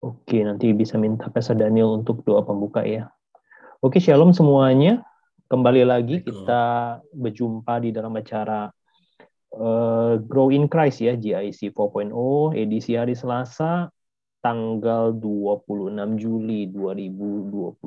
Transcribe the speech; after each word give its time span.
Oke, 0.00 0.40
nanti 0.40 0.72
bisa 0.72 0.96
minta 0.96 1.28
Pastor 1.28 1.60
Daniel 1.60 2.00
untuk 2.00 2.24
doa 2.24 2.40
pembuka 2.40 2.80
ya. 2.80 3.12
Oke, 3.84 4.00
shalom 4.00 4.32
semuanya. 4.32 5.04
Kembali 5.44 5.84
lagi 5.84 6.24
kita 6.24 6.96
berjumpa 7.12 7.84
di 7.84 7.92
dalam 7.92 8.16
acara 8.16 8.72
uh, 9.60 10.16
Grow 10.24 10.48
in 10.48 10.72
Christ 10.72 11.04
ya, 11.04 11.12
GIC 11.20 11.76
4.0, 11.76 12.16
edisi 12.56 12.96
hari 12.96 13.12
Selasa, 13.12 13.92
tanggal 14.40 15.12
26 15.20 15.68
Juli 16.16 16.72
2022. 16.72 17.84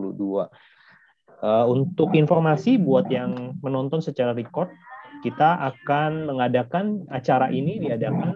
Uh, 1.41 1.66
untuk 1.66 2.14
informasi 2.14 2.77
buat 2.77 3.09
yang 3.09 3.57
menonton 3.57 4.05
secara 4.05 4.38
record, 4.38 4.70
kita 5.24 5.55
akan 5.74 6.28
mengadakan 6.28 7.08
acara 7.08 7.48
ini 7.48 7.80
diadakan 7.80 8.36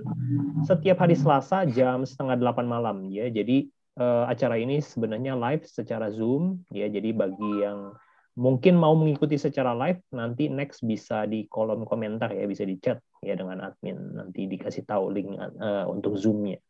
setiap 0.64 1.04
hari 1.04 1.20
Selasa 1.20 1.68
jam 1.68 2.08
setengah 2.08 2.40
delapan 2.40 2.66
malam 2.66 2.98
ya. 3.12 3.28
Jadi 3.28 3.68
uh, 4.00 4.24
acara 4.32 4.56
ini 4.56 4.80
sebenarnya 4.80 5.36
live 5.36 5.68
secara 5.68 6.08
Zoom 6.08 6.64
ya. 6.72 6.88
Jadi 6.88 7.12
bagi 7.12 7.52
yang 7.60 7.92
mungkin 8.40 8.80
mau 8.80 8.96
mengikuti 8.96 9.36
secara 9.36 9.76
live 9.76 10.00
nanti 10.16 10.48
next 10.48 10.86
bisa 10.86 11.28
di 11.28 11.50
kolom 11.52 11.84
komentar 11.84 12.32
ya 12.32 12.46
bisa 12.48 12.64
di 12.64 12.78
chat 12.78 13.02
ya 13.26 13.34
dengan 13.34 13.66
admin 13.66 13.98
nanti 14.14 14.46
dikasih 14.46 14.88
tahu 14.88 15.12
link 15.12 15.36
uh, 15.36 15.84
untuk 15.92 16.16
zoomnya. 16.16 16.62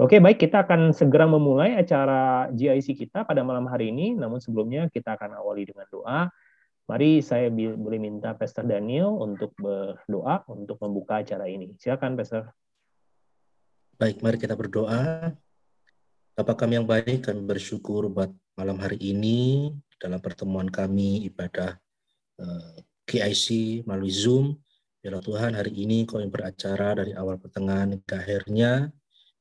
Oke 0.00 0.16
baik 0.16 0.40
kita 0.40 0.64
akan 0.64 0.96
segera 0.96 1.28
memulai 1.28 1.76
acara 1.76 2.48
GIC 2.48 2.96
kita 2.96 3.28
pada 3.28 3.44
malam 3.44 3.68
hari 3.68 3.92
ini. 3.92 4.16
Namun 4.16 4.40
sebelumnya 4.40 4.88
kita 4.88 5.20
akan 5.20 5.36
awali 5.36 5.68
dengan 5.68 5.84
doa. 5.92 6.32
Mari 6.90 7.22
saya 7.22 7.46
boleh 7.54 8.02
minta 8.02 8.34
Pastor 8.34 8.66
Daniel 8.66 9.14
untuk 9.14 9.54
berdoa 9.54 10.42
untuk 10.50 10.74
membuka 10.82 11.22
acara 11.22 11.46
ini. 11.46 11.70
Silakan 11.78 12.18
Pastor. 12.18 12.50
Baik, 13.94 14.18
mari 14.26 14.42
kita 14.42 14.58
berdoa. 14.58 15.30
Bapak 16.34 16.66
kami 16.66 16.82
yang 16.82 16.88
baik, 16.90 17.30
kami 17.30 17.46
bersyukur 17.46 18.10
buat 18.10 18.34
malam 18.58 18.74
hari 18.82 18.98
ini 18.98 19.70
dalam 20.02 20.18
pertemuan 20.18 20.66
kami 20.66 21.30
ibadah 21.30 21.78
eh, 22.42 22.82
KIC 23.06 23.86
melalui 23.86 24.10
Zoom. 24.10 24.58
Bila 24.98 25.22
Tuhan 25.22 25.54
hari 25.54 25.70
ini 25.70 26.10
kami 26.10 26.26
beracara 26.26 26.98
dari 26.98 27.14
awal 27.14 27.38
pertengahan 27.38 28.02
ke 28.02 28.18
akhirnya. 28.18 28.90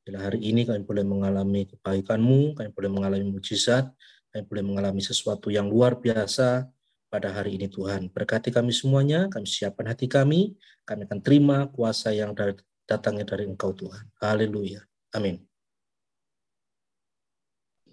Bila 0.05 0.21
hari 0.21 0.45
ini 0.45 0.69
kami 0.69 0.85
boleh 0.85 1.01
mengalami 1.01 1.65
kebaikan-Mu, 1.65 2.61
kami 2.61 2.69
boleh 2.77 2.91
mengalami 2.93 3.25
mujizat, 3.25 3.89
kami 4.29 4.45
boleh 4.45 4.63
mengalami 4.69 5.01
sesuatu 5.01 5.49
yang 5.49 5.65
luar 5.65 5.97
biasa 5.97 6.69
pada 7.09 7.33
hari 7.33 7.57
ini 7.57 7.67
Tuhan. 7.67 8.13
Berkati 8.13 8.53
kami 8.53 8.69
semuanya, 8.69 9.27
kami 9.27 9.49
siapkan 9.49 9.89
hati 9.89 10.05
kami, 10.05 10.53
kami 10.85 11.09
akan 11.09 11.19
terima 11.25 11.65
kuasa 11.73 12.13
yang 12.13 12.37
datangnya 12.85 13.25
dari 13.25 13.49
Engkau 13.49 13.73
Tuhan. 13.73 14.05
Haleluya. 14.21 14.85
Amin. 15.17 15.41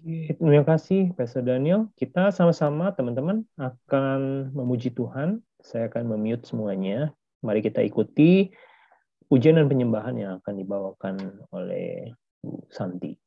Terima 0.07 0.63
kasih, 0.63 1.11
Pastor 1.17 1.43
Daniel. 1.43 1.91
Kita 1.97 2.31
sama-sama, 2.31 2.93
teman-teman, 2.95 3.43
akan 3.59 4.53
memuji 4.55 4.93
Tuhan. 4.93 5.43
Saya 5.59 5.91
akan 5.91 6.15
memute 6.15 6.47
semuanya. 6.47 7.11
Mari 7.43 7.59
kita 7.65 7.83
ikuti 7.83 8.53
pujian 9.27 9.59
dan 9.59 9.67
penyembahan 9.67 10.15
yang 10.15 10.31
akan 10.39 10.53
dibawakan 10.55 11.15
oleh 11.51 12.15
Bu 12.39 12.63
Santi. 12.71 13.19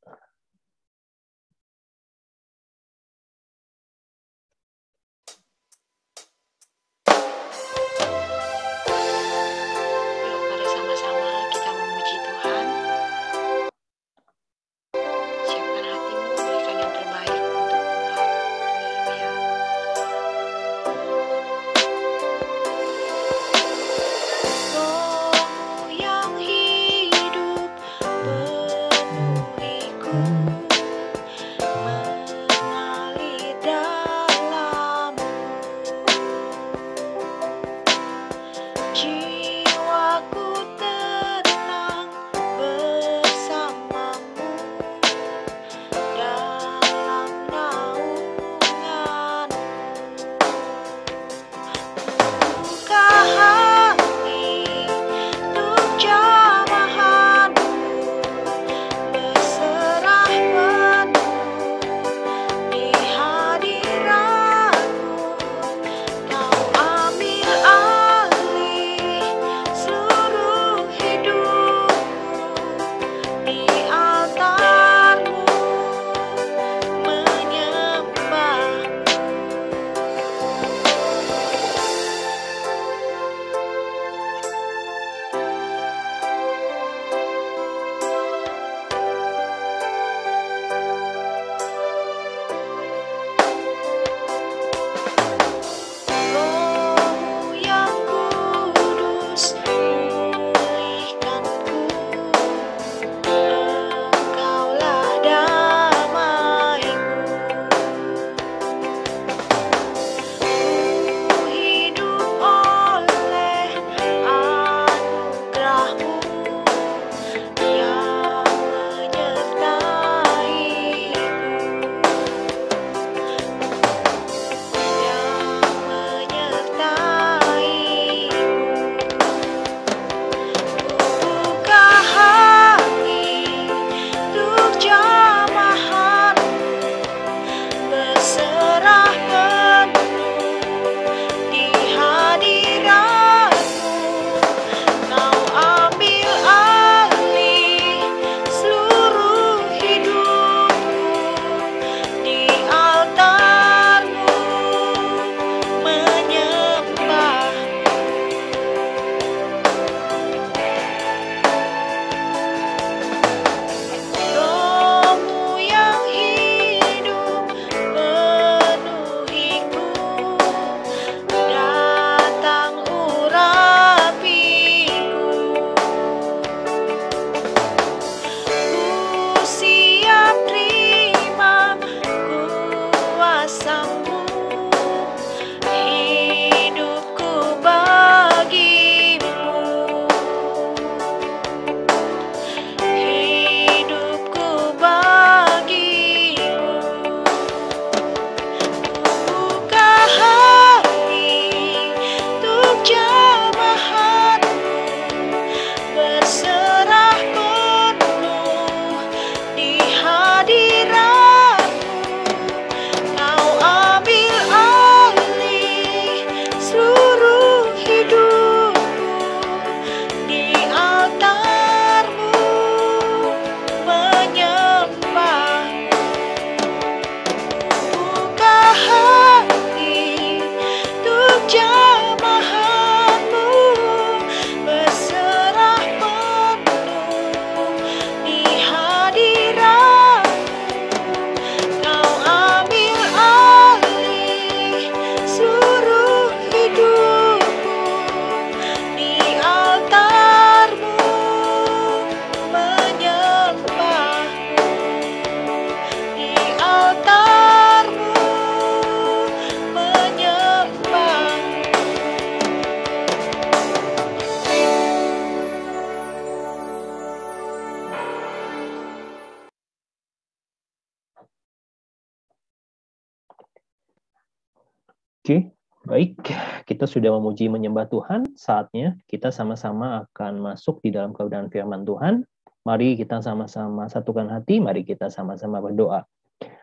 Oke, 275.20 275.52
baik. 275.84 276.16
Kita 276.64 276.88
sudah 276.88 277.12
memuji 277.12 277.52
menyembah 277.52 277.92
Tuhan. 277.92 278.24
Saatnya 278.40 278.96
kita 279.04 279.28
sama-sama 279.28 280.08
akan 280.08 280.40
masuk 280.40 280.80
di 280.80 280.96
dalam 280.96 281.12
kebenaran 281.12 281.52
firman 281.52 281.84
Tuhan. 281.84 282.24
Mari 282.64 282.96
kita 282.96 283.20
sama-sama 283.20 283.84
satukan 283.92 284.32
hati, 284.32 284.64
mari 284.64 284.80
kita 284.80 285.12
sama-sama 285.12 285.60
berdoa. 285.60 286.08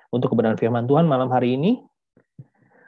Untuk 0.09 0.33
kebenaran 0.33 0.57
firman 0.57 0.89
Tuhan 0.89 1.05
malam 1.05 1.29
hari 1.29 1.53
ini, 1.53 1.85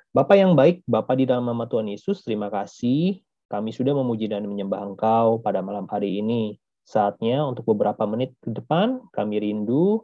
Bapak 0.10 0.42
yang 0.42 0.58
baik, 0.58 0.82
Bapak 0.90 1.22
di 1.22 1.30
dalam 1.30 1.46
nama 1.46 1.70
Tuhan 1.70 1.86
Yesus, 1.86 2.26
terima 2.26 2.50
kasih 2.50 3.22
kami 3.46 3.70
sudah 3.70 3.94
memuji 3.94 4.26
dan 4.26 4.50
menyembah 4.50 4.82
Engkau 4.82 5.38
pada 5.38 5.62
malam 5.62 5.86
hari 5.86 6.18
ini. 6.18 6.58
Saatnya 6.82 7.46
untuk 7.46 7.70
beberapa 7.70 8.10
menit 8.10 8.34
ke 8.42 8.50
depan, 8.50 9.06
kami 9.14 9.38
rindu 9.38 10.02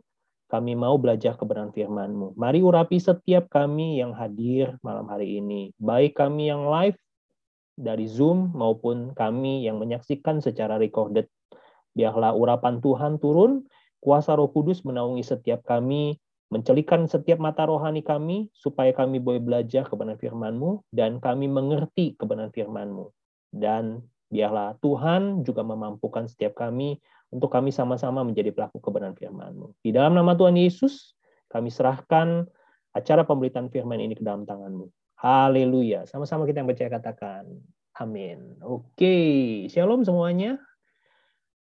kami 0.56 0.72
mau 0.72 0.96
belajar 0.96 1.36
kebenaran 1.36 1.76
firman-Mu. 1.76 2.40
Mari 2.40 2.64
urapi 2.64 2.96
setiap 2.96 3.52
kami 3.52 4.00
yang 4.00 4.16
hadir 4.16 4.80
malam 4.80 5.04
hari 5.12 5.44
ini, 5.44 5.76
baik 5.76 6.16
kami 6.16 6.48
yang 6.48 6.64
live 6.72 6.96
dari 7.76 8.08
Zoom 8.08 8.56
maupun 8.56 9.12
kami 9.12 9.68
yang 9.68 9.84
menyaksikan 9.84 10.40
secara 10.40 10.80
recorded. 10.80 11.28
Biarlah 11.92 12.32
urapan 12.32 12.80
Tuhan 12.80 13.20
turun, 13.20 13.68
kuasa 14.00 14.40
Roh 14.40 14.48
Kudus 14.48 14.88
menaungi 14.88 15.28
setiap 15.28 15.68
kami, 15.68 16.16
mencelikan 16.48 17.04
setiap 17.04 17.36
mata 17.36 17.68
rohani 17.68 18.00
kami, 18.00 18.48
supaya 18.56 18.96
kami 18.96 19.20
boleh 19.20 19.44
belajar 19.44 19.84
kebenaran 19.84 20.16
firman-Mu, 20.24 20.88
dan 20.96 21.20
kami 21.20 21.52
mengerti 21.52 22.16
kebenaran 22.16 22.56
firman-Mu. 22.56 23.12
Dan 23.52 24.08
biarlah 24.32 24.80
Tuhan 24.80 25.44
juga 25.44 25.68
memampukan 25.68 26.32
setiap 26.32 26.56
kami 26.56 27.04
untuk 27.36 27.52
kami 27.52 27.76
sama-sama 27.76 28.24
menjadi 28.24 28.56
pelaku 28.56 28.80
kebenaran 28.80 29.12
firman-Mu. 29.20 29.76
Di 29.84 29.92
dalam 29.92 30.16
nama 30.16 30.40
Tuhan 30.40 30.56
Yesus, 30.56 31.20
kami 31.52 31.68
serahkan 31.68 32.48
acara 32.96 33.28
pemberitaan 33.28 33.68
firman 33.68 34.00
ini 34.00 34.16
ke 34.16 34.24
dalam 34.24 34.48
tangan-Mu. 34.48 34.88
Haleluya. 35.20 36.08
Sama-sama 36.08 36.48
kita 36.48 36.64
yang 36.64 36.72
percaya 36.72 36.88
katakan. 36.88 37.44
Amin. 38.00 38.56
Oke, 38.64 39.68
shalom 39.68 40.08
semuanya. 40.08 40.56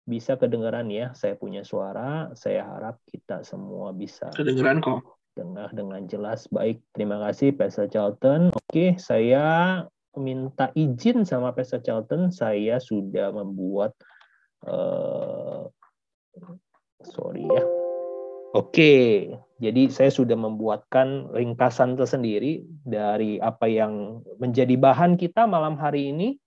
Bisa 0.07 0.39
kedengaran 0.39 0.87
ya, 0.95 1.11
saya 1.19 1.35
punya 1.35 1.67
suara. 1.67 2.31
Saya 2.39 2.63
harap 2.63 3.03
kita 3.11 3.43
semua 3.43 3.91
bisa 3.91 4.31
kedengaran 4.39 4.79
kok. 4.79 5.19
Dengar 5.35 5.75
dengan 5.75 6.07
jelas. 6.07 6.47
Baik, 6.51 6.83
terima 6.95 7.19
kasih 7.19 7.55
Pastor 7.55 7.91
Charlton. 7.91 8.55
Oke, 8.55 8.95
saya 8.99 9.83
minta 10.15 10.71
izin 10.75 11.27
sama 11.27 11.51
Pastor 11.51 11.83
Charlton. 11.83 12.31
Saya 12.35 12.83
sudah 12.83 13.31
membuat 13.31 13.95
Uh, 14.63 15.71
sorry 17.05 17.59
ya. 17.59 17.71
Oke, 18.49 19.29
jadi 19.61 19.93
saya 19.93 20.09
sudah 20.09 20.33
membuatkan 20.33 21.29
ringkasan 21.37 22.01
tersendiri 22.01 22.65
dari 22.81 23.37
apa 23.37 23.69
yang 23.69 24.25
menjadi 24.41 24.73
bahan 24.73 25.21
kita 25.21 25.45
malam 25.45 25.77
hari 25.77 26.17
ini, 26.17 26.41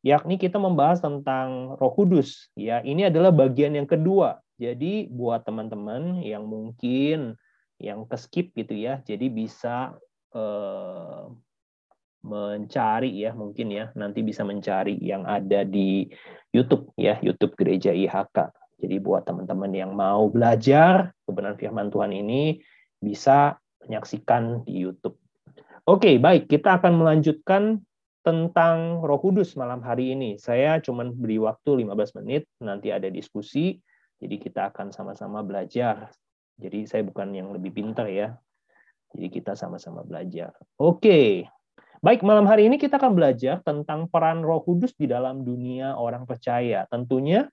yakni 0.00 0.40
kita 0.40 0.56
membahas 0.56 1.04
tentang 1.04 1.76
Roh 1.76 1.92
Kudus. 1.92 2.48
Ya, 2.56 2.80
ini 2.80 3.12
adalah 3.12 3.36
bagian 3.36 3.76
yang 3.76 3.84
kedua. 3.84 4.40
Jadi 4.56 5.12
buat 5.12 5.44
teman-teman 5.44 6.24
yang 6.24 6.48
mungkin 6.48 7.36
yang 7.76 8.08
keskip 8.08 8.56
gitu 8.56 8.72
ya, 8.72 9.04
jadi 9.04 9.28
bisa 9.28 9.92
eh, 10.32 11.22
mencari 12.26 13.22
ya 13.22 13.30
mungkin 13.32 13.70
ya 13.70 13.94
nanti 13.94 14.26
bisa 14.26 14.42
mencari 14.42 14.98
yang 14.98 15.22
ada 15.22 15.62
di 15.62 16.10
YouTube 16.50 16.90
ya 16.98 17.22
YouTube 17.22 17.54
Gereja 17.54 17.94
IHK. 17.94 18.50
Jadi 18.76 18.96
buat 19.00 19.24
teman-teman 19.24 19.72
yang 19.72 19.96
mau 19.96 20.28
belajar 20.28 21.14
kebenaran 21.24 21.56
firman 21.56 21.88
Tuhan 21.88 22.12
ini 22.12 22.60
bisa 23.00 23.56
menyaksikan 23.86 24.66
di 24.66 24.84
YouTube. 24.84 25.16
Oke, 25.86 26.18
baik, 26.18 26.50
kita 26.50 26.82
akan 26.82 26.98
melanjutkan 26.98 27.80
tentang 28.26 29.06
Roh 29.06 29.22
Kudus 29.22 29.54
malam 29.54 29.78
hari 29.86 30.12
ini. 30.12 30.34
Saya 30.34 30.82
cuma 30.82 31.06
beri 31.06 31.38
waktu 31.38 31.86
15 31.86 32.18
menit, 32.18 32.50
nanti 32.58 32.90
ada 32.90 33.06
diskusi. 33.06 33.78
Jadi 34.18 34.42
kita 34.42 34.74
akan 34.74 34.90
sama-sama 34.90 35.46
belajar. 35.46 36.10
Jadi 36.58 36.90
saya 36.90 37.06
bukan 37.06 37.30
yang 37.30 37.54
lebih 37.54 37.70
pintar 37.70 38.10
ya. 38.10 38.34
Jadi 39.14 39.30
kita 39.30 39.54
sama-sama 39.54 40.02
belajar. 40.02 40.52
Oke, 40.82 41.46
Baik, 42.06 42.22
malam 42.22 42.46
hari 42.46 42.70
ini 42.70 42.78
kita 42.78 43.02
akan 43.02 43.18
belajar 43.18 43.66
tentang 43.66 44.06
peran 44.06 44.46
Roh 44.46 44.62
Kudus 44.62 44.94
di 44.94 45.10
dalam 45.10 45.42
dunia 45.42 45.98
orang 45.98 46.22
percaya. 46.22 46.86
Tentunya 46.86 47.50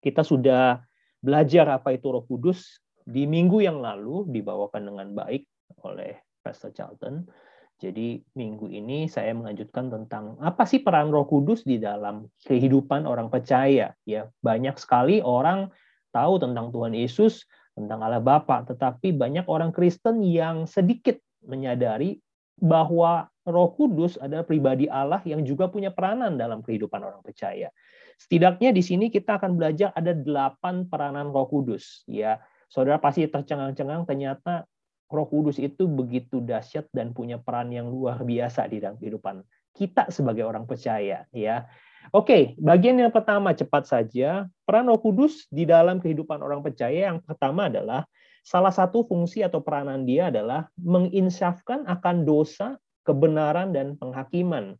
kita 0.00 0.24
sudah 0.24 0.80
belajar 1.20 1.68
apa 1.68 1.92
itu 1.92 2.08
Roh 2.08 2.24
Kudus 2.24 2.80
di 3.04 3.28
minggu 3.28 3.60
yang 3.60 3.84
lalu 3.84 4.32
dibawakan 4.32 4.80
dengan 4.80 5.12
baik 5.12 5.44
oleh 5.84 6.16
Pastor 6.40 6.72
Charlton. 6.72 7.28
Jadi 7.76 8.24
minggu 8.32 8.64
ini 8.72 9.12
saya 9.12 9.36
melanjutkan 9.36 9.92
tentang 9.92 10.40
apa 10.40 10.64
sih 10.64 10.80
peran 10.80 11.12
Roh 11.12 11.28
Kudus 11.28 11.60
di 11.60 11.76
dalam 11.76 12.32
kehidupan 12.48 13.04
orang 13.04 13.28
percaya. 13.28 13.92
Ya, 14.08 14.32
banyak 14.40 14.80
sekali 14.80 15.20
orang 15.20 15.68
tahu 16.16 16.40
tentang 16.40 16.72
Tuhan 16.72 16.96
Yesus, 16.96 17.44
tentang 17.76 18.00
Allah 18.00 18.24
Bapa, 18.24 18.64
tetapi 18.64 19.12
banyak 19.12 19.44
orang 19.44 19.68
Kristen 19.68 20.24
yang 20.24 20.64
sedikit 20.64 21.20
menyadari 21.44 22.24
bahwa 22.56 23.28
Roh 23.46 23.70
Kudus 23.78 24.18
adalah 24.18 24.42
pribadi 24.42 24.90
Allah 24.90 25.22
yang 25.22 25.46
juga 25.46 25.70
punya 25.70 25.94
peranan 25.94 26.34
dalam 26.34 26.66
kehidupan 26.66 26.98
orang 26.98 27.22
percaya. 27.22 27.70
Setidaknya 28.16 28.72
di 28.72 28.82
sini 28.82 29.06
kita 29.12 29.38
akan 29.38 29.60
belajar 29.60 29.92
ada 29.94 30.16
delapan 30.16 30.88
peranan 30.88 31.30
Roh 31.30 31.46
Kudus. 31.46 32.02
Ya, 32.08 32.42
saudara 32.66 32.98
pasti 32.98 33.28
tercengang-cengang 33.28 34.08
ternyata 34.08 34.66
Roh 35.06 35.28
Kudus 35.30 35.62
itu 35.62 35.86
begitu 35.86 36.42
dahsyat 36.42 36.90
dan 36.90 37.14
punya 37.14 37.38
peran 37.38 37.70
yang 37.70 37.86
luar 37.86 38.18
biasa 38.26 38.66
di 38.66 38.82
dalam 38.82 38.98
kehidupan 38.98 39.46
kita 39.76 40.10
sebagai 40.10 40.42
orang 40.42 40.66
percaya. 40.66 41.28
Ya, 41.30 41.70
oke. 42.10 42.58
Bagian 42.58 42.98
yang 42.98 43.12
pertama 43.14 43.54
cepat 43.54 43.86
saja 43.86 44.50
peran 44.66 44.90
Roh 44.90 44.98
Kudus 44.98 45.46
di 45.52 45.68
dalam 45.68 46.02
kehidupan 46.02 46.42
orang 46.42 46.64
percaya. 46.64 47.14
Yang 47.14 47.22
pertama 47.22 47.70
adalah 47.70 48.08
salah 48.46 48.70
satu 48.70 49.02
fungsi 49.02 49.42
atau 49.42 49.58
peranan 49.58 50.06
dia 50.06 50.30
adalah 50.30 50.70
menginsafkan 50.78 51.82
akan 51.90 52.22
dosa 52.22 52.78
kebenaran 53.02 53.74
dan 53.74 53.98
penghakiman. 53.98 54.78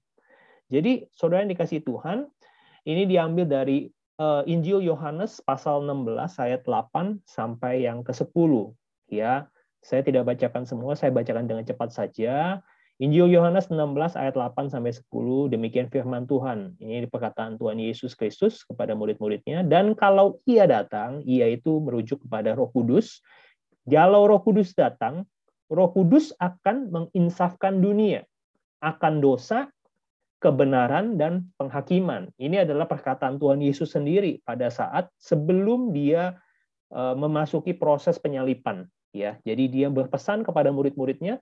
Jadi, 0.70 1.10
saudara 1.10 1.42
yang 1.42 1.50
dikasih 1.50 1.82
Tuhan, 1.82 2.30
ini 2.86 3.10
diambil 3.10 3.46
dari 3.46 3.90
uh, 4.22 4.46
Injil 4.46 4.86
Yohanes 4.86 5.42
pasal 5.42 5.82
16 5.82 6.14
ayat 6.38 6.62
8 6.62 7.26
sampai 7.26 7.86
yang 7.86 8.06
ke-10. 8.06 8.74
Ya, 9.10 9.50
saya 9.82 10.02
tidak 10.02 10.26
bacakan 10.26 10.66
semua, 10.66 10.94
saya 10.94 11.10
bacakan 11.10 11.50
dengan 11.50 11.66
cepat 11.66 11.90
saja. 11.90 12.62
Injil 12.96 13.28
Yohanes 13.28 13.68
16 13.68 14.16
ayat 14.16 14.34
8 14.34 14.72
sampai 14.72 14.94
10 14.94 15.52
demikian 15.52 15.86
firman 15.92 16.24
Tuhan. 16.24 16.80
Ini 16.80 17.06
perkataan 17.12 17.60
Tuhan 17.60 17.76
Yesus 17.76 18.16
Kristus 18.16 18.64
kepada 18.64 18.96
murid-muridnya 18.96 19.60
dan 19.68 19.92
kalau 19.92 20.40
ia 20.48 20.64
datang, 20.64 21.20
ia 21.28 21.44
itu 21.44 21.76
merujuk 21.76 22.24
kepada 22.24 22.56
Roh 22.56 22.72
Kudus. 22.72 23.20
Kalau 23.86 24.26
Roh 24.26 24.42
Kudus 24.42 24.74
datang, 24.74 25.24
Roh 25.70 25.90
Kudus 25.94 26.34
akan 26.38 26.90
menginsafkan 26.90 27.78
dunia 27.78 28.26
akan 28.82 29.24
dosa, 29.24 29.66
kebenaran 30.36 31.16
dan 31.16 31.48
penghakiman. 31.56 32.28
Ini 32.36 32.68
adalah 32.68 32.84
perkataan 32.84 33.40
Tuhan 33.40 33.64
Yesus 33.64 33.96
sendiri 33.96 34.44
pada 34.44 34.68
saat 34.68 35.08
sebelum 35.16 35.96
dia 35.96 36.36
e, 36.92 37.00
memasuki 37.16 37.72
proses 37.72 38.20
penyalipan 38.20 38.84
ya. 39.16 39.40
Jadi 39.42 39.72
dia 39.72 39.88
berpesan 39.88 40.44
kepada 40.44 40.68
murid-muridnya 40.70 41.40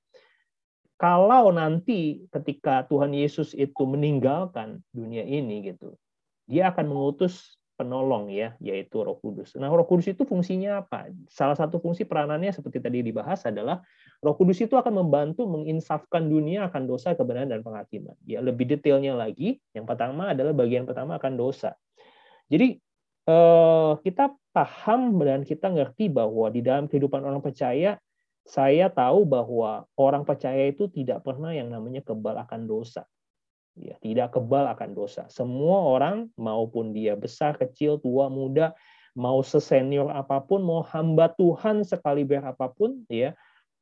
kalau 0.94 1.50
nanti 1.50 2.22
ketika 2.30 2.86
Tuhan 2.86 3.12
Yesus 3.12 3.50
itu 3.52 3.82
meninggalkan 3.82 4.78
dunia 4.94 5.26
ini 5.26 5.74
gitu, 5.74 5.98
dia 6.46 6.70
akan 6.70 6.94
mengutus 6.94 7.58
penolong 7.74 8.30
ya, 8.30 8.54
yaitu 8.62 9.02
Roh 9.02 9.18
Kudus. 9.18 9.58
Nah, 9.58 9.66
Roh 9.70 9.86
Kudus 9.86 10.10
itu 10.14 10.22
fungsinya 10.22 10.86
apa? 10.86 11.10
Salah 11.26 11.58
satu 11.58 11.82
fungsi 11.82 12.06
peranannya 12.06 12.54
seperti 12.54 12.78
tadi 12.78 13.02
dibahas 13.02 13.42
adalah 13.44 13.82
Roh 14.22 14.34
Kudus 14.38 14.62
itu 14.62 14.78
akan 14.78 15.04
membantu 15.04 15.44
menginsafkan 15.50 16.30
dunia 16.30 16.70
akan 16.70 16.86
dosa, 16.86 17.18
kebenaran 17.18 17.50
dan 17.50 17.60
penghakiman. 17.66 18.14
Ya, 18.24 18.38
lebih 18.38 18.70
detailnya 18.70 19.18
lagi, 19.18 19.58
yang 19.74 19.84
pertama 19.84 20.32
adalah 20.32 20.54
bagian 20.54 20.86
pertama 20.86 21.18
akan 21.18 21.34
dosa. 21.34 21.74
Jadi 22.46 22.78
eh, 23.26 23.92
kita 24.06 24.30
paham 24.54 25.18
dan 25.18 25.42
kita 25.42 25.66
ngerti 25.66 26.06
bahwa 26.06 26.46
di 26.54 26.62
dalam 26.62 26.86
kehidupan 26.86 27.26
orang 27.26 27.42
percaya 27.42 27.98
saya 28.44 28.92
tahu 28.92 29.24
bahwa 29.24 29.88
orang 29.96 30.22
percaya 30.22 30.68
itu 30.68 30.86
tidak 30.92 31.24
pernah 31.24 31.50
yang 31.50 31.72
namanya 31.72 32.04
kebal 32.04 32.36
akan 32.36 32.68
dosa 32.68 33.08
ya 33.74 33.98
tidak 33.98 34.34
kebal 34.38 34.66
akan 34.70 34.94
dosa. 34.94 35.26
Semua 35.30 35.94
orang 35.94 36.30
maupun 36.38 36.94
dia 36.94 37.18
besar, 37.18 37.58
kecil, 37.58 37.98
tua, 37.98 38.30
muda, 38.30 38.74
mau 39.14 39.42
sesenior 39.42 40.10
apa 40.10 40.42
pun, 40.42 40.62
mau 40.62 40.82
hamba 40.82 41.30
Tuhan 41.34 41.86
sekali 41.86 42.26
apa 42.38 42.70
pun, 42.70 43.06
ya 43.06 43.34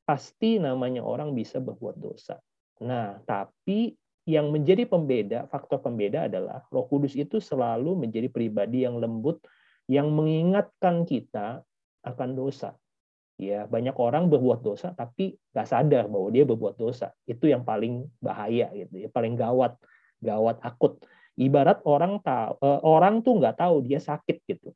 pasti 0.04 0.58
namanya 0.60 1.00
orang 1.04 1.32
bisa 1.32 1.62
berbuat 1.62 1.96
dosa. 1.96 2.40
Nah, 2.82 3.22
tapi 3.22 3.94
yang 4.26 4.54
menjadi 4.54 4.86
pembeda, 4.86 5.50
faktor 5.50 5.82
pembeda 5.82 6.30
adalah 6.30 6.62
Roh 6.70 6.86
Kudus 6.86 7.18
itu 7.18 7.42
selalu 7.42 8.06
menjadi 8.06 8.30
pribadi 8.30 8.86
yang 8.86 8.98
lembut 8.98 9.42
yang 9.90 10.14
mengingatkan 10.14 11.02
kita 11.02 11.66
akan 12.06 12.30
dosa. 12.38 12.78
Ya, 13.42 13.66
banyak 13.66 13.98
orang 13.98 14.30
berbuat 14.30 14.62
dosa 14.62 14.94
tapi 14.94 15.34
nggak 15.50 15.66
sadar 15.66 16.06
bahwa 16.06 16.30
dia 16.30 16.46
berbuat 16.46 16.78
dosa. 16.78 17.10
Itu 17.26 17.50
yang 17.50 17.66
paling 17.66 18.06
bahaya 18.22 18.70
gitu, 18.70 19.02
ya 19.02 19.08
paling 19.10 19.34
gawat, 19.34 19.74
gawat 20.22 20.62
akut. 20.62 21.02
Ibarat 21.34 21.82
orang 21.82 22.22
tahu, 22.22 22.54
eh, 22.62 22.80
orang 22.86 23.26
tuh 23.26 23.42
nggak 23.42 23.58
tahu 23.58 23.82
dia 23.82 23.98
sakit 23.98 24.46
gitu, 24.46 24.70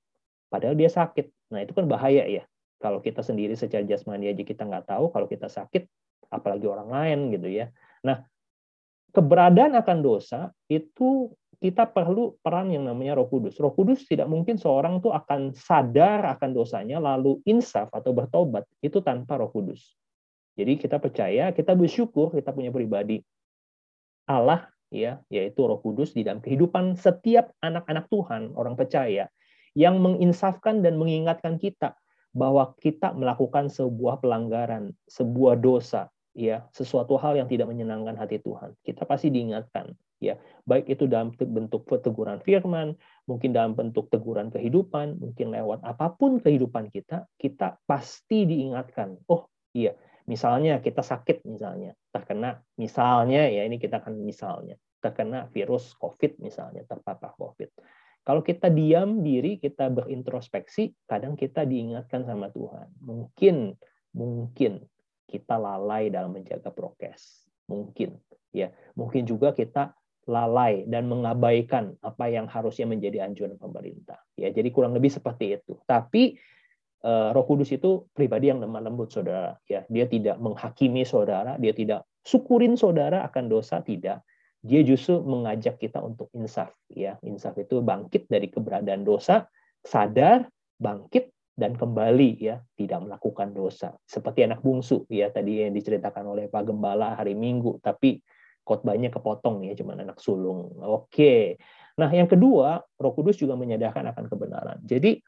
padahal 0.51 0.75
dia 0.75 0.91
sakit. 0.91 1.31
Nah 1.55 1.63
itu 1.63 1.79
kan 1.79 1.87
bahaya 1.87 2.27
ya. 2.27 2.43
Kalau 2.83 2.99
kita 2.99 3.23
sendiri 3.23 3.55
secara 3.55 3.87
jasmani 3.87 4.35
aja 4.35 4.43
kita 4.43 4.67
nggak 4.67 4.91
tahu, 4.91 5.15
kalau 5.15 5.31
kita 5.31 5.47
sakit, 5.47 5.87
apalagi 6.27 6.67
orang 6.67 6.91
lain 6.91 7.19
gitu 7.39 7.47
ya. 7.47 7.71
Nah 8.03 8.27
keberadaan 9.15 9.79
akan 9.79 9.99
dosa 10.03 10.51
itu 10.67 11.31
kita 11.59 11.89
perlu 11.89 12.37
peran 12.45 12.71
yang 12.71 12.85
namanya 12.85 13.17
Roh 13.19 13.29
Kudus. 13.29 13.57
Roh 13.57 13.73
Kudus 13.73 14.05
tidak 14.05 14.29
mungkin 14.29 14.61
seorang 14.61 15.01
tuh 15.01 15.13
akan 15.13 15.57
sadar 15.57 16.37
akan 16.37 16.51
dosanya 16.53 17.01
lalu 17.01 17.41
insaf 17.49 17.89
atau 17.93 18.13
bertobat 18.13 18.69
itu 18.85 19.01
tanpa 19.01 19.41
Roh 19.41 19.51
Kudus. 19.51 19.97
Jadi 20.57 20.81
kita 20.81 20.97
percaya, 20.97 21.53
kita 21.53 21.77
bersyukur 21.77 22.33
kita 22.33 22.53
punya 22.53 22.73
pribadi 22.73 23.21
Allah 24.27 24.69
ya, 24.89 25.21
yaitu 25.29 25.61
Roh 25.65 25.81
Kudus 25.81 26.17
di 26.17 26.25
dalam 26.25 26.41
kehidupan 26.41 26.97
setiap 26.97 27.53
anak-anak 27.61 28.09
Tuhan, 28.09 28.57
orang 28.57 28.75
percaya 28.75 29.29
yang 29.77 30.01
menginsafkan 30.01 30.81
dan 30.81 30.97
mengingatkan 30.97 31.61
kita 31.61 31.93
bahwa 32.33 32.73
kita 32.81 33.13
melakukan 33.13 33.69
sebuah 33.73 34.21
pelanggaran, 34.21 34.93
sebuah 35.09 35.61
dosa, 35.61 36.13
ya, 36.37 36.69
sesuatu 36.77 37.17
hal 37.17 37.41
yang 37.41 37.49
tidak 37.49 37.73
menyenangkan 37.73 38.15
hati 38.21 38.39
Tuhan. 38.45 38.77
Kita 38.85 39.09
pasti 39.09 39.33
diingatkan 39.33 39.97
ya. 40.21 40.37
Baik 40.69 40.93
itu 40.93 41.09
dalam 41.09 41.33
bentuk 41.33 41.89
teguran 41.89 42.45
firman 42.45 42.93
mungkin 43.25 43.57
dalam 43.57 43.73
bentuk 43.73 44.13
teguran 44.13 44.53
kehidupan 44.53 45.17
mungkin 45.17 45.51
lewat 45.53 45.81
apa 45.83 46.13
pun 46.15 46.39
kehidupan 46.39 46.93
kita 46.95 47.27
kita 47.37 47.83
pasti 47.85 48.47
diingatkan 48.47 49.19
oh 49.27 49.51
iya 49.75 49.99
misalnya 50.31 50.79
kita 50.79 51.03
sakit 51.03 51.43
misalnya 51.47 51.95
terkena 52.15 52.63
misalnya 52.79 53.47
ya 53.51 53.67
ini 53.67 53.79
kita 53.79 54.03
akan 54.03 54.23
misalnya 54.23 54.79
terkena 55.03 55.47
virus 55.53 55.95
covid 55.99 56.39
misalnya 56.43 56.83
terpapar 56.83 57.37
covid. 57.39 57.71
Kalau 58.27 58.43
kita 58.43 58.67
diam 58.75 59.23
diri 59.23 59.55
kita 59.63 59.87
berintrospeksi 59.87 61.07
kadang 61.07 61.39
kita 61.39 61.63
diingatkan 61.63 62.27
sama 62.27 62.51
Tuhan. 62.51 62.91
Mungkin 62.99 63.79
mungkin 64.19 64.83
kita 65.27 65.59
lalai 65.59 66.09
dalam 66.09 66.35
menjaga 66.35 66.71
prokes 66.71 67.47
mungkin 67.67 68.19
ya 68.55 68.71
mungkin 68.95 69.27
juga 69.27 69.51
kita 69.53 69.93
lalai 70.27 70.83
dan 70.91 71.07
mengabaikan 71.07 71.95
apa 72.03 72.27
yang 72.27 72.51
harusnya 72.51 72.85
menjadi 72.91 73.25
anjuran 73.25 73.55
pemerintah. 73.57 74.19
Ya, 74.35 74.51
jadi 74.51 74.69
kurang 74.75 74.93
lebih 74.99 75.15
seperti 75.15 75.55
itu. 75.55 75.79
Tapi 75.87 76.35
uh, 77.07 77.31
Roh 77.31 77.47
Kudus 77.47 77.71
itu 77.71 78.11
pribadi 78.11 78.51
yang 78.51 78.59
lemah 78.59 78.83
lembut, 78.91 79.15
saudara. 79.15 79.55
Ya, 79.71 79.87
dia 79.87 80.11
tidak 80.11 80.37
menghakimi 80.43 81.07
saudara, 81.07 81.55
dia 81.63 81.71
tidak 81.71 82.05
syukurin 82.27 82.75
saudara 82.75 83.23
akan 83.31 83.47
dosa, 83.47 83.79
tidak. 83.87 84.27
Dia 84.67 84.83
justru 84.83 85.23
mengajak 85.23 85.79
kita 85.79 86.03
untuk 86.03 86.27
insaf. 86.35 86.75
Ya, 86.91 87.23
insaf 87.23 87.55
itu 87.63 87.79
bangkit 87.79 88.27
dari 88.27 88.51
keberadaan 88.51 89.07
dosa, 89.07 89.47
sadar, 89.87 90.51
bangkit 90.83 91.31
dan 91.57 91.73
kembali 91.73 92.37
ya 92.37 92.61
tidak 92.77 93.09
melakukan 93.09 93.57
dosa 93.57 93.97
seperti 94.05 94.45
anak 94.45 94.61
bungsu 94.61 95.09
ya 95.09 95.33
tadi 95.33 95.65
yang 95.65 95.73
diceritakan 95.73 96.29
oleh 96.29 96.53
Pak 96.53 96.69
Gembala 96.69 97.17
hari 97.17 97.33
Minggu 97.33 97.81
tapi 97.81 98.21
khotbahnya 98.67 99.15
kepotong 99.15 99.63
ya 99.63 99.79
cuma 99.79 99.95
anak 99.95 100.19
sulung. 100.19 100.75
Oke. 100.83 101.55
Nah, 101.97 102.11
yang 102.11 102.27
kedua, 102.27 102.83
Roh 102.99 103.15
Kudus 103.15 103.39
juga 103.39 103.55
menyadarkan 103.55 104.11
akan 104.11 104.27
kebenaran. 104.27 104.79
Jadi, 104.83 105.23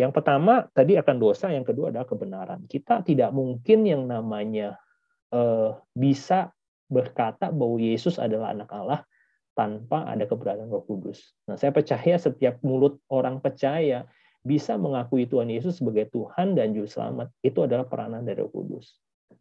yang 0.00 0.10
pertama 0.10 0.64
tadi 0.72 0.96
akan 0.96 1.16
dosa, 1.20 1.52
yang 1.52 1.68
kedua 1.68 1.92
adalah 1.92 2.08
kebenaran. 2.08 2.64
Kita 2.64 3.04
tidak 3.04 3.30
mungkin 3.36 3.84
yang 3.84 4.08
namanya 4.08 4.80
eh, 5.30 5.70
bisa 5.92 6.50
berkata 6.88 7.52
bahwa 7.52 7.76
Yesus 7.76 8.16
adalah 8.16 8.56
anak 8.56 8.72
Allah 8.72 9.04
tanpa 9.52 10.08
ada 10.08 10.24
keberadaan 10.24 10.72
Roh 10.72 10.88
Kudus. 10.88 11.36
Nah, 11.44 11.60
saya 11.60 11.70
percaya 11.76 12.16
setiap 12.16 12.58
mulut 12.64 12.98
orang 13.12 13.44
percaya 13.44 14.08
bisa 14.46 14.78
mengakui 14.78 15.26
Tuhan 15.26 15.50
Yesus 15.50 15.82
sebagai 15.82 16.08
Tuhan 16.10 16.54
dan 16.54 16.72
Juru 16.72 16.88
Selamat. 16.88 17.28
Itu 17.42 17.66
adalah 17.66 17.84
peranan 17.84 18.24
dari 18.24 18.40
Roh 18.40 18.50
Kudus. 18.52 18.96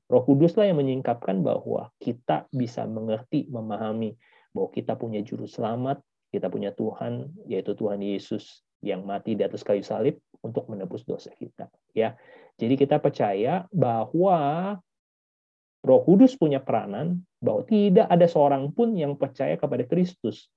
Roh 0.07 0.23
Kuduslah 0.23 0.67
yang 0.71 0.79
menyingkapkan 0.79 1.43
bahwa 1.43 1.91
kita 1.99 2.47
bisa 2.51 2.87
mengerti, 2.87 3.47
memahami 3.51 4.15
bahwa 4.55 4.69
kita 4.71 4.95
punya 4.95 5.19
juru 5.19 5.45
selamat, 5.45 5.99
kita 6.31 6.47
punya 6.47 6.71
Tuhan, 6.71 7.29
yaitu 7.45 7.75
Tuhan 7.75 7.99
Yesus 7.99 8.63
yang 8.79 9.03
mati 9.03 9.35
di 9.35 9.43
atas 9.43 9.67
kayu 9.67 9.83
salib 9.83 10.17
untuk 10.39 10.71
menebus 10.71 11.03
dosa 11.03 11.33
kita. 11.35 11.67
Ya, 11.91 12.15
jadi 12.55 12.79
kita 12.79 13.03
percaya 13.03 13.67
bahwa 13.69 14.79
Roh 15.83 16.01
Kudus 16.03 16.39
punya 16.39 16.63
peranan 16.63 17.27
bahwa 17.43 17.67
tidak 17.67 18.07
ada 18.07 18.25
seorang 18.25 18.71
pun 18.71 18.95
yang 18.95 19.13
percaya 19.19 19.59
kepada 19.59 19.83
Kristus 19.85 20.49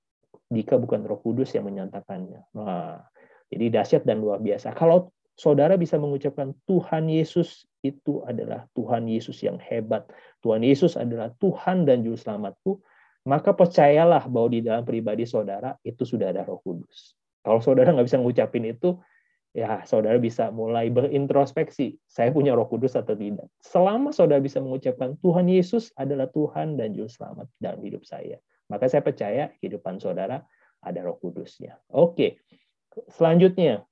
jika 0.51 0.79
bukan 0.79 1.03
Roh 1.03 1.19
Kudus 1.19 1.51
yang 1.55 1.67
menyatakannya. 1.67 2.41
Nah, 2.55 3.03
jadi 3.51 3.67
dahsyat 3.67 4.07
dan 4.07 4.23
luar 4.23 4.39
biasa. 4.39 4.71
Kalau 4.71 5.11
saudara 5.35 5.75
bisa 5.75 5.99
mengucapkan 5.99 6.55
Tuhan 6.65 7.11
Yesus 7.11 7.67
itu 7.83 8.23
adalah 8.23 8.65
Tuhan 8.77 9.11
Yesus 9.11 9.43
yang 9.43 9.59
hebat. 9.59 10.07
Tuhan 10.39 10.63
Yesus 10.63 10.95
adalah 10.95 11.35
Tuhan 11.37 11.83
dan 11.83 12.01
Juru 12.05 12.15
Selamatku. 12.15 12.79
Maka 13.21 13.53
percayalah 13.53 14.25
bahwa 14.25 14.49
di 14.49 14.65
dalam 14.65 14.81
pribadi 14.81 15.29
saudara 15.29 15.77
itu 15.85 16.01
sudah 16.01 16.33
ada 16.33 16.41
roh 16.41 16.57
kudus. 16.65 17.13
Kalau 17.45 17.61
saudara 17.61 17.93
nggak 17.93 18.09
bisa 18.09 18.17
mengucapin 18.17 18.65
itu, 18.65 18.97
ya 19.53 19.85
saudara 19.85 20.17
bisa 20.17 20.49
mulai 20.49 20.89
berintrospeksi. 20.89 22.01
Saya 22.09 22.33
punya 22.33 22.57
roh 22.57 22.65
kudus 22.65 22.97
atau 22.97 23.13
tidak. 23.13 23.45
Selama 23.61 24.09
saudara 24.09 24.41
bisa 24.41 24.57
mengucapkan 24.57 25.21
Tuhan 25.21 25.45
Yesus 25.45 25.93
adalah 25.93 26.33
Tuhan 26.33 26.81
dan 26.81 26.97
Juru 26.97 27.09
Selamat 27.09 27.45
dalam 27.61 27.77
hidup 27.85 28.01
saya. 28.09 28.41
Maka 28.73 28.89
saya 28.89 29.05
percaya 29.05 29.53
kehidupan 29.61 30.01
saudara 30.01 30.41
ada 30.81 30.99
roh 31.05 31.21
kudusnya. 31.21 31.77
Oke, 31.93 32.41
selanjutnya 33.11 33.87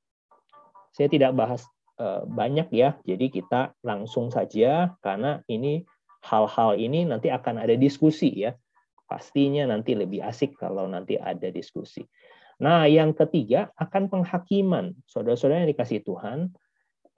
saya 0.94 1.08
tidak 1.08 1.32
bahas 1.38 1.64
uh, 2.02 2.26
banyak 2.26 2.68
ya, 2.74 2.98
jadi 3.06 3.32
kita 3.32 3.74
langsung 3.86 4.34
saja 4.34 4.96
karena 5.00 5.40
ini 5.48 5.86
hal-hal 6.24 6.76
ini 6.76 7.08
nanti 7.08 7.32
akan 7.32 7.64
ada 7.64 7.76
diskusi 7.80 8.32
ya. 8.48 8.56
Pastinya 9.10 9.66
nanti 9.66 9.98
lebih 9.98 10.22
asik 10.22 10.60
kalau 10.60 10.86
nanti 10.86 11.18
ada 11.18 11.50
diskusi. 11.50 12.06
Nah, 12.62 12.86
yang 12.86 13.16
ketiga 13.16 13.72
akan 13.80 14.12
penghakiman. 14.12 14.94
Saudara-saudara 15.10 15.66
yang 15.66 15.72
dikasih 15.74 16.06
Tuhan, 16.06 16.54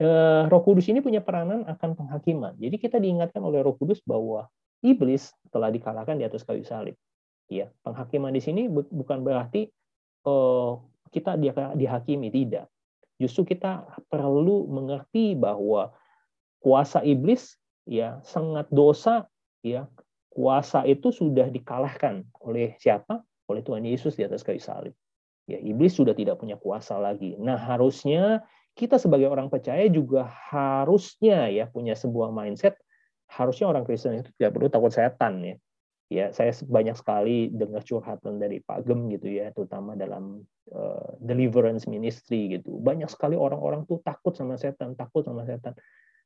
eh, 0.00 0.42
Roh 0.48 0.62
Kudus 0.64 0.88
ini 0.88 1.04
punya 1.04 1.20
peranan 1.20 1.68
akan 1.68 1.98
penghakiman. 1.98 2.56
Jadi 2.56 2.76
kita 2.80 2.96
diingatkan 2.96 3.42
oleh 3.44 3.60
Roh 3.60 3.76
Kudus 3.76 4.00
bahwa 4.06 4.48
iblis 4.80 5.34
telah 5.52 5.68
dikalahkan 5.68 6.16
di 6.16 6.24
atas 6.24 6.46
kayu 6.48 6.64
salib. 6.64 6.96
Ya, 7.50 7.68
penghakiman 7.84 8.32
di 8.32 8.40
sini 8.40 8.72
bukan 8.72 9.20
berarti 9.20 9.68
eh, 10.24 10.72
kita 11.12 11.36
dihakimi 11.76 12.32
tidak. 12.32 12.66
Justru 13.20 13.54
kita 13.54 13.86
perlu 14.10 14.66
mengerti 14.66 15.38
bahwa 15.38 15.94
kuasa 16.58 17.04
iblis 17.04 17.54
ya 17.86 18.18
sangat 18.24 18.66
dosa 18.72 19.28
ya. 19.62 19.86
Kuasa 20.32 20.88
itu 20.88 21.12
sudah 21.12 21.52
dikalahkan 21.52 22.24
oleh 22.40 22.72
siapa? 22.80 23.20
Oleh 23.52 23.60
Tuhan 23.60 23.84
Yesus 23.84 24.16
di 24.16 24.24
atas 24.24 24.40
kayu 24.40 24.64
salib. 24.64 24.96
Ya, 25.44 25.60
iblis 25.60 25.92
sudah 25.92 26.16
tidak 26.16 26.40
punya 26.40 26.56
kuasa 26.56 26.96
lagi. 26.96 27.36
Nah, 27.36 27.60
harusnya 27.60 28.40
kita 28.72 28.96
sebagai 28.96 29.28
orang 29.28 29.52
percaya 29.52 29.84
juga 29.92 30.24
harusnya 30.24 31.52
ya 31.52 31.68
punya 31.68 31.92
sebuah 31.92 32.32
mindset 32.32 32.80
harusnya 33.28 33.68
orang 33.68 33.84
Kristen 33.84 34.20
itu 34.20 34.32
tidak 34.36 34.56
perlu 34.56 34.68
takut 34.72 34.92
setan 34.92 35.44
ya 35.44 35.56
ya 36.12 36.28
saya 36.36 36.52
banyak 36.52 36.92
sekali 36.92 37.48
dengar 37.48 37.80
curhatan 37.80 38.36
dari 38.36 38.60
Pak 38.60 38.84
Gem 38.84 39.08
gitu 39.08 39.32
ya 39.32 39.48
terutama 39.56 39.96
dalam 39.96 40.44
uh, 40.68 41.10
deliverance 41.18 41.88
ministry 41.88 42.60
gitu. 42.60 42.76
Banyak 42.76 43.08
sekali 43.08 43.32
orang-orang 43.32 43.88
tuh 43.88 44.04
takut 44.04 44.36
sama 44.36 44.60
setan 44.60 44.92
takut 44.92 45.24
sama 45.24 45.48
setan. 45.48 45.72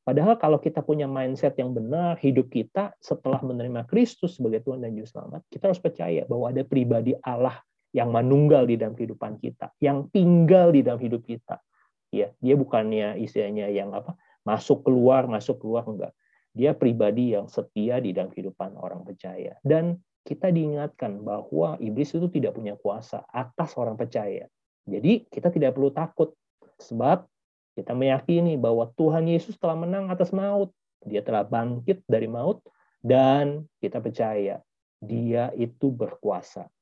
Padahal 0.02 0.38
kalau 0.38 0.59
kita 0.62 0.83
punya 0.83 1.11
mindset 1.11 1.59
yang 1.59 1.75
benar 1.75 2.19
hidup 2.19 2.50
kita 2.50 2.95
setelah 3.02 3.43
menerima 3.43 3.87
Kristus 3.90 4.38
sebagai 4.38 4.62
Tuhan 4.66 4.83
dan 4.83 4.95
Juru 4.95 5.07
Selamat 5.07 5.43
kita 5.50 5.71
harus 5.71 5.83
percaya 5.83 6.23
bahwa 6.26 6.50
ada 6.50 6.62
pribadi 6.66 7.14
Allah 7.23 7.59
yang 7.95 8.11
menunggal 8.11 8.66
di 8.66 8.75
dalam 8.75 8.99
kehidupan 8.99 9.38
kita 9.38 9.71
yang 9.78 10.11
tinggal 10.11 10.75
di 10.75 10.83
dalam 10.83 10.99
hidup 10.99 11.23
kita. 11.23 11.62
Ya 12.11 12.35
dia 12.43 12.55
bukannya 12.59 13.23
istilahnya 13.23 13.71
yang 13.71 13.95
apa 13.95 14.19
masuk 14.43 14.83
keluar 14.83 15.31
masuk 15.31 15.62
keluar 15.62 15.87
enggak 15.87 16.14
dia 16.57 16.73
pribadi 16.73 17.37
yang 17.37 17.53
setia 17.53 18.01
di 18.01 18.17
dalam 18.17 18.33
kehidupan 18.33 18.81
orang 18.81 19.05
percaya. 19.05 19.61
Dan 19.61 20.01
kita 20.25 20.49
diingatkan 20.49 21.21
bahwa 21.21 21.77
iblis 21.79 22.17
itu 22.17 22.27
tidak 22.33 22.57
punya 22.57 22.75
kuasa 22.81 23.23
atas 23.29 23.77
orang 23.77 23.95
percaya. 24.01 24.49
Jadi 24.89 25.29
kita 25.29 25.53
tidak 25.53 25.77
perlu 25.77 25.93
takut 25.93 26.33
sebab 26.81 27.29
kita 27.77 27.93
meyakini 27.93 28.57
bahwa 28.57 28.89
Tuhan 28.97 29.29
Yesus 29.29 29.61
telah 29.61 29.77
menang 29.77 30.09
atas 30.09 30.33
maut. 30.33 30.73
Dia 31.05 31.21
telah 31.21 31.45
bangkit 31.45 32.03
dari 32.09 32.25
maut 32.27 32.65
dan 33.05 33.69
kita 33.79 34.01
percaya 34.01 34.65
dia 34.99 35.53
itu 35.55 35.93
berkuasa. 35.93 36.73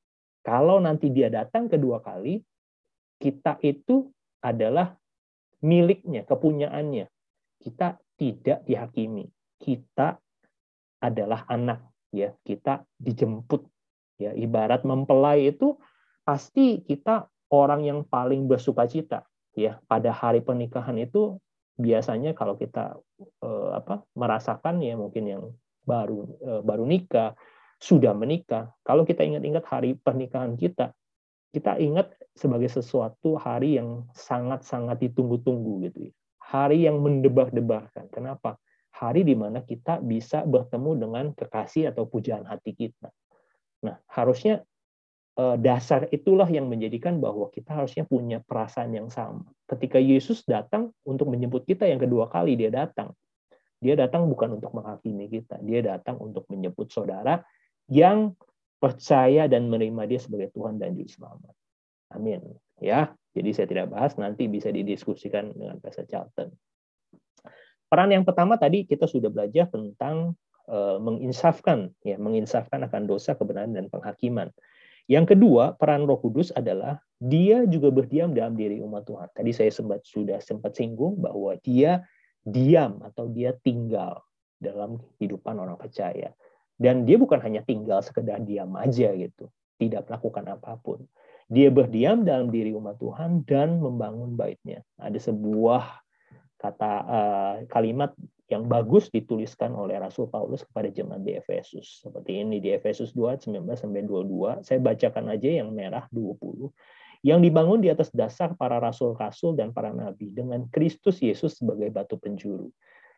Kalau 0.46 0.78
nanti 0.78 1.10
dia 1.10 1.28
datang 1.28 1.66
kedua 1.66 1.98
kali, 1.98 2.40
kita 3.18 3.58
itu 3.60 4.06
adalah 4.38 4.94
miliknya, 5.60 6.22
kepunyaannya 6.22 7.10
kita 7.64 7.96
tidak 8.20 8.60
dihakimi. 8.68 9.24
Kita 9.64 10.20
adalah 11.00 11.48
anak, 11.48 11.88
ya. 12.12 12.36
Kita 12.44 12.84
dijemput, 13.00 13.64
ya. 14.20 14.36
Ibarat 14.36 14.84
mempelai 14.84 15.48
itu 15.48 15.80
pasti 16.28 16.84
kita 16.84 17.32
orang 17.48 17.88
yang 17.88 18.04
paling 18.04 18.44
bersuka 18.44 18.84
cita, 18.84 19.24
ya. 19.56 19.80
Pada 19.88 20.12
hari 20.12 20.44
pernikahan 20.44 21.00
itu 21.00 21.40
biasanya 21.80 22.36
kalau 22.36 22.60
kita 22.60 23.00
eh, 23.40 23.70
apa 23.72 24.04
merasakan 24.14 24.78
ya 24.84 24.94
mungkin 24.94 25.24
yang 25.26 25.42
baru 25.82 26.22
eh, 26.38 26.60
baru 26.62 26.86
nikah 26.86 27.34
sudah 27.82 28.14
menikah 28.14 28.70
kalau 28.86 29.02
kita 29.02 29.26
ingat-ingat 29.26 29.66
hari 29.66 29.98
pernikahan 29.98 30.54
kita 30.54 30.94
kita 31.54 31.78
ingat 31.78 32.10
sebagai 32.34 32.66
sesuatu 32.66 33.38
hari 33.38 33.78
yang 33.78 34.10
sangat-sangat 34.10 34.98
ditunggu-tunggu 34.98 35.86
gitu 35.86 36.10
ya. 36.10 36.12
Hari 36.42 36.90
yang 36.90 36.98
mendebah-debahkan. 36.98 38.10
Kenapa? 38.10 38.58
Hari 38.94 39.26
di 39.26 39.34
mana 39.34 39.66
kita 39.66 39.98
bisa 39.98 40.46
bertemu 40.46 40.90
dengan 40.94 41.24
kekasih 41.34 41.90
atau 41.90 42.06
pujaan 42.06 42.46
hati 42.46 42.78
kita. 42.78 43.10
Nah, 43.82 43.98
harusnya 44.06 44.62
eh, 45.34 45.56
dasar 45.58 46.06
itulah 46.14 46.46
yang 46.46 46.70
menjadikan 46.70 47.18
bahwa 47.18 47.50
kita 47.50 47.74
harusnya 47.74 48.06
punya 48.06 48.38
perasaan 48.38 48.94
yang 48.94 49.10
sama. 49.10 49.50
Ketika 49.66 49.98
Yesus 49.98 50.46
datang 50.46 50.94
untuk 51.02 51.26
menjemput 51.34 51.66
kita 51.66 51.90
yang 51.90 51.98
kedua 51.98 52.30
kali 52.30 52.54
dia 52.54 52.70
datang. 52.70 53.10
Dia 53.82 53.98
datang 54.00 54.30
bukan 54.30 54.56
untuk 54.56 54.72
menghakimi 54.72 55.28
kita, 55.28 55.60
dia 55.60 55.84
datang 55.84 56.16
untuk 56.16 56.48
menjemput 56.48 56.88
saudara 56.88 57.44
yang 57.92 58.32
percaya 58.80 59.44
dan 59.44 59.68
menerima 59.68 60.08
dia 60.08 60.20
sebagai 60.20 60.48
Tuhan 60.56 60.80
dan 60.80 60.96
Juru 60.96 61.10
Selamat. 61.10 61.54
Amin. 62.12 62.40
Ya, 62.80 63.12
jadi 63.36 63.50
saya 63.52 63.66
tidak 63.68 63.92
bahas, 63.92 64.14
nanti 64.16 64.46
bisa 64.48 64.70
didiskusikan 64.70 65.52
dengan 65.52 65.80
Pastor 65.82 66.06
Charlton. 66.06 66.54
Peran 67.94 68.10
yang 68.10 68.26
pertama 68.26 68.58
tadi 68.58 68.82
kita 68.82 69.06
sudah 69.06 69.30
belajar 69.30 69.70
tentang 69.70 70.34
uh, 70.66 70.98
menginsafkan, 70.98 71.94
ya, 72.02 72.18
menginsafkan 72.18 72.82
akan 72.82 73.06
dosa, 73.06 73.38
kebenaran 73.38 73.70
dan 73.70 73.86
penghakiman. 73.86 74.50
Yang 75.06 75.38
kedua, 75.38 75.78
peran 75.78 76.02
Roh 76.02 76.18
Kudus 76.18 76.50
adalah 76.58 76.98
dia 77.22 77.62
juga 77.70 77.94
berdiam 77.94 78.34
dalam 78.34 78.58
diri 78.58 78.82
umat 78.82 79.06
Tuhan. 79.06 79.30
Tadi 79.30 79.54
saya 79.54 79.70
sempat 79.70 80.02
sudah 80.02 80.42
sempat 80.42 80.74
singgung 80.74 81.22
bahwa 81.22 81.54
dia 81.62 82.02
diam 82.42 82.98
atau 83.06 83.30
dia 83.30 83.54
tinggal 83.62 84.26
dalam 84.58 84.98
kehidupan 85.14 85.54
orang 85.54 85.78
percaya. 85.78 86.34
Dan 86.74 87.06
dia 87.06 87.14
bukan 87.14 87.38
hanya 87.46 87.62
tinggal 87.62 88.02
sekedar 88.02 88.42
diam 88.42 88.74
aja 88.74 89.14
gitu, 89.14 89.54
tidak 89.78 90.10
melakukan 90.10 90.50
apa 90.50 90.82
pun. 90.82 91.06
Dia 91.46 91.70
berdiam 91.70 92.26
dalam 92.26 92.50
diri 92.50 92.74
umat 92.74 92.98
Tuhan 92.98 93.46
dan 93.46 93.78
membangun 93.78 94.34
baitnya. 94.34 94.82
Ada 94.98 95.30
sebuah 95.30 96.03
kata 96.64 96.92
uh, 97.04 97.54
kalimat 97.68 98.16
yang 98.48 98.64
bagus 98.64 99.12
dituliskan 99.12 99.76
oleh 99.76 100.00
Rasul 100.00 100.32
Paulus 100.32 100.64
kepada 100.64 100.88
jemaat 100.88 101.20
di 101.20 101.36
Efesus. 101.36 102.00
Seperti 102.00 102.40
ini 102.40 102.60
di 102.60 102.72
Efesus 102.72 103.12
2 103.12 103.44
19 103.44 103.60
sampai 103.76 104.04
22. 104.08 104.64
Saya 104.64 104.80
bacakan 104.80 105.28
aja 105.32 105.48
yang 105.60 105.68
merah 105.76 106.08
20. 106.08 106.72
Yang 107.24 107.40
dibangun 107.40 107.80
di 107.80 107.88
atas 107.88 108.12
dasar 108.12 108.52
para 108.56 108.80
rasul-rasul 108.80 109.56
dan 109.56 109.72
para 109.72 109.92
nabi 109.92 110.28
dengan 110.32 110.68
Kristus 110.68 111.20
Yesus 111.20 111.56
sebagai 111.60 111.88
batu 111.92 112.20
penjuru 112.20 112.68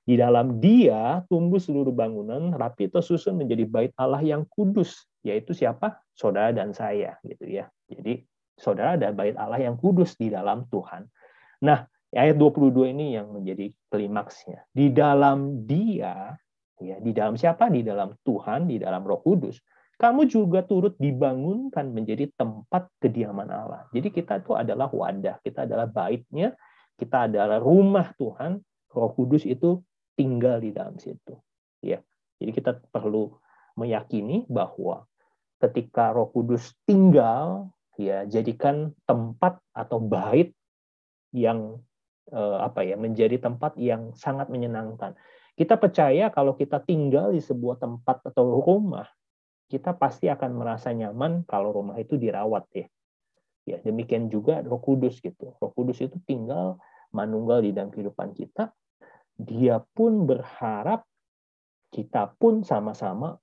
di 0.06 0.14
dalam 0.14 0.62
dia 0.62 1.26
tumbuh 1.26 1.58
seluruh 1.58 1.90
bangunan 1.90 2.54
rapi 2.54 2.86
tersusun 2.86 3.42
menjadi 3.42 3.66
bait 3.66 3.92
Allah 3.98 4.22
yang 4.22 4.46
kudus, 4.46 5.02
yaitu 5.26 5.50
siapa? 5.50 5.98
Saudara 6.14 6.54
dan 6.54 6.70
saya, 6.70 7.18
gitu 7.26 7.42
ya. 7.50 7.66
Jadi 7.90 8.22
saudara 8.54 8.94
ada 8.94 9.10
bait 9.10 9.34
Allah 9.34 9.58
yang 9.58 9.74
kudus 9.74 10.14
di 10.14 10.30
dalam 10.30 10.70
Tuhan. 10.70 11.10
Nah, 11.66 11.90
ayat 12.14 12.36
22 12.38 12.94
ini 12.94 13.18
yang 13.18 13.34
menjadi 13.34 13.72
klimaksnya. 13.90 14.66
Di 14.70 14.92
dalam 14.94 15.66
dia, 15.66 16.36
ya, 16.78 16.96
di 17.02 17.10
dalam 17.10 17.34
siapa? 17.34 17.66
Di 17.72 17.82
dalam 17.82 18.14
Tuhan, 18.22 18.70
di 18.70 18.78
dalam 18.78 19.02
Roh 19.02 19.20
Kudus. 19.24 19.58
Kamu 19.96 20.28
juga 20.28 20.60
turut 20.60 20.92
dibangunkan 21.00 21.88
menjadi 21.88 22.28
tempat 22.36 22.92
kediaman 23.00 23.48
Allah. 23.48 23.88
Jadi 23.96 24.12
kita 24.12 24.44
itu 24.44 24.52
adalah 24.52 24.92
wadah, 24.92 25.40
kita 25.40 25.64
adalah 25.64 25.88
baitnya, 25.88 26.52
kita 27.00 27.32
adalah 27.32 27.56
rumah 27.56 28.12
Tuhan. 28.20 28.60
Roh 28.92 29.12
Kudus 29.16 29.48
itu 29.48 29.80
tinggal 30.12 30.60
di 30.60 30.72
dalam 30.76 31.00
situ. 31.00 31.36
Ya. 31.80 32.04
Jadi 32.36 32.52
kita 32.52 32.76
perlu 32.92 33.32
meyakini 33.80 34.44
bahwa 34.48 35.08
ketika 35.64 36.12
Roh 36.12 36.28
Kudus 36.28 36.76
tinggal, 36.84 37.72
ya 37.96 38.28
jadikan 38.28 38.92
tempat 39.08 39.56
atau 39.72 39.96
bait 39.96 40.52
yang 41.32 41.80
apa 42.34 42.82
ya 42.82 42.98
menjadi 42.98 43.38
tempat 43.38 43.78
yang 43.78 44.14
sangat 44.18 44.50
menyenangkan. 44.50 45.14
Kita 45.56 45.78
percaya 45.80 46.28
kalau 46.28 46.58
kita 46.58 46.82
tinggal 46.84 47.32
di 47.32 47.40
sebuah 47.40 47.80
tempat 47.80 48.26
atau 48.28 48.60
rumah, 48.60 49.08
kita 49.70 49.96
pasti 49.96 50.28
akan 50.28 50.50
merasa 50.58 50.92
nyaman 50.92 51.46
kalau 51.48 51.72
rumah 51.72 51.96
itu 51.96 52.18
dirawat 52.18 52.66
ya. 52.74 52.86
Ya, 53.66 53.78
demikian 53.82 54.30
juga 54.30 54.62
Roh 54.62 54.78
Kudus 54.78 55.18
gitu. 55.18 55.54
Roh 55.58 55.72
Kudus 55.74 55.98
itu 55.98 56.18
tinggal 56.22 56.78
manunggal 57.10 57.62
di 57.62 57.74
dalam 57.74 57.90
kehidupan 57.90 58.34
kita 58.36 58.70
dia 59.36 59.84
pun 59.92 60.24
berharap 60.24 61.04
kita 61.92 62.32
pun 62.40 62.64
sama-sama 62.64 63.36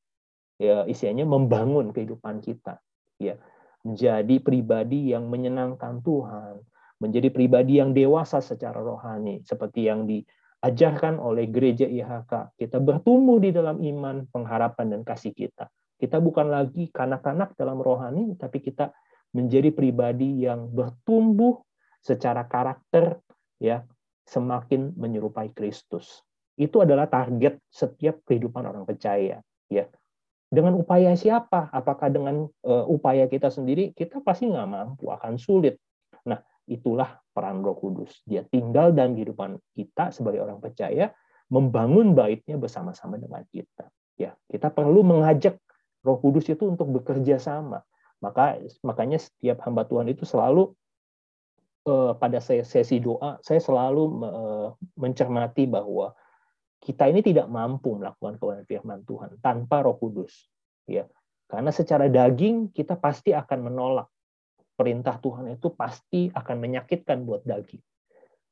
ya 0.57 0.85
istilahnya 0.89 1.25
membangun 1.25 1.93
kehidupan 1.93 2.41
kita 2.41 2.81
ya 3.21 3.37
menjadi 3.85 4.35
pribadi 4.41 5.13
yang 5.13 5.29
menyenangkan 5.29 6.01
Tuhan 6.01 6.65
menjadi 7.03 7.27
pribadi 7.27 7.83
yang 7.83 7.91
dewasa 7.91 8.39
secara 8.39 8.79
rohani 8.79 9.43
seperti 9.43 9.91
yang 9.91 10.07
diajarkan 10.07 11.19
oleh 11.19 11.51
gereja 11.51 11.83
IHK 11.83 12.55
kita 12.55 12.79
bertumbuh 12.79 13.43
di 13.43 13.51
dalam 13.51 13.83
iman 13.83 14.23
pengharapan 14.31 14.95
dan 14.95 15.01
kasih 15.03 15.35
kita 15.35 15.67
kita 15.99 16.23
bukan 16.23 16.47
lagi 16.47 16.87
kanak-kanak 16.95 17.51
dalam 17.59 17.83
rohani 17.83 18.39
tapi 18.39 18.63
kita 18.63 18.95
menjadi 19.35 19.75
pribadi 19.75 20.47
yang 20.47 20.71
bertumbuh 20.71 21.59
secara 21.99 22.47
karakter 22.47 23.19
ya 23.57 23.83
semakin 24.27 24.95
menyerupai 24.95 25.51
Kristus. 25.51 26.23
Itu 26.53 26.85
adalah 26.85 27.09
target 27.09 27.59
setiap 27.67 28.21
kehidupan 28.29 28.63
orang 28.63 28.85
percaya, 28.85 29.41
ya. 29.67 29.85
Dengan 30.53 30.77
upaya 30.77 31.17
siapa? 31.17 31.73
Apakah 31.73 32.13
dengan 32.13 32.45
uh, 32.45 32.85
upaya 32.85 33.25
kita 33.25 33.49
sendiri? 33.49 33.89
Kita 33.89 34.21
pasti 34.21 34.45
nggak 34.45 34.69
mampu, 34.69 35.09
akan 35.09 35.41
sulit. 35.41 35.81
Itulah 36.69 37.19
peran 37.35 37.59
Roh 37.59 37.75
Kudus. 37.75 38.23
Dia 38.23 38.47
tinggal 38.47 38.95
dalam 38.95 39.17
kehidupan 39.17 39.59
kita 39.75 40.13
sebagai 40.15 40.43
orang 40.43 40.63
percaya, 40.63 41.11
membangun 41.51 42.15
baitnya 42.15 42.55
bersama-sama 42.55 43.19
dengan 43.19 43.43
kita. 43.51 43.89
Ya, 44.15 44.37
kita 44.47 44.71
perlu 44.71 45.03
mengajak 45.03 45.59
Roh 46.05 46.19
Kudus 46.19 46.47
itu 46.47 46.63
untuk 46.69 46.89
bekerja 46.91 47.41
sama. 47.41 47.83
Maka 48.23 48.59
makanya 48.87 49.19
setiap 49.19 49.59
hamba 49.67 49.83
Tuhan 49.83 50.07
itu 50.07 50.23
selalu 50.23 50.71
uh, 51.87 52.15
pada 52.15 52.39
sesi 52.39 53.03
doa 53.03 53.35
saya 53.43 53.59
selalu 53.59 54.03
uh, 54.23 54.69
mencermati 54.95 55.67
bahwa 55.67 56.15
kita 56.79 57.07
ini 57.07 57.23
tidak 57.23 57.47
mampu 57.47 57.95
melakukan 57.95 58.35
kebenaran 58.39 58.67
firman 58.67 58.99
Tuhan 59.07 59.39
tanpa 59.39 59.83
Roh 59.83 59.95
Kudus, 59.95 60.51
ya. 60.87 61.07
Karena 61.47 61.71
secara 61.71 62.11
daging 62.11 62.75
kita 62.75 62.99
pasti 62.99 63.31
akan 63.31 63.71
menolak 63.71 64.07
perintah 64.73 65.17
Tuhan 65.21 65.53
itu 65.53 65.73
pasti 65.73 66.29
akan 66.33 66.57
menyakitkan 66.57 67.23
buat 67.23 67.45
daging. 67.45 67.81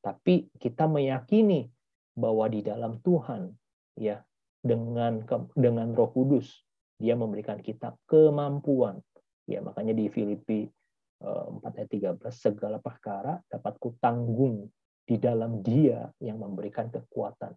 Tapi 0.02 0.50
kita 0.58 0.90
meyakini 0.90 1.70
bahwa 2.18 2.50
di 2.50 2.66
dalam 2.66 3.02
Tuhan, 3.02 3.54
ya, 3.98 4.22
dengan 4.62 5.26
dengan 5.54 5.94
Roh 5.94 6.10
Kudus, 6.14 6.66
Dia 7.02 7.18
memberikan 7.18 7.58
kita 7.58 7.98
kemampuan. 8.06 9.02
Ya, 9.50 9.58
makanya 9.66 9.98
di 9.98 10.06
Filipi 10.06 10.70
4 11.22 11.62
ayat 11.62 11.90
13 11.90 12.18
segala 12.34 12.78
perkara 12.82 13.38
dapat 13.46 13.78
kutanggung 13.78 14.70
di 15.06 15.22
dalam 15.22 15.62
dia 15.62 16.10
yang 16.18 16.42
memberikan 16.42 16.90
kekuatan 16.90 17.54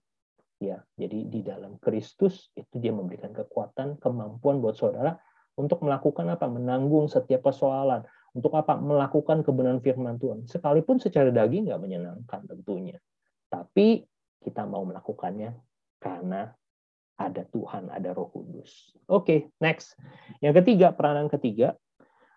ya 0.60 0.80
jadi 0.96 1.18
di 1.28 1.40
dalam 1.40 1.80
Kristus 1.80 2.52
itu 2.54 2.76
dia 2.80 2.92
memberikan 2.92 3.32
kekuatan 3.32 4.00
kemampuan 4.00 4.60
buat 4.60 4.76
saudara 4.76 5.16
untuk 5.56 5.80
melakukan 5.84 6.28
apa 6.34 6.46
menanggung 6.48 7.06
setiap 7.08 7.46
persoalan 7.46 8.04
untuk 8.34 8.52
apa 8.58 8.76
melakukan 8.76 9.46
kebenaran 9.46 9.78
firman 9.78 10.18
Tuhan 10.18 10.44
sekalipun 10.50 10.98
secara 10.98 11.30
daging 11.30 11.70
nggak 11.70 11.80
menyenangkan 11.80 12.40
tentunya 12.50 12.98
tapi 13.48 14.04
kita 14.42 14.66
mau 14.66 14.84
melakukannya 14.84 15.56
karena 16.02 16.52
ada 17.14 17.46
Tuhan, 17.46 17.88
ada 17.94 18.10
Roh 18.10 18.28
Kudus. 18.28 18.92
Oke, 19.06 19.06
okay, 19.06 19.38
next. 19.62 19.94
Yang 20.42 20.62
ketiga, 20.62 20.90
peranan 20.90 21.30
ketiga, 21.30 21.78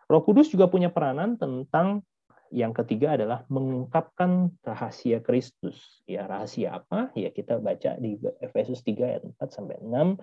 Roh 0.08 0.24
Kudus 0.24 0.54
juga 0.54 0.70
punya 0.70 0.94
peranan 0.94 1.36
tentang 1.36 2.06
yang 2.48 2.72
ketiga 2.72 3.20
adalah 3.20 3.44
mengungkapkan 3.52 4.56
rahasia 4.64 5.20
Kristus. 5.20 6.00
Ya, 6.08 6.24
rahasia 6.30 6.80
apa? 6.80 7.12
Ya, 7.18 7.34
kita 7.34 7.60
baca 7.60 8.00
di 8.00 8.16
Efesus 8.40 8.80
3 8.88 9.04
ayat 9.04 9.24
4 9.28 9.52
sampai 9.52 9.76
6. 9.84 10.16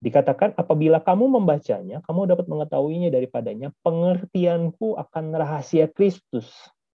Dikatakan, 0.00 0.56
apabila 0.56 1.04
kamu 1.04 1.28
membacanya, 1.28 2.00
kamu 2.08 2.32
dapat 2.32 2.48
mengetahuinya 2.48 3.12
daripadanya, 3.12 3.68
pengertianku 3.84 4.96
akan 4.96 5.24
rahasia 5.36 5.92
Kristus. 5.92 6.48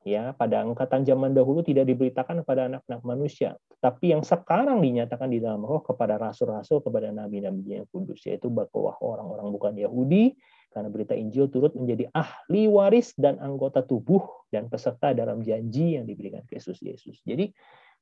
ya 0.03 0.35
pada 0.35 0.59
angkatan 0.67 1.07
zaman 1.07 1.31
dahulu 1.31 1.63
tidak 1.63 1.87
diberitakan 1.87 2.43
kepada 2.43 2.67
anak-anak 2.67 3.01
manusia. 3.07 3.55
Tapi 3.79 4.11
yang 4.11 4.23
sekarang 4.23 4.83
dinyatakan 4.83 5.31
di 5.31 5.39
dalam 5.39 5.63
roh 5.63 5.79
kepada 5.79 6.19
rasul-rasul 6.19 6.83
kepada 6.83 7.11
nabi-nabi 7.11 7.79
yang 7.79 7.87
kudus 7.87 8.23
yaitu 8.27 8.51
bahwa 8.51 8.95
orang-orang 8.99 9.47
bukan 9.51 9.73
Yahudi. 9.79 10.35
Karena 10.75 10.89
berita 10.89 11.13
Injil 11.13 11.53
turut 11.53 11.71
menjadi 11.77 12.09
ahli 12.11 12.65
waris 12.65 13.13
dan 13.13 13.37
anggota 13.39 13.85
tubuh 13.85 14.25
dan 14.49 14.67
peserta 14.67 15.13
dalam 15.13 15.39
janji 15.45 15.95
yang 15.95 16.09
diberikan 16.09 16.41
Kristus 16.49 16.81
Yesus. 16.81 17.21
Jadi 17.23 17.53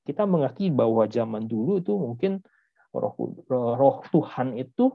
kita 0.08 0.24
mengerti 0.24 0.72
bahwa 0.72 1.04
zaman 1.06 1.46
dulu 1.46 1.84
itu 1.84 1.94
mungkin 2.00 2.40
roh 2.92 3.16
roh 3.50 3.98
Tuhan 4.12 4.60
itu 4.60 4.92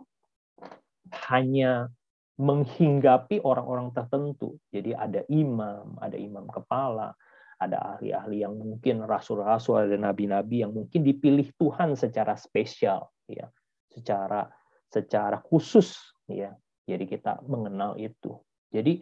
hanya 1.30 1.88
menghinggapi 2.36 3.40
orang-orang 3.40 3.92
tertentu. 3.96 4.60
Jadi 4.68 4.92
ada 4.92 5.24
imam, 5.32 5.96
ada 5.96 6.16
imam 6.20 6.44
kepala, 6.52 7.16
ada 7.56 7.96
ahli-ahli 7.96 8.44
yang 8.44 8.54
mungkin 8.60 9.08
rasul-rasul, 9.08 9.88
ada 9.88 9.96
nabi-nabi 9.96 10.60
yang 10.60 10.76
mungkin 10.76 11.00
dipilih 11.00 11.48
Tuhan 11.56 11.96
secara 11.96 12.36
spesial, 12.36 13.08
ya, 13.24 13.48
secara 13.88 14.44
secara 14.92 15.40
khusus, 15.40 15.96
ya. 16.28 16.52
Jadi 16.86 17.08
kita 17.08 17.42
mengenal 17.48 17.96
itu. 17.98 18.36
Jadi 18.70 19.00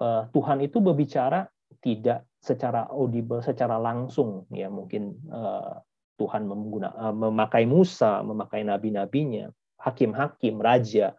eh, 0.00 0.22
Tuhan 0.30 0.62
itu 0.62 0.78
berbicara 0.78 1.44
tidak 1.82 2.24
secara 2.38 2.86
audible, 2.88 3.42
secara 3.42 3.76
langsung, 3.76 4.46
ya 4.54 4.70
mungkin 4.70 5.18
eh, 5.26 5.74
Tuhan 6.20 6.44
menggunakan 6.44 7.00
eh, 7.00 7.14
memakai 7.16 7.64
Musa, 7.64 8.20
memakai 8.20 8.60
nabi-nabinya, 8.68 9.48
hakim-hakim, 9.80 10.60
raja, 10.60 11.16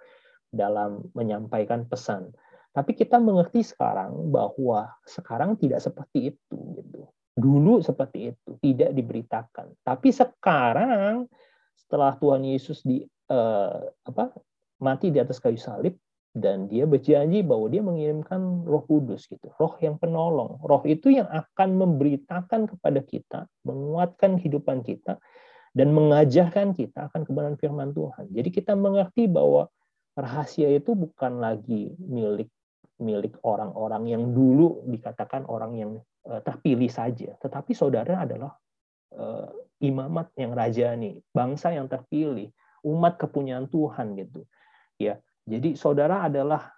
dalam 0.54 1.02
menyampaikan 1.18 1.90
pesan. 1.90 2.30
Tapi 2.72 2.94
kita 2.94 3.18
mengerti 3.18 3.66
sekarang 3.66 4.30
bahwa 4.30 4.94
sekarang 5.04 5.58
tidak 5.58 5.82
seperti 5.82 6.38
itu 6.38 6.58
gitu. 6.78 7.10
Dulu 7.34 7.82
seperti 7.82 8.32
itu, 8.32 8.50
tidak 8.62 8.94
diberitakan. 8.94 9.74
Tapi 9.82 10.14
sekarang 10.14 11.26
setelah 11.76 12.16
Tuhan 12.16 12.46
Yesus 12.46 12.86
di 12.86 13.02
eh, 13.28 13.82
apa 14.06 14.32
mati 14.78 15.10
di 15.10 15.18
atas 15.18 15.42
kayu 15.42 15.58
salib 15.58 15.98
dan 16.32 16.72
dia 16.72 16.88
berjanji 16.88 17.44
bahwa 17.44 17.68
dia 17.68 17.84
mengirimkan 17.84 18.64
Roh 18.64 18.88
Kudus 18.88 19.28
gitu, 19.28 19.52
Roh 19.60 19.76
yang 19.84 20.00
penolong. 20.00 20.64
Roh 20.64 20.80
itu 20.88 21.12
yang 21.12 21.28
akan 21.28 21.76
memberitakan 21.76 22.72
kepada 22.72 23.00
kita, 23.04 23.40
menguatkan 23.68 24.40
kehidupan 24.40 24.84
kita 24.88 25.20
dan 25.76 25.92
mengajarkan 25.92 26.72
kita 26.72 27.12
akan 27.12 27.28
kebenaran 27.28 27.60
firman 27.60 27.92
Tuhan. 27.92 28.32
Jadi 28.32 28.50
kita 28.52 28.80
mengerti 28.80 29.28
bahwa 29.28 29.68
rahasia 30.16 30.72
itu 30.72 30.96
bukan 30.96 31.40
lagi 31.40 31.92
milik 32.00 32.52
milik 33.02 33.34
orang-orang 33.42 34.08
yang 34.08 34.24
dulu 34.32 34.86
dikatakan 34.86 35.50
orang 35.50 35.74
yang 35.74 35.92
uh, 36.30 36.40
terpilih 36.46 36.88
saja, 36.88 37.34
tetapi 37.42 37.74
saudara 37.74 38.24
adalah 38.24 38.54
uh, 39.18 39.50
imamat 39.82 40.30
yang 40.38 40.54
rajani, 40.54 41.18
bangsa 41.34 41.74
yang 41.74 41.90
terpilih, 41.90 42.54
umat 42.86 43.18
kepunyaan 43.18 43.66
Tuhan 43.68 44.14
gitu. 44.22 44.46
Ya. 45.02 45.18
Jadi 45.46 45.74
saudara 45.74 46.26
adalah 46.30 46.70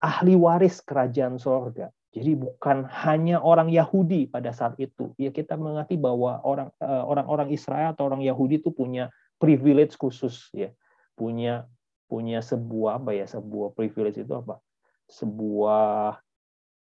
ahli 0.00 0.38
waris 0.38 0.82
kerajaan 0.84 1.40
sorga. 1.40 1.90
Jadi 2.16 2.32
bukan 2.32 2.88
hanya 3.04 3.44
orang 3.44 3.68
Yahudi 3.68 4.30
pada 4.30 4.48
saat 4.54 4.80
itu. 4.80 5.12
Ya 5.20 5.28
kita 5.28 5.58
mengerti 5.60 6.00
bahwa 6.00 6.40
eh, 6.80 7.02
orang-orang 7.04 7.52
Israel 7.52 7.92
atau 7.92 8.08
orang 8.08 8.24
Yahudi 8.24 8.64
itu 8.64 8.72
punya 8.72 9.12
privilege 9.36 10.00
khusus 10.00 10.48
ya, 10.56 10.72
punya 11.12 11.68
punya 12.06 12.40
sebuah 12.40 13.02
apa 13.02 13.12
ya 13.12 13.26
sebuah 13.28 13.76
privilege 13.76 14.16
itu 14.16 14.32
apa? 14.32 14.62
Sebuah 15.12 16.16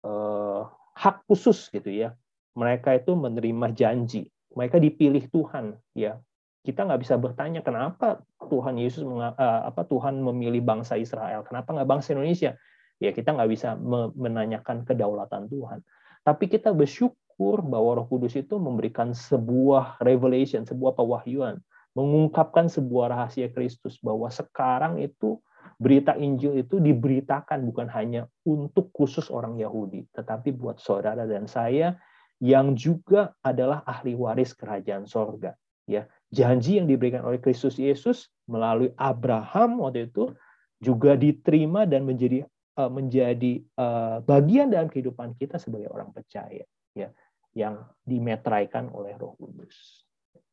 eh, 0.05 0.61
hak 0.93 1.25
khusus 1.25 1.73
gitu 1.73 1.89
ya. 1.89 2.13
Mereka 2.53 3.01
itu 3.01 3.17
menerima 3.17 3.73
janji. 3.73 4.29
Mereka 4.53 4.77
dipilih 4.77 5.25
Tuhan 5.33 5.75
ya 5.97 6.21
kita 6.65 6.89
nggak 6.89 7.05
bisa 7.05 7.15
bertanya 7.21 7.61
kenapa 7.61 8.25
Tuhan 8.49 8.81
Yesus 8.81 9.05
uh, 9.05 9.31
apa 9.69 9.85
Tuhan 9.85 10.17
memilih 10.25 10.65
bangsa 10.65 10.97
Israel? 10.97 11.45
Kenapa 11.45 11.77
nggak 11.77 11.85
bangsa 11.85 12.17
Indonesia? 12.17 12.57
Ya 12.97 13.13
kita 13.13 13.37
nggak 13.37 13.49
bisa 13.53 13.77
menanyakan 14.17 14.81
kedaulatan 14.81 15.45
Tuhan. 15.45 15.85
Tapi 16.25 16.49
kita 16.49 16.73
bersyukur 16.73 17.61
bahwa 17.61 18.01
Roh 18.01 18.07
Kudus 18.09 18.33
itu 18.33 18.57
memberikan 18.57 19.13
sebuah 19.13 20.01
revelation 20.01 20.65
sebuah 20.65 20.97
pewahyuan 20.97 21.61
mengungkapkan 21.95 22.67
sebuah 22.67 23.15
rahasia 23.15 23.47
Kristus 23.49 23.95
bahwa 24.03 24.27
sekarang 24.27 24.99
itu 24.99 25.39
berita 25.79 26.13
Injil 26.15 26.59
itu 26.59 26.77
diberitakan 26.77 27.63
bukan 27.67 27.87
hanya 27.91 28.27
untuk 28.43 28.91
khusus 28.91 29.31
orang 29.31 29.55
Yahudi, 29.57 30.05
tetapi 30.11 30.53
buat 30.55 30.77
saudara 30.77 31.23
dan 31.23 31.47
saya 31.47 31.95
yang 32.43 32.75
juga 32.75 33.33
adalah 33.39 33.81
ahli 33.87 34.13
waris 34.13 34.51
kerajaan 34.51 35.07
sorga. 35.07 35.55
Ya, 35.87 36.09
janji 36.35 36.75
yang 36.75 36.91
diberikan 36.91 37.23
oleh 37.23 37.39
Kristus 37.39 37.79
Yesus 37.79 38.27
melalui 38.51 38.91
Abraham 38.99 39.79
waktu 39.79 40.11
itu 40.11 40.35
juga 40.83 41.15
diterima 41.15 41.87
dan 41.87 42.03
menjadi 42.03 42.43
uh, 42.75 42.91
menjadi 42.91 43.63
uh, 43.79 44.19
bagian 44.27 44.67
dalam 44.67 44.91
kehidupan 44.91 45.39
kita 45.39 45.55
sebagai 45.55 45.87
orang 45.87 46.11
percaya, 46.11 46.67
ya, 46.91 47.09
yang 47.55 47.87
dimetraikan 48.03 48.91
oleh 48.91 49.15
Roh 49.15 49.39
Kudus. 49.39 50.03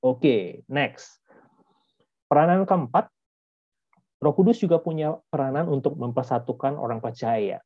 Oke, 0.02 0.62
next. 0.70 1.18
Peranan 2.30 2.64
keempat, 2.64 3.10
Roh 4.22 4.34
Kudus 4.34 4.62
juga 4.62 4.78
punya 4.78 5.18
peranan 5.28 5.66
untuk 5.66 5.98
mempersatukan 5.98 6.78
orang 6.78 7.02
percaya. 7.02 7.58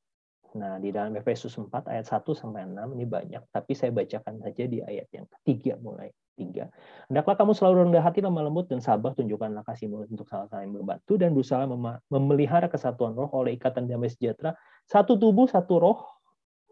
Nah, 0.57 0.81
di 0.81 0.89
dalam 0.89 1.13
Efesus 1.21 1.53
4 1.61 1.69
ayat 1.93 2.09
1 2.09 2.33
sampai 2.33 2.65
6 2.65 2.97
ini 2.97 3.05
banyak, 3.05 3.45
tapi 3.53 3.77
saya 3.77 3.93
bacakan 3.93 4.41
saja 4.41 4.65
di 4.65 4.81
ayat 4.81 5.07
yang 5.13 5.29
ketiga 5.29 5.77
mulai 5.77 6.09
tiga. 6.37 6.69
Hendaklah 7.09 7.37
kamu 7.37 7.53
selalu 7.53 7.75
rendah 7.89 8.05
hati, 8.05 8.21
lemah 8.25 8.45
lembut 8.49 8.69
dan 8.69 8.81
sabar, 8.81 9.13
tunjukkanlah 9.17 9.65
kasihmu 9.65 10.09
untuk 10.09 10.29
salah 10.29 10.49
saling 10.49 10.73
membantu 10.73 11.17
dan 11.17 11.33
berusaha 11.33 11.65
memelihara 12.13 12.69
kesatuan 12.69 13.17
roh 13.17 13.29
oleh 13.33 13.57
ikatan 13.57 13.89
damai 13.89 14.13
sejahtera, 14.13 14.57
satu 14.89 15.17
tubuh, 15.17 15.49
satu 15.49 15.81
roh, 15.81 15.99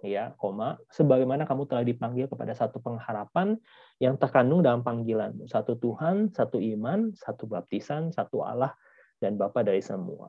ya, 0.04 0.36
koma, 0.36 0.76
sebagaimana 0.92 1.48
kamu 1.48 1.64
telah 1.64 1.84
dipanggil 1.84 2.28
kepada 2.28 2.52
satu 2.52 2.80
pengharapan 2.80 3.56
yang 4.00 4.20
terkandung 4.20 4.60
dalam 4.60 4.84
panggilan 4.84 5.32
satu 5.48 5.80
Tuhan, 5.80 6.32
satu 6.32 6.60
iman, 6.60 7.12
satu 7.16 7.48
baptisan, 7.48 8.12
satu 8.12 8.44
Allah 8.44 8.76
dan 9.20 9.40
Bapa 9.40 9.64
dari 9.64 9.80
semua. 9.80 10.28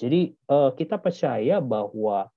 Jadi 0.00 0.32
eh, 0.32 0.70
kita 0.72 0.96
percaya 0.96 1.60
bahwa 1.60 2.32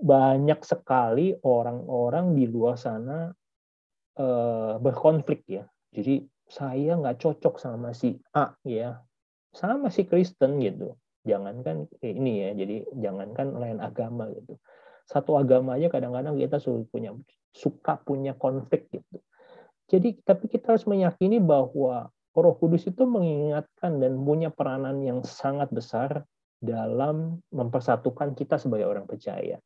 banyak 0.00 0.60
sekali 0.62 1.36
orang-orang 1.42 2.36
di 2.36 2.44
luar 2.48 2.76
sana 2.76 3.32
eh, 4.16 4.74
berkonflik 4.80 5.42
ya. 5.48 5.64
Jadi 5.92 6.24
saya 6.46 6.94
nggak 6.94 7.18
cocok 7.18 7.58
sama 7.58 7.90
si 7.96 8.16
A 8.36 8.54
ya, 8.62 9.00
sama 9.50 9.88
si 9.90 10.06
Kristen 10.06 10.62
gitu. 10.62 10.94
Jangankan 11.26 11.90
ini 12.06 12.46
ya, 12.46 12.50
jadi 12.54 12.86
jangankan 12.94 13.58
lain 13.58 13.78
agama 13.82 14.30
gitu 14.30 14.54
satu 15.06 15.38
agama 15.38 15.78
aja 15.78 15.86
kadang-kadang 15.86 16.34
kita 16.34 16.58
punya 16.90 17.14
suka 17.54 17.96
punya 18.02 18.34
konflik 18.34 18.90
gitu. 18.90 19.22
Jadi 19.86 20.18
tapi 20.26 20.50
kita 20.50 20.74
harus 20.74 20.84
meyakini 20.84 21.38
bahwa 21.38 22.10
Roh 22.36 22.56
Kudus 22.58 22.84
itu 22.90 23.06
mengingatkan 23.06 24.02
dan 24.02 24.18
punya 24.20 24.50
peranan 24.50 25.00
yang 25.00 25.22
sangat 25.22 25.70
besar 25.70 26.26
dalam 26.58 27.40
mempersatukan 27.54 28.34
kita 28.34 28.58
sebagai 28.58 28.90
orang 28.90 29.06
percaya. 29.06 29.62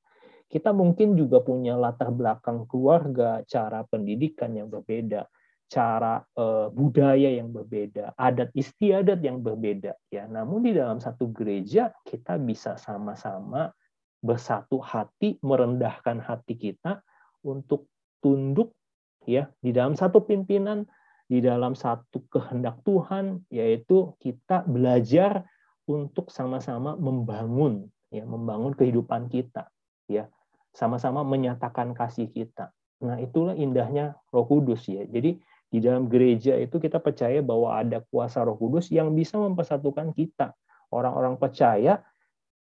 Kita 0.50 0.74
mungkin 0.74 1.14
juga 1.14 1.38
punya 1.38 1.78
latar 1.78 2.10
belakang 2.10 2.66
keluarga, 2.66 3.46
cara 3.46 3.86
pendidikan 3.86 4.50
yang 4.50 4.66
berbeda, 4.66 5.30
cara 5.70 6.18
uh, 6.34 6.66
budaya 6.74 7.30
yang 7.30 7.54
berbeda, 7.54 8.18
adat 8.18 8.50
istiadat 8.58 9.22
yang 9.22 9.38
berbeda 9.38 9.94
ya. 10.10 10.26
Namun 10.26 10.66
di 10.66 10.74
dalam 10.74 10.98
satu 10.98 11.30
gereja 11.30 11.94
kita 12.02 12.34
bisa 12.42 12.74
sama-sama 12.74 13.70
bersatu 14.18 14.82
hati, 14.82 15.38
merendahkan 15.38 16.18
hati 16.18 16.58
kita 16.58 16.98
untuk 17.46 17.86
tunduk 18.18 18.74
ya 19.22 19.46
di 19.62 19.70
dalam 19.70 19.94
satu 19.94 20.26
pimpinan, 20.26 20.82
di 21.30 21.38
dalam 21.38 21.78
satu 21.78 22.26
kehendak 22.26 22.82
Tuhan, 22.82 23.46
yaitu 23.54 24.18
kita 24.18 24.66
belajar 24.66 25.46
untuk 25.86 26.34
sama-sama 26.34 26.98
membangun 26.98 27.86
ya, 28.10 28.26
membangun 28.26 28.74
kehidupan 28.74 29.30
kita 29.30 29.70
ya, 30.10 30.26
sama-sama 30.70 31.26
menyatakan 31.26 31.92
kasih 31.92 32.30
kita. 32.30 32.70
Nah, 33.00 33.16
itulah 33.18 33.56
indahnya 33.56 34.18
Roh 34.30 34.46
Kudus 34.46 34.86
ya. 34.86 35.04
Jadi 35.08 35.40
di 35.70 35.78
dalam 35.78 36.10
gereja 36.10 36.58
itu 36.58 36.82
kita 36.82 36.98
percaya 36.98 37.40
bahwa 37.40 37.78
ada 37.78 38.02
kuasa 38.10 38.42
Roh 38.42 38.58
Kudus 38.58 38.90
yang 38.92 39.14
bisa 39.16 39.38
mempersatukan 39.40 40.12
kita. 40.12 40.52
Orang-orang 40.90 41.38
percaya 41.38 42.02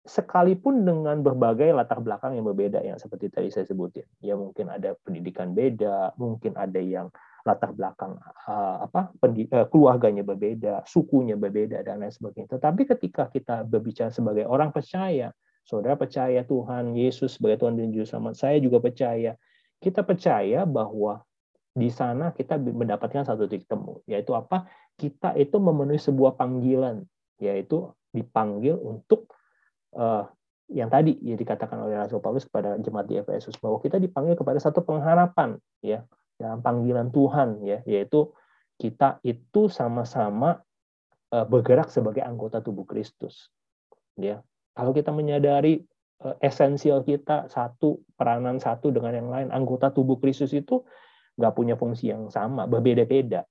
sekalipun 0.08 0.88
dengan 0.88 1.20
berbagai 1.20 1.68
latar 1.76 2.00
belakang 2.00 2.32
yang 2.32 2.48
berbeda 2.48 2.80
yang 2.80 2.96
seperti 2.96 3.28
tadi 3.28 3.52
saya 3.52 3.68
sebutin 3.68 4.08
ya 4.24 4.40
mungkin 4.40 4.72
ada 4.72 4.96
pendidikan 5.04 5.52
beda 5.52 6.16
mungkin 6.16 6.56
ada 6.56 6.80
yang 6.80 7.12
latar 7.44 7.76
belakang 7.76 8.16
uh, 8.48 8.88
apa 8.88 9.12
uh, 9.12 9.66
keluarganya 9.68 10.24
berbeda 10.24 10.80
sukunya 10.88 11.36
berbeda 11.36 11.84
dan 11.84 12.00
lain 12.00 12.10
sebagainya 12.10 12.56
tetapi 12.56 12.88
ketika 12.88 13.28
kita 13.28 13.68
berbicara 13.68 14.08
sebagai 14.08 14.48
orang 14.48 14.72
percaya 14.72 15.28
saudara 15.68 16.00
percaya 16.00 16.40
Tuhan 16.48 16.96
Yesus 16.96 17.36
sebagai 17.36 17.60
Tuhan 17.60 17.76
dan 17.76 17.92
Juru 17.92 18.08
Selamat? 18.08 18.40
Saya 18.40 18.56
juga 18.56 18.80
percaya. 18.80 19.36
Kita 19.78 20.00
percaya 20.00 20.64
bahwa 20.64 21.20
di 21.76 21.92
sana 21.92 22.32
kita 22.32 22.56
mendapatkan 22.56 23.28
satu 23.28 23.44
titik 23.44 23.68
temu, 23.68 24.00
yaitu 24.08 24.32
apa? 24.32 24.64
Kita 24.96 25.36
itu 25.36 25.60
memenuhi 25.60 26.00
sebuah 26.00 26.34
panggilan, 26.40 27.04
yaitu 27.38 27.92
dipanggil 28.10 28.80
untuk 28.80 29.28
uh, 29.94 30.24
yang 30.68 30.88
tadi 30.92 31.16
ya 31.20 31.36
dikatakan 31.36 31.80
oleh 31.84 31.96
Rasul 31.96 32.20
Paulus 32.20 32.44
kepada 32.44 32.76
jemaat 32.80 33.08
di 33.08 33.20
Efesus 33.20 33.56
bahwa 33.60 33.80
kita 33.80 33.96
dipanggil 33.96 34.36
kepada 34.36 34.60
satu 34.60 34.84
pengharapan 34.84 35.56
ya 35.80 36.04
dalam 36.36 36.60
panggilan 36.60 37.08
Tuhan 37.08 37.64
ya 37.64 37.80
yaitu 37.88 38.36
kita 38.76 39.16
itu 39.24 39.72
sama-sama 39.72 40.60
uh, 41.32 41.46
bergerak 41.48 41.88
sebagai 41.88 42.20
anggota 42.20 42.60
tubuh 42.60 42.84
Kristus 42.84 43.48
ya 44.20 44.44
kalau 44.78 44.94
kita 44.94 45.10
menyadari 45.10 45.82
uh, 46.22 46.38
esensial 46.38 47.02
kita 47.02 47.50
satu 47.50 47.98
peranan 48.14 48.62
satu 48.62 48.94
dengan 48.94 49.10
yang 49.10 49.26
lain 49.26 49.48
anggota 49.50 49.90
tubuh 49.90 50.22
Kristus 50.22 50.54
itu 50.54 50.86
nggak 51.34 51.54
punya 51.54 51.74
fungsi 51.74 52.14
yang 52.14 52.30
sama, 52.30 52.70
berbeda-beda. 52.70 53.42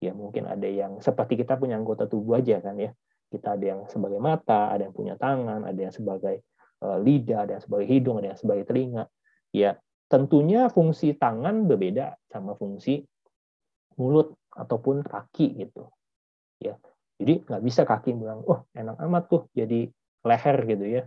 Ya 0.00 0.12
mungkin 0.12 0.44
ada 0.44 0.68
yang 0.68 1.00
seperti 1.00 1.40
kita 1.40 1.56
punya 1.56 1.80
anggota 1.80 2.04
tubuh 2.04 2.36
aja 2.36 2.60
kan 2.60 2.76
ya. 2.76 2.92
Kita 3.32 3.56
ada 3.56 3.64
yang 3.64 3.80
sebagai 3.88 4.20
mata, 4.20 4.68
ada 4.68 4.84
yang 4.84 4.92
punya 4.92 5.16
tangan, 5.16 5.64
ada 5.64 5.80
yang 5.80 5.92
sebagai 5.92 6.44
uh, 6.84 7.00
lidah, 7.00 7.48
ada 7.48 7.56
yang 7.56 7.64
sebagai 7.64 7.88
hidung, 7.88 8.20
ada 8.20 8.36
yang 8.36 8.40
sebagai 8.40 8.64
telinga. 8.68 9.08
Ya 9.56 9.80
tentunya 10.12 10.68
fungsi 10.68 11.16
tangan 11.16 11.64
berbeda 11.64 12.20
sama 12.28 12.52
fungsi 12.60 13.08
mulut 13.96 14.36
ataupun 14.52 15.00
kaki 15.00 15.64
gitu. 15.64 15.88
Ya 16.60 16.76
jadi 17.16 17.40
nggak 17.40 17.62
bisa 17.64 17.88
kaki 17.88 18.12
bilang, 18.16 18.44
oh 18.44 18.68
enak 18.76 19.00
amat 19.00 19.24
tuh 19.32 19.48
jadi 19.56 19.88
leher 20.24 20.56
gitu 20.66 20.84
ya. 20.84 21.02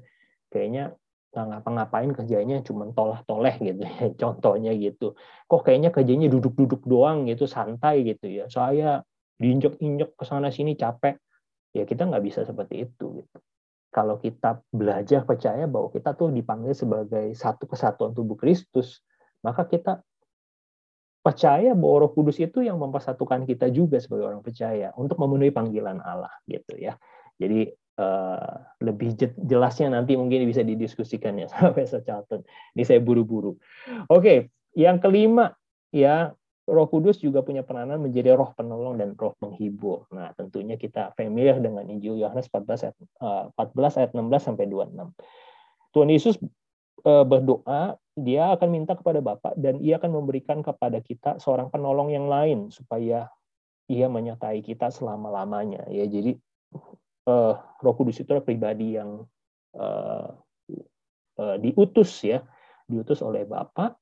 Kayaknya 0.53 0.95
nggak 1.27 1.45
ngapa-ngapain 1.53 2.09
kerjanya 2.15 2.63
cuma 2.65 2.89
tolah-toleh 2.95 3.59
gitu 3.61 3.81
ya 3.83 4.09
contohnya 4.21 4.71
gitu. 4.77 5.13
Kok 5.49 5.61
kayaknya 5.65 5.91
kerjanya 5.91 6.27
duduk-duduk 6.31 6.87
doang 6.87 7.27
gitu 7.27 7.45
santai 7.45 8.07
gitu 8.07 8.29
ya. 8.29 8.45
Saya 8.47 9.03
diinjek-injek 9.37 10.17
ke 10.17 10.23
sana 10.23 10.49
sini 10.49 10.73
capek. 10.79 11.19
Ya 11.75 11.83
kita 11.83 12.07
nggak 12.07 12.23
bisa 12.23 12.41
seperti 12.47 12.89
itu 12.89 13.21
gitu. 13.21 13.37
Kalau 13.91 14.21
kita 14.21 14.61
belajar 14.69 15.25
percaya 15.25 15.65
bahwa 15.65 15.89
kita 15.89 16.13
tuh 16.13 16.29
dipanggil 16.29 16.73
sebagai 16.77 17.33
satu 17.33 17.65
kesatuan 17.65 18.13
tubuh 18.13 18.37
Kristus 18.37 19.01
maka 19.45 19.63
kita 19.69 20.01
percaya 21.21 21.75
bahwa 21.75 22.07
Roh 22.07 22.11
Kudus 22.15 22.39
itu 22.39 22.63
yang 22.63 22.79
mempersatukan 22.79 23.43
kita 23.43 23.67
juga 23.67 23.99
sebagai 23.99 24.31
orang 24.31 24.39
percaya 24.39 24.95
untuk 24.95 25.19
memenuhi 25.19 25.51
panggilan 25.51 25.99
Allah 25.99 26.31
gitu 26.47 26.79
ya. 26.79 26.95
Jadi 27.35 27.67
uh, 27.97 28.53
lebih 28.81 29.17
jelasnya 29.45 29.91
nanti 29.91 30.15
mungkin 30.15 30.45
bisa 30.45 30.61
didiskusikan 30.63 31.37
ya 31.37 31.47
sama 31.51 31.73
Profesor 31.73 32.01
Charlton. 32.05 32.41
Ini 32.77 32.83
saya 32.85 32.99
buru-buru. 33.01 33.57
Oke, 34.07 34.21
okay, 34.21 34.37
yang 34.77 35.01
kelima 35.01 35.57
ya 35.91 36.33
Roh 36.67 36.87
Kudus 36.91 37.23
juga 37.23 37.39
punya 37.47 37.63
peranan 37.63 38.03
menjadi 38.03 38.35
roh 38.35 38.51
penolong 38.51 38.99
dan 38.99 39.15
roh 39.15 39.31
penghibur. 39.39 40.03
Nah, 40.11 40.35
tentunya 40.35 40.75
kita 40.75 41.15
familiar 41.15 41.63
dengan 41.63 41.87
Injil 41.87 42.19
Yohanes 42.19 42.51
14 42.51 42.91
ayat, 42.91 42.95
uh, 43.23 43.47
14 43.55 43.99
ayat 44.03 44.11
16 44.11 44.43
sampai 44.43 44.67
26. 44.67 45.15
Tuhan 45.95 46.09
Yesus 46.11 46.35
uh, 47.07 47.23
berdoa, 47.23 47.95
dia 48.19 48.51
akan 48.51 48.67
minta 48.67 48.99
kepada 48.99 49.23
Bapa 49.23 49.55
dan 49.55 49.79
ia 49.79 49.95
akan 49.95 50.11
memberikan 50.19 50.59
kepada 50.59 50.99
kita 50.99 51.39
seorang 51.39 51.71
penolong 51.71 52.11
yang 52.11 52.27
lain 52.27 52.67
supaya 52.67 53.31
ia 53.87 54.07
menyertai 54.11 54.59
kita 54.59 54.91
selama-lamanya. 54.91 55.87
Ya, 55.87 56.03
jadi 56.03 56.35
uh, 57.27 57.53
Roh 57.83 57.93
Kudus 57.93 58.23
itu 58.23 58.31
adalah 58.31 58.47
pribadi 58.47 58.95
yang 58.95 59.21
uh, 59.75 60.27
uh, 61.37 61.55
diutus 61.59 62.23
ya, 62.23 62.41
diutus 62.87 63.19
oleh 63.19 63.43
Bapa 63.43 63.93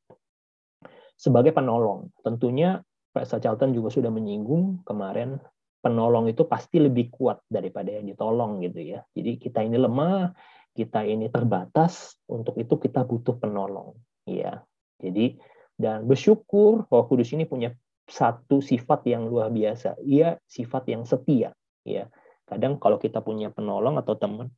sebagai 1.17 1.51
penolong. 1.51 2.13
Tentunya 2.21 2.79
Pak 3.11 3.41
Charlton 3.41 3.73
juga 3.73 3.89
sudah 3.89 4.11
menyinggung 4.13 4.85
kemarin 4.85 5.41
penolong 5.81 6.29
itu 6.29 6.45
pasti 6.49 6.81
lebih 6.81 7.13
kuat 7.13 7.41
daripada 7.49 7.93
yang 7.93 8.05
ditolong 8.05 8.61
gitu 8.61 8.95
ya. 8.95 8.99
Jadi 9.15 9.37
kita 9.41 9.63
ini 9.65 9.77
lemah, 9.79 10.33
kita 10.75 11.05
ini 11.05 11.29
terbatas, 11.29 12.19
untuk 12.29 12.57
itu 12.61 12.77
kita 12.77 13.05
butuh 13.05 13.37
penolong. 13.37 13.95
Ya. 14.27 14.61
Jadi 15.01 15.39
dan 15.75 16.07
bersyukur 16.07 16.87
Roh 16.87 17.05
Kudus 17.07 17.35
ini 17.35 17.43
punya 17.43 17.75
satu 18.05 18.61
sifat 18.61 19.07
yang 19.09 19.27
luar 19.27 19.49
biasa. 19.49 19.97
Ia 20.03 20.37
sifat 20.45 20.87
yang 20.91 21.03
setia, 21.07 21.51
ya 21.83 22.05
kadang 22.45 22.77
kalau 22.77 23.01
kita 23.01 23.21
punya 23.21 23.49
penolong 23.49 23.97
atau 24.01 24.17
teman 24.17 24.49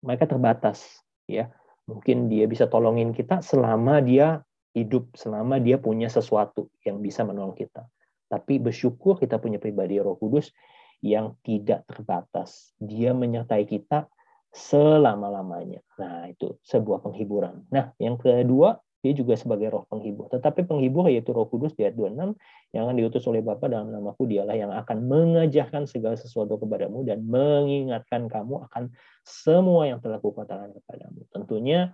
mereka 0.00 0.28
terbatas 0.28 1.04
ya 1.28 1.52
mungkin 1.84 2.32
dia 2.32 2.48
bisa 2.48 2.68
tolongin 2.68 3.12
kita 3.12 3.44
selama 3.44 4.00
dia 4.00 4.40
hidup 4.72 5.12
selama 5.14 5.60
dia 5.60 5.76
punya 5.76 6.08
sesuatu 6.08 6.72
yang 6.82 7.04
bisa 7.04 7.22
menolong 7.22 7.54
kita 7.56 7.84
tapi 8.32 8.58
bersyukur 8.58 9.20
kita 9.20 9.38
punya 9.38 9.60
pribadi 9.60 10.00
Roh 10.00 10.16
Kudus 10.16 10.50
yang 11.04 11.36
tidak 11.44 11.84
terbatas 11.84 12.72
dia 12.80 13.12
menyertai 13.12 13.68
kita 13.68 14.08
selama-lamanya. 14.54 15.82
Nah, 15.98 16.30
itu 16.30 16.56
sebuah 16.62 17.02
penghiburan. 17.02 17.66
Nah, 17.74 17.90
yang 17.98 18.14
kedua, 18.14 18.78
dia 19.04 19.12
juga 19.12 19.36
sebagai 19.36 19.68
roh 19.68 19.84
penghibur. 19.84 20.32
Tetapi 20.32 20.64
penghibur 20.64 21.12
yaitu 21.12 21.36
roh 21.36 21.44
kudus 21.44 21.76
di 21.76 21.84
ayat 21.84 21.92
26 21.92 22.32
yang 22.72 22.88
akan 22.88 22.96
diutus 22.96 23.28
oleh 23.28 23.44
Bapa 23.44 23.68
dalam 23.68 23.92
namaku 23.92 24.24
dialah 24.24 24.56
yang 24.56 24.72
akan 24.72 25.04
mengajarkan 25.04 25.84
segala 25.84 26.16
sesuatu 26.16 26.56
kepadamu 26.56 27.04
dan 27.04 27.20
mengingatkan 27.28 28.32
kamu 28.32 28.64
akan 28.64 28.88
semua 29.20 29.92
yang 29.92 30.00
telah 30.00 30.16
kukatakan 30.24 30.72
kepadamu. 30.72 31.20
Tentunya 31.28 31.92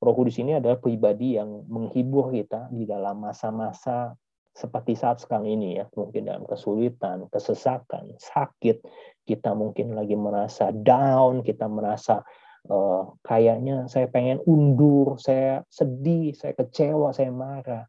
roh 0.00 0.14
kudus 0.16 0.40
ini 0.40 0.56
adalah 0.56 0.80
pribadi 0.80 1.36
yang 1.36 1.68
menghibur 1.68 2.32
kita 2.32 2.72
di 2.72 2.88
dalam 2.88 3.20
masa-masa 3.20 4.16
seperti 4.56 4.96
saat 4.96 5.20
sekarang 5.20 5.52
ini 5.52 5.76
ya, 5.76 5.84
mungkin 5.92 6.24
dalam 6.24 6.48
kesulitan, 6.48 7.28
kesesakan, 7.28 8.16
sakit, 8.16 8.80
kita 9.28 9.52
mungkin 9.52 9.92
lagi 9.92 10.16
merasa 10.16 10.72
down, 10.72 11.44
kita 11.44 11.68
merasa 11.68 12.24
uh, 12.66 13.14
kayaknya 13.22 13.86
saya 13.90 14.10
pengen 14.10 14.42
undur, 14.44 15.18
saya 15.18 15.62
sedih, 15.70 16.34
saya 16.34 16.52
kecewa, 16.54 17.14
saya 17.14 17.30
marah. 17.30 17.86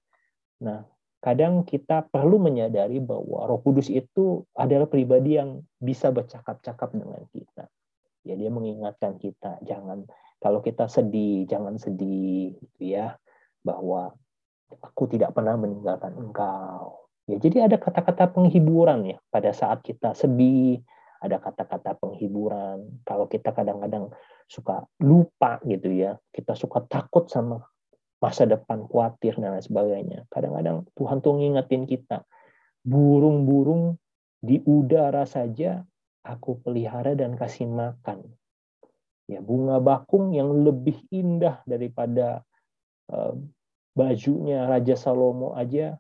Nah, 0.64 0.86
kadang 1.22 1.66
kita 1.66 2.06
perlu 2.08 2.38
menyadari 2.38 3.02
bahwa 3.02 3.46
Roh 3.50 3.62
Kudus 3.62 3.90
itu 3.90 4.46
adalah 4.54 4.86
pribadi 4.90 5.38
yang 5.38 5.66
bisa 5.78 6.14
bercakap-cakap 6.14 6.94
dengan 6.94 7.22
kita. 7.34 7.70
Ya, 8.28 8.36
dia 8.36 8.52
mengingatkan 8.52 9.18
kita, 9.18 9.62
jangan 9.64 10.04
kalau 10.38 10.62
kita 10.62 10.86
sedih, 10.86 11.48
jangan 11.50 11.82
sedih, 11.82 12.54
gitu 12.60 12.82
ya, 12.84 13.18
bahwa 13.66 14.14
aku 14.84 15.10
tidak 15.10 15.34
pernah 15.34 15.56
meninggalkan 15.58 16.14
engkau. 16.14 17.08
Ya, 17.28 17.40
jadi 17.42 17.68
ada 17.68 17.76
kata-kata 17.80 18.32
penghiburan 18.32 19.04
ya 19.04 19.18
pada 19.32 19.52
saat 19.52 19.84
kita 19.84 20.16
sedih, 20.16 20.80
ada 21.20 21.42
kata-kata 21.42 21.98
penghiburan. 21.98 23.04
Kalau 23.04 23.26
kita 23.28 23.52
kadang-kadang 23.52 24.14
suka 24.48 24.88
lupa 25.04 25.60
gitu 25.68 25.92
ya, 25.92 26.16
kita 26.32 26.56
suka 26.56 26.84
takut 26.88 27.28
sama 27.28 27.68
masa 28.18 28.50
depan, 28.50 28.88
khawatir 28.88 29.38
dan 29.38 29.54
lain 29.54 29.64
sebagainya. 29.64 30.20
Kadang-kadang 30.34 30.90
Tuhan 30.98 31.22
tuh 31.22 31.38
ngingetin 31.38 31.86
kita, 31.86 32.26
burung-burung 32.82 34.00
di 34.42 34.64
udara 34.66 35.28
saja 35.28 35.84
aku 36.26 36.64
pelihara 36.64 37.14
dan 37.14 37.38
kasih 37.38 37.70
makan. 37.70 38.26
Ya, 39.28 39.44
bunga 39.44 39.84
bakung 39.84 40.32
yang 40.32 40.64
lebih 40.64 41.04
indah 41.12 41.60
daripada 41.68 42.48
uh, 43.12 43.36
bajunya 43.92 44.64
Raja 44.70 44.96
Salomo 44.96 45.52
aja 45.58 46.00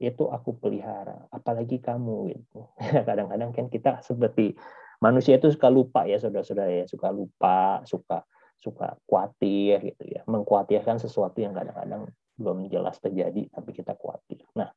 itu 0.00 0.24
aku 0.32 0.56
pelihara 0.56 1.28
apalagi 1.28 1.76
kamu 1.76 2.32
gitu 2.32 2.60
kadang-kadang 3.08 3.52
kan 3.52 3.68
kita 3.68 4.00
seperti 4.00 4.56
manusia 5.00 5.36
itu 5.40 5.48
suka 5.50 5.68
lupa 5.72 6.04
ya 6.06 6.20
saudara-saudara 6.20 6.84
ya. 6.84 6.84
Suka 6.86 7.08
lupa 7.10 7.82
suka 7.88 8.22
suka 8.60 8.96
khawatir 9.08 9.80
gitu 9.92 10.04
ya. 10.06 10.20
Mengkhawatirkan 10.28 11.00
sesuatu 11.00 11.40
yang 11.40 11.56
kadang-kadang 11.56 12.12
belum 12.36 12.68
jelas 12.72 12.96
terjadi 13.00 13.48
tapi 13.52 13.70
kita 13.72 13.96
khawatir. 13.96 14.44
Nah 14.56 14.72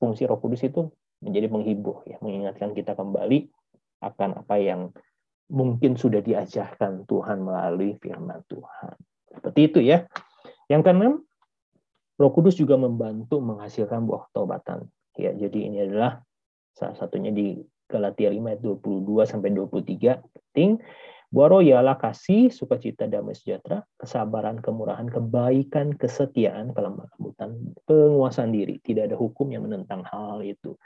fungsi 0.00 0.28
Roh 0.28 0.40
Kudus 0.40 0.64
itu 0.64 0.92
menjadi 1.24 1.48
menghibur 1.48 2.04
ya 2.04 2.20
mengingatkan 2.20 2.76
kita 2.76 2.92
kembali 2.92 3.48
akan 4.04 4.44
apa 4.44 4.56
yang 4.60 4.92
mungkin 5.48 5.96
sudah 5.96 6.20
diajarkan 6.20 7.08
Tuhan 7.08 7.40
melalui 7.40 7.96
firman 8.00 8.44
Tuhan. 8.48 8.96
Seperti 9.32 9.60
itu 9.72 9.80
ya. 9.80 10.04
Yang 10.68 10.82
keenam 10.88 11.14
Roh 12.14 12.32
Kudus 12.32 12.54
juga 12.54 12.78
membantu 12.78 13.42
menghasilkan 13.42 14.06
buah 14.06 14.30
taubatan. 14.30 14.86
Ya, 15.18 15.34
jadi 15.34 15.58
ini 15.70 15.78
adalah 15.86 16.22
salah 16.74 16.94
satunya 16.98 17.30
di 17.30 17.58
Galatia 17.94 18.26
5 18.34 18.50
ayat 18.50 18.60
22 18.60 19.30
sampai 19.30 19.54
23 19.54 20.18
penting. 20.18 20.82
Buah 21.34 21.62
ialah 21.66 21.98
kasih, 21.98 22.54
sukacita, 22.54 23.10
damai 23.10 23.34
sejahtera, 23.34 23.82
kesabaran, 23.98 24.62
kemurahan, 24.62 25.10
kebaikan, 25.10 25.98
kesetiaan, 25.98 26.70
kelemah 26.70 27.10
lembutan, 27.18 27.74
penguasaan 27.90 28.54
diri. 28.54 28.78
Tidak 28.78 29.10
ada 29.10 29.18
hukum 29.18 29.50
yang 29.50 29.66
menentang 29.66 30.06
hal, 30.06 30.46
itu. 30.46 30.78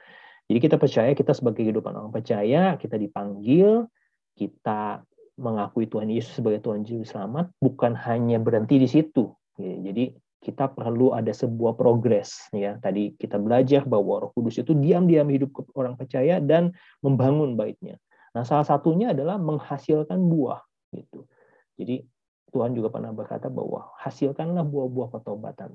Jadi 0.48 0.58
kita 0.64 0.80
percaya 0.80 1.12
kita 1.12 1.36
sebagai 1.36 1.60
kehidupan 1.60 1.92
orang 1.92 2.08
percaya, 2.08 2.80
kita 2.80 2.96
dipanggil, 2.96 3.92
kita 4.40 5.04
mengakui 5.36 5.84
Tuhan 5.84 6.08
Yesus 6.08 6.40
sebagai 6.40 6.64
Tuhan 6.64 6.88
Juru 6.88 7.04
Selamat, 7.04 7.52
bukan 7.60 7.92
hanya 8.08 8.40
berhenti 8.40 8.80
di 8.80 8.88
situ. 8.88 9.28
Jadi 9.60 10.16
kita 10.38 10.70
perlu 10.70 11.12
ada 11.12 11.34
sebuah 11.34 11.74
progres 11.74 12.46
ya. 12.54 12.78
Tadi 12.78 13.18
kita 13.18 13.36
belajar 13.42 13.82
bahwa 13.84 14.26
Roh 14.26 14.30
Kudus 14.32 14.62
itu 14.62 14.70
diam-diam 14.74 15.26
hidup 15.26 15.50
ke 15.50 15.60
orang 15.74 15.98
percaya 15.98 16.38
dan 16.38 16.70
membangun 17.02 17.58
baitnya. 17.58 17.98
Nah, 18.36 18.46
salah 18.46 18.66
satunya 18.66 19.10
adalah 19.10 19.40
menghasilkan 19.40 20.18
buah 20.30 20.62
gitu. 20.94 21.26
Jadi 21.74 22.06
Tuhan 22.54 22.72
juga 22.72 22.88
pernah 22.88 23.12
berkata 23.12 23.50
bahwa 23.50 23.92
hasilkanlah 24.00 24.64
buah-buah 24.64 25.08
pertobatan. 25.10 25.74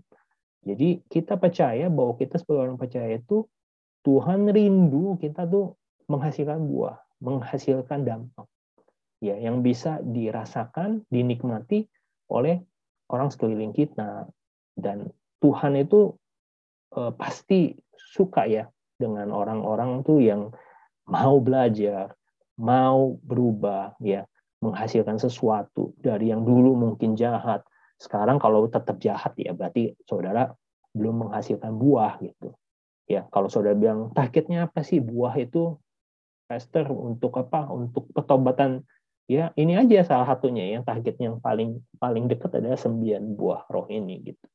Jadi 0.64 1.04
kita 1.12 1.36
percaya 1.36 1.92
bahwa 1.92 2.16
kita 2.16 2.40
sebagai 2.40 2.72
orang 2.72 2.80
percaya 2.80 3.20
itu 3.20 3.44
Tuhan 4.08 4.48
rindu 4.48 5.20
kita 5.20 5.44
tuh 5.44 5.76
menghasilkan 6.08 6.60
buah, 6.64 6.98
menghasilkan 7.20 8.08
dampak. 8.08 8.48
Ya, 9.24 9.40
yang 9.40 9.64
bisa 9.64 10.04
dirasakan, 10.04 11.08
dinikmati 11.08 11.88
oleh 12.28 12.60
orang 13.08 13.32
sekeliling 13.32 13.72
kita, 13.72 14.28
dan 14.78 15.10
Tuhan 15.44 15.76
itu 15.78 16.16
uh, 16.96 17.12
pasti 17.14 17.74
suka 17.96 18.46
ya 18.48 18.66
dengan 18.98 19.34
orang-orang 19.34 20.06
tuh 20.06 20.22
yang 20.24 20.54
mau 21.10 21.42
belajar, 21.44 22.16
mau 22.56 23.20
berubah 23.26 23.98
ya, 24.00 24.24
menghasilkan 24.64 25.20
sesuatu 25.20 25.92
dari 26.00 26.32
yang 26.32 26.48
dulu 26.48 26.78
mungkin 26.80 27.20
jahat. 27.20 27.66
Sekarang 28.00 28.40
kalau 28.40 28.68
tetap 28.72 29.00
jahat 29.04 29.36
ya 29.36 29.52
berarti 29.52 29.96
saudara 30.08 30.52
belum 30.96 31.28
menghasilkan 31.28 31.76
buah 31.76 32.22
gitu. 32.24 32.56
Ya, 33.04 33.28
kalau 33.36 33.52
saudara 33.52 33.76
bilang 33.76 34.16
targetnya 34.16 34.72
apa 34.72 34.80
sih 34.86 35.04
buah 35.04 35.36
itu 35.36 35.76
Pastor 36.48 36.88
untuk 36.92 37.36
apa? 37.40 37.68
Untuk 37.72 38.12
petobatan 38.14 38.84
ya 39.30 39.56
ini 39.56 39.80
aja 39.80 40.04
salah 40.04 40.28
satunya 40.28 40.76
yang 40.76 40.84
target 40.84 41.16
yang 41.20 41.40
paling 41.40 41.80
paling 41.96 42.28
dekat 42.28 42.60
adalah 42.60 42.80
sembilan 42.80 43.24
buah 43.40 43.62
roh 43.72 43.88
ini 43.88 44.20
gitu. 44.24 44.48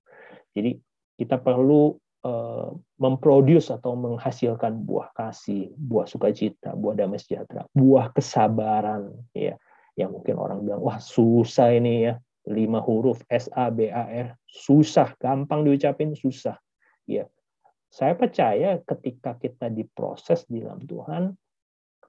Jadi 0.52 0.76
kita 1.18 1.40
perlu 1.40 1.96
uh, 2.24 2.70
memproduce 3.00 3.74
atau 3.74 3.98
menghasilkan 3.98 4.86
buah 4.86 5.10
kasih, 5.14 5.72
buah 5.74 6.06
sukacita, 6.06 6.74
buah 6.78 6.94
damai 6.94 7.18
sejahtera, 7.18 7.66
buah 7.74 8.14
kesabaran, 8.14 9.12
ya. 9.34 9.58
Yang 9.98 10.10
mungkin 10.14 10.34
orang 10.38 10.58
bilang, 10.62 10.82
wah 10.86 11.02
susah 11.02 11.74
ini 11.74 12.06
ya, 12.06 12.22
lima 12.46 12.78
huruf 12.78 13.18
S 13.26 13.50
A 13.50 13.66
B 13.66 13.90
A 13.90 14.06
R, 14.06 14.28
susah, 14.46 15.18
gampang 15.18 15.66
diucapin, 15.66 16.14
susah. 16.14 16.54
Ya, 17.02 17.26
saya 17.90 18.14
percaya 18.14 18.78
ketika 18.86 19.34
kita 19.34 19.66
diproses 19.74 20.46
di 20.46 20.62
dalam 20.62 20.86
Tuhan, 20.86 21.34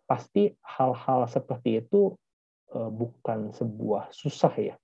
pasti 0.05 0.53
hal-hal 0.61 1.25
seperti 1.25 1.81
itu 1.81 2.13
bukan 2.73 3.53
sebuah 3.55 4.13
susah 4.13 4.53
ya. 4.57 4.75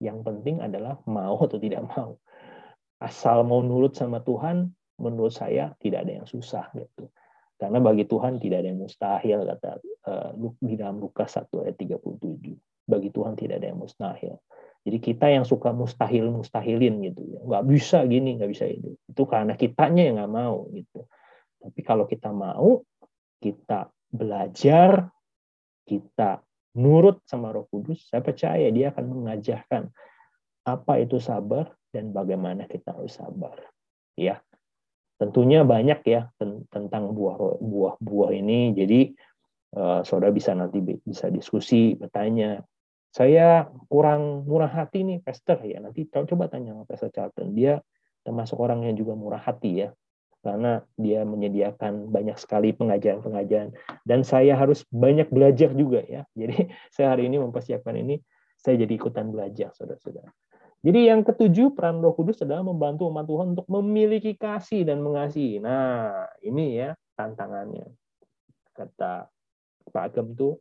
Yang 0.00 0.24
penting 0.24 0.64
adalah 0.64 1.00
mau 1.04 1.36
atau 1.40 1.60
tidak 1.60 1.84
mau 1.92 2.20
asal 3.00 3.42
mau 3.48 3.64
nurut 3.64 3.96
sama 3.96 4.20
Tuhan, 4.20 4.68
menurut 5.00 5.32
saya 5.32 5.72
tidak 5.80 6.04
ada 6.04 6.22
yang 6.22 6.26
susah 6.28 6.68
gitu. 6.76 7.08
Karena 7.56 7.80
bagi 7.80 8.04
Tuhan 8.04 8.40
tidak 8.40 8.64
ada 8.64 8.68
yang 8.72 8.80
mustahil 8.80 9.38
kata 9.44 9.70
uh, 10.08 10.32
di 10.60 10.74
dalam 10.76 11.00
Lukas 11.00 11.36
1 11.36 11.48
ayat 11.64 11.76
37. 11.76 12.56
Bagi 12.88 13.08
Tuhan 13.12 13.36
tidak 13.36 13.60
ada 13.60 13.66
yang 13.72 13.80
mustahil. 13.80 14.36
Jadi 14.80 14.96
kita 14.96 15.28
yang 15.28 15.44
suka 15.44 15.76
mustahil 15.76 16.32
mustahilin 16.32 17.04
gitu 17.04 17.20
ya, 17.36 17.40
nggak 17.44 17.64
bisa 17.68 18.00
gini, 18.08 18.40
nggak 18.40 18.48
bisa 18.48 18.64
itu. 18.64 18.96
Itu 19.04 19.28
karena 19.28 19.52
kitanya 19.52 20.08
yang 20.08 20.16
nggak 20.16 20.32
mau 20.32 20.72
gitu. 20.72 21.04
Tapi 21.60 21.80
kalau 21.84 22.08
kita 22.08 22.32
mau, 22.32 22.80
kita 23.44 23.92
belajar, 24.08 25.12
kita 25.84 26.40
nurut 26.78 27.22
sama 27.26 27.50
Roh 27.50 27.66
Kudus, 27.66 28.06
saya 28.06 28.22
percaya 28.22 28.70
dia 28.70 28.94
akan 28.94 29.04
mengajarkan 29.10 29.90
apa 30.66 30.92
itu 31.02 31.18
sabar, 31.18 31.72
dan 31.90 32.14
bagaimana 32.14 32.70
kita 32.70 32.94
harus 32.94 33.18
sabar. 33.18 33.58
Ya, 34.14 34.38
tentunya 35.18 35.66
banyak 35.66 36.00
ya 36.06 36.30
tentang 36.70 37.10
buah-buah 37.14 38.30
ini. 38.36 38.76
Jadi 38.76 39.00
uh, 39.74 40.06
saudara 40.06 40.30
bisa 40.30 40.54
nanti 40.54 40.78
bisa 40.82 41.26
diskusi, 41.32 41.98
bertanya. 41.98 42.62
Saya 43.10 43.66
kurang 43.90 44.46
murah 44.46 44.70
hati 44.70 45.02
nih, 45.02 45.18
Pastor 45.18 45.58
ya. 45.66 45.82
Nanti 45.82 46.06
coba 46.06 46.46
tanya 46.46 46.78
sama 46.78 46.86
Pastor 46.86 47.10
Charlton. 47.10 47.58
Dia 47.58 47.82
termasuk 48.22 48.54
orang 48.62 48.86
yang 48.86 48.94
juga 48.94 49.18
murah 49.18 49.42
hati 49.42 49.82
ya 49.82 49.90
karena 50.40 50.80
dia 50.96 51.20
menyediakan 51.28 52.08
banyak 52.08 52.40
sekali 52.40 52.72
pengajaran-pengajaran 52.72 53.76
dan 54.08 54.20
saya 54.24 54.56
harus 54.56 54.88
banyak 54.88 55.28
belajar 55.28 55.72
juga 55.76 56.00
ya. 56.08 56.24
Jadi 56.32 56.68
saya 56.94 57.16
hari 57.16 57.28
ini 57.28 57.36
mempersiapkan 57.36 57.92
ini 57.96 58.16
saya 58.56 58.80
jadi 58.80 58.92
ikutan 58.92 59.32
belajar 59.32 59.72
saudara-saudara. 59.76 60.32
Jadi 60.80 61.12
yang 61.12 61.20
ketujuh, 61.20 61.76
peran 61.76 62.00
Roh 62.00 62.16
Kudus 62.16 62.40
adalah 62.40 62.64
membantu 62.64 63.12
umat 63.12 63.28
Tuhan 63.28 63.52
untuk 63.52 63.68
memiliki 63.68 64.32
kasih 64.32 64.88
dan 64.88 65.04
mengasihi. 65.04 65.60
Nah, 65.60 66.24
ini 66.40 66.80
ya 66.80 66.96
tantangannya. 67.20 67.84
Kata 68.72 69.28
Pak 69.92 70.04
Agam 70.08 70.32
itu 70.32 70.56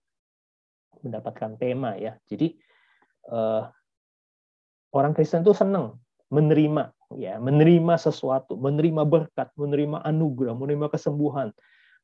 mendapatkan 0.99 1.55
tema 1.55 1.95
ya. 1.95 2.19
Jadi 2.27 2.51
eh, 3.31 3.63
orang 4.91 5.15
Kristen 5.15 5.47
itu 5.47 5.55
senang 5.55 6.03
menerima 6.27 6.98
ya, 7.17 7.41
menerima 7.41 7.95
sesuatu, 7.97 8.59
menerima 8.59 9.05
berkat, 9.05 9.49
menerima 9.57 10.05
anugerah, 10.05 10.53
menerima 10.53 10.87
kesembuhan, 10.93 11.49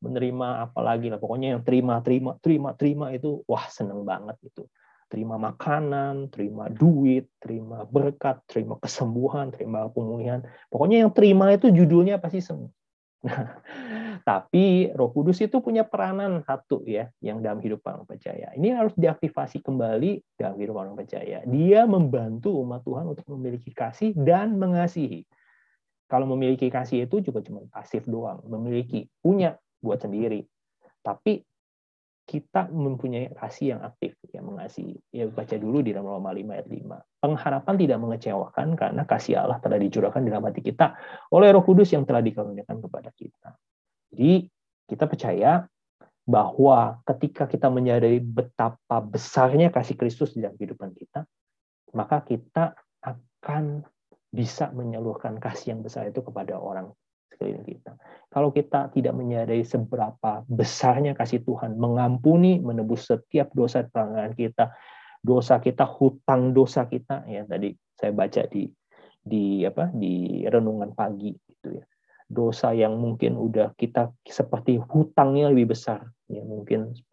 menerima 0.01 0.69
apalagi 0.69 1.09
lah 1.09 1.17
pokoknya 1.17 1.57
yang 1.57 1.63
terima 1.63 2.03
terima 2.03 2.35
terima 2.43 2.75
terima 2.75 3.05
itu 3.15 3.41
wah 3.47 3.65
seneng 3.71 4.03
banget 4.03 4.37
itu 4.43 4.67
terima 5.05 5.37
makanan, 5.37 6.33
terima 6.33 6.67
duit, 6.67 7.29
terima 7.37 7.85
berkat, 7.85 8.41
terima 8.49 8.75
kesembuhan, 8.81 9.53
terima 9.53 9.85
pemulihan. 9.87 10.41
Pokoknya 10.73 11.05
yang 11.05 11.11
terima 11.13 11.53
itu 11.53 11.69
judulnya 11.69 12.17
pasti 12.17 12.41
sembuh. 12.41 12.67
Tapi 14.29 14.93
Roh 14.93 15.09
Kudus 15.09 15.41
itu 15.41 15.57
punya 15.61 15.85
peranan 15.85 16.41
satu 16.45 16.85
ya 16.85 17.09
yang 17.21 17.41
dalam 17.41 17.61
hidup 17.61 17.81
orang 17.85 18.05
percaya. 18.05 18.53
Ini 18.53 18.77
harus 18.77 18.93
diaktifasi 18.97 19.65
kembali 19.65 20.37
dalam 20.37 20.57
hidup 20.61 20.75
orang 20.77 20.93
percaya. 20.93 21.41
Dia 21.45 21.89
membantu 21.89 22.61
umat 22.61 22.85
Tuhan 22.85 23.05
untuk 23.09 23.25
memiliki 23.33 23.73
kasih 23.73 24.13
dan 24.13 24.57
mengasihi. 24.61 25.25
Kalau 26.05 26.29
memiliki 26.29 26.69
kasih 26.69 27.09
itu 27.09 27.17
juga 27.25 27.41
cuma 27.41 27.65
pasif 27.73 28.05
doang, 28.05 28.45
memiliki, 28.45 29.09
punya 29.25 29.57
buat 29.81 29.97
sendiri. 29.97 30.45
Tapi 31.01 31.41
kita 32.25 32.69
mempunyai 32.69 33.33
kasih 33.37 33.77
yang 33.77 33.81
aktif, 33.85 34.17
Ya 35.11 35.25
baca 35.29 35.55
dulu 35.55 35.81
di 35.85 35.93
dalam 35.93 36.07
Roma 36.09 36.33
5 36.33 36.55
ayat 36.55 36.67
5. 36.67 37.21
Pengharapan 37.21 37.75
tidak 37.77 37.97
mengecewakan 38.01 38.67
karena 38.73 39.03
kasih 39.05 39.33
Allah 39.41 39.57
telah 39.61 39.77
dicurahkan 39.79 40.21
di 40.21 40.29
dalam 40.29 40.45
hati 40.45 40.61
kita 40.61 40.95
oleh 41.33 41.49
Roh 41.53 41.63
Kudus 41.65 41.93
yang 41.93 42.03
telah 42.03 42.21
dikaruniakan 42.21 42.77
kepada 42.81 43.09
kita. 43.13 43.49
Jadi 44.13 44.47
kita 44.85 45.05
percaya 45.09 45.51
bahwa 46.25 46.99
ketika 47.05 47.45
kita 47.45 47.69
menyadari 47.69 48.17
betapa 48.17 48.97
besarnya 49.01 49.69
kasih 49.69 49.93
Kristus 49.93 50.33
di 50.33 50.41
dalam 50.41 50.57
kehidupan 50.57 50.93
kita, 50.97 51.21
maka 51.93 52.25
kita 52.25 52.73
akan 53.01 53.85
bisa 54.33 54.73
menyalurkan 54.73 55.37
kasih 55.37 55.77
yang 55.77 55.81
besar 55.85 56.09
itu 56.09 56.19
kepada 56.25 56.57
orang 56.57 56.91
sekeliling 57.29 57.63
kita. 57.63 57.93
Kalau 58.35 58.51
kita 58.51 58.91
tidak 58.91 59.15
menyadari 59.15 59.63
seberapa 59.63 60.43
besarnya 60.51 61.15
kasih 61.15 61.39
Tuhan 61.47 61.79
mengampuni, 61.79 62.59
menebus 62.59 63.07
setiap 63.07 63.55
dosa 63.55 63.87
pelanggaran 63.87 64.35
kita, 64.35 64.75
dosa 65.23 65.63
kita, 65.63 65.87
hutang 65.87 66.51
dosa 66.51 66.83
kita, 66.83 67.23
ya 67.31 67.47
tadi 67.47 67.71
saya 67.95 68.11
baca 68.11 68.43
di 68.51 68.67
di 69.23 69.63
apa 69.63 69.87
di 69.95 70.43
renungan 70.43 70.91
pagi 70.91 71.31
gitu 71.31 71.79
ya. 71.79 71.87
Dosa 72.27 72.75
yang 72.75 72.99
mungkin 72.99 73.39
udah 73.39 73.71
kita 73.79 74.11
seperti 74.27 74.83
hutangnya 74.83 75.55
lebih 75.55 75.71
besar, 75.71 76.03
ya 76.27 76.43
mungkin 76.43 76.91
10 76.91 77.07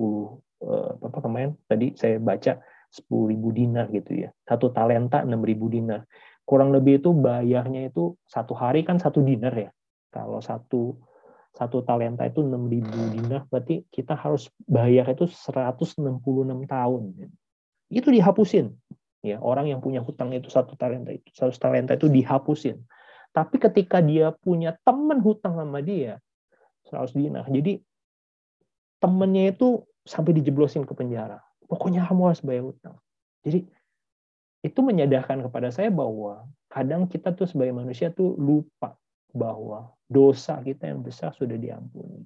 eh, 0.66 0.90
apa 1.06 1.18
kemarin 1.22 1.54
tadi 1.70 1.94
saya 1.94 2.18
baca 2.18 2.58
10.000 2.90 3.30
dinar 3.54 3.86
gitu 3.94 4.26
ya. 4.26 4.34
Satu 4.42 4.74
talenta 4.74 5.22
6.000 5.22 5.70
dinar 5.70 6.02
kurang 6.42 6.74
lebih 6.74 6.98
itu 6.98 7.14
bayarnya 7.14 7.88
itu 7.88 8.18
satu 8.26 8.52
hari 8.58 8.82
kan 8.82 8.98
satu 8.98 9.22
dinar 9.22 9.54
ya 9.54 9.70
kalau 10.10 10.42
satu 10.42 10.98
satu 11.52 11.84
talenta 11.84 12.24
itu 12.24 12.40
6.000 12.40 13.12
dinar, 13.12 13.44
berarti 13.52 13.84
kita 13.92 14.16
harus 14.16 14.48
bayar 14.64 15.04
itu 15.12 15.28
166 15.28 16.00
tahun. 16.64 17.02
Itu 17.92 18.08
dihapusin. 18.08 18.72
Ya, 19.22 19.38
orang 19.38 19.70
yang 19.70 19.78
punya 19.78 20.02
hutang 20.02 20.34
itu 20.34 20.50
satu 20.50 20.74
talenta 20.74 21.14
itu, 21.14 21.28
satu 21.30 21.54
talenta 21.60 21.94
itu 21.94 22.08
dihapusin. 22.08 22.82
Tapi 23.30 23.56
ketika 23.60 24.00
dia 24.02 24.32
punya 24.32 24.74
teman 24.82 25.20
hutang 25.20 25.54
sama 25.60 25.78
dia, 25.84 26.18
100 26.88 27.14
dinar. 27.14 27.44
Jadi 27.46 27.80
temennya 28.98 29.52
itu 29.52 29.84
sampai 30.02 30.32
dijeblosin 30.36 30.88
ke 30.88 30.92
penjara. 30.96 31.38
Pokoknya 31.68 32.04
kamu 32.08 32.32
harus 32.32 32.42
bayar 32.42 32.64
hutang. 32.66 32.96
Jadi 33.44 33.68
itu 34.62 34.80
menyadarkan 34.80 35.42
kepada 35.42 35.74
saya 35.74 35.90
bahwa 35.90 36.46
kadang 36.70 37.10
kita 37.10 37.34
tuh 37.34 37.50
sebagai 37.50 37.74
manusia 37.74 38.14
tuh 38.14 38.38
lupa 38.38 38.94
bahwa 39.32 39.92
dosa 40.06 40.60
kita 40.60 40.88
yang 40.88 41.00
besar 41.00 41.32
sudah 41.32 41.56
diampuni. 41.56 42.24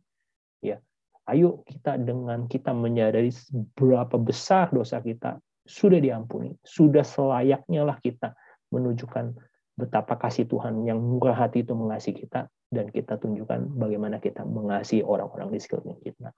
Ya, 0.61 0.83
ayo 1.31 1.63
kita 1.67 1.99
dengan 1.99 2.51
kita 2.51 2.75
menyadari 2.75 3.31
seberapa 3.31 4.19
besar 4.19 4.71
dosa 4.75 4.99
kita 4.99 5.39
sudah 5.67 5.99
diampuni, 5.99 6.55
sudah 6.63 7.03
selayaknya 7.03 7.83
lah 7.83 7.99
kita 7.99 8.35
menunjukkan 8.71 9.35
betapa 9.77 10.17
kasih 10.17 10.47
Tuhan 10.49 10.87
yang 10.87 10.99
murah 10.99 11.37
hati 11.37 11.67
itu 11.67 11.75
mengasihi 11.77 12.27
kita 12.27 12.49
dan 12.71 12.87
kita 12.91 13.19
tunjukkan 13.21 13.77
bagaimana 13.77 14.19
kita 14.19 14.43
mengasihi 14.43 15.05
orang-orang 15.05 15.53
di 15.53 15.59
sekeliling 15.61 16.01
kita. 16.03 16.31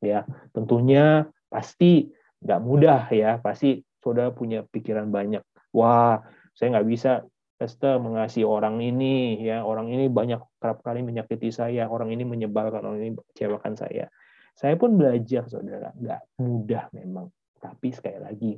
Ya, 0.00 0.24
tentunya 0.56 1.28
pasti 1.52 2.08
nggak 2.40 2.60
mudah 2.64 3.02
ya, 3.12 3.36
pasti 3.40 3.84
saudara 4.00 4.32
punya 4.32 4.64
pikiran 4.64 5.12
banyak. 5.12 5.44
Wah, 5.76 6.24
saya 6.56 6.76
nggak 6.76 6.88
bisa 6.88 7.24
Esther 7.60 8.00
mengasihi 8.00 8.48
orang 8.48 8.80
ini 8.80 9.36
ya. 9.44 9.60
Orang 9.60 9.92
ini 9.92 10.08
banyak 10.08 10.40
kerap 10.56 10.80
kali 10.80 11.04
menyakiti 11.04 11.52
saya. 11.52 11.84
Orang 11.92 12.08
ini 12.08 12.24
menyebalkan 12.24 12.80
orang 12.80 13.04
ini 13.04 13.12
kecewakan 13.32 13.76
saya. 13.76 14.08
Saya 14.56 14.80
pun 14.80 14.96
belajar 14.96 15.44
saudara. 15.44 15.92
Nggak 15.92 16.40
mudah 16.40 16.88
memang. 16.96 17.28
Tapi 17.60 17.92
sekali 17.92 18.16
lagi 18.16 18.52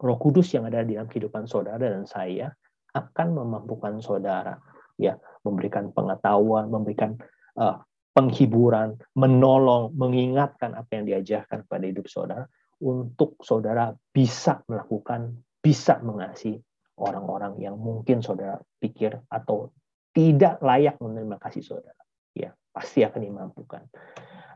Roh 0.00 0.16
Kudus 0.16 0.48
yang 0.56 0.64
ada 0.64 0.80
di 0.80 0.96
dalam 0.96 1.08
kehidupan 1.12 1.44
saudara 1.44 1.84
dan 1.92 2.08
saya 2.08 2.48
akan 2.96 3.36
memampukan 3.36 4.00
saudara 4.00 4.56
ya. 4.96 5.20
Memberikan 5.44 5.92
pengetahuan 5.92 6.72
memberikan 6.72 7.20
uh, 7.60 7.84
penghiburan 8.16 8.96
menolong 9.12 9.92
mengingatkan 9.92 10.72
apa 10.72 10.88
yang 10.96 11.04
diajarkan 11.04 11.68
pada 11.68 11.84
hidup 11.84 12.08
saudara 12.08 12.48
untuk 12.80 13.36
saudara 13.44 13.92
bisa 14.08 14.64
melakukan 14.64 15.36
bisa 15.60 16.00
mengasihi 16.00 16.56
orang-orang 16.96 17.60
yang 17.60 17.76
mungkin 17.76 18.24
saudara 18.24 18.60
pikir 18.80 19.20
atau 19.28 19.70
tidak 20.16 20.60
layak 20.64 20.96
menerima 20.96 21.36
kasih 21.36 21.62
saudara. 21.62 22.00
Ya, 22.32 22.56
pasti 22.72 23.04
akan 23.04 23.20
dimampukan. 23.20 23.84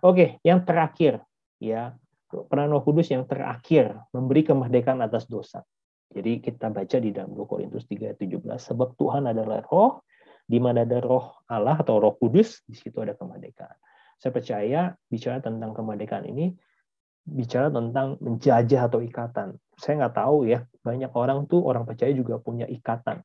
Oke, 0.01 0.41
yang 0.41 0.64
terakhir 0.64 1.20
ya, 1.61 1.93
peran 2.49 2.72
Roh 2.72 2.80
Kudus 2.80 3.12
yang 3.12 3.28
terakhir 3.28 3.93
memberi 4.16 4.45
kemerdekaan 4.49 5.05
atas 5.05 5.28
dosa. 5.28 5.61
Jadi 6.11 6.43
kita 6.43 6.72
baca 6.72 6.97
di 6.99 7.14
dalam 7.14 7.36
2 7.36 7.47
Korintus 7.47 7.86
3:17 7.86 8.43
sebab 8.59 8.99
Tuhan 8.99 9.30
adalah 9.30 9.62
roh, 9.68 10.03
di 10.43 10.59
mana 10.59 10.82
ada 10.82 10.99
roh 10.99 11.38
Allah 11.47 11.78
atau 11.78 12.03
Roh 12.03 12.18
Kudus, 12.18 12.66
di 12.66 12.74
situ 12.74 12.99
ada 12.99 13.14
kemerdekaan. 13.14 13.76
Saya 14.18 14.32
percaya 14.34 14.80
bicara 15.07 15.38
tentang 15.38 15.70
kemerdekaan 15.70 16.26
ini 16.26 16.51
bicara 17.26 17.68
tentang 17.68 18.16
menjajah 18.20 18.88
atau 18.88 19.00
ikatan. 19.04 19.56
Saya 19.76 20.04
nggak 20.04 20.16
tahu 20.16 20.48
ya, 20.48 20.64
banyak 20.84 21.12
orang 21.12 21.48
tuh 21.48 21.64
orang 21.64 21.88
percaya 21.88 22.12
juga 22.12 22.36
punya 22.40 22.68
ikatan. 22.68 23.24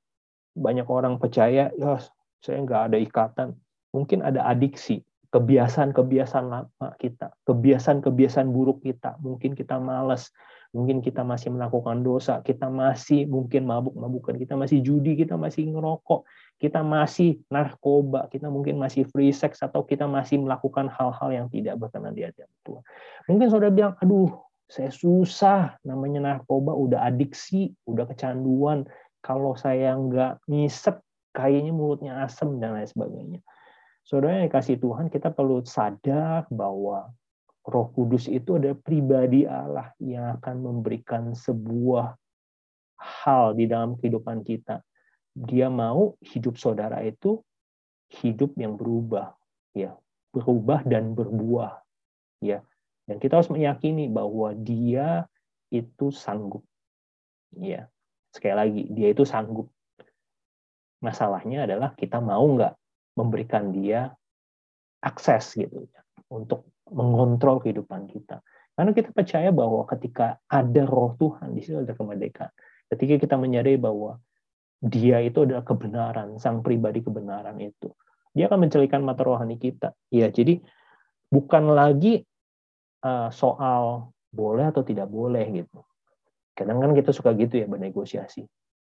Banyak 0.55 0.87
orang 0.87 1.19
percaya, 1.19 1.71
ya 1.75 1.99
saya 2.39 2.57
nggak 2.63 2.81
ada 2.91 2.97
ikatan. 2.99 3.49
Mungkin 3.91 4.23
ada 4.23 4.43
adiksi, 4.47 5.03
kebiasaan-kebiasaan 5.35 6.45
lama 6.47 6.89
kita, 6.95 7.35
kebiasaan-kebiasaan 7.43 8.47
buruk 8.51 8.83
kita. 8.87 9.19
Mungkin 9.19 9.51
kita 9.55 9.79
malas, 9.79 10.31
mungkin 10.75 10.99
kita 10.99 11.23
masih 11.23 11.51
melakukan 11.55 12.03
dosa, 12.03 12.39
kita 12.43 12.67
masih 12.67 13.27
mungkin 13.27 13.67
mabuk-mabukan, 13.67 14.35
kita 14.35 14.59
masih 14.59 14.83
judi, 14.83 15.15
kita 15.15 15.39
masih 15.39 15.71
ngerokok, 15.71 16.27
kita 16.55 16.79
masih 16.81 17.43
narkoba, 17.51 18.31
kita 18.31 18.47
mungkin 18.47 18.79
masih 18.79 19.03
free 19.11 19.35
sex 19.35 19.59
atau 19.59 19.83
kita 19.83 20.07
masih 20.07 20.39
melakukan 20.39 20.87
hal-hal 20.87 21.29
yang 21.31 21.47
tidak 21.51 21.75
berkenan 21.75 22.15
di 22.15 22.23
hadapan 22.23 22.59
Tuhan. 22.63 22.83
Mungkin 23.27 23.47
saudara 23.51 23.71
bilang, 23.75 23.93
aduh, 23.99 24.31
saya 24.65 24.89
susah, 24.89 25.75
namanya 25.83 26.23
narkoba 26.23 26.71
udah 26.71 27.03
adiksi, 27.05 27.75
udah 27.85 28.07
kecanduan. 28.07 28.87
Kalau 29.19 29.53
saya 29.59 29.93
nggak 29.99 30.47
ngisep, 30.47 30.95
kayaknya 31.35 31.75
mulutnya 31.75 32.23
asem 32.23 32.55
dan 32.63 32.79
lain 32.79 32.87
sebagainya. 32.87 33.39
Saudara 34.05 34.39
yang 34.39 34.47
dikasih 34.47 34.79
Tuhan, 34.79 35.11
kita 35.11 35.33
perlu 35.35 35.65
sadar 35.65 36.47
bahwa 36.47 37.11
Roh 37.65 37.89
Kudus 37.91 38.29
itu 38.29 38.61
ada 38.61 38.77
pribadi 38.77 39.43
Allah 39.43 39.91
yang 39.97 40.37
akan 40.37 40.55
memberikan 40.61 41.33
sebuah 41.33 42.13
hal 42.95 43.57
di 43.57 43.65
dalam 43.65 43.97
kehidupan 43.97 44.45
kita 44.45 44.85
dia 45.36 45.67
mau 45.67 46.15
hidup 46.23 46.55
saudara 46.55 47.03
itu 47.03 47.43
hidup 48.23 48.55
yang 48.55 48.79
berubah 48.79 49.36
ya. 49.75 49.99
Berubah 50.31 50.88
dan 50.88 51.11
berbuah 51.11 51.83
ya. 52.39 52.63
Dan 53.05 53.21
kita 53.21 53.43
harus 53.43 53.51
meyakini 53.51 54.07
bahwa 54.09 54.55
dia 54.55 55.27
itu 55.69 56.09
sanggup 56.09 56.63
ya. 57.59 57.91
Sekali 58.31 58.55
lagi 58.55 58.83
dia 58.95 59.11
itu 59.11 59.27
sanggup. 59.27 59.67
Masalahnya 61.03 61.67
adalah 61.67 61.93
kita 61.93 62.23
mau 62.23 62.43
nggak 62.55 62.73
memberikan 63.19 63.75
dia 63.75 64.11
akses 65.03 65.53
gitu 65.55 65.86
ya 65.86 66.01
untuk 66.31 66.67
mengontrol 66.89 67.61
kehidupan 67.61 68.09
kita. 68.09 68.41
Karena 68.75 68.91
kita 68.91 69.15
percaya 69.15 69.55
bahwa 69.55 69.88
ketika 69.88 70.41
ada 70.51 70.83
roh 70.83 71.15
Tuhan 71.15 71.55
di 71.55 71.63
situ 71.63 71.79
ada 71.79 71.95
kemerdekaan. 71.95 72.51
Ketika 72.91 73.15
kita 73.21 73.36
menyadari 73.39 73.79
bahwa 73.79 74.19
dia 74.84 75.23
itu 75.23 75.47
adalah 75.47 75.63
kebenaran, 75.63 76.38
sang 76.38 76.59
pribadi 76.61 77.01
kebenaran 77.01 77.57
itu. 77.61 77.91
Dia 78.36 78.51
akan 78.51 78.67
mencelikan 78.67 79.01
mata 79.01 79.23
rohani 79.23 79.55
kita. 79.55 79.95
Ya, 80.11 80.28
jadi 80.28 80.59
bukan 81.32 81.71
lagi 81.71 82.28
uh, 83.03 83.32
soal 83.32 84.11
boleh 84.36 84.67
atau 84.67 84.84
tidak 84.84 85.07
boleh 85.07 85.47
gitu. 85.55 85.80
Kadang 86.55 86.84
kan 86.84 86.91
kita 86.91 87.15
suka 87.15 87.32
gitu 87.36 87.63
ya 87.63 87.67
bernegosiasi 87.67 88.43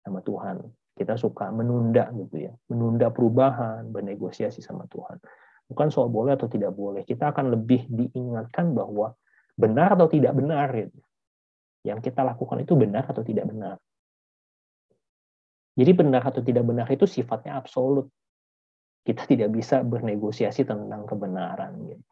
sama 0.03 0.23
Tuhan. 0.23 0.63
Kita 0.93 1.17
suka 1.17 1.49
menunda 1.49 2.07
gitu 2.15 2.47
ya, 2.47 2.53
menunda 2.69 3.09
perubahan, 3.09 3.89
bernegosiasi 3.91 4.63
sama 4.63 4.87
Tuhan. 4.87 5.19
Bukan 5.67 5.87
soal 5.89 6.07
boleh 6.11 6.37
atau 6.37 6.47
tidak 6.47 6.71
boleh. 6.75 7.01
Kita 7.03 7.33
akan 7.33 7.55
lebih 7.55 7.87
diingatkan 7.89 8.71
bahwa 8.71 9.15
benar 9.57 9.95
atau 9.95 10.07
tidak 10.11 10.35
benar 10.37 10.69
gitu. 10.75 10.99
Yang 11.83 12.11
kita 12.11 12.23
lakukan 12.23 12.63
itu 12.63 12.73
benar 12.79 13.03
atau 13.09 13.23
tidak 13.25 13.49
benar. 13.49 13.75
Jadi 15.73 15.91
benar 15.97 16.21
atau 16.21 16.41
tidak 16.45 16.63
benar 16.65 16.85
itu 16.89 17.09
sifatnya 17.09 17.57
absolut. 17.57 18.09
Kita 19.03 19.25
tidak 19.31 19.49
bisa 19.53 19.81
bernegosiasi 19.81 20.65
tentang 20.65 21.05
kebenaran. 21.09 21.73
Gitu. 21.89 22.05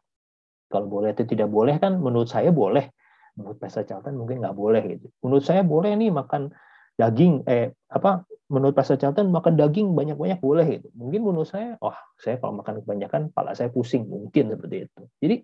Kalau 0.72 0.88
boleh 0.88 1.12
atau 1.12 1.26
tidak 1.28 1.48
boleh 1.52 1.76
kan 1.78 2.00
menurut 2.00 2.28
saya 2.30 2.50
boleh. 2.50 2.90
Menurut 3.32 3.56
Pastor 3.56 3.88
Charlton 3.88 4.16
mungkin 4.20 4.44
nggak 4.44 4.56
boleh 4.56 4.82
gitu. 4.98 5.08
Menurut 5.24 5.44
saya 5.44 5.64
boleh 5.64 5.96
nih 5.96 6.12
makan 6.12 6.52
daging 7.00 7.48
eh 7.48 7.72
apa 7.88 8.28
menurut 8.52 8.76
Pastor 8.76 9.00
Charlton 9.00 9.32
makan 9.32 9.56
daging 9.56 9.96
banyak-banyak 9.96 10.38
boleh 10.44 10.66
gitu. 10.76 10.92
Mungkin 10.92 11.24
menurut 11.24 11.48
saya, 11.48 11.80
wah 11.80 11.96
saya 12.20 12.36
kalau 12.36 12.60
makan 12.60 12.84
kebanyakan 12.84 13.32
pala 13.32 13.56
saya 13.56 13.72
pusing 13.72 14.04
mungkin 14.04 14.52
seperti 14.52 14.84
itu. 14.84 15.02
Jadi 15.24 15.36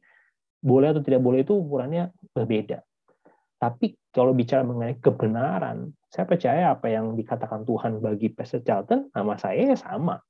boleh 0.61 0.93
atau 0.93 1.01
tidak 1.01 1.25
boleh 1.25 1.41
itu 1.41 1.57
ukurannya 1.57 2.13
berbeda. 2.37 2.85
Tapi 3.59 3.97
kalau 4.13 4.37
bicara 4.37 4.63
mengenai 4.63 5.01
kebenaran, 5.01 5.89
saya 6.09 6.25
percaya 6.25 6.73
apa 6.73 6.89
yang 6.89 7.13
dikatakan 7.15 7.69
Tuhan 7.69 8.01
bagi 8.01 8.33
Pastor 8.33 8.65
Charlton 8.65 9.13
sama 9.13 9.37
saya 9.37 9.73
ya 9.73 9.77
sama. 9.77 10.25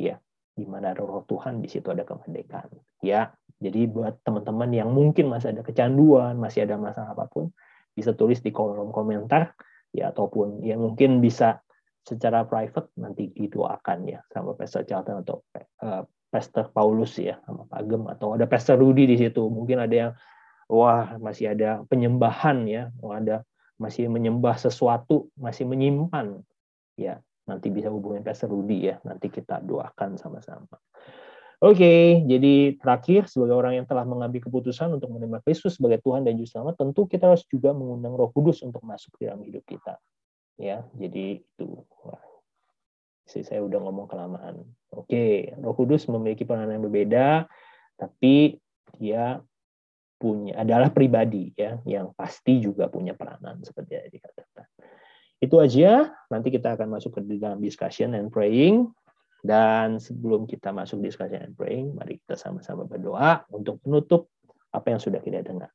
Ya, 0.00 0.16
di 0.56 0.64
mana 0.64 0.96
ada 0.96 1.04
roh 1.04 1.26
Tuhan, 1.28 1.60
di 1.60 1.68
situ 1.68 1.92
ada 1.92 2.08
kemerdekaan. 2.08 2.72
Ya, 3.04 3.36
jadi 3.60 3.90
buat 3.90 4.22
teman-teman 4.24 4.70
yang 4.72 4.90
mungkin 4.94 5.28
masih 5.28 5.52
ada 5.52 5.66
kecanduan, 5.66 6.38
masih 6.38 6.64
ada 6.64 6.78
masalah 6.78 7.12
apa 7.12 7.26
pun, 7.28 7.50
bisa 7.92 8.14
tulis 8.14 8.40
di 8.40 8.54
kolom 8.54 8.94
komentar, 8.94 9.58
ya 9.92 10.14
ataupun 10.14 10.62
ya 10.62 10.78
mungkin 10.78 11.18
bisa 11.18 11.60
secara 12.06 12.48
private 12.48 12.94
nanti 12.96 13.28
didoakan 13.28 13.98
ya 14.08 14.24
sama 14.32 14.56
Pastor 14.56 14.88
Charlton 14.88 15.20
atau 15.20 15.44
uh, 15.84 16.06
Pastor 16.32 16.72
Paulus 16.72 17.20
ya 17.20 17.36
sama 17.44 17.68
Pak 17.68 17.82
Gem 17.84 18.02
atau 18.08 18.32
ada 18.32 18.48
Pastor 18.48 18.80
Rudy 18.80 19.04
di 19.04 19.16
situ. 19.20 19.48
Mungkin 19.52 19.76
ada 19.84 19.94
yang 19.94 20.12
wah 20.68 21.16
masih 21.20 21.52
ada 21.52 21.84
penyembahan 21.84 22.64
ya, 22.64 22.88
ada 23.12 23.44
masih 23.78 24.10
menyembah 24.10 24.58
sesuatu, 24.58 25.30
masih 25.38 25.64
menyimpan, 25.64 26.42
ya 26.98 27.22
nanti 27.48 27.72
bisa 27.72 27.88
hubungin 27.88 28.20
Pastor 28.20 28.52
Rudy 28.52 28.92
ya, 28.92 29.00
nanti 29.06 29.32
kita 29.32 29.64
doakan 29.64 30.20
sama-sama. 30.20 30.76
Oke, 31.58 31.82
okay, 31.82 32.02
jadi 32.22 32.78
terakhir 32.78 33.26
sebagai 33.26 33.58
orang 33.58 33.82
yang 33.82 33.86
telah 33.88 34.06
mengambil 34.06 34.46
keputusan 34.46 34.94
untuk 34.94 35.10
menerima 35.10 35.42
Kristus 35.42 35.74
sebagai 35.74 35.98
Tuhan 36.06 36.22
dan 36.22 36.38
Juru 36.38 36.46
Selamat, 36.46 36.78
tentu 36.78 37.10
kita 37.10 37.34
harus 37.34 37.42
juga 37.50 37.74
mengundang 37.74 38.14
Roh 38.14 38.30
Kudus 38.30 38.62
untuk 38.62 38.78
masuk 38.86 39.18
di 39.18 39.26
dalam 39.26 39.42
hidup 39.42 39.66
kita. 39.66 39.98
Ya, 40.54 40.86
jadi 40.94 41.42
itu. 41.42 41.82
Wah, 42.06 42.22
saya 43.26 43.58
udah 43.58 43.82
ngomong 43.82 44.06
kelamaan. 44.06 44.62
Oke, 44.94 45.10
okay, 45.10 45.34
Roh 45.58 45.74
Kudus 45.74 46.06
memiliki 46.06 46.46
peranan 46.46 46.78
yang 46.78 46.84
berbeda, 46.86 47.50
tapi 47.98 48.62
dia 49.02 49.42
punya 50.18 50.60
adalah 50.60 50.90
pribadi 50.90 51.54
ya 51.54 51.78
yang 51.86 52.10
pasti 52.12 52.58
juga 52.58 52.90
punya 52.90 53.14
peranan 53.14 53.62
seperti 53.62 53.94
yang 53.94 54.10
dikatakan. 54.10 54.66
Itu 55.38 55.62
aja. 55.62 56.10
Nanti 56.28 56.50
kita 56.50 56.74
akan 56.74 56.98
masuk 56.98 57.18
ke 57.18 57.20
dalam 57.38 57.62
discussion 57.62 58.18
and 58.18 58.28
praying. 58.28 58.90
Dan 59.38 60.02
sebelum 60.02 60.50
kita 60.50 60.74
masuk 60.74 60.98
discussion 60.98 61.38
and 61.38 61.54
praying, 61.54 61.94
mari 61.94 62.18
kita 62.18 62.34
sama-sama 62.34 62.82
berdoa 62.82 63.46
untuk 63.54 63.78
menutup 63.86 64.26
apa 64.74 64.90
yang 64.90 64.98
sudah 64.98 65.22
kita 65.22 65.46
dengar. 65.46 65.70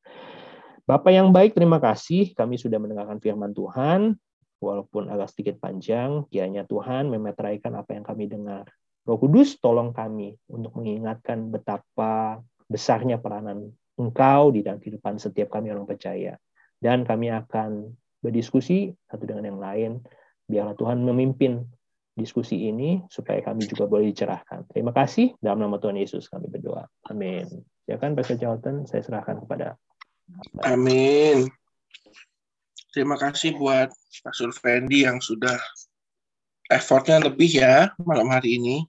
Bapak 0.83 1.15
yang 1.15 1.31
baik, 1.31 1.55
terima 1.55 1.79
kasih. 1.79 2.35
Kami 2.35 2.59
sudah 2.59 2.75
mendengarkan 2.75 3.23
firman 3.23 3.55
Tuhan. 3.55 4.19
Walaupun 4.59 5.07
agak 5.07 5.31
sedikit 5.31 5.63
panjang, 5.63 6.27
kiranya 6.27 6.67
Tuhan 6.67 7.07
memeteraikan 7.07 7.71
apa 7.79 7.95
yang 7.95 8.03
kami 8.03 8.27
dengar. 8.27 8.67
Roh 9.03 9.19
Kudus, 9.19 9.59
tolong 9.59 9.91
kami 9.91 10.35
untuk 10.47 10.79
mengingatkan 10.79 11.51
betapa 11.51 12.39
besarnya 12.67 13.19
peranan 13.19 13.75
Engkau 13.99 14.49
di 14.53 14.65
dalam 14.65 14.81
kehidupan 14.81 15.21
setiap 15.21 15.53
kami 15.53 15.69
orang 15.69 15.85
percaya. 15.85 16.37
Dan 16.81 17.07
kami 17.07 17.31
akan 17.31 17.93
berdiskusi 18.19 18.91
satu 19.07 19.23
dengan 19.23 19.47
yang 19.47 19.59
lain. 19.59 19.91
Biarlah 20.47 20.75
Tuhan 20.75 21.03
memimpin 21.03 21.63
diskusi 22.13 22.69
ini 22.69 23.01
supaya 23.09 23.41
kami 23.41 23.65
juga 23.65 23.89
boleh 23.89 24.13
dicerahkan. 24.13 24.69
Terima 24.69 24.93
kasih 24.93 25.33
dalam 25.41 25.65
nama 25.65 25.81
Tuhan 25.81 25.97
Yesus 25.97 26.29
kami 26.29 26.45
berdoa. 26.49 26.85
Amin. 27.09 27.47
Ya 27.89 27.97
kan 27.97 28.13
Pastor 28.15 28.37
Jonathan, 28.37 28.85
saya 28.85 29.01
serahkan 29.01 29.43
kepada 29.43 29.75
Amin. 30.63 31.51
Terima 32.93 33.17
kasih 33.17 33.57
buat 33.57 33.89
Pastor 34.21 34.53
Fendi 34.53 35.03
yang 35.03 35.17
sudah 35.19 35.57
effortnya 36.69 37.19
lebih 37.19 37.49
ya 37.49 37.91
malam 37.99 38.29
hari 38.29 38.61
ini. 38.61 38.85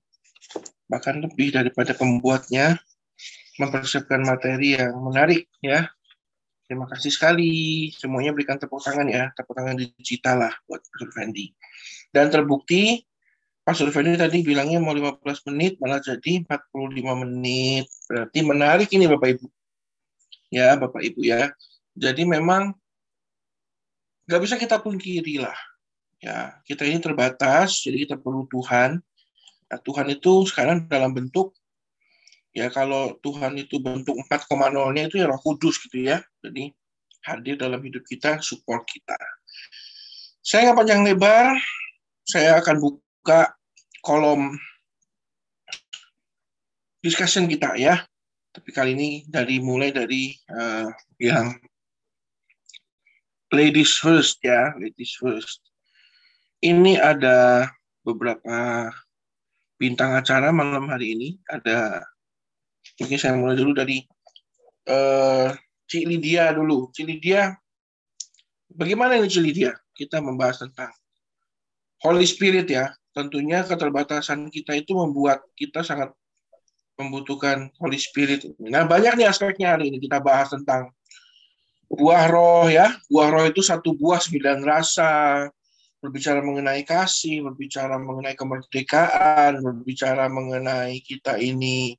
Bahkan 0.86 1.24
lebih 1.24 1.56
daripada 1.56 1.96
pembuatnya 1.96 2.76
mempersiapkan 3.58 4.20
materi 4.22 4.78
yang 4.78 4.98
menarik 4.98 5.46
ya. 5.62 5.86
Terima 6.64 6.88
kasih 6.88 7.12
sekali. 7.12 7.92
Semuanya 7.92 8.32
berikan 8.32 8.56
tepuk 8.56 8.80
tangan 8.80 9.06
ya. 9.06 9.30
Tepuk 9.36 9.52
tangan 9.52 9.76
digital 9.76 10.48
lah 10.48 10.54
buat 10.64 10.80
Pastor 10.80 11.10
Fendi. 11.12 11.52
Dan 12.08 12.32
terbukti 12.32 13.04
Pak 13.64 13.80
Fendi 13.80 14.20
tadi 14.20 14.44
bilangnya 14.44 14.76
mau 14.76 14.92
15 14.92 15.24
menit, 15.48 15.80
malah 15.80 15.96
jadi 15.96 16.44
45 16.44 17.24
menit. 17.24 17.88
Berarti 18.04 18.38
menarik 18.44 18.88
ini 18.92 19.08
Bapak 19.08 19.28
Ibu. 19.40 19.46
Ya, 20.52 20.76
Bapak 20.76 21.00
Ibu 21.00 21.24
ya. 21.24 21.48
Jadi 21.96 22.28
memang 22.28 22.76
nggak 24.28 24.40
bisa 24.44 24.60
kita 24.60 24.84
pungkiri 24.84 25.40
lah. 25.40 25.56
Ya, 26.20 26.60
kita 26.68 26.84
ini 26.84 27.00
terbatas, 27.00 27.84
jadi 27.84 28.04
kita 28.04 28.16
perlu 28.20 28.44
Tuhan. 28.52 29.00
Nah, 29.68 29.78
Tuhan 29.80 30.12
itu 30.12 30.44
sekarang 30.48 30.84
dalam 30.84 31.16
bentuk 31.16 31.56
ya 32.54 32.70
kalau 32.70 33.18
Tuhan 33.20 33.58
itu 33.58 33.82
bentuk 33.82 34.14
4,0-nya 34.30 35.10
itu 35.10 35.18
ya 35.18 35.26
Roh 35.26 35.42
Kudus 35.42 35.82
gitu 35.82 36.06
ya. 36.06 36.22
Jadi 36.40 36.70
hadir 37.26 37.58
dalam 37.58 37.82
hidup 37.82 38.06
kita, 38.06 38.38
support 38.38 38.86
kita. 38.86 39.18
Saya 40.44 40.70
nggak 40.70 40.78
panjang 40.78 41.02
lebar, 41.02 41.56
saya 42.22 42.62
akan 42.62 42.76
buka 42.78 43.52
kolom 44.06 44.54
discussion 47.02 47.50
kita 47.50 47.74
ya. 47.74 48.06
Tapi 48.54 48.70
kali 48.70 48.94
ini 48.94 49.10
dari 49.26 49.58
mulai 49.58 49.90
dari 49.90 50.30
uh, 50.54 50.86
yang 51.18 51.58
ladies 53.50 53.98
first 53.98 54.38
ya, 54.46 54.70
ladies 54.78 55.18
first. 55.18 55.58
Ini 56.62 57.02
ada 57.02 57.66
beberapa 58.06 58.88
bintang 59.74 60.14
acara 60.14 60.54
malam 60.54 60.86
hari 60.86 61.18
ini. 61.18 61.28
Ada 61.50 62.04
mungkin 63.00 63.18
saya 63.18 63.34
mulai 63.34 63.58
dulu 63.58 63.72
dari 63.74 64.02
uh, 64.88 65.50
Cik 65.90 66.04
Lydia 66.08 66.54
dulu. 66.54 66.90
Cik 66.94 67.06
Lydia, 67.06 67.52
bagaimana 68.72 69.18
ini 69.18 69.28
Cik 69.28 69.44
Lydia? 69.44 69.72
Kita 69.94 70.18
membahas 70.18 70.66
tentang 70.66 70.90
Holy 72.02 72.26
Spirit 72.26 72.66
ya, 72.66 72.90
tentunya 73.14 73.62
keterbatasan 73.62 74.50
kita 74.50 74.74
itu 74.74 74.92
membuat 74.92 75.46
kita 75.54 75.86
sangat 75.86 76.10
membutuhkan 76.98 77.70
Holy 77.78 77.98
Spirit. 77.98 78.44
Nah, 78.58 78.86
banyak 78.86 79.18
nih 79.18 79.26
aspeknya 79.30 79.78
hari 79.78 79.90
ini 79.90 79.98
kita 80.02 80.18
bahas 80.18 80.50
tentang 80.50 80.90
buah 81.90 82.26
roh 82.30 82.66
ya. 82.70 82.90
Buah 83.06 83.28
roh 83.30 83.44
itu 83.46 83.62
satu 83.62 83.94
buah 83.94 84.18
sembilan 84.18 84.66
rasa, 84.66 85.46
berbicara 86.02 86.44
mengenai 86.44 86.84
kasih, 86.84 87.48
berbicara 87.48 87.96
mengenai 87.96 88.36
kemerdekaan, 88.36 89.62
berbicara 89.64 90.28
mengenai 90.28 91.00
kita 91.00 91.40
ini 91.40 91.96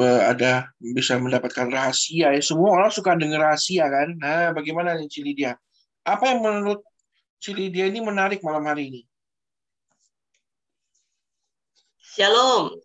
ada 0.00 0.72
bisa 0.80 1.20
mendapatkan 1.20 1.68
rahasia 1.68 2.32
ya 2.32 2.40
semua 2.40 2.72
orang 2.80 2.88
suka 2.88 3.12
dengar 3.12 3.52
rahasia 3.52 3.84
kan 3.88 4.08
nah 4.16 4.52
bagaimana 4.56 4.96
nih 4.96 5.08
Cili 5.12 5.32
dia 5.36 5.52
apa 6.06 6.32
yang 6.32 6.40
menurut 6.40 6.80
Cili 7.42 7.68
dia 7.68 7.90
ini 7.90 8.00
menarik 8.00 8.40
malam 8.40 8.64
hari 8.64 8.88
ini 8.88 9.02
Shalom. 12.12 12.76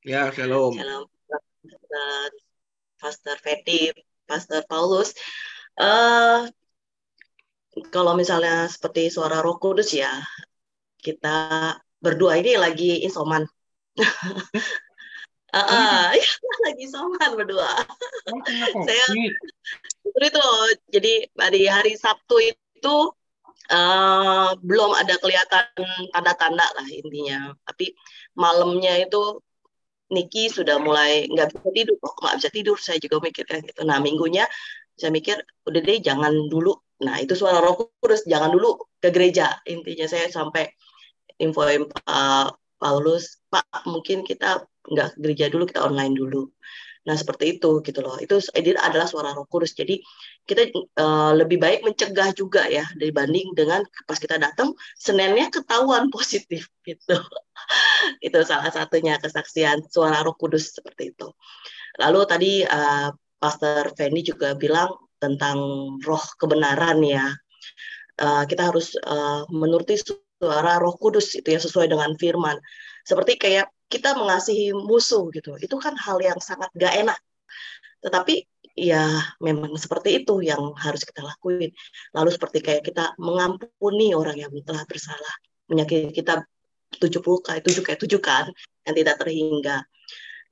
Ya, 0.00 0.32
shalom. 0.32 0.72
Shalom. 0.72 1.04
Pastor, 1.60 2.28
Pastor 2.96 3.36
Fetty, 3.44 3.92
Pastor 4.24 4.64
Paulus. 4.64 5.12
Uh, 5.76 6.48
kalau 7.92 8.16
misalnya 8.16 8.64
seperti 8.72 9.12
suara 9.12 9.44
Roh 9.44 9.60
Kudus 9.60 9.92
ya, 9.92 10.08
kita 11.04 11.76
berdua 12.00 12.40
ini 12.40 12.56
lagi 12.56 13.04
insoman. 13.04 13.44
uh, 15.56 15.72
uh, 15.72 16.02
ya, 16.12 16.28
lagi 16.68 16.84
insoman 16.84 17.30
berdua. 17.32 17.72
Oh, 18.28 18.40
Saya 18.86 19.06
itu 20.16 20.46
jadi 20.92 21.14
di 21.32 21.62
hari 21.68 21.96
Sabtu 21.96 22.36
itu 22.40 22.96
uh, 23.72 24.50
belum 24.60 24.92
ada 24.96 25.16
kelihatan 25.18 25.66
tanda-tanda 26.12 26.66
lah 26.76 26.86
intinya. 26.92 27.56
Tapi 27.64 27.96
malamnya 28.36 29.00
itu 29.00 29.40
Niki 30.06 30.46
sudah 30.46 30.78
mulai 30.78 31.26
nggak 31.26 31.50
bisa 31.50 31.68
tidur, 31.74 31.96
kok 31.98 32.14
nggak 32.22 32.36
bisa 32.38 32.50
tidur. 32.54 32.76
Saya 32.78 32.98
juga 33.02 33.18
mikirnya 33.18 33.58
gitu. 33.66 33.82
Nah 33.82 33.98
minggunya 33.98 34.46
saya 34.94 35.10
mikir 35.10 35.34
udah 35.66 35.80
deh 35.82 35.98
jangan 35.98 36.30
dulu. 36.46 36.78
Nah 37.02 37.18
itu 37.18 37.34
suara 37.34 37.58
roh 37.58 37.90
kudus 37.98 38.22
jangan 38.22 38.54
dulu 38.54 38.78
ke 39.02 39.10
gereja. 39.10 39.58
Intinya 39.66 40.06
saya 40.06 40.30
sampai 40.30 40.70
info 41.42 41.66
Pak 41.66 42.54
Paulus, 42.78 43.40
Pak 43.50 43.88
mungkin 43.88 44.22
kita 44.22 44.62
nggak 44.92 45.18
gereja 45.20 45.46
dulu, 45.52 45.64
kita 45.68 45.82
online 45.84 46.14
dulu. 46.14 46.50
Nah, 47.06 47.14
seperti 47.14 47.56
itu 47.56 47.70
gitu 47.86 48.02
loh. 48.02 48.18
Itu 48.18 48.42
ini 48.58 48.74
adalah 48.74 49.06
suara 49.06 49.30
Roh 49.30 49.46
Kudus. 49.46 49.78
Jadi 49.78 50.02
kita 50.42 50.74
uh, 50.98 51.32
lebih 51.38 51.62
baik 51.62 51.86
mencegah 51.86 52.34
juga 52.34 52.66
ya 52.66 52.82
dibanding 52.98 53.54
dengan 53.54 53.86
pas 54.10 54.18
kita 54.18 54.42
datang 54.42 54.74
Seninnya 54.98 55.46
ketahuan 55.54 56.10
positif 56.14 56.66
gitu. 56.82 57.16
itu 58.26 58.38
salah 58.42 58.70
satunya 58.74 59.22
kesaksian 59.22 59.86
suara 59.86 60.26
Roh 60.26 60.34
Kudus 60.34 60.74
seperti 60.74 61.14
itu. 61.14 61.30
Lalu 62.02 62.20
tadi 62.26 62.52
uh, 62.66 63.14
Pastor 63.38 63.94
Fendi 63.94 64.26
juga 64.26 64.58
bilang 64.58 64.90
tentang 65.22 65.58
roh 66.02 66.24
kebenaran 66.36 67.00
ya. 67.06 67.30
Uh, 68.16 68.48
kita 68.48 68.72
harus 68.72 68.96
uh, 69.04 69.44
menuruti 69.52 70.00
suara 70.00 70.80
Roh 70.80 70.96
Kudus 70.96 71.36
itu 71.36 71.48
yang 71.52 71.62
sesuai 71.62 71.86
dengan 71.92 72.16
firman. 72.16 72.56
Seperti 73.04 73.36
kayak 73.36 73.68
kita 73.86 74.18
mengasihi 74.18 74.74
musuh 74.74 75.30
gitu. 75.30 75.54
Itu 75.58 75.78
kan 75.78 75.94
hal 75.94 76.18
yang 76.22 76.38
sangat 76.42 76.70
gak 76.74 76.94
enak. 76.94 77.18
Tetapi 78.02 78.44
ya 78.76 79.08
memang 79.40 79.72
seperti 79.80 80.22
itu 80.22 80.44
yang 80.44 80.76
harus 80.76 81.02
kita 81.06 81.24
lakuin. 81.24 81.72
Lalu 82.12 82.30
seperti 82.34 82.58
kayak 82.60 82.82
kita 82.84 83.16
mengampuni 83.16 84.12
orang 84.12 84.36
yang 84.36 84.52
telah 84.62 84.84
bersalah 84.84 85.34
menyakiti 85.66 86.12
kita 86.12 86.44
tujuh 87.02 87.18
puluh 87.24 87.42
kali 87.42 87.58
tujuh 87.64 87.82
kayak 87.82 87.98
tujuh 87.98 88.20
kan 88.22 88.46
yang 88.86 88.94
tidak 88.94 89.16
terhingga. 89.18 89.82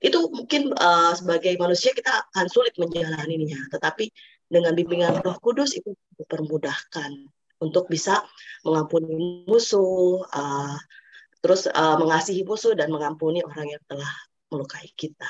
Itu 0.03 0.29
mungkin 0.33 0.75
uh, 0.75 1.13
sebagai 1.15 1.55
manusia 1.61 1.95
kita 1.95 2.29
akan 2.35 2.47
sulit 2.51 2.75
menjalaninya 2.77 3.61
tetapi 3.71 4.11
dengan 4.49 4.77
bimbingan 4.77 5.23
Roh 5.25 5.39
Kudus 5.41 5.73
itu 5.79 5.97
dipermudahkan 6.19 7.11
untuk 7.63 7.89
bisa 7.89 8.21
mengampuni 8.67 9.47
musuh 9.49 10.21
uh, 10.29 10.77
terus 11.45 11.69
uh, 11.69 12.01
mengasihi 12.01 12.41
musuh 12.41 12.73
dan 12.73 12.89
mengampuni 12.89 13.45
orang 13.45 13.77
yang 13.77 13.83
telah 13.85 14.09
melukai 14.49 14.89
kita. 14.97 15.29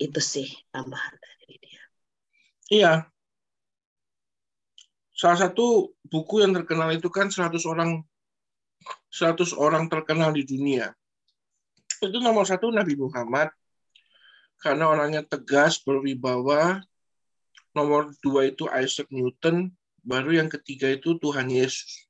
Itu 0.00 0.16
sih 0.16 0.48
tambahan 0.72 1.12
dari 1.20 1.60
dia. 1.60 1.82
Iya. 2.72 2.94
Salah 5.12 5.36
satu 5.36 5.92
buku 6.08 6.40
yang 6.40 6.56
terkenal 6.56 6.88
itu 6.96 7.12
kan 7.12 7.28
100 7.28 7.52
orang 7.68 8.00
100 9.12 9.52
orang 9.60 9.92
terkenal 9.92 10.32
di 10.32 10.48
dunia. 10.48 10.88
Itu 12.00 12.16
nomor 12.24 12.48
satu 12.48 12.72
Nabi 12.72 12.96
Muhammad 12.96 13.52
karena 14.56 14.88
orangnya 14.88 15.20
tegas, 15.20 15.84
berwibawa. 15.84 16.80
Nomor 17.76 18.16
dua 18.24 18.50
itu 18.50 18.66
Isaac 18.72 19.12
Newton, 19.12 19.70
baru 20.02 20.40
yang 20.42 20.48
ketiga 20.48 20.90
itu 20.90 21.20
Tuhan 21.20 21.52
Yesus. 21.52 22.09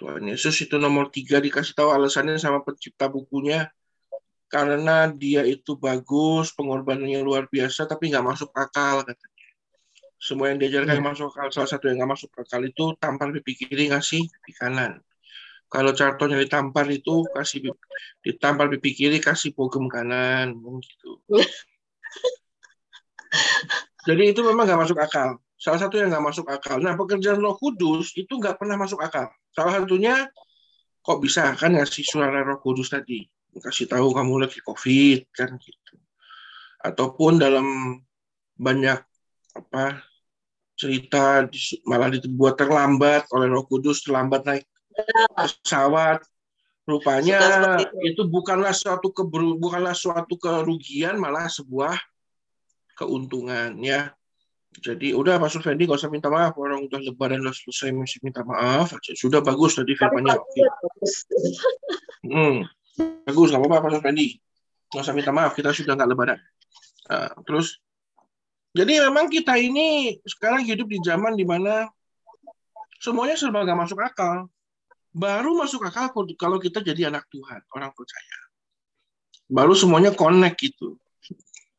Tuhan 0.00 0.24
Yesus 0.24 0.56
itu 0.64 0.80
nomor 0.80 1.12
tiga 1.12 1.44
dikasih 1.44 1.76
tahu 1.76 1.92
alasannya 1.92 2.40
sama 2.40 2.64
pencipta 2.64 3.12
bukunya 3.12 3.68
karena 4.50 5.06
dia 5.12 5.46
itu 5.46 5.78
bagus, 5.78 6.50
pengorbanannya 6.56 7.22
luar 7.22 7.46
biasa, 7.46 7.86
tapi 7.86 8.10
nggak 8.10 8.24
masuk 8.24 8.50
akal 8.50 9.06
katanya. 9.06 9.46
Semua 10.18 10.50
yang 10.50 10.58
diajarkan 10.58 10.98
yang 10.98 11.06
masuk 11.06 11.30
akal, 11.30 11.54
salah 11.54 11.70
satu 11.70 11.86
yang 11.86 12.02
nggak 12.02 12.18
masuk 12.18 12.34
akal 12.34 12.58
itu 12.66 12.84
tampar 12.98 13.30
pipi 13.30 13.54
kiri 13.54 13.94
ngasih 13.94 14.26
pipi 14.26 14.52
kanan. 14.58 14.98
Kalau 15.70 15.94
cartonya 15.94 16.42
ditampar 16.42 16.82
itu 16.90 17.22
kasih 17.30 17.70
ditampar 18.26 18.66
pipi 18.74 18.90
kiri 18.90 19.22
kasih 19.22 19.54
bogem 19.54 19.86
kanan, 19.86 20.58
gitu. 20.82 21.22
Jadi 24.10 24.34
itu 24.34 24.42
memang 24.42 24.66
nggak 24.66 24.80
masuk 24.82 24.98
akal. 24.98 25.38
Salah 25.60 25.76
satu 25.76 26.00
yang 26.00 26.08
nggak 26.08 26.24
masuk 26.24 26.48
akal. 26.48 26.80
Nah 26.80 26.96
pekerjaan 26.96 27.36
Roh 27.36 27.52
Kudus 27.60 28.16
itu 28.16 28.32
nggak 28.32 28.56
pernah 28.56 28.80
masuk 28.80 28.96
akal. 29.04 29.28
Salah 29.52 29.76
satunya 29.76 30.24
kok 31.04 31.20
bisa 31.20 31.52
kan 31.52 31.76
ngasih 31.76 32.00
suara 32.00 32.40
Roh 32.40 32.64
Kudus 32.64 32.88
tadi, 32.88 33.28
kasih 33.52 33.84
tahu 33.84 34.16
kamu 34.16 34.48
lagi 34.48 34.64
COVID 34.64 35.28
kan 35.36 35.60
gitu. 35.60 35.94
Ataupun 36.80 37.36
dalam 37.36 38.00
banyak 38.56 39.04
apa 39.52 40.00
cerita 40.80 41.44
malah 41.84 42.08
dibuat 42.08 42.56
terlambat 42.56 43.28
oleh 43.36 43.52
Roh 43.52 43.68
Kudus 43.68 44.00
terlambat 44.00 44.48
naik 44.48 44.64
pesawat. 45.36 46.24
Rupanya 46.88 47.38
itu. 47.78 48.16
itu 48.16 48.22
bukanlah 48.26 48.72
suatu 48.72 49.12
keber, 49.12 49.60
bukanlah 49.60 49.94
suatu 49.94 50.34
kerugian, 50.40 51.20
malah 51.20 51.46
sebuah 51.46 51.94
keuntungan 52.96 53.76
ya. 53.78 54.10
Jadi 54.70 55.10
udah 55.10 55.42
Pak 55.42 55.66
Fendi 55.66 55.82
gak 55.90 55.98
usah 55.98 56.12
minta 56.14 56.30
maaf 56.30 56.54
orang 56.54 56.86
udah 56.86 57.02
lebaran 57.02 57.42
udah 57.42 57.50
selesai 57.50 57.90
masih 57.90 58.22
minta 58.22 58.46
maaf 58.46 58.94
aja. 58.94 59.12
Sudah 59.18 59.42
bagus 59.42 59.74
tadi 59.74 59.98
firmannya. 59.98 60.38
Hmm, 62.22 62.62
bagus 63.26 63.50
nggak 63.50 63.66
apa-apa 63.66 63.98
Pak 63.98 64.06
Fendi. 64.06 64.38
Gak 64.94 65.02
usah 65.02 65.14
minta 65.14 65.34
maaf 65.34 65.58
kita 65.58 65.74
sudah 65.74 65.98
nggak 65.98 66.10
lebaran. 66.14 66.38
Nah, 67.10 67.34
terus 67.42 67.82
jadi 68.70 69.10
memang 69.10 69.26
kita 69.26 69.58
ini 69.58 70.14
sekarang 70.22 70.62
hidup 70.62 70.86
di 70.86 71.02
zaman 71.02 71.34
di 71.34 71.42
mana 71.42 71.90
semuanya 73.02 73.34
serba 73.34 73.66
gak 73.66 73.80
masuk 73.82 73.98
akal. 73.98 74.46
Baru 75.10 75.58
masuk 75.58 75.82
akal 75.82 76.14
kalau 76.38 76.62
kita 76.62 76.78
jadi 76.78 77.10
anak 77.10 77.26
Tuhan, 77.34 77.66
orang 77.74 77.90
percaya. 77.90 78.38
Baru 79.50 79.74
semuanya 79.74 80.14
connect 80.14 80.62
gitu. 80.62 80.94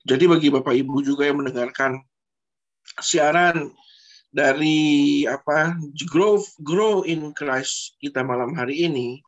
Jadi 0.03 0.27
bagi 0.27 0.51
Bapak 0.51 0.75
Ibu 0.75 0.99
juga 0.99 1.23
yang 1.23 1.39
mendengarkan 1.39 2.03
siaran 3.01 3.71
dari 4.31 5.23
apa 5.27 5.75
grow 6.07 6.39
grow 6.63 7.03
in 7.03 7.35
Christ 7.35 7.99
kita 7.99 8.23
malam 8.23 8.55
hari 8.55 8.87
ini 8.87 9.19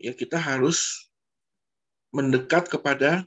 ya 0.00 0.14
kita 0.14 0.40
harus 0.40 1.10
mendekat 2.14 2.72
kepada 2.72 3.26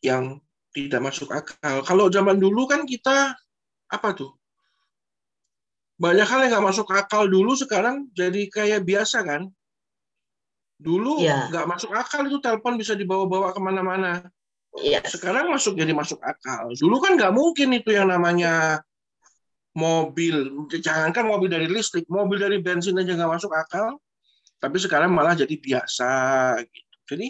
yang 0.00 0.38
tidak 0.70 1.00
masuk 1.02 1.28
akal. 1.34 1.82
Kalau 1.82 2.06
zaman 2.08 2.38
dulu 2.38 2.70
kan 2.70 2.86
kita 2.86 3.34
apa 3.90 4.08
tuh? 4.14 4.32
Banyak 6.00 6.24
hal 6.24 6.40
yang 6.46 6.50
nggak 6.56 6.66
masuk 6.72 6.88
akal 6.94 7.28
dulu 7.28 7.52
sekarang 7.58 8.08
jadi 8.16 8.48
kayak 8.48 8.86
biasa 8.86 9.20
kan? 9.26 9.50
Dulu 10.80 11.20
iya. 11.20 11.50
nggak 11.52 11.66
ya. 11.66 11.68
masuk 11.68 11.92
akal 11.92 12.24
itu 12.24 12.38
telepon 12.40 12.80
bisa 12.80 12.96
dibawa-bawa 12.96 13.52
ke 13.52 13.60
mana-mana. 13.60 14.24
Iya. 14.80 15.00
Sekarang 15.04 15.52
masuk 15.52 15.76
jadi 15.76 15.92
masuk 15.92 16.18
akal. 16.24 16.72
Dulu 16.74 16.96
kan 16.98 17.14
nggak 17.16 17.32
mungkin 17.36 17.76
itu 17.76 17.92
yang 17.92 18.08
namanya 18.08 18.80
mobil. 19.76 20.66
Jangankan 20.72 21.24
mobil 21.28 21.48
dari 21.52 21.68
listrik, 21.68 22.08
mobil 22.08 22.40
dari 22.40 22.58
bensin 22.58 22.96
aja 22.96 23.12
nggak 23.12 23.32
masuk 23.40 23.52
akal. 23.52 24.00
Tapi 24.60 24.76
sekarang 24.80 25.12
malah 25.12 25.36
jadi 25.36 25.52
biasa. 25.56 26.12
Gitu. 26.64 26.96
Jadi 27.10 27.26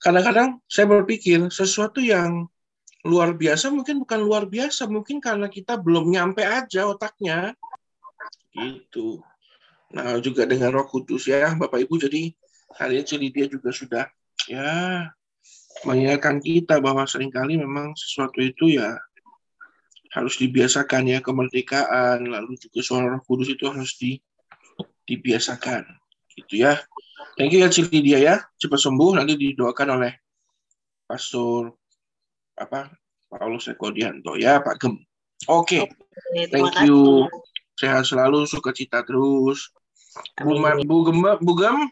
kadang-kadang 0.00 0.58
saya 0.66 0.86
berpikir 0.88 1.38
sesuatu 1.52 2.02
yang 2.02 2.48
luar 3.02 3.34
biasa 3.34 3.70
mungkin 3.74 3.98
bukan 4.02 4.20
luar 4.22 4.46
biasa, 4.46 4.86
mungkin 4.86 5.18
karena 5.18 5.50
kita 5.50 5.74
belum 5.78 6.10
nyampe 6.10 6.46
aja 6.46 6.86
otaknya. 6.86 7.54
Gitu. 8.54 9.18
Nah 9.92 10.16
juga 10.24 10.48
dengan 10.48 10.72
Roh 10.72 10.88
Kudus 10.88 11.28
ya 11.28 11.52
Bapak 11.52 11.84
Ibu 11.84 12.00
jadi 12.00 12.32
hari 12.72 13.04
ini 13.04 13.28
dia 13.28 13.46
juga 13.48 13.68
sudah 13.68 14.08
ya 14.48 15.08
mengingatkan 15.82 16.38
kita 16.38 16.78
bahwa 16.78 17.06
sering 17.06 17.30
kali 17.32 17.58
memang 17.58 17.94
sesuatu 17.98 18.38
itu 18.38 18.78
ya 18.78 18.98
harus 20.12 20.36
dibiasakan 20.36 21.08
ya 21.08 21.18
kemerdekaan 21.24 22.28
lalu 22.28 22.54
juga 22.60 22.80
suara 22.84 23.08
Roh 23.08 23.24
Kudus 23.24 23.48
itu 23.48 23.64
harus 23.64 23.96
di, 23.96 24.20
dibiasakan 25.08 25.88
gitu 26.36 26.64
ya. 26.68 26.76
Thank 27.40 27.56
you 27.56 27.64
ya 27.64 27.70
dia 27.72 28.18
ya 28.20 28.34
cepat 28.60 28.76
sembuh 28.76 29.16
nanti 29.16 29.40
didoakan 29.40 29.88
oleh 29.96 30.12
Pastor 31.08 31.72
apa 32.60 32.92
Paulus 33.32 33.72
Eko 33.72 33.88
Dianto 33.88 34.36
ya 34.36 34.60
Pak 34.60 34.76
Gem. 34.76 35.00
Oke. 35.48 35.80
Okay. 35.80 35.82
okay 35.88 36.44
thank 36.52 36.76
you. 36.84 37.26
Sehat 37.80 38.04
selalu, 38.04 38.44
sukacita 38.44 39.00
terus. 39.02 39.72
Bu, 40.36 40.60
Bu 40.84 40.96
Gem, 41.08 41.18
Bu 41.40 41.52
Gem, 41.56 41.88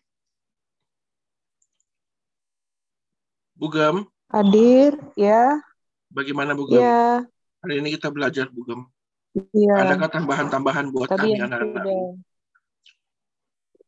Bugam. 3.60 4.08
Hadir, 4.32 4.96
ya. 5.20 5.60
Bagaimana 6.08 6.56
Bugam? 6.56 6.80
Ya. 6.80 7.28
Hari 7.60 7.84
ini 7.84 7.92
kita 7.92 8.08
belajar 8.08 8.48
Bugam. 8.48 8.88
Iya. 9.36 9.84
Adakah 9.84 10.08
tambahan-tambahan 10.08 10.88
buat 10.88 11.12
Tadi 11.12 11.36
kami 11.36 11.44
anak-anak? 11.44 11.84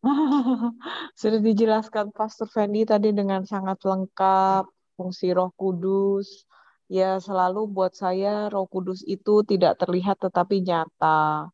Sudah 1.21 1.41
dijelaskan 1.41 2.13
Pastor 2.13 2.53
Fendi 2.53 2.85
tadi 2.85 3.17
dengan 3.17 3.49
sangat 3.49 3.81
lengkap 3.81 4.69
fungsi 5.01 5.33
Roh 5.33 5.57
Kudus. 5.57 6.45
Ya, 6.93 7.17
selalu 7.17 7.73
buat 7.73 7.97
saya 7.97 8.53
Roh 8.53 8.69
Kudus 8.69 9.01
itu 9.09 9.41
tidak 9.49 9.81
terlihat 9.81 10.21
tetapi 10.21 10.61
nyata 10.69 11.49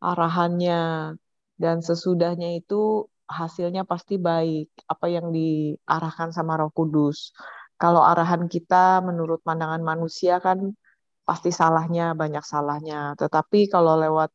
arahannya 0.00 1.20
dan 1.60 1.84
sesudahnya 1.84 2.56
itu 2.56 3.04
hasilnya 3.28 3.84
pasti 3.84 4.16
baik 4.16 4.72
apa 4.88 5.06
yang 5.12 5.28
diarahkan 5.28 6.32
sama 6.32 6.56
Roh 6.56 6.72
Kudus 6.72 7.36
kalau 7.78 8.02
arahan 8.02 8.50
kita 8.50 8.98
menurut 9.06 9.40
pandangan 9.46 9.80
manusia 9.80 10.42
kan 10.42 10.74
pasti 11.22 11.54
salahnya 11.54 12.18
banyak 12.18 12.42
salahnya. 12.42 13.14
Tetapi 13.14 13.70
kalau 13.70 13.94
lewat 14.02 14.30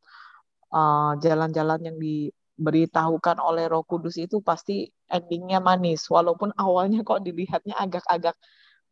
uh, 0.72 1.20
jalan-jalan 1.20 1.80
uh, 1.82 1.86
yang 1.92 1.98
diberitahukan 2.00 3.38
oleh 3.44 3.68
Roh 3.68 3.84
Kudus 3.84 4.16
itu 4.16 4.40
pasti 4.40 4.88
endingnya 5.12 5.60
manis, 5.60 6.08
walaupun 6.08 6.56
awalnya 6.56 7.04
kok 7.04 7.20
dilihatnya 7.26 7.76
agak-agak 7.76 8.40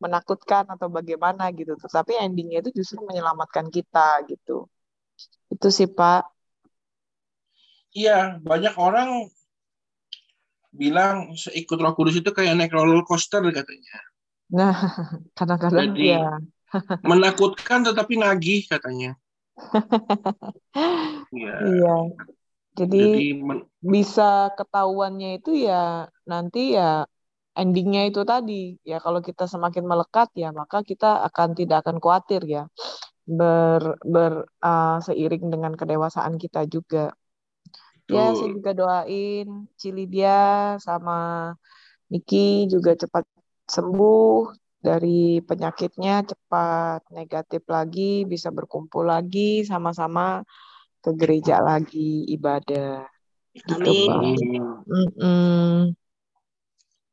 menakutkan 0.04 0.68
atau 0.68 0.92
bagaimana 0.92 1.48
gitu. 1.56 1.80
Tetapi 1.80 2.20
endingnya 2.20 2.60
itu 2.66 2.84
justru 2.84 3.00
menyelamatkan 3.08 3.72
kita 3.72 4.28
gitu. 4.28 4.68
Itu 5.48 5.68
sih 5.72 5.88
Pak. 5.88 6.28
Iya, 7.92 8.40
banyak 8.44 8.76
orang 8.76 9.30
bilang 10.72 11.36
ikut 11.36 11.78
Roh 11.78 11.94
Kudus 11.96 12.20
itu 12.20 12.32
kayak 12.34 12.56
naik 12.58 12.74
roller 12.76 13.04
coaster 13.08 13.44
katanya. 13.52 14.11
Nah, 14.52 14.76
kadang-kadang 15.38 15.96
Jadi, 15.96 16.12
ya. 16.12 16.38
menakutkan 17.10 17.88
tetapi 17.88 18.20
nagih 18.20 18.68
katanya. 18.68 19.16
ya. 21.44 21.56
Iya. 21.64 21.96
Jadi, 22.72 23.00
Jadi 23.04 23.28
men- 23.36 23.68
bisa 23.82 24.54
ketahuannya 24.56 25.42
itu 25.42 25.52
ya 25.68 26.08
nanti 26.30 26.78
ya 26.78 27.04
endingnya 27.58 28.08
itu 28.08 28.22
tadi 28.24 28.80
ya 28.86 29.02
kalau 29.04 29.20
kita 29.20 29.44
semakin 29.50 29.84
melekat 29.84 30.30
ya 30.38 30.56
maka 30.56 30.86
kita 30.86 31.26
akan 31.28 31.50
tidak 31.58 31.84
akan 31.84 31.98
khawatir 32.00 32.42
ya 32.48 32.64
ber 33.26 34.00
ber 34.06 34.48
uh, 34.64 34.98
seiring 35.04 35.50
dengan 35.52 35.74
kedewasaan 35.76 36.36
kita 36.40 36.64
juga. 36.70 37.12
Betul. 38.08 38.14
Ya 38.16 38.26
saya 38.38 38.50
juga 38.56 38.72
doain 38.76 39.48
Cilidia 39.76 40.76
sama 40.80 41.52
Niki 42.12 42.68
juga 42.68 42.92
cepat 42.96 43.24
sembuh 43.72 44.52
dari 44.82 45.40
penyakitnya 45.40 46.28
cepat 46.28 47.08
negatif 47.16 47.64
lagi, 47.72 48.28
bisa 48.28 48.52
berkumpul 48.52 49.08
lagi, 49.08 49.64
sama-sama 49.64 50.44
ke 51.00 51.16
gereja 51.16 51.64
lagi 51.64 52.28
ibadah. 52.28 53.06
Gitu, 53.56 53.74
Amin. 53.78 54.60
Mm 54.84 55.10
-mm. 55.16 55.76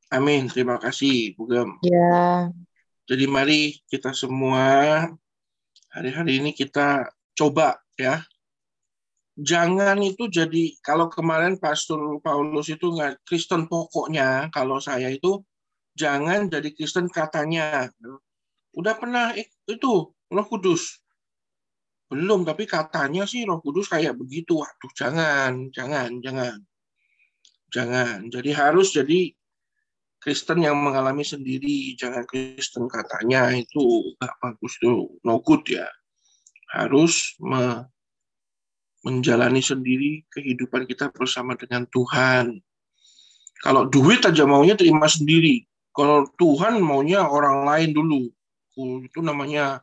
Amin. 0.09 0.43
Terima 0.49 0.81
kasih, 0.81 1.37
Bu 1.37 1.45
Gem. 1.47 1.77
Ya. 1.85 2.49
Jadi 3.09 3.25
mari 3.29 3.77
kita 3.89 4.17
semua 4.17 5.05
hari-hari 5.93 6.41
ini 6.41 6.51
kita 6.57 7.09
coba 7.37 7.81
ya. 8.01 8.25
Jangan 9.39 10.03
itu 10.03 10.27
jadi 10.27 10.75
kalau 10.83 11.07
kemarin 11.07 11.61
Pastor 11.61 12.19
Paulus 12.19 12.69
itu 12.73 12.91
nggak 12.91 13.23
Kristen 13.23 13.71
pokoknya, 13.71 14.51
kalau 14.51 14.83
saya 14.83 15.13
itu 15.15 15.45
jangan 15.99 16.47
jadi 16.47 16.71
Kristen 16.71 17.11
katanya. 17.11 17.91
Udah 18.79 18.95
pernah 18.95 19.35
itu 19.67 20.15
Roh 20.15 20.47
Kudus. 20.47 21.03
Belum, 22.09 22.47
tapi 22.47 22.65
katanya 22.65 23.27
sih 23.27 23.43
Roh 23.43 23.59
Kudus 23.59 23.91
kayak 23.91 24.15
begitu. 24.15 24.63
Waduh, 24.63 24.93
jangan, 24.95 25.69
jangan, 25.75 26.23
jangan. 26.23 26.63
Jangan. 27.69 28.31
Jadi 28.31 28.51
harus 28.55 28.95
jadi 28.95 29.35
Kristen 30.19 30.67
yang 30.67 30.75
mengalami 30.75 31.23
sendiri, 31.23 31.95
jangan 31.95 32.27
Kristen 32.27 32.91
katanya 32.91 33.55
itu 33.55 34.15
gak 34.19 34.35
bagus 34.43 34.75
tuh, 34.83 35.15
no 35.23 35.39
good 35.39 35.63
ya. 35.69 35.87
Harus 36.75 37.39
me 37.39 37.87
menjalani 39.07 39.63
sendiri 39.63 40.27
kehidupan 40.27 40.91
kita 40.91 41.15
bersama 41.15 41.55
dengan 41.55 41.87
Tuhan. 41.87 42.59
Kalau 43.63 43.87
duit 43.87 44.27
aja 44.27 44.43
maunya 44.43 44.75
terima 44.75 45.07
sendiri, 45.07 45.68
kalau 45.99 46.31
Tuhan 46.39 46.79
maunya 46.79 47.27
orang 47.27 47.67
lain 47.67 47.91
dulu, 47.91 48.31
itu 49.03 49.19
namanya 49.19 49.83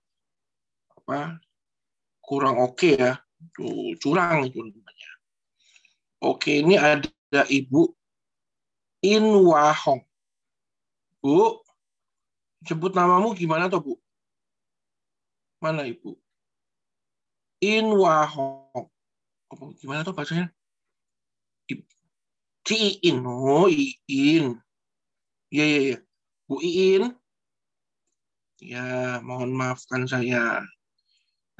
apa? 0.95 1.43
Kurang 2.23 2.55
oke 2.63 2.79
okay 2.79 2.95
ya, 2.95 3.19
itu 3.43 3.99
curang 3.99 4.47
itu 4.47 4.63
namanya. 4.63 5.11
Oke, 6.23 6.63
ini 6.63 6.79
ada 6.79 7.43
Ibu 7.51 7.91
Inwahong. 9.03 10.07
Bu, 11.19 11.59
sebut 12.63 12.95
namamu 12.95 13.35
gimana 13.35 13.67
toh 13.67 13.83
Bu? 13.83 13.93
Mana 15.59 15.83
Ibu? 15.83 16.15
Inwahong. 17.59 18.87
Gimana 19.83 20.07
tuh 20.07 20.15
bacanya? 20.15 20.47
Ci 22.65 23.03
Iin, 23.03 23.21
oh 23.27 23.67
Iin. 23.69 24.64
Iya, 25.53 25.63
iya, 25.65 25.79
iya. 25.85 25.97
Bu 26.49 26.61
Iin. 26.61 27.03
Ya, 28.61 29.19
mohon 29.21 29.51
maafkan 29.53 30.07
saya. 30.07 30.63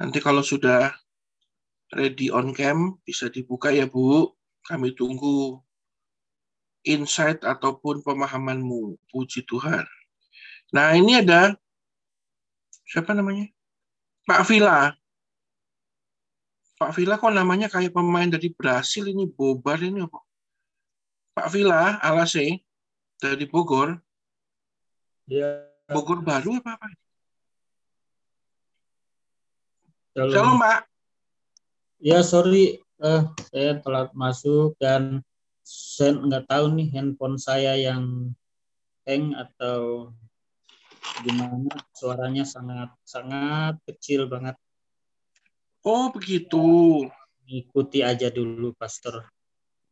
Nanti 0.00 0.18
kalau 0.18 0.42
sudah 0.42 0.92
ready 1.94 2.32
on 2.32 2.50
cam, 2.56 2.98
bisa 3.06 3.30
dibuka 3.30 3.70
ya 3.70 3.86
Bu. 3.86 4.32
Kami 4.66 4.96
tunggu 4.98 5.62
insight 6.82 7.46
ataupun 7.46 8.02
pemahamanmu. 8.02 8.98
Puji 9.10 9.46
Tuhan. 9.46 9.86
Nah, 10.74 10.94
ini 10.98 11.22
ada 11.22 11.54
siapa 12.86 13.14
namanya? 13.14 13.46
Pak 14.26 14.42
Vila. 14.50 14.90
Pak 16.76 16.90
Vila 16.92 17.16
kok 17.16 17.32
namanya 17.32 17.70
kayak 17.70 17.94
pemain 17.94 18.28
dari 18.28 18.50
Brasil 18.52 19.06
ini 19.08 19.24
Bobar 19.24 19.80
ini 19.80 20.02
apa? 20.02 20.20
Pak 21.32 21.48
Vila 21.54 22.02
Alase 22.02 22.65
dari 23.20 23.44
Bogor. 23.48 23.96
Ya. 25.26 25.66
Bogor 25.90 26.22
baru 26.22 26.58
apa 26.60 26.76
apa? 26.76 26.86
Shalom, 30.16 30.32
Shalom 30.32 30.56
Pak. 30.58 30.80
Ya 32.00 32.20
sorry, 32.20 32.80
eh, 33.00 33.22
saya 33.52 33.80
telat 33.80 34.12
masuk 34.12 34.76
dan 34.76 35.24
saya 35.66 36.14
nggak 36.14 36.46
tahu 36.46 36.76
nih 36.76 36.88
handphone 36.94 37.40
saya 37.40 37.74
yang 37.74 38.30
hang 39.06 39.34
atau 39.34 40.12
gimana 41.24 41.72
suaranya 41.96 42.44
sangat 42.44 42.92
sangat 43.06 43.80
kecil 43.88 44.28
banget. 44.28 44.58
Oh 45.86 46.10
begitu. 46.10 47.06
Ikuti 47.46 48.02
aja 48.02 48.26
dulu, 48.26 48.74
Pastor. 48.74 49.22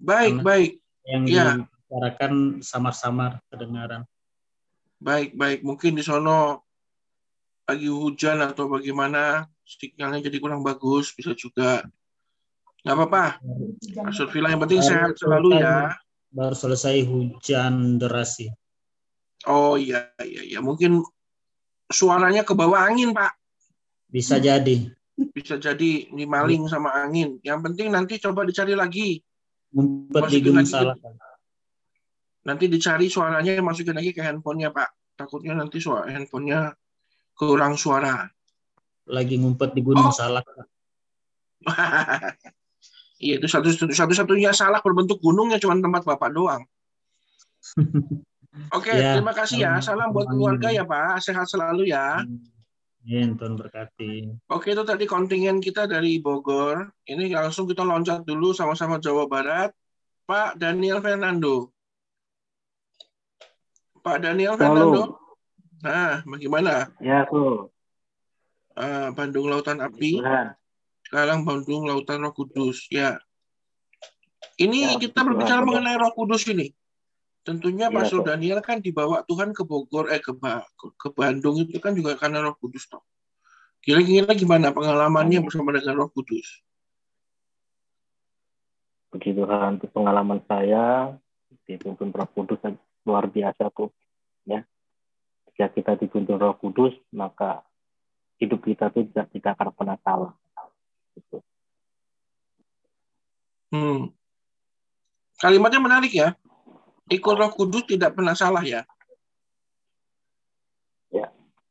Baik 0.02 0.42
Karena 0.42 0.46
baik. 0.46 0.70
Yang 1.06 1.24
Ya. 1.30 1.46
Dibicarakan 1.94 2.58
samar-samar 2.58 3.38
kedengaran. 3.46 4.02
Baik, 4.98 5.38
baik. 5.38 5.60
Mungkin 5.62 5.94
di 5.94 6.02
sono 6.02 6.66
lagi 7.70 7.86
hujan 7.86 8.42
atau 8.42 8.66
bagaimana, 8.66 9.46
sinyalnya 9.62 10.26
jadi 10.26 10.42
kurang 10.42 10.66
bagus, 10.66 11.14
bisa 11.14 11.38
juga. 11.38 11.86
Nggak 12.82 12.96
apa-apa. 12.98 13.24
Pastor 13.94 14.28
Villa 14.34 14.50
yang 14.52 14.62
penting 14.66 14.82
Baru 14.82 14.90
sehat 14.90 15.10
selalu 15.16 15.48
ya. 15.62 15.94
Baru 16.34 16.56
selesai 16.58 17.06
hujan 17.06 18.02
deras 18.02 18.42
sih. 18.42 18.50
Oh 19.46 19.78
iya, 19.78 20.10
iya, 20.18 20.42
iya. 20.42 20.58
Mungkin 20.58 20.98
suaranya 21.88 22.42
ke 22.42 22.52
bawah 22.58 22.90
angin, 22.90 23.14
Pak. 23.14 23.38
Bisa 24.10 24.42
jadi. 24.42 24.90
Bisa 25.14 25.62
jadi 25.62 26.10
ini 26.10 26.26
maling 26.26 26.66
sama 26.66 26.90
angin. 26.90 27.38
Yang 27.46 27.70
penting 27.70 27.88
nanti 27.94 28.18
coba 28.18 28.42
dicari 28.42 28.74
lagi. 28.74 29.22
Ngumpet 29.70 30.22
di 30.26 30.40
ke- 30.42 30.66
salah. 30.66 30.98
Nanti 32.44 32.68
dicari 32.68 33.08
suaranya, 33.08 33.60
masukin 33.60 33.96
lagi 33.96 34.12
ke 34.12 34.20
handphonenya, 34.20 34.68
Pak. 34.70 35.16
Takutnya 35.16 35.56
nanti 35.56 35.80
suara 35.80 36.08
handphonenya 36.08 36.76
kurang 37.34 37.74
suara. 37.74 38.28
Lagi 39.08 39.36
ngumpet 39.40 39.72
di 39.72 39.80
gunung 39.80 40.08
Oh. 40.08 40.14
salah. 40.14 40.44
Iya, 43.14 43.40
itu 43.40 43.46
satu 43.48 43.70
satu-satunya 43.72 44.52
salah 44.52 44.84
berbentuk 44.84 45.16
gunungnya 45.22 45.56
cuma 45.56 45.78
tempat 45.78 46.04
Bapak 46.04 46.28
doang. 46.34 46.60
Oke, 48.76 48.90
Ya, 48.92 49.16
terima 49.18 49.32
kasih 49.34 49.64
ya. 49.64 49.80
Salam 49.80 50.14
buat 50.14 50.28
amin. 50.28 50.36
keluarga 50.38 50.68
ya, 50.70 50.84
Pak. 50.86 51.18
Sehat 51.24 51.46
selalu 51.48 51.88
ya. 51.90 52.22
Ya, 53.02 53.20
Tuhan 53.26 53.58
berkati. 53.58 54.28
Oke, 54.46 54.72
itu 54.76 54.82
tadi 54.86 55.04
kontingen 55.04 55.58
kita 55.58 55.90
dari 55.90 56.22
Bogor. 56.22 56.86
Ini 57.02 57.34
langsung 57.34 57.66
kita 57.66 57.82
loncat 57.82 58.22
dulu 58.22 58.54
sama-sama 58.54 59.02
Jawa 59.02 59.24
Barat. 59.26 59.74
Pak 60.24 60.56
Daniel 60.56 61.02
Fernando. 61.02 61.73
Pak 64.04 64.20
Daniel 64.20 64.60
Fernando. 64.60 65.16
Nah, 65.80 66.20
bagaimana? 66.28 66.92
Ya, 67.00 67.24
tuh. 67.24 67.72
Ah, 68.76 69.08
Bandung 69.16 69.48
Lautan 69.48 69.80
Api. 69.80 70.20
Tuhan. 70.20 70.52
sekarang 71.04 71.44
Bandung 71.44 71.84
Lautan 71.84 72.24
Roh 72.24 72.32
Kudus. 72.32 72.88
Ya. 72.92 73.20
Ini 74.60 74.96
Ya, 74.96 75.00
kita 75.00 75.20
berbicara 75.24 75.60
Tuhan, 75.62 75.68
mengenai 75.68 75.96
Roh 76.00 76.12
Kudus 76.12 76.44
ini. 76.48 76.72
Tentunya 77.44 77.92
Iya, 77.92 77.96
Pastor. 77.96 78.24
Daniel 78.24 78.60
kan 78.64 78.80
dibawa 78.80 79.20
Tuhan 79.28 79.52
ke 79.52 79.62
Bogor, 79.68 80.08
eh 80.08 80.20
ke, 80.20 80.32
Ba- 80.32 80.64
ke 80.76 81.08
Bandung 81.12 81.60
itu 81.60 81.76
kan 81.76 81.92
juga 81.92 82.16
karena 82.16 82.40
Roh 82.44 82.56
Kudus 82.56 82.88
toh. 82.88 83.04
Kira-kira 83.84 84.32
gimana 84.32 84.72
pengalamannya 84.72 85.44
bersama 85.44 85.76
dengan 85.76 85.96
Roh 86.00 86.08
Kudus? 86.08 86.64
Puji 89.12 89.36
Tuhan, 89.36 89.76
untuk 89.78 89.92
pengalaman 89.92 90.40
saya 90.48 91.14
dituntun 91.68 92.10
Roh 92.10 92.28
Kudus 92.32 92.58
luar 93.04 93.28
biasa 93.28 93.70
tuh. 93.72 93.92
Ya. 94.48 94.64
Jika 95.52 95.70
kita 95.70 95.92
dituntun 96.00 96.40
Roh 96.40 96.56
Kudus, 96.58 96.92
maka 97.14 97.62
hidup 98.42 98.64
kita 98.64 98.90
tuh 98.90 99.06
tidak, 99.08 99.30
tidak 99.30 99.52
akan 99.56 99.70
pernah 99.72 99.98
salah. 100.02 100.32
Gitu. 101.14 101.38
Hmm. 103.70 104.10
Kalimatnya 105.38 105.80
menarik 105.80 106.12
ya. 106.12 106.34
Ikut 107.12 107.34
Roh 107.36 107.52
Kudus 107.52 107.84
tidak 107.86 108.16
pernah 108.16 108.32
salah 108.32 108.64
ya. 108.64 108.82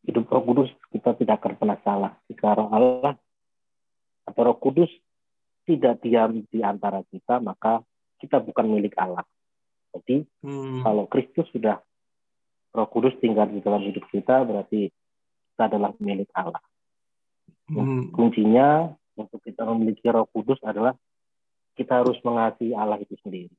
Hidup 0.04 0.28
Roh 0.28 0.44
Kudus 0.44 0.70
kita 0.92 1.16
tidak 1.16 1.40
akan 1.40 1.54
pernah 1.56 1.80
salah. 1.80 2.12
Jika 2.28 2.60
Roh 2.60 2.70
Allah 2.76 3.16
atau 4.28 4.42
Roh 4.44 4.60
Kudus 4.60 4.92
tidak 5.64 6.04
diam 6.04 6.44
di 6.44 6.60
antara 6.60 7.00
kita, 7.08 7.40
maka 7.40 7.80
kita 8.20 8.44
bukan 8.44 8.68
milik 8.68 9.00
Allah. 9.00 9.24
Jadi 9.94 10.26
Hmm. 10.42 10.82
kalau 10.82 11.06
Kristus 11.06 11.46
sudah 11.54 11.80
Roh 12.74 12.90
Kudus 12.90 13.14
tinggal 13.22 13.46
di 13.54 13.62
dalam 13.62 13.86
hidup 13.86 14.10
kita, 14.10 14.42
berarti 14.44 14.90
kita 15.54 15.64
adalah 15.70 15.94
milik 16.02 16.30
Allah. 16.34 16.62
Hmm. 17.70 18.10
Kuncinya 18.10 18.90
untuk 19.14 19.40
kita 19.46 19.62
memiliki 19.70 20.10
Roh 20.10 20.26
Kudus 20.26 20.58
adalah 20.66 20.98
kita 21.78 22.02
harus 22.02 22.18
mengasihi 22.26 22.74
Allah 22.74 22.98
itu 22.98 23.14
sendiri. 23.22 23.54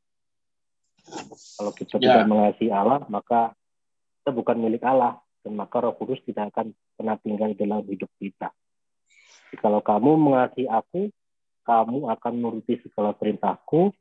Kalau 1.54 1.72
kita 1.74 2.02
Ya. 2.02 2.18
tidak 2.18 2.26
mengasihi 2.26 2.72
Allah, 2.74 3.06
maka 3.06 3.54
kita 4.20 4.30
bukan 4.34 4.56
milik 4.58 4.82
Allah 4.82 5.22
dan 5.46 5.54
maka 5.54 5.78
Roh 5.78 5.94
Kudus 5.94 6.18
tidak 6.26 6.50
akan 6.50 6.74
pernah 6.98 7.14
tinggal 7.20 7.54
di 7.54 7.58
dalam 7.58 7.86
hidup 7.86 8.10
kita. 8.18 8.50
Jadi, 8.50 9.56
kalau 9.62 9.78
kamu 9.78 10.10
mengasihi 10.18 10.66
aku, 10.66 11.12
kamu 11.62 12.10
akan 12.10 12.32
menuruti 12.34 12.82
segala 12.82 13.14
perintahku, 13.14 13.94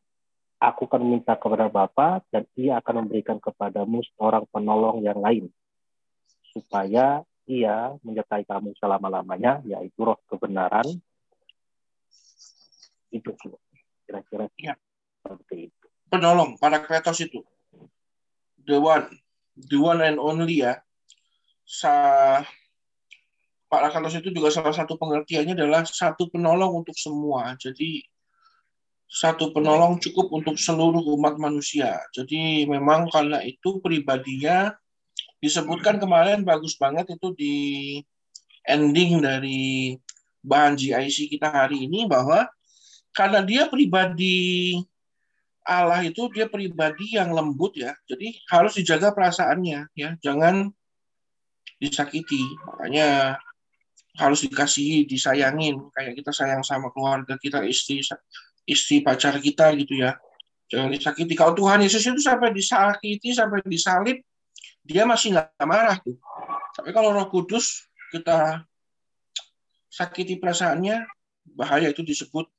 aku 0.64 0.88
akan 0.88 1.04
minta 1.04 1.36
kepada 1.36 1.68
Bapa 1.68 2.24
dan 2.32 2.48
ia 2.56 2.80
akan 2.80 3.04
memberikan 3.04 3.36
kepadamu 3.44 4.00
seorang 4.16 4.48
penolong 4.48 5.04
yang 5.04 5.20
lain 5.20 5.52
supaya 6.56 7.28
ia 7.44 7.92
menyertai 8.00 8.48
kamu 8.48 8.72
selama-lamanya 8.80 9.60
yaitu 9.68 10.00
roh 10.08 10.16
kebenaran 10.32 10.88
itu 13.12 13.30
kira-kira 14.08 14.48
Ya. 14.58 14.80
seperti 15.22 15.68
itu 15.70 15.84
Penolong, 16.14 16.62
Parakletos 16.62 17.26
itu. 17.26 17.42
The 18.70 18.78
one. 18.78 19.10
The 19.58 19.82
one 19.82 19.98
and 20.06 20.22
only 20.22 20.62
ya. 20.62 20.78
Sa 21.66 21.90
Parakletos 23.66 24.22
itu 24.22 24.30
juga 24.30 24.54
salah 24.54 24.78
satu 24.78 24.94
pengertiannya 24.94 25.58
adalah 25.58 25.82
satu 25.90 26.30
penolong 26.30 26.86
untuk 26.86 26.94
semua. 26.94 27.58
Jadi 27.58 28.06
satu 29.10 29.54
penolong 29.54 30.02
cukup 30.02 30.34
untuk 30.34 30.58
seluruh 30.58 31.04
umat 31.18 31.38
manusia. 31.38 32.02
Jadi 32.18 32.66
memang 32.66 33.10
karena 33.14 33.46
itu 33.46 33.78
pribadinya 33.78 34.74
disebutkan 35.38 36.02
kemarin 36.02 36.42
bagus 36.42 36.80
banget 36.80 37.14
itu 37.14 37.28
di 37.36 37.56
ending 38.64 39.20
dari 39.20 39.94
bahan 40.44 40.76
GIC 40.80 41.36
kita 41.36 41.52
hari 41.52 41.86
ini 41.86 42.08
bahwa 42.08 42.48
karena 43.14 43.46
dia 43.46 43.70
pribadi 43.70 44.80
Allah 45.64 46.04
itu 46.04 46.28
dia 46.32 46.50
pribadi 46.52 47.16
yang 47.16 47.32
lembut 47.32 47.80
ya. 47.80 47.96
Jadi 48.04 48.36
harus 48.52 48.76
dijaga 48.76 49.16
perasaannya 49.16 49.88
ya. 49.96 50.10
Jangan 50.20 50.68
disakiti. 51.80 52.44
Makanya 52.68 53.40
harus 54.20 54.44
dikasihi, 54.44 55.08
disayangin. 55.08 55.80
Kayak 55.96 56.20
kita 56.20 56.32
sayang 56.36 56.62
sama 56.68 56.92
keluarga 56.92 57.40
kita, 57.40 57.64
istri 57.64 58.04
istri 58.64 59.04
pacar 59.04 59.38
kita 59.40 59.72
gitu 59.76 60.00
ya. 60.00 60.16
Jangan 60.72 60.90
disakiti. 60.90 61.34
Kalau 61.38 61.54
Tuhan 61.54 61.84
Yesus 61.86 62.02
itu 62.02 62.18
sampai 62.18 62.50
disakiti, 62.50 63.30
sampai 63.36 63.62
disalib, 63.68 64.18
dia 64.82 65.04
masih 65.06 65.38
nggak 65.38 65.68
marah 65.68 65.98
tuh. 66.02 66.18
Tapi 66.74 66.90
kalau 66.92 67.14
Roh 67.14 67.30
Kudus 67.30 67.86
kita 68.10 68.66
sakiti 69.92 70.42
perasaannya, 70.42 71.06
bahaya 71.54 71.94
itu 71.94 72.02
disebut 72.02 72.50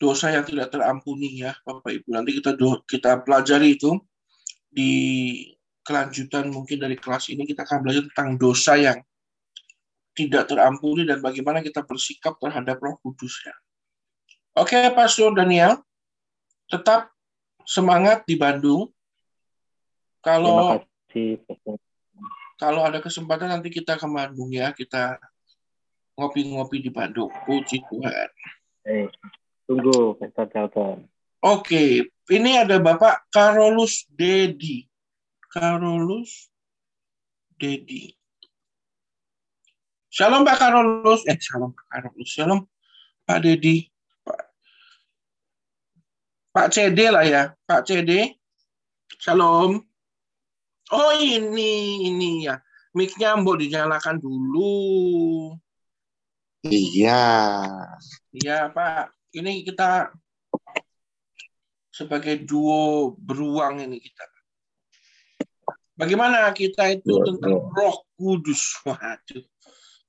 dosa 0.00 0.32
yang 0.32 0.48
tidak 0.48 0.72
terampuni 0.72 1.44
ya 1.44 1.52
Bapak 1.60 1.92
Ibu. 1.92 2.08
Nanti 2.08 2.40
kita 2.40 2.56
kita 2.88 3.20
pelajari 3.20 3.76
itu 3.76 4.00
di 4.72 4.92
kelanjutan 5.84 6.48
mungkin 6.48 6.80
dari 6.80 6.96
kelas 6.96 7.28
ini 7.28 7.44
kita 7.44 7.68
akan 7.68 7.84
belajar 7.84 8.02
tentang 8.08 8.40
dosa 8.40 8.80
yang 8.80 8.98
tidak 10.16 10.48
terampuni 10.48 11.04
dan 11.04 11.20
bagaimana 11.20 11.60
kita 11.60 11.84
bersikap 11.84 12.40
terhadap 12.40 12.80
Roh 12.80 12.96
Kudus 13.04 13.44
ya. 13.44 13.54
Oke, 14.60 14.76
Pastor 14.92 15.32
Daniel, 15.32 15.80
tetap 16.68 17.08
semangat 17.64 18.28
di 18.28 18.36
Bandung. 18.36 18.92
Kalau 20.20 20.76
kalau 22.60 22.84
ada 22.84 23.00
kesempatan 23.00 23.48
nanti 23.48 23.72
kita 23.72 23.96
ke 23.96 24.04
Bandung 24.04 24.52
ya, 24.52 24.76
kita 24.76 25.16
ngopi-ngopi 26.12 26.84
di 26.84 26.92
Bandung. 26.92 27.32
Puji 27.48 27.80
Tuhan. 27.88 28.28
Eh, 28.84 29.08
tunggu, 29.64 30.20
Pastor. 30.20 31.08
Oke, 31.40 32.12
ini 32.28 32.60
ada 32.60 32.76
Bapak 32.76 33.32
Karolus 33.32 34.04
Dedi. 34.12 34.84
Karolus 35.48 36.52
Dedi. 37.56 38.12
Shalom 40.12 40.44
Pak 40.44 40.60
Karolus. 40.60 41.24
Eh, 41.24 41.40
shalom 41.40 41.72
Pak 41.72 41.86
Karolus. 41.88 42.28
Shalom 42.28 42.60
Pak 43.24 43.40
Dedi. 43.40 43.88
Pak, 46.50 46.74
CD 46.74 47.14
lah 47.14 47.22
ya. 47.22 47.54
Pak 47.62 47.86
CD. 47.86 48.34
Shalom. 49.22 49.78
Oh 50.90 51.12
ini, 51.14 52.02
ini 52.10 52.50
ya. 52.50 52.58
Mic-nya 52.90 53.38
mau 53.38 53.54
dinyalakan 53.54 54.18
dulu. 54.18 55.54
Iya. 56.66 57.22
Iya 58.34 58.66
Pak. 58.74 59.14
Ini 59.30 59.62
kita 59.62 60.10
sebagai 61.94 62.42
duo 62.42 63.14
beruang 63.14 63.86
ini 63.86 64.02
kita. 64.02 64.26
Bagaimana 65.94 66.50
kita 66.50 66.96
itu 66.96 67.06
dua, 67.06 67.24
tentang 67.30 67.60
dua. 67.60 67.70
Roh 67.78 67.96
Kudus? 68.18 68.74
Waduh. 68.82 69.44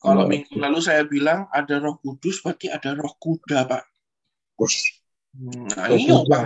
Kalau 0.02 0.26
minggu 0.26 0.58
lalu 0.58 0.82
saya 0.82 1.06
bilang 1.06 1.46
ada 1.54 1.78
Roh 1.78 2.02
Kudus, 2.02 2.42
berarti 2.42 2.74
ada 2.74 2.98
Roh 2.98 3.14
Kuda, 3.22 3.70
Pak. 3.70 3.86
Nah, 5.40 5.88
roh 5.88 5.98
iya, 5.98 6.18
Pak. 6.28 6.44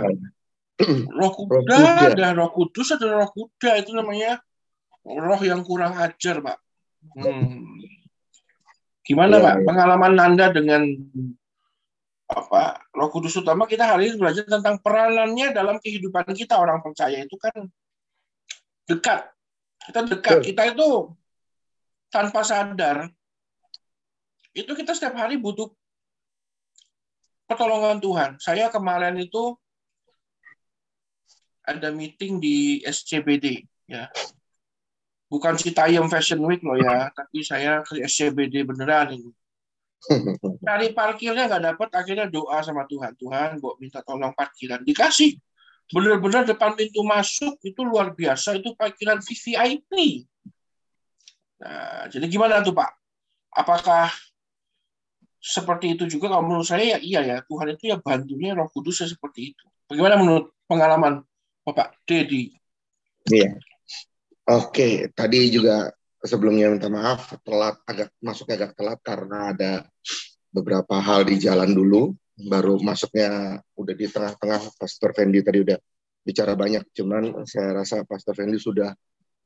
Roh 1.16 1.32
kuda, 1.32 1.56
roh 1.56 1.72
kuda, 1.72 2.12
ada 2.12 2.28
Roh 2.36 2.50
Kudus, 2.52 2.92
ada 2.92 3.08
Roh 3.08 3.30
Kuda. 3.32 3.80
Itu 3.80 3.96
namanya 3.96 4.36
roh 5.02 5.40
yang 5.40 5.64
kurang 5.64 5.96
ajar, 5.96 6.44
Pak. 6.44 6.60
Hmm. 7.16 7.64
Gimana, 9.00 9.40
ya, 9.40 9.44
Pak? 9.44 9.54
Ya. 9.56 9.64
Pengalaman 9.64 10.14
Anda 10.20 10.46
dengan 10.52 10.84
apa 12.26 12.82
Roh 12.90 13.08
Kudus 13.08 13.38
utama 13.38 13.64
kita 13.70 13.86
hari 13.86 14.10
ini 14.10 14.18
belajar 14.18 14.44
tentang 14.44 14.82
peranannya 14.82 15.54
dalam 15.54 15.78
kehidupan 15.78 16.26
kita 16.34 16.58
orang 16.58 16.82
percaya 16.82 17.22
itu 17.22 17.38
kan 17.38 17.70
dekat 18.90 19.30
kita 19.86 20.00
dekat 20.10 20.36
kita 20.42 20.62
itu 20.74 21.14
tanpa 22.10 22.42
sadar 22.42 23.14
itu 24.58 24.72
kita 24.74 24.90
setiap 24.90 25.14
hari 25.14 25.38
butuh 25.38 25.70
pertolongan 27.46 27.98
Tuhan 28.02 28.30
saya 28.42 28.68
kemarin 28.68 29.16
itu 29.16 29.54
ada 31.66 31.90
meeting 31.90 32.38
di 32.38 32.82
SCBD 32.82 33.66
ya 33.90 34.10
bukan 35.26 35.58
Citayam 35.58 36.06
Fashion 36.06 36.42
Week 36.42 36.62
loh 36.62 36.78
ya 36.78 37.10
tapi 37.10 37.42
saya 37.42 37.82
ke 37.82 38.02
SCBD 38.02 38.62
beneran 38.62 39.18
ini 39.18 39.30
Cari 40.66 40.92
parkirnya 40.94 41.50
nggak 41.50 41.64
dapat, 41.74 41.88
akhirnya 41.96 42.26
doa 42.30 42.62
sama 42.62 42.86
Tuhan. 42.86 43.16
Tuhan, 43.18 43.58
gue 43.58 43.72
minta 43.82 44.00
tolong 44.04 44.32
parkiran. 44.36 44.82
Dikasih. 44.84 45.34
Benar-benar 45.90 46.42
depan 46.42 46.74
pintu 46.74 47.06
masuk 47.06 47.58
itu 47.62 47.80
luar 47.86 48.10
biasa. 48.14 48.58
Itu 48.58 48.74
parkiran 48.74 49.22
VVIP. 49.22 49.92
Nah, 51.62 52.10
jadi 52.10 52.26
gimana 52.26 52.60
tuh 52.60 52.74
Pak? 52.74 52.90
Apakah 53.54 54.12
seperti 55.46 55.94
itu 55.94 56.10
juga? 56.10 56.34
Kalau 56.34 56.42
menurut 56.42 56.66
saya 56.66 56.96
ya 56.96 56.98
iya 56.98 57.20
ya. 57.22 57.36
Tuhan 57.46 57.78
itu 57.78 57.94
ya 57.94 58.02
bantunya 58.02 58.58
Roh 58.58 58.66
Kudus 58.66 59.06
seperti 59.06 59.54
itu. 59.54 59.64
Bagaimana 59.86 60.18
menurut 60.18 60.50
pengalaman 60.66 61.22
Bapak 61.62 62.02
Dedi? 62.02 62.50
Iya. 63.30 63.54
Oke, 64.46 65.10
tadi 65.14 65.50
juga 65.50 65.90
sebelumnya 66.22 66.70
minta 66.70 66.90
maaf 66.90 67.38
telat 67.46 67.78
agak 67.86 68.10
masuk 68.18 68.50
agak 68.50 68.74
telat 68.74 68.98
karena 69.02 69.54
ada 69.54 69.72
beberapa 70.50 70.98
hal 70.98 71.22
di 71.22 71.38
jalan 71.38 71.70
dulu 71.70 72.14
baru 72.36 72.78
masuknya 72.82 73.62
udah 73.78 73.94
di 73.94 74.06
tengah-tengah 74.10 74.60
Pastor 74.76 75.10
Fendi 75.14 75.40
tadi 75.40 75.62
udah 75.62 75.78
bicara 76.26 76.58
banyak 76.58 76.82
cuman 76.92 77.46
saya 77.46 77.72
rasa 77.72 78.02
Pastor 78.02 78.34
Fendi 78.34 78.58
sudah 78.58 78.90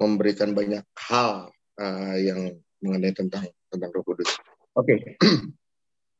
memberikan 0.00 0.56
banyak 0.56 0.84
hal 0.96 1.52
uh, 1.76 2.16
yang 2.16 2.56
mengenai 2.80 3.12
tentang 3.12 3.44
tentang 3.68 3.92
Roh 3.92 4.04
Kudus. 4.04 4.32
Oke. 4.74 4.96
Okay. 4.96 5.59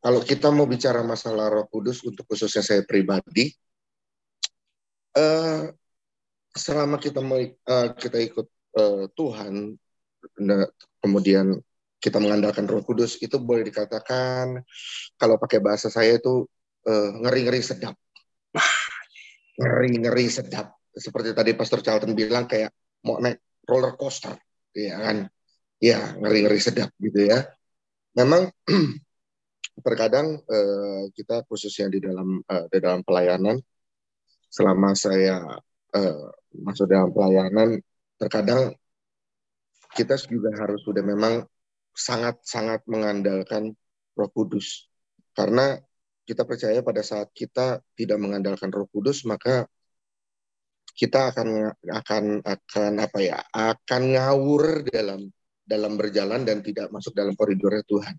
Kalau 0.01 0.21
kita 0.25 0.49
mau 0.49 0.65
bicara 0.65 1.05
masalah 1.05 1.53
Roh 1.53 1.69
Kudus 1.69 2.01
untuk 2.09 2.25
khususnya 2.25 2.65
saya 2.65 2.83
pribadi 2.89 3.53
uh, 5.17 5.69
selama 6.57 6.97
kita 6.97 7.21
mau 7.21 7.37
uh, 7.37 7.89
kita 7.95 8.17
ikut 8.17 8.47
uh, 8.81 9.05
Tuhan 9.13 9.77
kemudian 11.01 11.61
kita 12.01 12.17
mengandalkan 12.17 12.65
Roh 12.65 12.81
Kudus 12.81 13.21
itu 13.21 13.37
boleh 13.37 13.61
dikatakan 13.69 14.65
kalau 15.21 15.37
pakai 15.37 15.61
bahasa 15.61 15.93
saya 15.93 16.17
itu 16.17 16.49
uh, 16.89 17.11
ngeri-ngeri 17.21 17.61
sedap. 17.61 17.93
Ngeri-ngeri 19.61 20.27
sedap. 20.33 20.81
Seperti 20.97 21.37
tadi 21.37 21.53
Pastor 21.53 21.85
Charlton 21.85 22.17
bilang 22.17 22.49
kayak 22.49 22.73
mau 23.05 23.21
naik 23.21 23.45
roller 23.69 23.95
coaster, 24.01 24.33
ya 24.73 24.97
kan? 24.97 25.29
Ya, 25.77 26.17
ngeri-ngeri 26.17 26.61
sedap 26.61 26.89
gitu 26.97 27.29
ya. 27.29 27.45
Memang 28.17 28.49
terkadang 29.81 30.41
uh, 30.41 31.05
kita 31.13 31.45
khususnya 31.49 31.91
di 31.93 31.99
dalam 32.01 32.41
uh, 32.45 32.67
di 32.71 32.79
dalam 32.79 33.01
pelayanan 33.05 33.61
selama 34.51 34.93
saya 34.97 35.41
uh, 35.95 36.27
masuk 36.55 36.87
dalam 36.91 37.11
pelayanan 37.11 37.79
terkadang 38.21 38.75
kita 39.95 40.15
juga 40.31 40.55
harus 40.55 40.81
sudah 40.87 41.03
memang 41.03 41.43
sangat-sangat 41.91 42.87
mengandalkan 42.87 43.75
Roh 44.15 44.31
Kudus. 44.31 44.87
Karena 45.35 45.75
kita 46.23 46.47
percaya 46.47 46.79
pada 46.79 47.03
saat 47.03 47.35
kita 47.35 47.83
tidak 47.99 48.19
mengandalkan 48.23 48.71
Roh 48.71 48.87
Kudus 48.87 49.27
maka 49.27 49.67
kita 50.95 51.35
akan 51.35 51.75
akan 51.87 52.25
akan 52.45 52.93
apa 53.03 53.19
ya 53.19 53.39
akan 53.51 54.03
ngawur 54.15 54.87
dalam 54.87 55.27
dalam 55.67 55.93
berjalan 55.95 56.43
dan 56.47 56.63
tidak 56.63 56.91
masuk 56.95 57.15
dalam 57.15 57.35
koridornya 57.35 57.83
Tuhan 57.87 58.15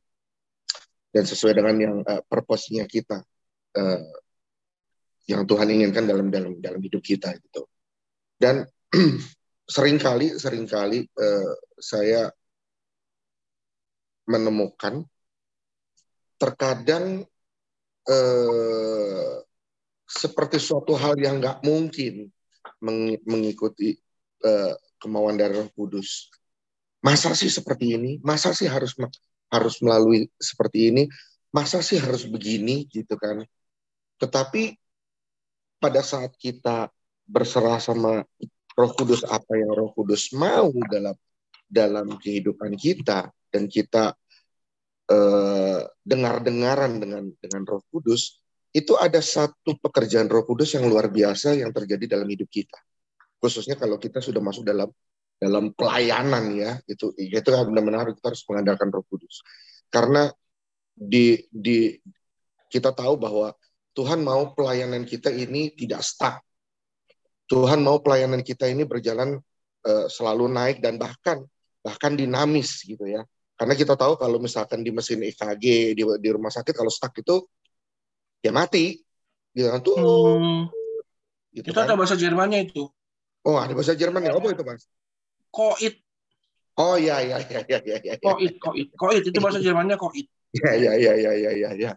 dan 1.12 1.24
sesuai 1.28 1.54
dengan 1.60 1.76
yang 1.78 1.96
uh, 2.08 2.24
purpose-nya 2.28 2.88
kita 2.88 3.24
uh, 3.78 4.04
yang 5.28 5.46
Tuhan 5.46 5.68
inginkan 5.70 6.08
dalam 6.08 6.32
dalam 6.32 6.58
dalam 6.60 6.82
hidup 6.82 7.04
kita 7.04 7.36
gitu 7.38 7.68
dan 8.40 8.68
sering 9.76 10.00
kali 10.00 10.36
sering 10.36 10.66
kali 10.66 11.06
uh, 11.06 11.54
saya 11.78 12.32
menemukan 14.28 15.04
terkadang 16.40 17.28
uh, 18.10 19.34
seperti 20.10 20.58
suatu 20.58 20.98
hal 20.98 21.16
yang 21.20 21.40
nggak 21.40 21.64
mungkin 21.64 22.28
mengikuti 23.26 23.96
uh, 24.42 24.74
kemauan 24.98 25.38
dari 25.38 25.54
Roh 25.54 25.70
Kudus. 25.74 26.30
Masa 27.02 27.34
sih 27.34 27.50
seperti 27.50 27.98
ini? 27.98 28.18
Masa 28.22 28.54
sih 28.54 28.70
harus 28.70 28.94
harus 29.52 29.84
melalui 29.84 30.32
seperti 30.40 30.90
ini? 30.90 31.04
Masa 31.52 31.84
sih 31.84 32.00
harus 32.00 32.24
begini 32.26 32.88
gitu 32.88 33.20
kan? 33.20 33.44
Tetapi 34.18 34.80
pada 35.82 36.00
saat 36.00 36.32
kita 36.40 36.88
berserah 37.28 37.82
sama 37.84 38.24
Roh 38.78 38.92
Kudus 38.96 39.28
apa 39.28 39.58
yang 39.60 39.72
Roh 39.76 39.92
Kudus 39.92 40.32
mau 40.32 40.72
dalam 40.88 41.16
dalam 41.72 42.08
kehidupan 42.20 42.76
kita 42.76 43.32
dan 43.52 43.68
kita 43.68 44.16
eh, 45.12 45.82
dengar-dengaran 46.04 47.00
dengan 47.00 47.24
dengan 47.40 47.64
Roh 47.68 47.84
Kudus 47.92 48.40
itu 48.72 48.96
ada 48.96 49.20
satu 49.20 49.76
pekerjaan 49.80 50.32
Roh 50.32 50.48
Kudus 50.48 50.76
yang 50.76 50.88
luar 50.88 51.12
biasa 51.12 51.56
yang 51.60 51.72
terjadi 51.76 52.20
dalam 52.20 52.28
hidup 52.28 52.48
kita 52.48 52.80
khususnya 53.42 53.76
kalau 53.76 53.98
kita 54.00 54.24
sudah 54.24 54.40
masuk 54.40 54.64
dalam 54.64 54.88
dalam 55.42 55.74
pelayanan 55.74 56.54
ya 56.54 56.78
itu 56.86 57.10
itu 57.18 57.50
benar-benar 57.50 58.14
kita 58.14 58.30
harus 58.30 58.46
mengandalkan 58.46 58.94
Roh 58.94 59.02
Kudus 59.10 59.42
karena 59.90 60.30
di 60.94 61.42
di 61.50 61.98
kita 62.70 62.94
tahu 62.94 63.18
bahwa 63.18 63.50
Tuhan 63.98 64.22
mau 64.22 64.54
pelayanan 64.54 65.02
kita 65.04 65.34
ini 65.34 65.74
tidak 65.74 66.06
stuck 66.06 66.46
Tuhan 67.52 67.84
mau 67.84 68.00
pelayanan 68.00 68.40
kita 68.48 68.72
ini 68.72 68.88
berjalan 68.88 69.36
uh, 69.84 70.08
selalu 70.08 70.48
naik 70.48 70.80
dan 70.80 70.96
bahkan 70.96 71.44
bahkan 71.84 72.16
dinamis 72.16 72.80
gitu 72.88 73.04
ya. 73.04 73.28
Karena 73.60 73.76
kita 73.76 74.00
tahu 74.00 74.16
kalau 74.16 74.40
misalkan 74.40 74.82
di 74.82 74.90
mesin 74.96 75.20
EKG 75.20 75.94
di, 75.94 76.04
di 76.08 76.30
rumah 76.32 76.48
sakit 76.48 76.72
kalau 76.72 76.88
stuck 76.88 77.12
itu 77.20 77.44
ya 78.40 78.56
mati. 78.56 79.04
Gitu 79.52 79.68
kan 79.68 79.84
tuh. 79.84 79.96
Hmm. 80.00 80.72
Gitu 81.52 81.68
itu 81.68 81.76
kan. 81.76 81.92
ada 81.92 82.00
bahasa 82.00 82.16
Jermannya 82.16 82.72
itu. 82.72 82.88
Oh, 83.44 83.60
ada 83.60 83.76
bahasa 83.76 84.00
Jerman 84.00 84.24
ya. 84.24 84.32
Apa 84.32 84.56
itu, 84.56 84.64
Mas? 84.64 84.88
Koit. 85.52 86.00
Oh 86.80 86.96
iya 86.96 87.20
iya 87.20 87.38
iya 87.44 87.60
iya 87.68 87.80
iya. 87.86 87.96
Ya. 88.02 88.14
Koit, 88.18 88.56
koit. 88.58 88.88
Koit 88.96 89.24
itu 89.28 89.38
bahasa 89.44 89.60
Jermannya 89.60 90.00
koit. 90.00 90.26
Iya 90.56 90.72
iya 90.76 90.92
iya 90.96 91.14
iya 91.16 91.32
iya 91.36 91.52
iya 91.56 91.70
ya. 91.76 91.92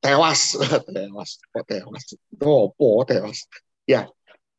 Tewas, 0.00 0.56
tewas, 0.96 1.30
kok 1.52 1.64
tewas. 1.68 2.04
Topo 2.40 3.04
tewas. 3.04 3.44
Ya, 3.84 4.08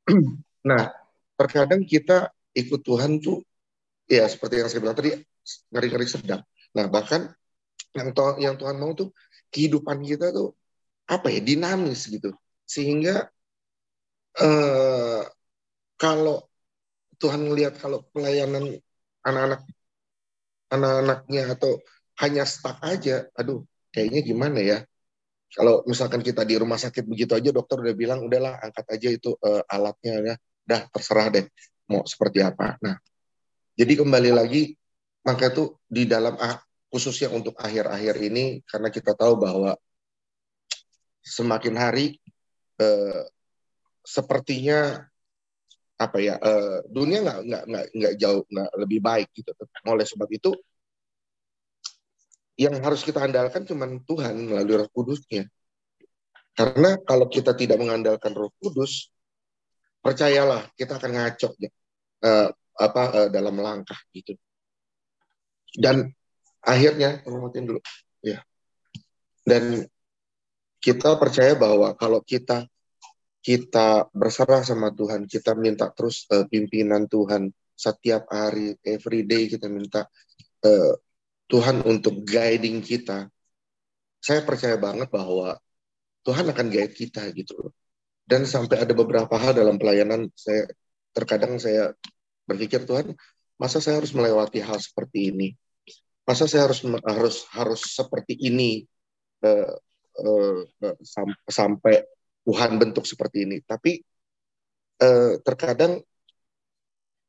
nah, 0.70 0.94
terkadang 1.34 1.82
kita 1.82 2.30
ikut 2.54 2.86
Tuhan 2.86 3.18
tuh 3.18 3.42
ya 4.06 4.30
seperti 4.30 4.62
yang 4.62 4.70
saya 4.70 4.82
bilang 4.86 4.98
tadi 4.98 5.18
ngeri-ngeri 5.74 6.06
sedang. 6.06 6.42
Nah, 6.78 6.86
bahkan 6.94 7.34
yang 7.98 8.14
Tuhan, 8.14 8.36
yang 8.38 8.56
Tuhan 8.62 8.78
mau 8.78 8.94
tuh 8.94 9.10
kehidupan 9.50 10.06
kita 10.06 10.30
tuh 10.30 10.54
apa 11.10 11.28
ya 11.28 11.42
dinamis 11.44 12.08
gitu 12.08 12.32
sehingga 12.64 13.28
eh, 14.40 15.22
kalau 15.98 16.51
Tuhan 17.22 17.46
melihat 17.46 17.78
kalau 17.78 18.02
pelayanan 18.10 18.82
anak-anak 19.22 19.62
anak-anaknya 20.74 21.54
atau 21.54 21.78
hanya 22.18 22.44
stuck 22.48 22.82
aja, 22.82 23.30
aduh 23.38 23.62
kayaknya 23.94 24.22
gimana 24.26 24.60
ya? 24.60 24.78
Kalau 25.52 25.84
misalkan 25.84 26.24
kita 26.24 26.48
di 26.48 26.56
rumah 26.56 26.80
sakit 26.80 27.04
begitu 27.04 27.36
aja 27.36 27.52
dokter 27.52 27.78
udah 27.78 27.94
bilang 27.94 28.24
udahlah 28.24 28.58
angkat 28.64 28.88
aja 28.98 29.10
itu 29.12 29.36
uh, 29.44 29.62
alatnya 29.68 30.14
ya, 30.24 30.36
dah 30.64 30.82
terserah 30.90 31.28
deh 31.28 31.46
mau 31.92 32.08
seperti 32.08 32.40
apa. 32.40 32.80
Nah, 32.80 32.96
jadi 33.76 34.00
kembali 34.00 34.32
lagi 34.32 34.74
maka 35.28 35.52
itu 35.52 35.76
di 35.86 36.08
dalam 36.08 36.40
khususnya 36.88 37.30
untuk 37.30 37.54
akhir-akhir 37.60 38.16
ini 38.18 38.64
karena 38.66 38.90
kita 38.90 39.12
tahu 39.14 39.38
bahwa 39.38 39.76
semakin 41.22 41.76
hari 41.78 42.18
uh, 42.80 43.28
sepertinya 44.02 45.11
apa 46.02 46.18
ya 46.18 46.34
uh, 46.42 46.82
dunia 46.90 47.22
nggak 47.22 47.40
nggak 47.46 47.64
nggak 47.70 47.86
nggak 47.94 48.14
jauh 48.18 48.42
nggak 48.50 48.70
lebih 48.82 49.00
baik 49.06 49.30
gitu. 49.38 49.54
Oleh 49.86 50.06
sebab 50.10 50.30
itu 50.34 50.52
yang 52.58 52.78
harus 52.82 53.06
kita 53.06 53.22
andalkan 53.22 53.66
cuma 53.66 53.86
Tuhan 53.86 54.34
melalui 54.50 54.82
Roh 54.82 54.90
Kudusnya. 54.90 55.46
Karena 56.58 57.00
kalau 57.06 57.26
kita 57.32 57.56
tidak 57.56 57.80
mengandalkan 57.80 58.36
Roh 58.36 58.52
Kudus, 58.60 59.10
percayalah 60.04 60.68
kita 60.78 61.00
akan 61.00 61.12
ngaco 61.16 61.50
ya, 61.58 61.70
uh, 62.28 62.50
apa 62.78 63.04
uh, 63.18 63.30
dalam 63.34 63.56
langkah 63.58 63.98
gitu. 64.14 64.38
Dan 65.74 66.12
akhirnya 66.62 67.24
dulu 67.26 67.80
ya. 68.22 68.44
Dan 69.42 69.86
kita 70.82 71.18
percaya 71.18 71.54
bahwa 71.58 71.94
kalau 71.98 72.22
kita 72.22 72.68
kita 73.42 74.06
berserah 74.14 74.62
sama 74.62 74.94
Tuhan, 74.94 75.26
kita 75.26 75.58
minta 75.58 75.90
terus 75.90 76.30
uh, 76.30 76.46
pimpinan 76.46 77.10
Tuhan 77.10 77.50
setiap 77.74 78.30
hari, 78.30 78.78
every 78.86 79.26
day 79.26 79.50
kita 79.50 79.66
minta 79.66 80.06
uh, 80.62 80.94
Tuhan 81.50 81.82
untuk 81.82 82.22
guiding 82.22 82.86
kita. 82.86 83.26
Saya 84.22 84.46
percaya 84.46 84.78
banget 84.78 85.10
bahwa 85.10 85.58
Tuhan 86.22 86.46
akan 86.54 86.68
guide 86.70 86.94
kita 86.94 87.26
gitu 87.34 87.58
loh. 87.58 87.74
Dan 88.22 88.46
sampai 88.46 88.86
ada 88.86 88.94
beberapa 88.94 89.34
hal 89.34 89.58
dalam 89.58 89.82
pelayanan 89.82 90.30
saya 90.38 90.70
terkadang 91.12 91.58
saya 91.58 91.98
berpikir 92.46 92.86
Tuhan, 92.86 93.18
masa 93.58 93.82
saya 93.82 93.98
harus 93.98 94.14
melewati 94.14 94.62
hal 94.62 94.78
seperti 94.78 95.34
ini? 95.34 95.58
Masa 96.22 96.46
saya 96.46 96.70
harus 96.70 96.86
harus 96.86 97.38
harus 97.50 97.82
seperti 97.90 98.38
ini 98.38 98.86
uh, 99.42 99.74
uh, 100.22 100.62
sampai 101.50 102.06
Tuhan 102.46 102.72
bentuk 102.82 103.06
seperti 103.06 103.46
ini. 103.46 103.58
Tapi 103.62 104.02
eh, 105.02 105.34
terkadang 105.42 106.02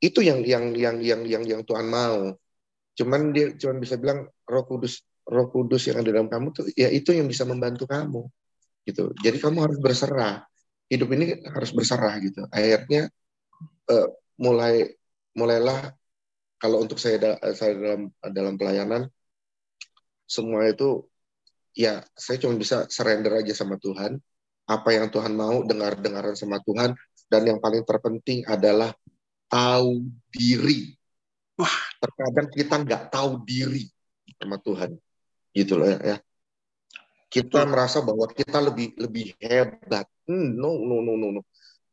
itu 0.03 0.21
yang 0.21 0.43
yang 0.43 0.75
yang 0.75 0.97
yang 0.99 1.23
yang 1.23 1.45
yang 1.47 1.63
Tuhan 1.63 1.87
mau. 1.87 2.35
Cuman 2.99 3.33
dia 3.33 3.55
cuman 3.57 3.79
bisa 3.79 3.97
bilang 3.97 4.29
Roh 4.45 4.65
Kudus 4.67 5.05
Roh 5.29 5.49
Kudus 5.49 5.87
yang 5.89 6.03
ada 6.03 6.11
dalam 6.11 6.29
kamu 6.29 6.47
tuh 6.53 6.65
ya 6.75 6.91
itu 6.91 7.15
yang 7.15 7.31
bisa 7.31 7.47
membantu 7.47 7.87
kamu 7.87 8.27
gitu. 8.89 9.15
Jadi 9.23 9.39
kamu 9.39 9.59
harus 9.63 9.79
berserah. 9.79 10.45
Hidup 10.93 11.09
ini 11.15 11.41
harus 11.49 11.71
berserah 11.73 12.15
gitu. 12.21 12.45
Akhirnya 12.51 13.09
eh, 13.89 14.09
mulai 14.43 14.91
mulailah 15.39 15.95
kalau 16.61 16.79
untuk 16.85 16.99
saya 17.01 17.39
saya 17.57 17.73
dalam 17.75 18.03
dalam 18.31 18.55
pelayanan 18.61 19.09
semua 20.27 20.69
itu 20.71 21.05
ya 21.73 22.05
saya 22.15 22.37
cuma 22.39 22.55
bisa 22.55 22.87
surrender 22.87 23.33
aja 23.41 23.53
sama 23.57 23.77
Tuhan 23.81 24.21
apa 24.67 24.89
yang 24.95 25.11
Tuhan 25.11 25.35
mau, 25.35 25.63
dengar-dengaran 25.67 26.39
sama 26.39 26.63
Tuhan, 26.63 26.95
dan 27.27 27.43
yang 27.49 27.59
paling 27.59 27.83
terpenting 27.83 28.47
adalah 28.47 28.95
tahu 29.51 30.07
diri. 30.33 30.97
Wah, 31.59 31.77
terkadang 32.01 32.49
kita 32.49 32.75
nggak 32.81 33.03
tahu 33.13 33.45
diri 33.45 33.89
sama 34.41 34.57
Tuhan, 34.59 34.97
gitu 35.53 35.77
loh 35.77 35.89
ya. 35.89 36.19
Kita 37.33 37.65
merasa 37.65 38.05
bahwa 38.05 38.29
kita 38.29 38.61
lebih 38.61 38.93
lebih 39.01 39.33
hebat. 39.41 40.05
Hmm, 40.29 40.53
no, 40.53 40.77
no, 40.85 41.01
no, 41.01 41.17
no, 41.17 41.41
no. 41.41 41.43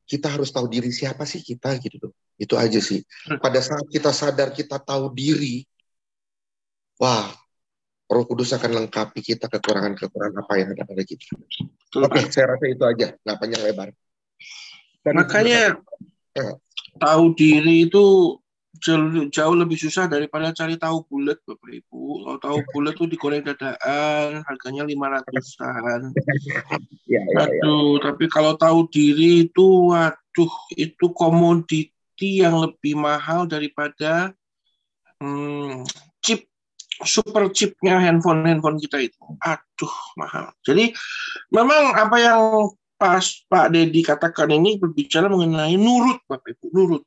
Kita 0.04 0.28
harus 0.28 0.52
tahu 0.52 0.68
diri 0.68 0.92
siapa 0.92 1.24
sih 1.24 1.40
kita 1.40 1.80
gitu 1.80 2.12
loh. 2.12 2.14
Itu 2.36 2.60
aja 2.60 2.84
sih. 2.84 3.00
Pada 3.40 3.64
saat 3.64 3.88
kita 3.88 4.12
sadar 4.12 4.52
kita 4.52 4.76
tahu 4.84 5.16
diri, 5.16 5.64
wah, 7.00 7.32
Roh 8.10 8.26
Kudus 8.26 8.58
akan 8.58 8.84
lengkapi 8.84 9.22
kita 9.22 9.46
kekurangan-kekurangan 9.46 10.42
apa 10.42 10.54
yang 10.58 10.74
ada 10.74 10.82
pada 10.82 11.04
kita. 11.06 11.30
Oke, 11.94 12.10
okay, 12.10 12.24
saya 12.34 12.58
rasa 12.58 12.66
itu 12.66 12.82
aja, 12.82 13.14
nggak 13.22 13.38
panjang 13.38 13.62
lebar. 13.62 13.90
Dan 15.06 15.14
Makanya 15.14 15.78
ya. 16.34 16.58
tahu 16.98 17.38
diri 17.38 17.86
itu 17.86 18.34
jauh, 19.30 19.56
lebih 19.56 19.78
susah 19.78 20.10
daripada 20.10 20.50
cari 20.56 20.74
tahu 20.80 21.06
bulat, 21.06 21.38
Bapak 21.46 21.70
Ibu. 21.70 22.26
Kalau 22.26 22.40
tahu 22.42 22.58
bulat 22.74 22.94
tuh 22.98 23.06
digoreng 23.06 23.46
dadaan, 23.46 24.42
harganya 24.42 24.84
lima 24.90 25.14
ratusan. 25.14 26.10
ya, 27.14 27.22
ya, 27.22 27.46
Aduh, 27.46 28.02
ya. 28.02 28.10
tapi 28.10 28.26
kalau 28.26 28.58
tahu 28.58 28.90
diri 28.90 29.46
itu, 29.46 29.94
waduh, 29.94 30.54
itu 30.74 31.06
komoditi 31.14 32.42
yang 32.42 32.58
lebih 32.58 32.98
mahal 32.98 33.46
daripada 33.46 34.34
hmm, 35.22 35.86
chip 36.24 36.49
super 37.08 37.48
chipnya 37.52 38.00
handphone 38.00 38.44
handphone 38.44 38.80
kita 38.80 39.00
itu. 39.00 39.20
Aduh 39.40 39.96
mahal. 40.20 40.52
Jadi 40.64 40.92
memang 41.54 41.96
apa 41.96 42.18
yang 42.20 42.42
pas 43.00 43.24
Pak 43.48 43.72
Dedi 43.72 44.04
katakan 44.04 44.52
ini 44.52 44.76
berbicara 44.76 45.32
mengenai 45.32 45.80
nurut 45.80 46.20
Bapak 46.28 46.60
Ibu 46.60 46.68
nurut. 46.76 47.04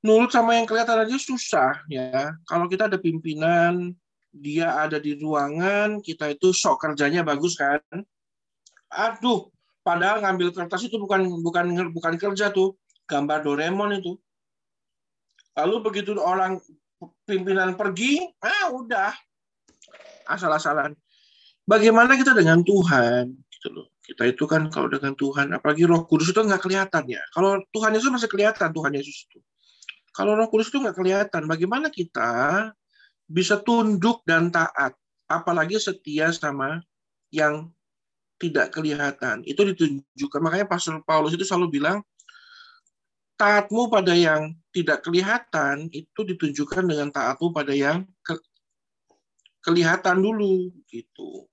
Nurut 0.00 0.32
sama 0.32 0.56
yang 0.56 0.64
kelihatan 0.64 1.04
aja 1.04 1.16
susah 1.20 1.76
ya. 1.92 2.32
Kalau 2.48 2.64
kita 2.72 2.88
ada 2.88 2.96
pimpinan 2.96 3.92
dia 4.30 4.72
ada 4.78 5.02
di 5.02 5.18
ruangan 5.18 6.00
kita 6.00 6.32
itu 6.32 6.56
sok 6.56 6.80
kerjanya 6.80 7.20
bagus 7.20 7.60
kan? 7.60 7.82
Aduh 8.88 9.52
padahal 9.84 10.24
ngambil 10.24 10.56
kertas 10.56 10.88
itu 10.88 10.96
bukan 10.96 11.28
bukan 11.44 11.92
bukan 11.92 12.14
kerja 12.16 12.48
tuh. 12.48 12.80
Gambar 13.04 13.42
Doraemon 13.42 14.00
itu. 14.00 14.16
Lalu 15.58 15.76
begitu 15.82 16.14
orang 16.16 16.62
pimpinan 17.30 17.78
pergi, 17.78 18.18
ah 18.42 18.74
udah 18.74 19.14
asal-asalan. 20.26 20.98
Bagaimana 21.62 22.18
kita 22.18 22.34
dengan 22.34 22.66
Tuhan? 22.66 23.30
Gitu 23.30 23.68
loh. 23.70 23.86
Kita 24.02 24.26
itu 24.26 24.42
kan 24.50 24.66
kalau 24.74 24.90
dengan 24.90 25.14
Tuhan, 25.14 25.54
apalagi 25.54 25.86
Roh 25.86 26.02
Kudus 26.10 26.34
itu 26.34 26.42
nggak 26.42 26.66
kelihatan 26.66 27.06
ya. 27.06 27.22
Kalau 27.30 27.62
Tuhan 27.70 27.94
Yesus 27.94 28.10
masih 28.10 28.26
kelihatan 28.26 28.74
Tuhan 28.74 28.90
Yesus 28.90 29.30
itu. 29.30 29.38
Kalau 30.10 30.34
Roh 30.34 30.50
Kudus 30.50 30.74
itu 30.74 30.82
nggak 30.82 30.98
kelihatan, 30.98 31.46
bagaimana 31.46 31.86
kita 31.94 32.30
bisa 33.30 33.62
tunduk 33.62 34.26
dan 34.26 34.50
taat, 34.50 34.98
apalagi 35.30 35.78
setia 35.78 36.34
sama 36.34 36.82
yang 37.30 37.70
tidak 38.42 38.74
kelihatan. 38.74 39.46
Itu 39.46 39.62
ditunjukkan. 39.62 40.40
Makanya 40.42 40.66
Pastor 40.66 40.98
Paulus 41.06 41.38
itu 41.38 41.46
selalu 41.46 41.78
bilang, 41.78 42.02
taatmu 43.40 43.88
pada 43.88 44.12
yang 44.12 44.52
tidak 44.68 45.00
kelihatan 45.00 45.88
itu 45.88 46.20
ditunjukkan 46.28 46.84
dengan 46.84 47.08
taatmu 47.08 47.56
pada 47.56 47.72
yang 47.72 48.04
ke, 48.20 48.36
kelihatan 49.64 50.20
dulu 50.20 50.68
gitu. 50.92 51.48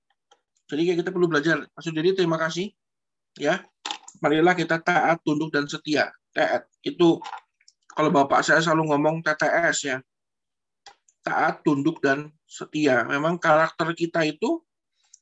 Jadi 0.68 1.00
kita 1.00 1.16
perlu 1.16 1.32
belajar. 1.32 1.64
Maksud 1.64 1.96
jadi 1.96 2.12
terima 2.12 2.36
kasih 2.36 2.76
ya. 3.40 3.64
Marilah 4.20 4.52
kita 4.52 4.84
taat, 4.84 5.24
tunduk 5.24 5.48
dan 5.56 5.64
setia. 5.64 6.12
Taat 6.36 6.68
itu 6.84 7.24
kalau 7.96 8.12
bapak 8.12 8.44
saya 8.44 8.60
selalu 8.60 8.92
ngomong 8.92 9.24
TTS 9.24 9.78
ya. 9.88 9.98
Taat, 11.24 11.64
tunduk 11.64 12.04
dan 12.04 12.36
setia. 12.44 13.08
Memang 13.08 13.40
karakter 13.40 13.96
kita 13.96 14.28
itu 14.28 14.60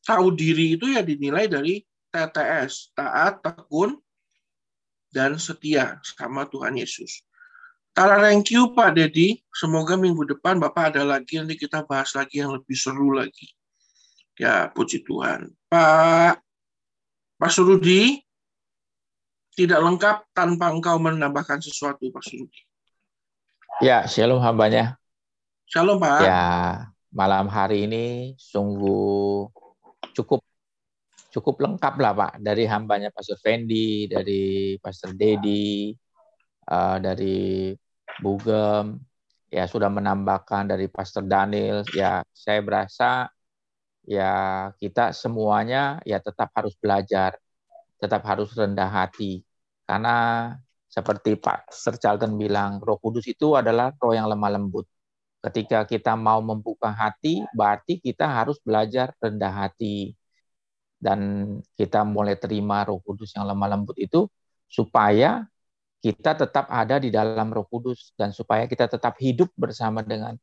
tahu 0.01 0.33
diri 0.33 0.81
itu 0.81 0.89
ya 0.89 1.05
dinilai 1.05 1.45
dari 1.45 1.85
TTS, 2.09 2.95
taat, 2.97 3.43
tekun, 3.43 4.01
dan 5.15 5.39
setia 5.39 6.03
sama 6.03 6.43
Tuhan 6.51 6.75
Yesus. 6.75 7.23
Tara 7.95 8.19
thank 8.19 8.51
you 8.51 8.75
Pak 8.75 8.99
Dedi. 8.99 9.39
Semoga 9.55 9.95
minggu 9.95 10.27
depan 10.27 10.59
Bapak 10.59 10.91
ada 10.91 11.07
lagi 11.07 11.39
nanti 11.39 11.55
kita 11.55 11.87
bahas 11.87 12.11
lagi 12.11 12.43
yang 12.43 12.51
lebih 12.51 12.75
seru 12.75 13.15
lagi. 13.15 13.47
Ya 14.35 14.67
puji 14.67 15.07
Tuhan. 15.07 15.47
Pak 15.71 16.43
Pak 17.39 17.51
Surudi 17.55 18.19
tidak 19.55 19.79
lengkap 19.79 20.27
tanpa 20.35 20.75
engkau 20.75 20.99
menambahkan 20.99 21.63
sesuatu 21.63 22.11
Pak 22.11 22.23
Surudi. 22.27 22.59
Ya, 23.79 24.03
shalom 24.03 24.43
hambanya. 24.43 24.99
Shalom 25.67 25.95
Pak. 25.95 26.27
Ya, 26.27 26.47
malam 27.15 27.47
hari 27.47 27.87
ini 27.87 28.35
sungguh 28.35 29.47
cukup 30.11 30.43
cukup 31.35 31.55
lengkap 31.67 31.93
lah 31.99 32.13
Pak 32.15 32.33
dari 32.39 32.63
hambanya 32.63 33.11
Pastor 33.11 33.35
Fendi, 33.43 34.07
dari 34.07 34.75
Pastor 34.79 35.11
Dedi, 35.11 35.91
uh, 36.71 36.97
dari 37.03 37.75
Bugem, 38.23 38.95
ya 39.51 39.67
sudah 39.67 39.91
menambahkan 39.91 40.71
dari 40.71 40.87
Pastor 40.87 41.27
Daniel. 41.27 41.83
Ya 41.91 42.23
saya 42.31 42.63
berasa 42.63 43.27
ya 44.07 44.31
kita 44.79 45.11
semuanya 45.11 45.99
ya 46.07 46.23
tetap 46.23 46.55
harus 46.55 46.73
belajar, 46.79 47.35
tetap 47.99 48.23
harus 48.23 48.55
rendah 48.55 48.87
hati 48.87 49.43
karena 49.85 50.15
seperti 50.89 51.35
Pak 51.37 51.69
Sir 51.69 51.99
bilang, 52.39 52.79
Roh 52.81 52.97
Kudus 52.97 53.27
itu 53.29 53.53
adalah 53.59 53.91
roh 53.99 54.15
yang 54.15 54.31
lemah 54.31 54.51
lembut. 54.55 54.87
Ketika 55.43 55.85
kita 55.85 56.17
mau 56.17 56.41
membuka 56.41 56.89
hati, 56.89 57.43
berarti 57.53 58.01
kita 58.01 58.25
harus 58.25 58.57
belajar 58.63 59.13
rendah 59.21 59.53
hati. 59.53 60.17
Dan 61.05 61.19
kita 61.77 62.01
mulai 62.01 62.33
terima 62.33 62.81
roh 62.81 62.97
kudus 62.97 63.37
yang 63.37 63.45
lemah 63.45 63.77
lembut 63.77 63.93
itu 64.01 64.25
supaya 64.65 65.45
kita 66.01 66.33
tetap 66.33 66.65
ada 66.73 66.97
di 66.97 67.13
dalam 67.13 67.53
roh 67.53 67.69
kudus 67.69 68.09
dan 68.17 68.33
supaya 68.33 68.65
kita 68.65 68.89
tetap 68.89 69.13
hidup 69.21 69.53
bersama 69.53 70.01
dengan 70.01 70.33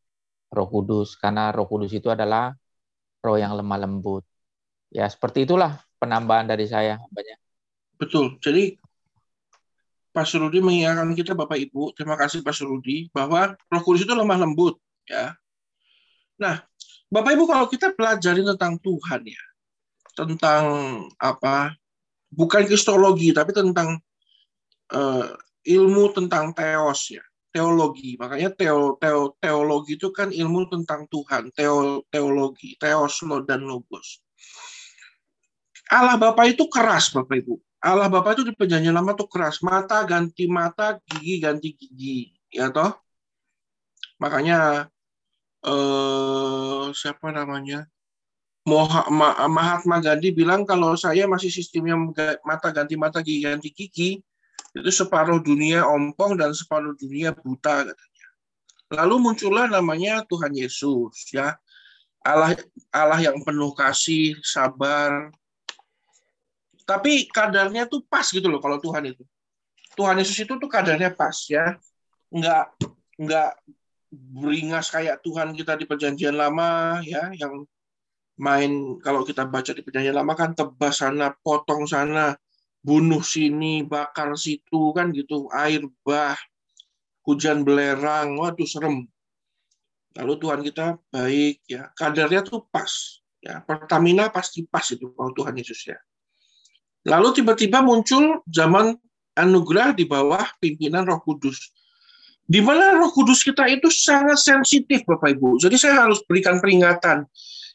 roh 0.54 0.68
kudus. 0.70 1.18
Karena 1.18 1.50
roh 1.50 1.66
kudus 1.66 1.90
itu 1.90 2.06
adalah 2.14 2.54
roh 3.26 3.38
yang 3.38 3.58
lemah 3.58 3.78
lembut. 3.82 4.22
Ya 4.94 5.10
seperti 5.10 5.42
itulah 5.42 5.82
penambahan 5.98 6.46
dari 6.46 6.70
saya. 6.70 7.02
Banyak. 7.10 7.38
Betul. 7.98 8.38
Jadi 8.38 8.78
Pak 10.12 10.28
Surudi 10.28 10.60
mengingatkan 10.60 11.10
kita 11.16 11.32
Bapak 11.32 11.56
Ibu, 11.56 11.96
terima 11.96 12.20
kasih 12.20 12.44
Pak 12.44 12.52
Surudi, 12.52 13.08
bahwa 13.10 13.56
roh 13.56 13.82
kudus 13.82 14.04
itu 14.04 14.12
lemah 14.12 14.38
lembut 14.44 14.76
ya. 15.08 15.32
Nah, 16.36 16.60
Bapak 17.08 17.32
Ibu 17.32 17.48
kalau 17.48 17.64
kita 17.64 17.96
pelajari 17.96 18.44
tentang 18.44 18.76
Tuhan 18.76 19.24
ya, 19.24 19.42
tentang 20.12 20.64
apa? 21.18 21.76
Bukan 22.32 22.64
kristologi 22.64 23.32
tapi 23.36 23.52
tentang 23.52 24.00
uh, 24.92 25.26
ilmu 25.62 26.12
tentang 26.16 26.56
teos 26.56 27.12
ya, 27.12 27.24
teologi. 27.52 28.16
Makanya 28.16 28.50
teo, 28.56 28.96
teo, 28.96 29.36
teologi 29.38 30.00
itu 30.00 30.08
kan 30.10 30.32
ilmu 30.32 30.68
tentang 30.72 31.06
Tuhan, 31.12 31.52
teo, 31.52 32.02
teologi, 32.08 32.74
teos 32.80 33.20
lo 33.22 33.44
dan 33.44 33.64
logos. 33.68 34.24
Allah 35.92 36.16
Bapa 36.16 36.48
itu 36.48 36.64
keras 36.72 37.12
Bapak 37.12 37.36
Ibu. 37.44 37.60
Allah 37.84 38.08
Bapa 38.08 38.32
itu 38.32 38.48
di 38.48 38.56
perjanjian 38.56 38.96
lama 38.96 39.12
tuh 39.12 39.28
keras. 39.28 39.60
Mata 39.60 40.00
ganti 40.08 40.48
mata, 40.48 40.96
gigi 41.04 41.36
ganti 41.42 41.76
gigi. 41.76 42.32
Ya 42.48 42.72
toh? 42.72 42.96
Makanya 44.16 44.88
eh, 45.66 46.84
siapa 46.96 47.28
namanya 47.34 47.84
Mahatma 48.62 49.98
Gandhi 49.98 50.30
bilang 50.30 50.62
kalau 50.62 50.94
saya 50.94 51.26
masih 51.26 51.50
sistemnya 51.50 51.98
mata 52.46 52.70
ganti 52.70 52.94
mata 52.94 53.18
gigi 53.18 53.42
ganti 53.42 53.74
gigi 53.74 54.22
itu 54.72 54.90
separuh 54.90 55.42
dunia 55.42 55.84
ompong 55.84 56.38
dan 56.38 56.54
separuh 56.54 56.94
dunia 56.96 57.34
buta 57.34 57.84
katanya. 57.84 58.28
Lalu 58.92 59.14
muncullah 59.18 59.66
namanya 59.68 60.24
Tuhan 60.24 60.52
Yesus 60.54 61.34
ya. 61.34 61.58
Allah 62.22 62.54
Allah 62.94 63.18
yang 63.18 63.42
penuh 63.42 63.74
kasih, 63.74 64.38
sabar. 64.40 65.34
Tapi 66.86 67.26
kadarnya 67.28 67.90
tuh 67.90 68.06
pas 68.06 68.24
gitu 68.24 68.46
loh 68.46 68.62
kalau 68.62 68.78
Tuhan 68.78 69.10
itu. 69.10 69.26
Tuhan 69.98 70.16
Yesus 70.22 70.38
itu 70.38 70.54
tuh 70.56 70.70
kadarnya 70.70 71.12
pas 71.12 71.36
ya. 71.50 71.76
Enggak 72.32 72.72
enggak 73.18 73.58
beringas 74.12 74.88
kayak 74.92 75.20
Tuhan 75.24 75.52
kita 75.52 75.76
di 75.76 75.84
perjanjian 75.84 76.36
lama 76.36 77.00
ya 77.04 77.32
yang 77.36 77.64
main 78.40 78.96
kalau 79.00 79.26
kita 79.26 79.44
baca 79.44 79.72
di 79.72 79.84
perjanjian 79.84 80.16
lama 80.16 80.32
kan 80.32 80.56
tebas 80.56 81.04
sana 81.04 81.36
potong 81.44 81.84
sana 81.84 82.32
bunuh 82.82 83.22
sini 83.22 83.84
bakar 83.84 84.32
situ 84.34 84.92
kan 84.96 85.12
gitu. 85.12 85.48
Air 85.52 85.86
bah 86.06 86.36
hujan 87.24 87.62
belerang 87.62 88.36
waduh 88.40 88.66
serem. 88.66 89.06
Lalu 90.16 90.32
Tuhan 90.40 90.60
kita 90.60 90.86
baik 91.08 91.64
ya. 91.68 91.88
Kadarnya 91.96 92.44
tuh 92.44 92.68
pas 92.68 92.90
ya. 93.40 93.64
Pertamina 93.64 94.28
pasti 94.28 94.64
pas 94.68 94.84
itu 94.88 95.12
kalau 95.16 95.32
Tuhan 95.32 95.56
Yesus 95.56 95.88
ya. 95.88 95.98
Lalu 97.08 97.42
tiba-tiba 97.42 97.82
muncul 97.82 98.44
zaman 98.46 98.94
anugerah 99.34 99.96
di 99.96 100.04
bawah 100.06 100.44
pimpinan 100.60 101.08
Roh 101.08 101.18
Kudus. 101.24 101.72
Di 102.42 102.60
mana 102.60 102.98
roh 102.98 103.08
kudus 103.14 103.46
kita 103.46 103.64
itu 103.70 103.88
sangat 103.88 104.36
sensitif 104.36 105.06
Bapak 105.06 105.38
Ibu. 105.38 105.62
Jadi 105.62 105.78
saya 105.78 106.04
harus 106.04 106.20
berikan 106.26 106.58
peringatan. 106.58 107.24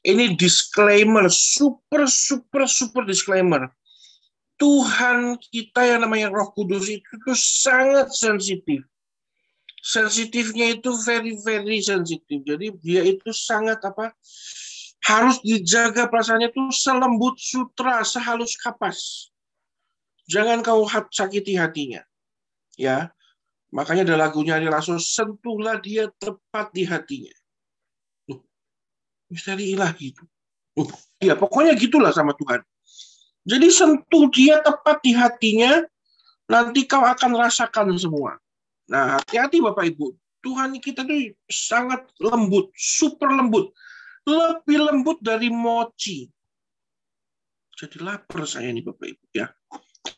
Ini 0.06 0.38
disclaimer, 0.38 1.26
super, 1.30 2.06
super, 2.06 2.70
super 2.70 3.04
disclaimer. 3.06 3.70
Tuhan 4.58 5.38
kita 5.54 5.86
yang 5.86 6.06
namanya 6.06 6.34
roh 6.34 6.50
kudus 6.54 6.90
itu, 6.90 7.06
itu 7.06 7.34
sangat 7.38 8.10
sensitif. 8.14 8.82
Sensitifnya 9.82 10.78
itu 10.78 10.90
very, 11.06 11.38
very 11.46 11.80
sensitif. 11.80 12.42
Jadi 12.42 12.74
dia 12.82 13.06
itu 13.06 13.30
sangat 13.30 13.82
apa? 13.86 14.14
Harus 15.06 15.40
dijaga 15.46 16.10
perasaannya 16.10 16.50
itu 16.50 16.62
selembut 16.74 17.38
sutra, 17.38 18.02
sehalus 18.02 18.58
kapas. 18.58 19.30
Jangan 20.28 20.60
kau 20.66 20.84
sakiti 21.14 21.56
hatinya. 21.56 22.04
Ya, 22.76 23.14
Makanya 23.76 24.08
ada 24.08 24.16
lagunya 24.28 24.56
Ari 24.56 24.72
Lasso, 24.72 24.96
sentuhlah 24.96 25.84
dia 25.84 26.08
tepat 26.16 26.72
di 26.72 26.88
hatinya. 26.88 27.36
Misteri 29.28 29.76
ilahi 29.76 30.16
itu. 30.16 30.24
Ya 31.20 31.34
pokoknya 31.34 31.74
gitulah 31.76 32.14
sama 32.14 32.38
Tuhan. 32.38 32.62
Jadi 33.48 33.68
sentuh 33.72 34.28
dia 34.30 34.60
tepat 34.60 35.00
di 35.02 35.16
hatinya, 35.16 35.80
nanti 36.52 36.84
kau 36.84 37.02
akan 37.02 37.32
rasakan 37.36 37.96
semua. 37.96 38.36
Nah, 38.92 39.20
hati-hati 39.20 39.64
Bapak 39.64 39.88
Ibu. 39.96 40.16
Tuhan 40.44 40.80
kita 40.80 41.04
itu 41.08 41.36
sangat 41.48 42.08
lembut, 42.24 42.72
super 42.76 43.32
lembut. 43.32 43.72
Lebih 44.28 44.80
lembut 44.92 45.18
dari 45.24 45.48
mochi. 45.48 46.28
Jadi 47.78 48.04
lapar 48.04 48.44
saya 48.48 48.72
nih 48.72 48.84
Bapak 48.84 49.08
Ibu 49.12 49.26
ya. 49.36 49.48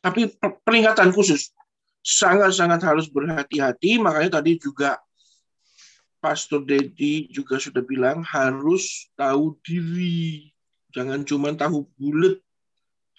Tapi 0.02 0.30
peringatan 0.66 1.14
khusus, 1.14 1.54
sangat-sangat 2.02 2.82
harus 2.86 3.10
berhati-hati. 3.10 3.98
Makanya 4.02 4.42
tadi 4.42 4.58
juga 4.58 5.02
Pastor 6.20 6.68
Dedi 6.68 7.32
juga 7.32 7.56
sudah 7.60 7.84
bilang 7.84 8.24
harus 8.28 9.08
tahu 9.16 9.56
diri. 9.64 10.52
Jangan 10.92 11.24
cuma 11.24 11.56
tahu 11.56 11.88
bulat. 11.96 12.40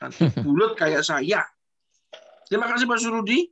Nanti 0.05 0.29
bulat 0.45 0.77
kayak 0.77 1.05
saya. 1.05 1.45
Terima 2.49 2.69
kasih 2.69 2.85
Pak 2.85 3.01
Surudi. 3.01 3.49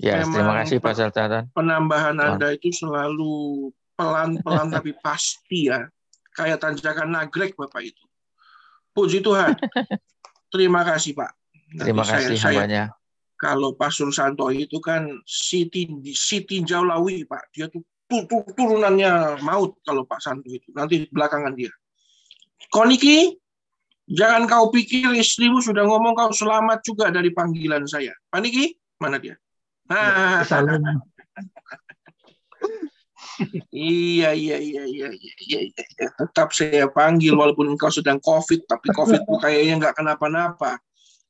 Ya, 0.00 0.24
Memang 0.24 0.32
terima 0.32 0.54
kasih 0.64 0.76
Pak 0.80 0.94
Sultan. 0.96 1.52
Penambahan 1.52 2.16
Anda 2.16 2.56
itu 2.56 2.72
selalu 2.72 3.68
pelan-pelan 4.00 4.72
tapi 4.76 4.96
pasti 4.96 5.68
ya. 5.68 5.84
Kayak 6.32 6.64
tanjakan 6.64 7.12
nagrek 7.12 7.52
Bapak 7.52 7.84
itu. 7.84 8.04
Puji 8.96 9.20
Tuhan. 9.20 9.52
Terima 10.54 10.82
kasih 10.82 11.14
Pak. 11.14 11.30
Nanti 11.70 11.94
terima 11.94 12.02
kasih 12.02 12.34
saya, 12.34 12.66
saya, 12.66 12.84
kalau 13.38 13.70
Pak 13.78 13.94
Santo 13.94 14.50
itu 14.50 14.82
kan 14.82 15.06
Siti 15.22 15.86
Siti 16.10 16.66
Jaulawi 16.66 17.22
Pak, 17.22 17.54
dia 17.54 17.70
tuh 17.70 17.86
turunannya 18.58 19.38
maut 19.46 19.78
kalau 19.86 20.02
Pak 20.02 20.20
Santo 20.20 20.50
itu. 20.50 20.66
Nanti 20.74 21.06
belakangan 21.06 21.54
dia. 21.54 21.70
Koniki, 22.70 23.38
jangan 24.10 24.50
kau 24.50 24.68
pikir 24.74 25.14
istrimu 25.14 25.62
sudah 25.62 25.86
ngomong 25.86 26.18
kau 26.18 26.30
selamat 26.34 26.82
juga 26.82 27.08
dari 27.14 27.30
panggilan 27.30 27.86
saya. 27.86 28.12
Pak 28.28 28.40
Niki, 28.42 28.74
mana 28.98 29.22
dia? 29.22 29.38
Ah. 29.90 30.46
iya, 33.72 34.30
iya, 34.36 34.56
iya, 34.60 34.82
iya, 34.86 35.08
iya, 35.10 35.32
iya, 35.46 35.60
iya. 35.66 36.08
Tetap 36.18 36.54
saya 36.54 36.86
panggil 36.90 37.34
walaupun 37.34 37.74
engkau 37.74 37.90
sedang 37.90 38.22
COVID, 38.22 38.70
tapi 38.70 38.94
COVID 38.94 39.22
kayaknya 39.42 39.74
nggak 39.82 39.94
kenapa-napa. 39.98 40.78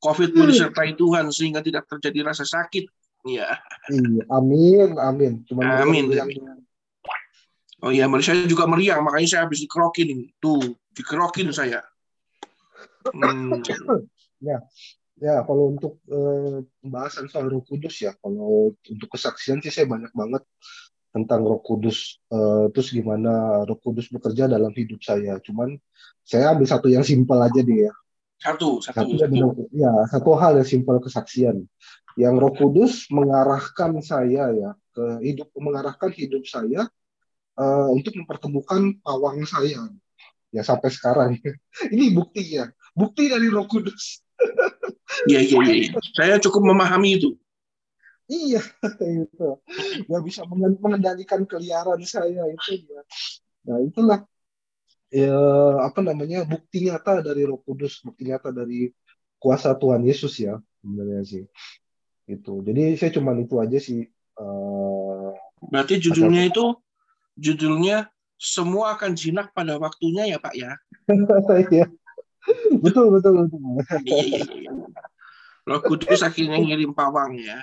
COVID 0.01 0.33
pun 0.33 0.49
hmm. 0.49 0.53
disertai 0.57 0.93
Tuhan 0.97 1.29
sehingga 1.29 1.61
tidak 1.61 1.85
terjadi 1.89 2.33
rasa 2.33 2.45
sakit. 2.49 2.89
Ya. 3.29 3.61
Iya, 3.93 4.25
amin, 4.33 4.97
amin. 4.97 5.33
Cuma 5.45 5.85
amin. 5.85 6.09
Oh 7.81 7.89
iya, 7.89 8.05
saya 8.21 8.45
juga 8.45 8.69
meriang, 8.69 9.01
makanya 9.01 9.29
saya 9.29 9.43
habis 9.49 9.65
dikerokin 9.65 10.09
ini. 10.13 10.27
Tuh, 10.37 10.61
dikerokin 10.93 11.49
saya. 11.49 11.81
Hmm. 13.09 13.65
Ya, 14.41 14.61
ya 15.17 15.45
kalau 15.45 15.77
untuk 15.77 16.01
eh, 16.09 16.65
pembahasan 16.85 17.29
soal 17.33 17.49
Roh 17.49 17.65
Kudus 17.65 18.05
ya, 18.05 18.13
kalau 18.21 18.73
untuk 18.77 19.09
kesaksian 19.09 19.65
sih 19.65 19.73
saya 19.73 19.89
banyak 19.89 20.13
banget 20.13 20.45
tentang 21.13 21.41
Roh 21.45 21.65
Kudus. 21.65 22.21
Eh, 22.29 22.69
terus 22.73 22.93
gimana 22.93 23.65
Roh 23.65 23.81
Kudus 23.81 24.13
bekerja 24.13 24.45
dalam 24.45 24.73
hidup 24.77 25.01
saya. 25.01 25.41
Cuman 25.41 25.77
saya 26.21 26.53
ambil 26.53 26.69
satu 26.69 26.89
yang 26.93 27.05
simpel 27.05 27.41
aja 27.41 27.61
deh 27.65 27.89
ya. 27.89 27.93
Satu, 28.41 28.81
satu, 28.81 29.17
satu. 29.17 29.37
satu. 29.37 29.65
Ya, 29.73 29.93
satu 30.09 30.37
hal 30.37 30.61
yang 30.61 30.69
simpel 30.69 31.01
kesaksian. 31.01 31.65
Yang 32.21 32.35
Roh 32.37 32.53
Kudus 32.57 33.09
mengarahkan 33.09 34.01
saya 34.05 34.53
ya 34.53 34.71
ke 34.93 35.05
hidup, 35.25 35.49
mengarahkan 35.57 36.13
hidup 36.13 36.45
saya 36.45 36.89
uh, 37.61 37.89
untuk 37.93 38.17
mempertemukan 38.17 38.97
pawang 39.05 39.45
saya. 39.45 39.85
Ya 40.51 40.63
sampai 40.65 40.89
sekarang. 40.91 41.37
Ini 41.95 42.17
buktinya. 42.17 42.73
bukti 42.91 43.31
dari 43.31 43.47
Roh 43.53 43.69
Kudus. 43.69 44.25
Iya, 45.27 45.43
iya, 45.43 45.91
iya. 45.91 45.99
Saya 46.15 46.39
cukup 46.39 46.71
memahami 46.71 47.19
itu. 47.19 47.35
Iya, 48.31 48.63
itu. 49.27 49.59
Ya 50.07 50.19
bisa 50.23 50.47
mengendalikan 50.47 51.43
keliaran 51.45 51.99
saya 52.07 52.47
itu 52.47 52.87
ya. 52.87 53.03
Nah, 53.67 53.83
itulah 53.83 54.23
ya 55.11 55.35
apa 55.83 55.99
namanya 56.01 56.47
bukti 56.47 56.87
nyata 56.87 57.27
dari 57.27 57.43
Roh 57.43 57.59
Kudus, 57.59 58.01
bukti 58.07 58.31
nyata 58.31 58.55
dari 58.55 58.95
kuasa 59.43 59.75
Tuhan 59.75 60.07
Yesus 60.07 60.39
ya 60.39 60.63
sebenarnya 60.79 61.23
sih. 61.27 61.45
Itu. 62.31 62.63
Jadi 62.63 62.95
saya 62.95 63.11
cuma 63.11 63.35
itu 63.35 63.59
aja 63.59 63.77
sih. 63.83 64.07
Uh, 64.39 65.35
Berarti 65.69 65.99
judulnya 65.99 66.49
itu 66.49 66.79
judulnya 67.39 68.09
semua 68.41 68.97
akan 68.97 69.13
jinak 69.13 69.53
pada 69.53 69.77
waktunya 69.77 70.25
ya 70.25 70.39
Pak 70.41 70.55
ya. 70.57 70.73
Iya. 71.71 71.85
betul 72.81 73.13
betul 73.13 73.45
betul. 73.45 73.61
Iya, 74.09 74.25
iya, 74.25 74.43
iya. 74.49 75.77
Kudus 75.85 76.25
akhirnya 76.25 76.57
ngirim 76.57 76.97
pawang 76.97 77.37
ya. 77.37 77.61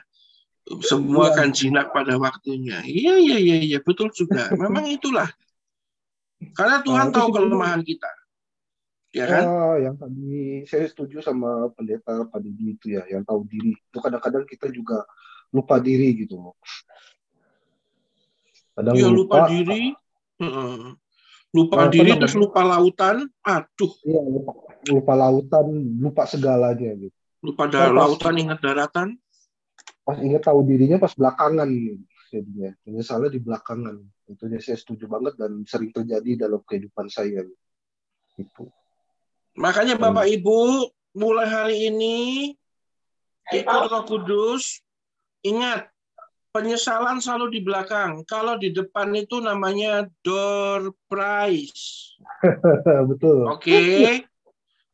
Semua 0.85 1.33
akan 1.33 1.49
jinak 1.49 1.89
pada 1.89 2.13
waktunya. 2.21 2.85
Iya 2.85 3.17
iya 3.17 3.37
iya 3.41 3.57
iya 3.57 3.79
betul 3.81 4.13
juga. 4.13 4.53
Memang 4.61 4.85
itulah. 4.85 5.25
Karena 6.53 6.85
Tuhan 6.85 7.09
nah, 7.09 7.13
tahu 7.17 7.27
kelemahan 7.33 7.81
kita. 7.81 8.11
Ya 9.17 9.25
kan? 9.25 9.43
Oh, 9.49 9.75
yang 9.81 9.97
tadi 9.97 10.61
saya 10.69 10.85
setuju 10.85 11.25
sama 11.25 11.73
pendeta 11.73 12.27
Pak 12.29 12.37
Didi 12.37 12.77
itu 12.77 12.93
ya, 12.93 13.01
yang 13.09 13.25
tahu 13.25 13.49
diri. 13.49 13.73
Itu 13.73 13.97
kadang-kadang 13.97 14.45
kita 14.45 14.69
juga 14.69 15.01
lupa 15.49 15.81
diri 15.81 16.13
gitu 16.13 16.53
Kadang 18.77 18.93
ya, 18.93 19.09
lupa, 19.09 19.17
lupa 19.17 19.37
diri, 19.49 19.83
lupa 21.49 21.77
nah, 21.81 21.89
diri 21.89 22.11
terus 22.21 22.37
lupa 22.37 22.61
lautan, 22.61 23.25
aduh. 23.41 23.91
Iya, 24.05 24.21
lupa, 24.21 24.51
lupa 24.85 25.13
lautan, 25.17 25.65
lupa 25.97 26.23
segalanya 26.29 26.93
gitu. 26.93 27.17
Lupa 27.41 27.65
dar 27.65 27.89
nah, 27.89 28.05
lautan, 28.05 28.37
ingat 28.37 28.61
daratan. 28.61 29.17
Pas 30.05 30.21
ingat 30.21 30.45
tahu 30.45 30.61
dirinya 30.61 31.01
pas 31.01 31.09
belakangan 31.09 31.65
gitu, 31.73 32.05
jadinya. 32.29 32.69
Penyesalnya 32.85 33.29
di 33.33 33.41
belakangan. 33.41 33.95
Itu 34.29 34.45
saya 34.61 34.77
setuju 34.77 35.09
banget 35.09 35.33
dan 35.41 35.65
sering 35.65 35.89
terjadi 35.89 36.45
dalam 36.45 36.61
kehidupan 36.61 37.09
saya. 37.09 37.41
Gitu. 38.37 38.69
Makanya 39.57 39.97
Bapak 39.97 40.29
hmm. 40.29 40.35
Ibu, 40.37 40.59
mulai 41.17 41.49
hari 41.49 41.77
ini 41.89 42.17
ikut 43.49 43.89
Roh 43.89 44.05
Kudus, 44.05 44.85
ingat 45.41 45.89
penyesalan 46.57 47.21
selalu 47.21 47.53
di 47.53 47.61
belakang. 47.61 48.25
Kalau 48.25 48.57
di 48.57 48.73
depan 48.73 49.13
itu 49.13 49.37
namanya 49.37 50.09
door 50.25 50.89
prize. 51.05 52.17
Betul. 53.13 53.45
Oke. 53.45 53.61
Okay? 53.61 54.05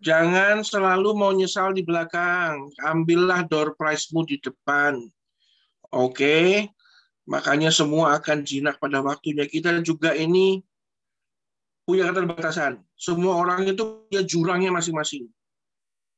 Jangan 0.03 0.67
selalu 0.67 1.15
mau 1.15 1.31
nyesal 1.31 1.71
di 1.71 1.87
belakang. 1.87 2.67
Ambillah 2.83 3.47
door 3.47 3.79
prize-mu 3.79 4.27
di 4.27 4.35
depan. 4.43 4.99
Oke. 5.95 6.11
Okay? 6.11 6.47
Makanya 7.31 7.71
semua 7.71 8.19
akan 8.19 8.43
jinak 8.43 8.75
pada 8.83 8.99
waktunya. 8.99 9.47
Kita 9.47 9.71
juga 9.79 10.11
ini 10.11 10.59
punya 11.87 12.11
keterbatasan. 12.11 12.83
Semua 12.99 13.39
orang 13.39 13.63
itu 13.63 14.03
punya 14.11 14.27
jurangnya 14.27 14.75
masing-masing. 14.75 15.31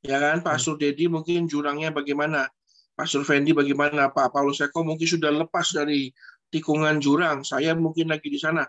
Ya 0.01 0.17
kan, 0.17 0.41
Pak 0.41 0.57
Sur 0.57 0.81
Dedi 0.81 1.05
mungkin 1.05 1.45
jurangnya 1.45 1.93
bagaimana? 1.93 2.49
Pak 2.95 3.07
Survendi 3.11 3.51
bagaimana 3.51 4.07
Pak 4.07 4.31
Paulus 4.31 4.63
Eko 4.63 4.87
mungkin 4.87 5.03
sudah 5.03 5.27
lepas 5.27 5.75
dari 5.75 6.07
tikungan 6.47 7.03
jurang. 7.03 7.43
Saya 7.43 7.75
mungkin 7.75 8.07
lagi 8.07 8.31
di 8.31 8.39
sana. 8.39 8.63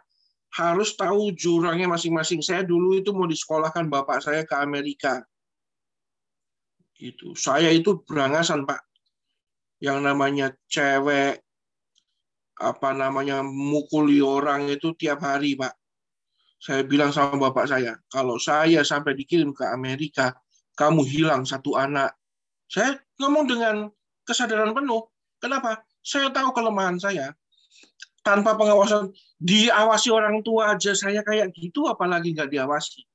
Harus 0.51 0.99
tahu 0.99 1.31
jurangnya 1.39 1.87
masing-masing. 1.87 2.43
Saya 2.43 2.67
dulu 2.67 2.99
itu 2.99 3.15
mau 3.15 3.31
disekolahkan 3.31 3.87
bapak 3.87 4.19
saya 4.19 4.43
ke 4.43 4.59
Amerika. 4.59 5.23
Itu. 6.99 7.39
Saya 7.39 7.71
itu 7.71 8.03
berangasan, 8.03 8.67
Pak. 8.67 8.83
Yang 9.79 9.99
namanya 10.03 10.47
cewek 10.67 11.45
apa 12.57 12.91
namanya 12.97 13.45
mukuli 13.45 14.25
orang 14.25 14.67
itu 14.73 14.97
tiap 14.97 15.23
hari, 15.23 15.55
Pak. 15.55 15.77
Saya 16.57 16.83
bilang 16.89 17.13
sama 17.13 17.37
bapak 17.37 17.69
saya, 17.69 18.01
kalau 18.09 18.41
saya 18.41 18.81
sampai 18.81 19.13
dikirim 19.13 19.53
ke 19.53 19.63
Amerika, 19.69 20.33
kamu 20.73 21.05
hilang 21.05 21.45
satu 21.45 21.77
anak. 21.77 22.17
Saya 22.65 22.97
ngomong 23.21 23.45
dengan 23.45 23.77
kesadaran 24.27 24.75
penuh. 24.75 25.07
Kenapa? 25.39 25.87
Saya 26.03 26.29
tahu 26.35 26.51
kelemahan 26.51 26.99
saya. 26.99 27.33
Tanpa 28.27 28.59
pengawasan, 28.59 29.15
diawasi 29.39 30.11
orang 30.11 30.43
tua 30.43 30.75
aja 30.75 30.91
saya 30.99 31.23
kayak 31.23 31.55
gitu, 31.55 31.87
apalagi 31.87 32.35
nggak 32.35 32.51
diawasi. 32.51 33.07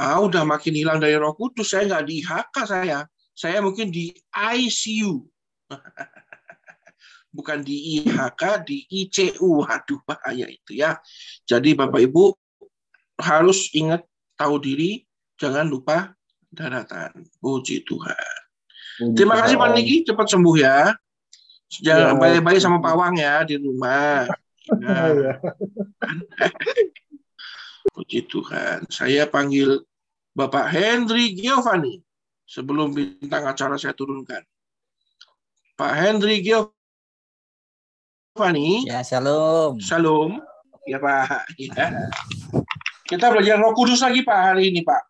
Ah, 0.00 0.18
udah 0.24 0.48
makin 0.48 0.74
hilang 0.74 0.98
dari 0.98 1.14
roh 1.14 1.36
kudus, 1.36 1.76
saya 1.76 1.84
nggak 1.86 2.04
di 2.08 2.24
IHK 2.24 2.56
saya. 2.64 3.04
Saya 3.36 3.60
mungkin 3.60 3.92
di 3.92 4.16
ICU. 4.32 5.28
Bukan 7.36 7.60
di 7.66 8.00
IHK, 8.00 8.42
di 8.64 8.88
ICU. 8.88 9.66
Aduh, 9.68 10.00
bahaya 10.08 10.48
itu 10.48 10.72
ya. 10.80 10.96
Jadi 11.44 11.76
Bapak 11.76 12.00
Ibu 12.00 12.32
harus 13.20 13.70
ingat 13.76 14.06
tahu 14.40 14.56
diri, 14.62 15.04
jangan 15.36 15.68
lupa 15.68 16.16
daratan. 16.48 17.26
Puji 17.42 17.82
Tuhan. 17.84 18.43
Terima 18.94 19.34
kasih 19.42 19.58
Pak 19.58 19.74
Niki, 19.74 20.06
cepat 20.06 20.26
sembuh 20.30 20.56
ya. 20.58 20.94
Jangan 21.82 22.14
ya. 22.14 22.20
baik-baik 22.20 22.60
sama 22.62 22.78
pawang 22.78 23.18
ya 23.18 23.42
di 23.42 23.58
rumah. 23.58 24.26
Ya. 24.64 25.36
Puji 27.92 28.24
Tuhan. 28.24 28.88
Saya 28.88 29.28
panggil 29.28 29.76
Bapak 30.32 30.72
Henry 30.72 31.36
Giovanni 31.36 32.00
sebelum 32.48 32.96
bintang 32.96 33.44
acara 33.44 33.76
saya 33.76 33.92
turunkan. 33.92 34.40
Pak 35.76 35.92
Henry 36.00 36.40
Giovanni. 36.40 36.72
Ya, 38.88 39.04
shalom. 39.04 39.76
Shalom. 39.84 40.40
Ya, 40.88 40.96
Pak. 40.96 41.44
Ya. 41.60 42.08
Kita 43.04 43.28
belajar 43.28 43.60
Roh 43.60 43.76
Kudus 43.76 44.00
lagi 44.00 44.24
Pak 44.24 44.38
hari 44.56 44.72
ini, 44.72 44.80
Pak. 44.80 45.02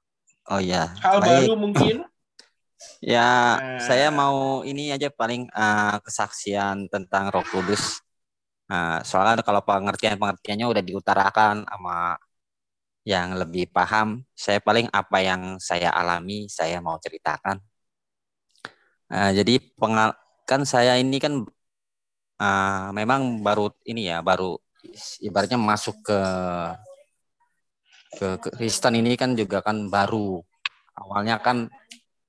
Oh 0.50 0.58
ya. 0.58 0.90
Hal 0.98 1.22
Baik. 1.22 1.46
baru 1.46 1.54
mungkin. 1.56 2.02
Ya, 3.04 3.20
nah. 3.60 3.80
saya 3.84 4.08
mau 4.08 4.64
ini 4.64 4.88
aja 4.88 5.12
paling 5.12 5.48
uh, 5.52 6.00
kesaksian 6.00 6.88
tentang 6.88 7.28
Roh 7.28 7.44
Kudus. 7.44 8.00
Uh, 8.64 9.04
soalnya 9.04 9.44
kalau 9.44 9.60
pengertian-pengertiannya 9.60 10.64
udah 10.64 10.82
diutarakan 10.84 11.68
sama 11.68 12.16
yang 13.04 13.36
lebih 13.36 13.68
paham, 13.68 14.24
saya 14.32 14.56
paling 14.64 14.88
apa 14.88 15.20
yang 15.20 15.60
saya 15.60 15.92
alami 15.92 16.48
saya 16.48 16.80
mau 16.80 16.96
ceritakan. 16.96 17.60
Uh, 19.12 19.30
jadi 19.36 19.60
pengal 19.76 20.16
kan 20.48 20.64
saya 20.64 20.96
ini 20.96 21.20
kan 21.20 21.44
uh, 22.40 22.88
memang 22.96 23.44
baru 23.44 23.68
ini 23.84 24.08
ya, 24.08 24.24
baru 24.24 24.56
ibaratnya 25.20 25.60
masuk 25.60 26.00
ke 26.00 26.20
ke 28.14 28.28
Kristen 28.56 28.94
ini 28.96 29.18
kan 29.18 29.36
juga 29.36 29.60
kan 29.60 29.92
baru. 29.92 30.40
Awalnya 30.94 31.42
kan 31.42 31.66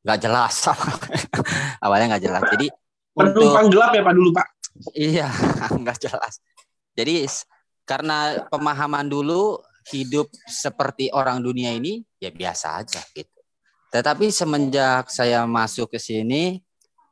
nggak 0.06 0.20
jelas. 0.22 0.56
Awalnya 1.84 2.16
nggak 2.16 2.24
jelas. 2.24 2.44
Jadi 2.54 2.68
penumpang 3.18 3.68
gelap 3.74 3.92
ya 3.98 4.02
pak 4.06 4.14
dulu 4.14 4.30
pak? 4.30 4.48
Iya 4.94 5.28
nggak 5.82 5.98
jelas. 5.98 6.34
Jadi 6.94 7.26
karena 7.84 8.46
pemahaman 8.48 9.10
dulu 9.10 9.58
hidup 9.90 10.30
seperti 10.46 11.10
orang 11.14 11.42
dunia 11.42 11.74
ini 11.74 12.06
ya 12.22 12.30
biasa 12.30 12.86
aja 12.86 13.02
gitu. 13.18 13.42
Tetapi 13.90 14.30
semenjak 14.30 15.10
saya 15.10 15.46
masuk 15.50 15.94
ke 15.94 16.00
sini 16.02 16.62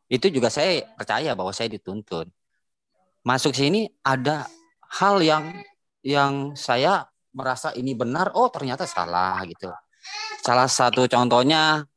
itu 0.09 0.29
juga 0.29 0.53
saya 0.53 0.85
percaya 0.93 1.33
bahwa 1.33 1.49
saya 1.49 1.73
dituntun. 1.73 2.29
Masuk 3.23 3.55
sini 3.55 3.89
ada 4.03 4.45
hal 4.99 5.23
yang 5.23 5.63
yang 6.03 6.53
saya 6.59 7.07
merasa 7.33 7.71
ini 7.73 7.95
benar 7.97 8.35
oh 8.35 8.51
ternyata 8.51 8.85
salah 8.85 9.41
gitu. 9.47 9.71
Salah 10.43 10.67
satu 10.67 11.07
contohnya 11.07 11.87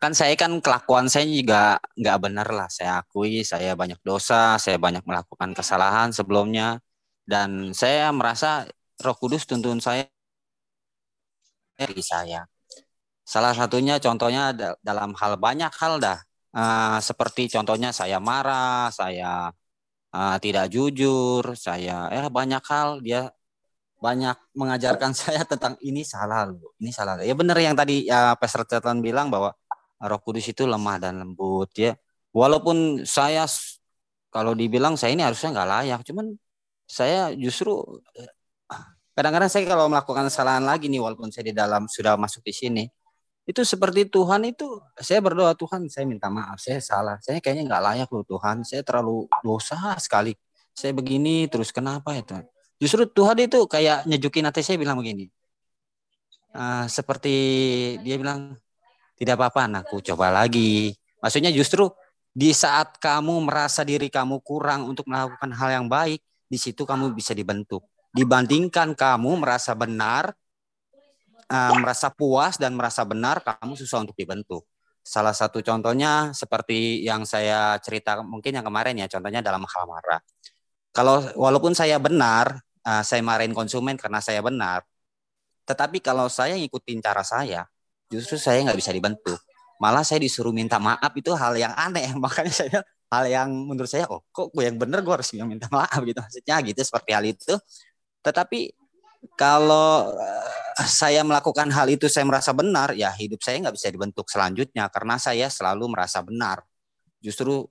kan 0.00 0.12
saya 0.16 0.34
kan 0.42 0.52
kelakuan 0.64 1.06
saya 1.12 1.28
juga 1.28 1.76
nggak 2.00 2.18
benar 2.24 2.48
lah. 2.48 2.68
Saya 2.72 3.04
akui 3.04 3.44
saya 3.44 3.76
banyak 3.76 4.00
dosa 4.00 4.56
saya 4.56 4.80
banyak 4.80 5.04
melakukan 5.04 5.52
kesalahan 5.52 6.08
sebelumnya. 6.16 6.80
Dan 7.28 7.76
saya 7.76 8.10
merasa 8.10 8.66
Roh 9.04 9.16
Kudus 9.20 9.44
tuntun 9.44 9.78
saya 9.78 10.08
dari 11.78 12.02
saya. 12.02 12.48
Salah 13.24 13.52
satunya 13.54 14.00
contohnya 14.02 14.52
dalam 14.82 15.12
hal 15.20 15.36
banyak 15.38 15.72
hal 15.80 16.00
dah. 16.00 16.18
Uh, 16.50 16.98
seperti 16.98 17.46
contohnya 17.46 17.94
saya 17.94 18.18
marah 18.18 18.90
saya 18.90 19.54
uh, 20.10 20.36
tidak 20.42 20.66
jujur 20.74 21.44
saya 21.54 22.08
ya 22.10 22.22
banyak 22.32 22.64
hal. 22.72 22.88
Dia 23.04 23.30
banyak 24.00 24.36
mengajarkan 24.56 25.12
saya 25.20 25.44
tentang 25.44 25.76
ini 25.84 26.02
salah 26.08 26.48
loh 26.48 26.72
ini 26.80 26.90
salah. 26.90 27.20
Ya 27.20 27.36
benar 27.36 27.60
yang 27.60 27.76
tadi 27.76 28.08
ya 28.08 28.34
Pastor 28.40 28.64
Cetan 28.64 29.04
bilang 29.04 29.28
bahwa 29.28 29.54
Roh 30.00 30.20
Kudus 30.24 30.48
itu 30.48 30.64
lemah 30.64 30.96
dan 30.96 31.20
lembut 31.20 31.70
ya. 31.76 31.92
Walaupun 32.32 33.04
saya 33.04 33.44
kalau 34.30 34.54
dibilang 34.54 34.94
saya 34.96 35.12
ini 35.12 35.26
harusnya 35.26 35.52
nggak 35.52 35.68
layak, 35.68 36.00
cuman 36.06 36.26
saya 36.86 37.34
justru 37.36 37.82
kadang-kadang 39.14 39.50
saya 39.52 39.68
kalau 39.68 39.86
melakukan 39.92 40.26
kesalahan 40.32 40.64
lagi 40.64 40.88
nih 40.88 41.02
walaupun 41.02 41.28
saya 41.28 41.50
di 41.50 41.54
dalam 41.54 41.84
sudah 41.90 42.16
masuk 42.16 42.40
di 42.40 42.54
sini 42.56 42.84
itu 43.44 43.60
seperti 43.66 44.06
Tuhan 44.06 44.46
itu 44.46 44.80
saya 44.96 45.18
berdoa 45.18 45.52
Tuhan 45.58 45.90
saya 45.90 46.06
minta 46.06 46.30
maaf 46.30 46.56
saya 46.62 46.78
salah 46.78 47.18
saya 47.18 47.42
kayaknya 47.42 47.66
nggak 47.66 47.82
layak 47.82 48.08
loh 48.08 48.24
Tuhan 48.24 48.62
saya 48.62 48.86
terlalu 48.86 49.26
dosa 49.42 49.98
sekali 49.98 50.32
saya 50.70 50.94
begini 50.94 51.50
terus 51.50 51.74
kenapa 51.74 52.14
itu 52.14 52.38
justru 52.78 53.04
Tuhan 53.10 53.36
itu 53.44 53.66
kayak 53.66 54.06
nyejukin 54.06 54.46
hati 54.46 54.62
saya 54.62 54.78
bilang 54.78 54.96
begini 54.96 55.28
uh, 56.54 56.86
seperti 56.86 57.34
dia 58.06 58.16
bilang 58.16 58.54
tidak 59.20 59.36
apa-apa 59.36 59.68
anakku 59.68 60.00
coba 60.00 60.32
lagi 60.32 60.96
maksudnya 61.20 61.52
justru 61.52 61.92
di 62.32 62.56
saat 62.56 62.96
kamu 62.96 63.44
merasa 63.44 63.84
diri 63.84 64.08
kamu 64.08 64.40
kurang 64.40 64.88
untuk 64.88 65.04
melakukan 65.04 65.52
hal 65.52 65.84
yang 65.84 65.86
baik 65.86 66.24
di 66.48 66.58
situ 66.58 66.88
kamu 66.88 67.12
bisa 67.12 67.36
dibentuk 67.36 67.84
dibandingkan 68.16 68.96
kamu 68.96 69.44
merasa 69.44 69.76
benar 69.76 70.32
uh, 71.50 71.74
merasa 71.76 72.08
puas 72.08 72.54
dan 72.56 72.72
merasa 72.78 73.02
benar, 73.02 73.42
kamu 73.42 73.74
susah 73.74 74.06
untuk 74.06 74.14
dibentuk. 74.14 74.64
Salah 75.02 75.34
satu 75.34 75.58
contohnya 75.64 76.30
seperti 76.30 77.02
yang 77.02 77.26
saya 77.26 77.74
cerita 77.82 78.22
mungkin 78.22 78.54
yang 78.54 78.64
kemarin 78.64 78.94
ya, 78.96 79.10
contohnya 79.10 79.42
dalam 79.42 79.66
hal 79.66 79.84
marah. 79.90 80.20
Kalau 80.94 81.22
walaupun 81.34 81.74
saya 81.74 81.98
benar, 81.98 82.62
uh, 82.86 83.02
saya 83.02 83.20
marahin 83.22 83.54
konsumen 83.54 83.98
karena 83.98 84.22
saya 84.22 84.40
benar, 84.40 84.86
tetapi 85.66 85.98
kalau 86.02 86.30
saya 86.30 86.54
ngikutin 86.58 86.98
cara 87.02 87.22
saya, 87.26 87.66
justru 88.10 88.36
saya 88.36 88.60
nggak 88.66 88.78
bisa 88.78 88.90
dibentuk. 88.90 89.38
Malah 89.80 90.04
saya 90.04 90.20
disuruh 90.20 90.52
minta 90.52 90.76
maaf 90.76 91.14
itu 91.16 91.32
hal 91.32 91.56
yang 91.56 91.72
aneh, 91.78 92.12
makanya 92.24 92.52
saya 92.52 92.78
hal 93.10 93.24
yang 93.26 93.48
menurut 93.48 93.88
saya, 93.88 94.04
oh 94.10 94.20
kok 94.34 94.52
gue 94.52 94.66
yang 94.66 94.76
benar 94.76 95.00
gue 95.00 95.14
harus 95.14 95.30
minta 95.46 95.70
maaf 95.74 96.00
gitu 96.02 96.18
maksudnya 96.18 96.56
gitu 96.66 96.80
seperti 96.82 97.10
hal 97.14 97.24
itu. 97.24 97.54
Tetapi 98.20 98.60
kalau 99.36 100.12
uh, 100.12 100.84
saya 100.88 101.20
melakukan 101.24 101.68
hal 101.72 101.88
itu 101.92 102.08
saya 102.08 102.24
merasa 102.28 102.52
benar, 102.52 102.92
ya 102.96 103.12
hidup 103.12 103.40
saya 103.44 103.60
nggak 103.62 103.76
bisa 103.76 103.88
dibentuk 103.92 104.26
selanjutnya 104.28 104.88
karena 104.92 105.16
saya 105.16 105.46
selalu 105.48 105.92
merasa 105.92 106.20
benar. 106.24 106.64
Justru 107.20 107.68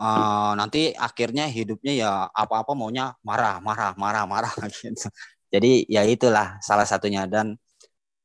uh, 0.00 0.52
nanti 0.56 0.92
akhirnya 0.96 1.46
hidupnya 1.48 1.92
ya 1.92 2.10
apa-apa 2.32 2.72
maunya 2.72 3.12
marah, 3.24 3.60
marah, 3.60 3.92
marah, 3.96 4.24
marah 4.24 4.52
gitu. 4.80 5.08
Jadi 5.52 5.84
ya 5.88 6.02
itulah 6.08 6.56
salah 6.64 6.88
satunya 6.88 7.28
dan 7.28 7.60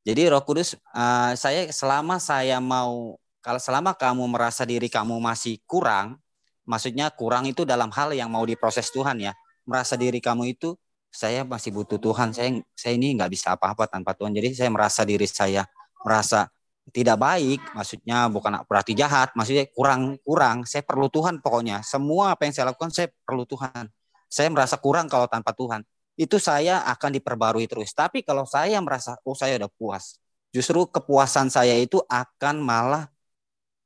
jadi 0.06 0.30
Roh 0.30 0.42
Kudus 0.42 0.78
uh, 0.94 1.32
saya 1.34 1.68
selama 1.74 2.22
saya 2.22 2.62
mau 2.62 3.18
kalau 3.38 3.62
selama 3.62 3.94
kamu 3.94 4.28
merasa 4.28 4.66
diri 4.68 4.90
kamu 4.90 5.16
masih 5.22 5.62
kurang, 5.64 6.20
maksudnya 6.68 7.08
kurang 7.08 7.48
itu 7.48 7.64
dalam 7.64 7.88
hal 7.94 8.12
yang 8.12 8.28
mau 8.28 8.44
diproses 8.44 8.92
Tuhan 8.92 9.16
ya. 9.22 9.32
Merasa 9.64 9.96
diri 9.96 10.20
kamu 10.20 10.52
itu 10.52 10.76
saya 11.08 11.46
masih 11.48 11.72
butuh 11.72 11.96
Tuhan. 11.96 12.36
Saya 12.36 12.60
saya 12.76 12.92
ini 12.98 13.16
nggak 13.16 13.30
bisa 13.32 13.56
apa-apa 13.56 13.88
tanpa 13.88 14.12
Tuhan. 14.12 14.36
Jadi 14.36 14.52
saya 14.52 14.68
merasa 14.68 15.06
diri 15.06 15.24
saya 15.24 15.64
merasa 16.02 16.50
tidak 16.88 17.20
baik, 17.20 17.60
maksudnya 17.76 18.32
bukan 18.32 18.64
berarti 18.64 18.96
jahat, 18.96 19.32
maksudnya 19.32 19.64
kurang 19.72 20.16
kurang. 20.24 20.68
Saya 20.68 20.84
perlu 20.84 21.08
Tuhan 21.08 21.40
pokoknya. 21.40 21.80
Semua 21.84 22.36
apa 22.36 22.48
yang 22.48 22.52
saya 22.52 22.72
lakukan 22.72 22.92
saya 22.92 23.08
perlu 23.24 23.48
Tuhan. 23.48 23.88
Saya 24.28 24.48
merasa 24.52 24.76
kurang 24.76 25.08
kalau 25.08 25.24
tanpa 25.24 25.56
Tuhan. 25.56 25.84
Itu 26.18 26.42
saya 26.42 26.82
akan 26.90 27.14
diperbarui 27.14 27.70
terus. 27.70 27.94
Tapi 27.94 28.26
kalau 28.26 28.42
saya 28.42 28.82
merasa 28.82 29.14
oh 29.22 29.38
saya 29.38 29.54
udah 29.62 29.70
puas, 29.70 30.18
justru 30.50 30.82
kepuasan 30.90 31.46
saya 31.46 31.78
itu 31.78 32.02
akan 32.10 32.58
malah 32.58 33.06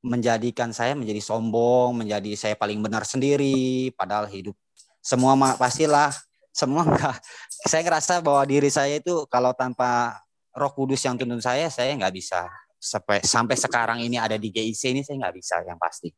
menjadikan 0.01 0.73
saya 0.73 0.97
menjadi 0.97 1.21
sombong, 1.21 1.93
menjadi 1.93 2.33
saya 2.33 2.55
paling 2.57 2.81
benar 2.81 3.05
sendiri, 3.05 3.93
padahal 3.95 4.27
hidup 4.27 4.57
semua 5.03 5.35
pastilah 5.59 6.15
semua 6.55 6.85
enggak. 6.87 7.19
Saya 7.67 7.83
ngerasa 7.83 8.23
bahwa 8.23 8.47
diri 8.47 8.71
saya 8.71 8.97
itu 8.97 9.27
kalau 9.27 9.51
tanpa 9.51 10.15
Roh 10.55 10.71
Kudus 10.71 11.03
yang 11.03 11.19
tuntun 11.19 11.43
saya, 11.43 11.67
saya 11.67 11.91
nggak 11.99 12.15
bisa. 12.15 12.47
Sampai 12.79 13.19
sampai 13.23 13.55
sekarang 13.59 13.99
ini 13.99 14.15
ada 14.15 14.39
di 14.39 14.47
GIC 14.47 14.95
ini 14.95 15.01
saya 15.03 15.27
nggak 15.27 15.35
bisa 15.35 15.59
yang 15.67 15.75
pasti. 15.75 16.09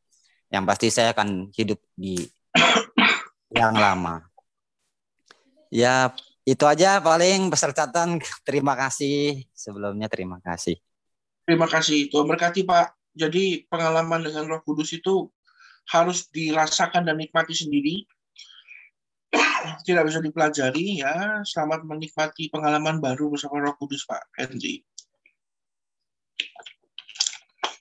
Yang 0.54 0.64
pasti 0.70 0.88
saya 0.94 1.10
akan 1.18 1.50
hidup 1.50 1.82
di 1.98 2.22
yang 3.60 3.74
lama. 3.74 4.22
Ya 5.76 6.16
itu 6.48 6.64
aja 6.64 7.04
paling 7.04 7.52
pesertatan. 7.52 8.24
Terima 8.48 8.80
kasih 8.80 9.44
sebelumnya 9.52 10.08
terima 10.08 10.40
kasih. 10.40 10.80
Terima 11.44 11.68
kasih 11.68 12.08
Tuhan 12.08 12.32
berkati 12.32 12.64
Pak. 12.64 12.96
Jadi 13.12 13.68
pengalaman 13.68 14.24
dengan 14.24 14.48
Roh 14.48 14.64
Kudus 14.64 14.96
itu 14.96 15.28
harus 15.92 16.32
dirasakan 16.34 17.06
dan 17.06 17.22
nikmati 17.22 17.54
sendiri 17.54 18.04
tidak 19.88 20.08
bisa 20.08 20.24
dipelajari 20.24 21.04
ya. 21.04 21.44
Selamat 21.44 21.84
menikmati 21.84 22.48
pengalaman 22.48 23.04
baru 23.04 23.36
bersama 23.36 23.60
Roh 23.60 23.76
Kudus 23.76 24.08
Pak 24.08 24.32
Henry. 24.40 24.80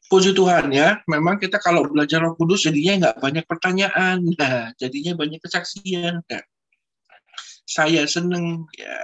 Puji 0.05 0.31
Tuhan 0.37 0.71
ya, 0.71 1.03
memang 1.11 1.41
kita 1.41 1.59
kalau 1.59 1.89
belajar 1.91 2.23
Roh 2.23 2.37
Kudus 2.39 2.69
jadinya 2.69 3.09
nggak 3.09 3.17
banyak 3.19 3.45
pertanyaan, 3.51 4.23
nah 4.37 4.71
jadinya 4.79 5.17
banyak 5.19 5.41
kesaksian. 5.43 6.23
Nah, 6.23 6.45
saya 7.75 8.07
seneng 8.07 8.71
ya. 8.79 8.95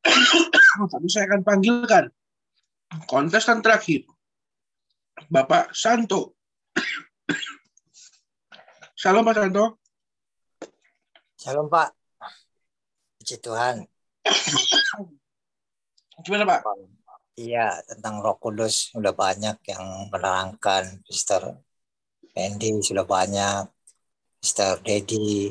Tapi 0.92 1.06
saya 1.12 1.28
akan 1.28 1.42
panggilkan 1.44 2.08
kontestan 3.04 3.60
terakhir, 3.60 4.08
Bapak 5.28 5.76
Santo. 5.76 6.40
Salam 9.00 9.28
Pak 9.28 9.36
Santo. 9.36 9.82
Shalom 11.42 11.66
Pak. 11.66 11.90
Puji 13.18 13.42
Tuhan. 13.42 13.82
Gimana 16.22 16.46
Pak? 16.46 16.62
Iya, 17.34 17.82
tentang 17.82 18.22
Roh 18.22 18.38
Kudus 18.38 18.94
sudah 18.94 19.10
banyak 19.10 19.58
yang 19.66 20.06
menerangkan. 20.06 21.02
Mister 21.02 21.58
Andy 22.38 22.78
sudah 22.78 23.02
banyak. 23.02 23.66
Mister 24.38 24.78
Dedi. 24.86 25.50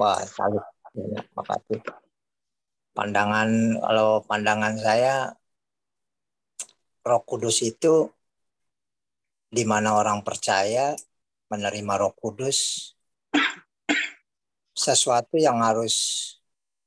Wah, 0.00 0.24
salut. 0.24 0.64
Banyak 0.92 1.26
makasih. 1.36 1.80
Pandangan, 2.92 3.50
kalau 3.80 4.20
pandangan 4.28 4.76
saya, 4.76 5.32
Roh 7.02 7.22
Kudus 7.24 7.64
itu 7.64 8.12
di 9.52 9.64
mana 9.68 9.96
orang 9.96 10.20
percaya 10.20 10.92
menerima 11.52 11.92
Roh 12.00 12.14
Kudus 12.16 12.92
sesuatu 14.72 15.36
yang 15.36 15.60
harus 15.60 15.94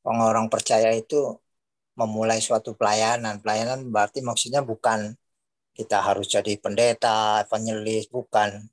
orang-orang 0.01 0.49
percaya 0.49 0.89
itu 0.93 1.37
memulai 1.97 2.41
suatu 2.41 2.73
pelayanan. 2.73 3.41
Pelayanan 3.41 3.89
berarti 3.93 4.19
maksudnya 4.25 4.61
bukan 4.61 5.13
kita 5.75 5.99
harus 5.99 6.31
jadi 6.31 6.55
pendeta, 6.57 7.43
evangelis, 7.43 8.07
bukan. 8.09 8.65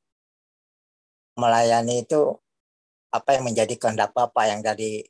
Melayani 1.32 2.04
itu 2.04 2.36
apa 3.12 3.36
yang 3.36 3.44
menjadi 3.48 3.74
kehendak 3.76 4.12
Bapak 4.16 4.44
yang 4.48 4.60
tadi 4.64 5.04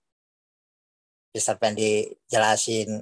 Mr. 1.32 1.56
Pendi 1.56 2.12
jelasin 2.28 3.00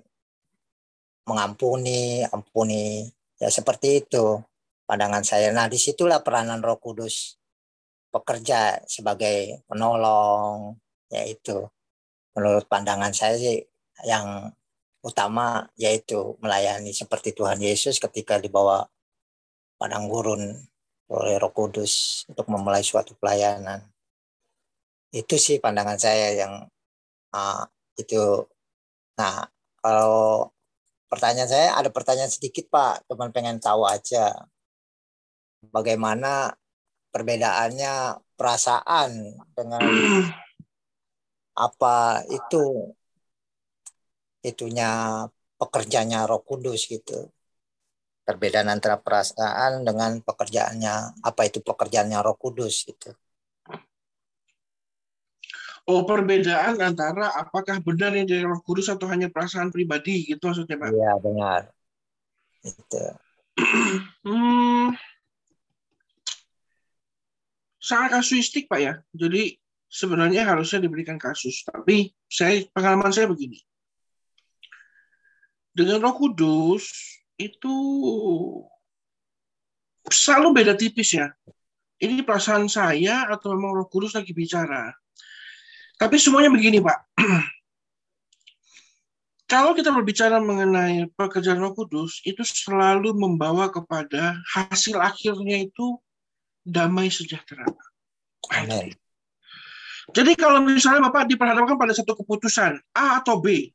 mengampuni, 1.26 2.22
ampuni, 2.30 3.06
ya 3.38 3.50
seperti 3.50 4.06
itu 4.06 4.38
pandangan 4.86 5.22
saya. 5.22 5.50
Nah 5.50 5.66
di 5.66 5.78
situlah 5.78 6.22
peranan 6.22 6.62
Roh 6.62 6.78
Kudus 6.78 7.38
bekerja 8.10 8.82
sebagai 8.86 9.62
penolong, 9.66 10.78
yaitu 11.10 11.66
menurut 12.34 12.66
pandangan 12.66 13.10
saya 13.14 13.34
sih 13.38 13.58
yang 14.06 14.50
utama 15.00 15.64
yaitu 15.80 16.36
melayani 16.44 16.92
seperti 16.92 17.32
Tuhan 17.32 17.58
Yesus 17.58 17.96
ketika 17.98 18.36
dibawa 18.36 18.84
padang 19.80 20.06
gurun 20.06 20.54
oleh 21.10 21.34
Roh 21.42 21.50
Kudus 21.50 22.24
untuk 22.30 22.46
memulai 22.46 22.86
suatu 22.86 23.18
pelayanan. 23.18 23.82
Itu 25.10 25.34
sih 25.34 25.58
pandangan 25.58 25.98
saya 25.98 26.46
yang 26.46 26.54
uh, 27.34 27.64
itu. 28.00 28.48
Nah, 29.20 29.44
kalau 29.80 30.48
pertanyaan 31.10 31.50
saya 31.50 31.68
ada 31.76 31.90
pertanyaan 31.92 32.32
sedikit 32.32 32.70
Pak, 32.72 33.10
teman 33.10 33.34
pengen 33.34 33.58
tahu 33.60 33.84
aja 33.84 34.46
bagaimana 35.68 36.56
perbedaannya 37.12 38.22
perasaan 38.38 39.36
dengan 39.52 39.82
apa 41.66 42.24
itu 42.32 42.94
itunya 44.40 44.88
pekerjaannya 45.60 46.24
Roh 46.24 46.40
Kudus 46.40 46.88
gitu. 46.88 47.28
Perbedaan 48.24 48.72
antara 48.72 48.96
perasaan 48.96 49.84
dengan 49.84 50.24
pekerjaannya 50.24 51.20
apa 51.20 51.42
itu 51.44 51.60
pekerjaannya 51.60 52.18
Roh 52.24 52.38
Kudus 52.40 52.88
gitu. 52.88 53.12
Oh, 55.90 56.06
perbedaan 56.06 56.78
antara 56.78 57.34
apakah 57.34 57.82
benar 57.82 58.14
yang 58.14 58.22
dari 58.22 58.46
Roh 58.46 58.62
Kudus 58.62 58.86
atau 58.86 59.10
hanya 59.10 59.26
perasaan 59.26 59.74
pribadi 59.74 60.22
gitu 60.22 60.46
maksudnya, 60.46 60.78
Pak? 60.78 60.94
Iya, 60.94 61.12
benar. 61.18 61.60
Itu. 62.62 63.04
hmm, 64.30 64.94
sangat 67.82 68.22
kasuistik, 68.22 68.70
Pak 68.70 68.78
ya. 68.78 68.94
Jadi 69.10 69.58
sebenarnya 69.90 70.46
harusnya 70.46 70.78
diberikan 70.86 71.18
kasus. 71.18 71.66
Tapi 71.66 72.14
saya 72.30 72.62
pengalaman 72.70 73.10
saya 73.10 73.26
begini. 73.26 73.58
Dengan 75.74 76.06
Roh 76.06 76.14
Kudus 76.14 76.86
itu 77.34 77.76
selalu 80.06 80.54
beda 80.54 80.78
tipis 80.78 81.18
ya. 81.18 81.34
Ini 81.98 82.22
perasaan 82.22 82.70
saya 82.70 83.26
atau 83.26 83.58
memang 83.58 83.74
Roh 83.74 83.90
Kudus 83.90 84.14
lagi 84.14 84.30
bicara. 84.30 84.94
Tapi 86.00 86.16
semuanya 86.16 86.48
begini, 86.48 86.80
Pak. 86.80 86.98
Kalau 89.50 89.74
kita 89.74 89.90
berbicara 89.90 90.38
mengenai 90.38 91.10
pekerjaan 91.12 91.58
Roh 91.60 91.74
Kudus, 91.74 92.22
itu 92.22 92.40
selalu 92.46 93.12
membawa 93.18 93.66
kepada 93.66 94.38
hasil 94.46 94.96
akhirnya 94.96 95.66
itu 95.66 95.98
damai 96.62 97.10
sejahtera. 97.10 97.66
Amen. 98.54 98.94
Jadi 100.14 100.38
kalau 100.38 100.62
misalnya 100.62 101.10
Bapak 101.10 101.26
diperhadapkan 101.26 101.74
pada 101.74 101.94
satu 101.94 102.14
keputusan 102.22 102.78
A 102.94 103.18
atau 103.18 103.42
B, 103.42 103.74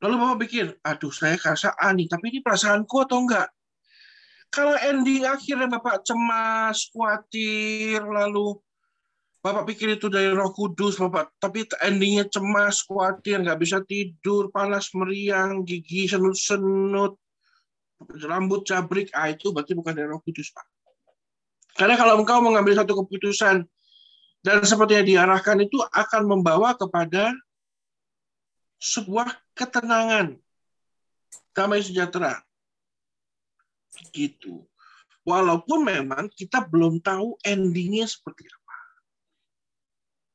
lalu 0.00 0.14
Bapak 0.16 0.36
pikir, 0.48 0.80
aduh 0.80 1.12
saya 1.12 1.36
rasa 1.36 1.76
A 1.76 1.92
nih, 1.92 2.08
tapi 2.08 2.32
ini 2.32 2.40
perasaanku 2.40 2.96
atau 3.04 3.20
enggak? 3.20 3.52
Kalau 4.48 4.76
ending 4.80 5.28
akhirnya 5.28 5.68
Bapak 5.68 6.08
cemas, 6.08 6.88
khawatir, 6.88 8.00
lalu 8.00 8.56
Bapak 9.42 9.66
pikir 9.66 9.98
itu 9.98 10.06
dari 10.06 10.30
roh 10.30 10.54
kudus, 10.54 11.02
Bapak, 11.02 11.34
tapi 11.42 11.66
endingnya 11.82 12.30
cemas, 12.30 12.86
khawatir, 12.86 13.42
nggak 13.42 13.58
bisa 13.58 13.82
tidur, 13.82 14.54
panas 14.54 14.94
meriang, 14.94 15.66
gigi 15.66 16.06
senut-senut, 16.06 17.18
rambut 18.22 18.62
cabrik, 18.62 19.10
ah 19.10 19.34
itu 19.34 19.50
berarti 19.50 19.74
bukan 19.74 19.98
dari 19.98 20.06
roh 20.06 20.22
kudus, 20.22 20.54
Pak. 20.54 20.62
Karena 21.74 21.98
kalau 21.98 22.22
engkau 22.22 22.38
mengambil 22.38 22.78
satu 22.78 23.02
keputusan 23.02 23.66
dan 24.46 24.56
seperti 24.62 25.02
yang 25.02 25.06
diarahkan 25.10 25.58
itu 25.58 25.82
akan 25.90 26.22
membawa 26.22 26.78
kepada 26.78 27.34
sebuah 28.78 29.26
ketenangan, 29.58 30.38
damai 31.50 31.82
sejahtera 31.82 32.46
gitu. 34.14 34.66
Walaupun 35.22 35.86
memang 35.86 36.26
kita 36.30 36.66
belum 36.66 36.98
tahu 36.98 37.38
endingnya 37.46 38.10
seperti 38.10 38.46
apa. 38.50 38.61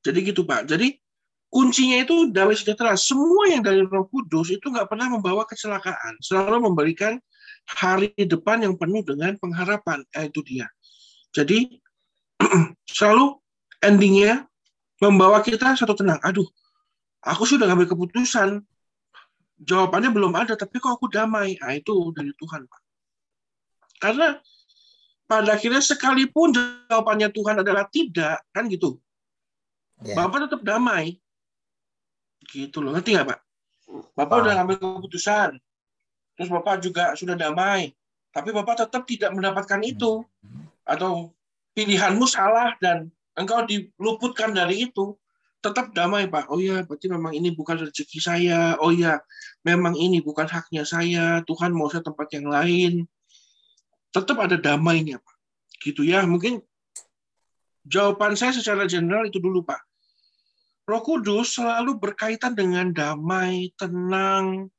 Jadi 0.08 0.20
gitu 0.24 0.48
Pak. 0.48 0.72
Jadi 0.72 0.96
kuncinya 1.52 2.00
itu 2.00 2.32
damai 2.32 2.56
sejahtera. 2.56 2.96
Semua 2.96 3.52
yang 3.52 3.60
dari 3.60 3.84
Roh 3.84 4.08
Kudus 4.08 4.56
itu 4.56 4.72
nggak 4.72 4.88
pernah 4.88 5.12
membawa 5.12 5.44
kecelakaan. 5.44 6.16
Selalu 6.24 6.72
memberikan 6.72 7.20
hari 7.68 8.16
depan 8.16 8.64
yang 8.64 8.80
penuh 8.80 9.04
dengan 9.04 9.36
pengharapan. 9.36 10.08
Eh, 10.16 10.32
itu 10.32 10.40
dia. 10.48 10.72
Jadi 11.36 11.76
selalu 12.96 13.36
endingnya 13.84 14.48
membawa 15.04 15.44
kita 15.44 15.76
satu 15.76 15.92
tenang. 15.92 16.24
Aduh, 16.24 16.48
aku 17.28 17.44
sudah 17.44 17.68
ngambil 17.68 17.92
keputusan. 17.92 18.64
Jawabannya 19.58 20.14
belum 20.14 20.34
ada, 20.38 20.54
tapi 20.54 20.78
kok 20.78 21.02
aku 21.02 21.10
damai. 21.10 21.58
Nah, 21.58 21.74
itu 21.74 22.14
dari 22.14 22.30
Tuhan, 22.38 22.70
Pak. 22.70 22.82
Karena 23.98 24.38
pada 25.26 25.58
akhirnya 25.58 25.82
sekalipun 25.82 26.54
jawabannya 26.54 27.34
Tuhan 27.34 27.56
adalah 27.66 27.90
tidak, 27.90 28.46
kan 28.54 28.70
gitu. 28.70 29.02
Ya. 30.04 30.16
Bapak 30.18 30.50
tetap 30.50 30.62
damai. 30.62 31.18
Gitu 32.48 32.80
loh, 32.82 32.94
ngerti 32.94 33.18
nggak 33.18 33.28
Pak? 33.34 33.40
Bapak 34.14 34.36
oh. 34.36 34.42
udah 34.46 34.54
ngambil 34.62 34.78
keputusan. 34.78 35.58
Terus 36.38 36.50
Bapak 36.50 36.84
juga 36.84 37.18
sudah 37.18 37.34
damai. 37.34 37.94
Tapi 38.30 38.54
Bapak 38.54 38.86
tetap 38.86 39.04
tidak 39.10 39.34
mendapatkan 39.34 39.82
itu. 39.82 40.22
Atau 40.86 41.34
pilihanmu 41.74 42.26
salah 42.30 42.78
dan 42.78 43.10
engkau 43.34 43.66
diluputkan 43.66 44.54
dari 44.54 44.90
itu. 44.90 45.18
Tetap 45.58 45.92
damai 45.92 46.30
Pak. 46.30 46.54
Oh 46.54 46.62
ya, 46.62 46.86
berarti 46.86 47.10
memang 47.10 47.34
ini 47.34 47.50
bukan 47.50 47.90
rezeki 47.90 48.20
saya. 48.22 48.78
Oh 48.78 48.94
ya, 48.94 49.18
memang 49.66 49.98
ini 49.98 50.22
bukan 50.22 50.46
haknya 50.46 50.86
saya. 50.86 51.42
Tuhan 51.50 51.74
mau 51.74 51.90
saya 51.90 52.06
tempat 52.06 52.30
yang 52.38 52.48
lain 52.48 53.10
tetap 54.18 54.38
ada 54.42 54.58
damainya, 54.58 55.22
Pak. 55.22 55.36
Gitu 55.78 56.02
ya. 56.02 56.26
Mungkin 56.26 56.64
jawaban 57.86 58.34
saya 58.34 58.56
secara 58.56 58.90
general 58.90 59.30
itu 59.30 59.38
dulu, 59.38 59.62
Pak. 59.62 59.82
Roh 60.88 61.04
Kudus 61.04 61.60
selalu 61.60 62.00
berkaitan 62.00 62.56
dengan 62.56 62.96
damai, 62.96 63.76
tenang, 63.76 64.72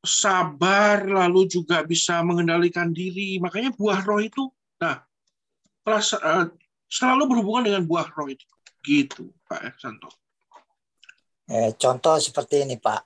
sabar, 0.00 1.04
lalu 1.04 1.44
juga 1.44 1.84
bisa 1.84 2.24
mengendalikan 2.24 2.88
diri. 2.88 3.36
Makanya 3.36 3.76
buah 3.76 4.00
roh 4.08 4.16
itu, 4.24 4.48
nah, 4.80 5.04
uh, 5.84 6.48
selalu 6.88 7.36
berhubungan 7.36 7.68
dengan 7.68 7.82
buah 7.84 8.08
roh 8.16 8.32
itu. 8.32 8.48
Gitu, 8.80 9.28
Pak 9.44 9.76
Santo. 9.76 10.08
Eh, 11.52 11.76
contoh 11.76 12.16
seperti 12.16 12.64
ini, 12.64 12.80
Pak. 12.80 13.04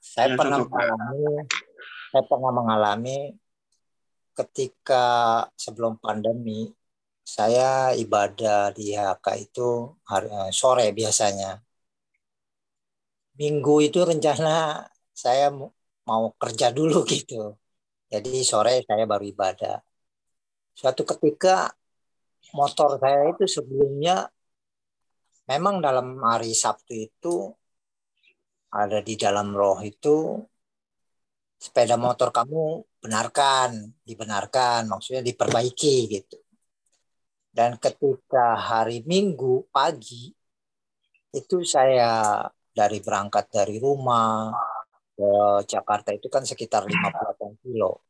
Saya 0.00 0.32
ya, 0.32 0.36
pernah 0.40 0.64
contoh, 0.64 0.72
mengalami, 0.80 1.24
saya 2.08 2.24
pernah 2.24 2.52
mengalami 2.56 3.18
ketika 4.32 5.04
sebelum 5.58 6.00
pandemi 6.00 6.72
saya 7.34 7.92
ibadah 8.04 8.72
di 8.76 8.84
HK 8.96 9.26
itu 9.44 9.68
hari, 10.10 10.26
eh, 10.32 10.50
sore 10.60 10.86
biasanya. 10.98 11.60
Minggu 13.40 13.74
itu 13.86 13.98
rencana 14.10 14.48
saya 15.22 15.46
mau 16.08 16.24
kerja 16.40 16.66
dulu 16.78 17.04
gitu. 17.14 17.34
Jadi 18.12 18.30
sore 18.50 18.72
saya 18.88 19.04
baru 19.12 19.24
ibadah. 19.34 19.76
Suatu 20.78 21.02
ketika 21.10 21.68
motor 22.56 22.90
saya 23.02 23.20
itu 23.32 23.44
sebelumnya 23.56 24.14
memang 25.50 25.84
dalam 25.86 26.06
hari 26.24 26.52
Sabtu 26.56 26.92
itu 26.96 27.34
ada 28.72 28.98
di 29.08 29.14
dalam 29.24 29.52
roh 29.52 29.80
itu 29.84 30.16
sepeda 31.64 31.96
motor 31.98 32.28
kamu 32.30 32.62
benarkan, 33.02 33.70
dibenarkan, 34.08 34.80
maksudnya 34.88 35.22
diperbaiki 35.28 35.96
gitu. 36.14 36.47
Dan 37.48 37.80
ketika 37.80 38.54
hari 38.54 39.02
Minggu 39.02 39.66
pagi 39.74 40.30
itu 41.34 41.56
saya 41.66 42.44
dari 42.72 43.02
berangkat 43.02 43.50
dari 43.50 43.76
rumah 43.82 44.54
ke 45.18 45.30
Jakarta 45.66 46.14
itu 46.14 46.30
kan 46.30 46.46
sekitar 46.46 46.86
58 46.86 47.58
kilo 47.66 48.06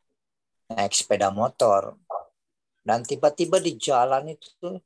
naik 0.69 0.93
sepeda 0.93 1.33
motor 1.33 1.97
dan 2.85 3.01
tiba-tiba 3.01 3.57
di 3.61 3.81
jalan 3.81 4.37
itu 4.37 4.77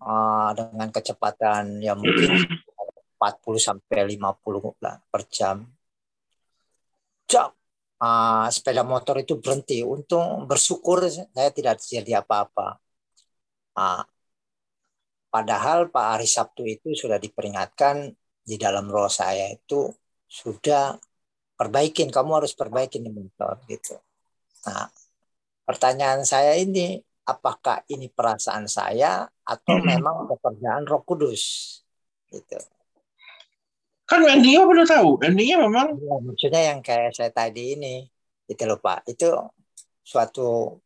uh, 0.00 0.50
dengan 0.56 0.88
kecepatan 0.88 1.84
yang 1.84 2.00
mungkin 2.00 2.44
40 3.20 3.56
sampai 3.60 4.16
50 4.16 5.12
per 5.12 5.22
jam 5.28 5.68
jam 7.28 7.52
uh, 8.04 8.46
sepeda 8.52 8.84
motor 8.84 9.16
itu 9.20 9.40
berhenti. 9.40 9.80
Untung 9.80 10.44
bersyukur 10.44 11.08
saya 11.08 11.50
tidak 11.52 11.80
terjadi 11.80 12.20
apa-apa. 12.20 12.83
Uh, 13.74 14.06
padahal 15.30 15.90
Pak 15.90 16.06
hari 16.18 16.28
Sabtu 16.30 16.62
itu 16.62 16.94
sudah 16.94 17.18
diperingatkan 17.18 18.14
di 18.44 18.56
dalam 18.60 18.86
roh 18.86 19.10
saya 19.10 19.50
itu 19.50 19.90
sudah 20.30 20.94
perbaikin, 21.54 22.10
kamu 22.10 22.42
harus 22.42 22.52
perbaikin 22.54 23.06
di 23.06 23.10
motor 23.10 23.62
gitu. 23.70 23.98
Nah, 24.66 24.90
pertanyaan 25.62 26.26
saya 26.26 26.58
ini, 26.58 26.98
apakah 27.24 27.86
ini 27.88 28.10
perasaan 28.10 28.68
saya 28.68 29.24
atau 29.46 29.80
memang 29.80 30.28
pekerjaan 30.28 30.84
Roh 30.84 31.02
Kudus? 31.06 31.76
Gitu. 32.28 32.58
Kan 34.04 34.20
endingnya 34.28 34.66
udah 34.68 34.84
tahu. 34.84 35.22
Endingnya 35.24 35.64
memang. 35.64 35.96
Ya, 35.96 36.16
maksudnya 36.20 36.62
yang 36.74 36.80
kayak 36.84 37.16
saya 37.16 37.32
tadi 37.32 37.78
ini. 37.78 38.04
Itu 38.44 38.68
loh 38.68 38.76
Pak. 38.76 39.08
Itu 39.08 39.32
suatu 40.04 40.76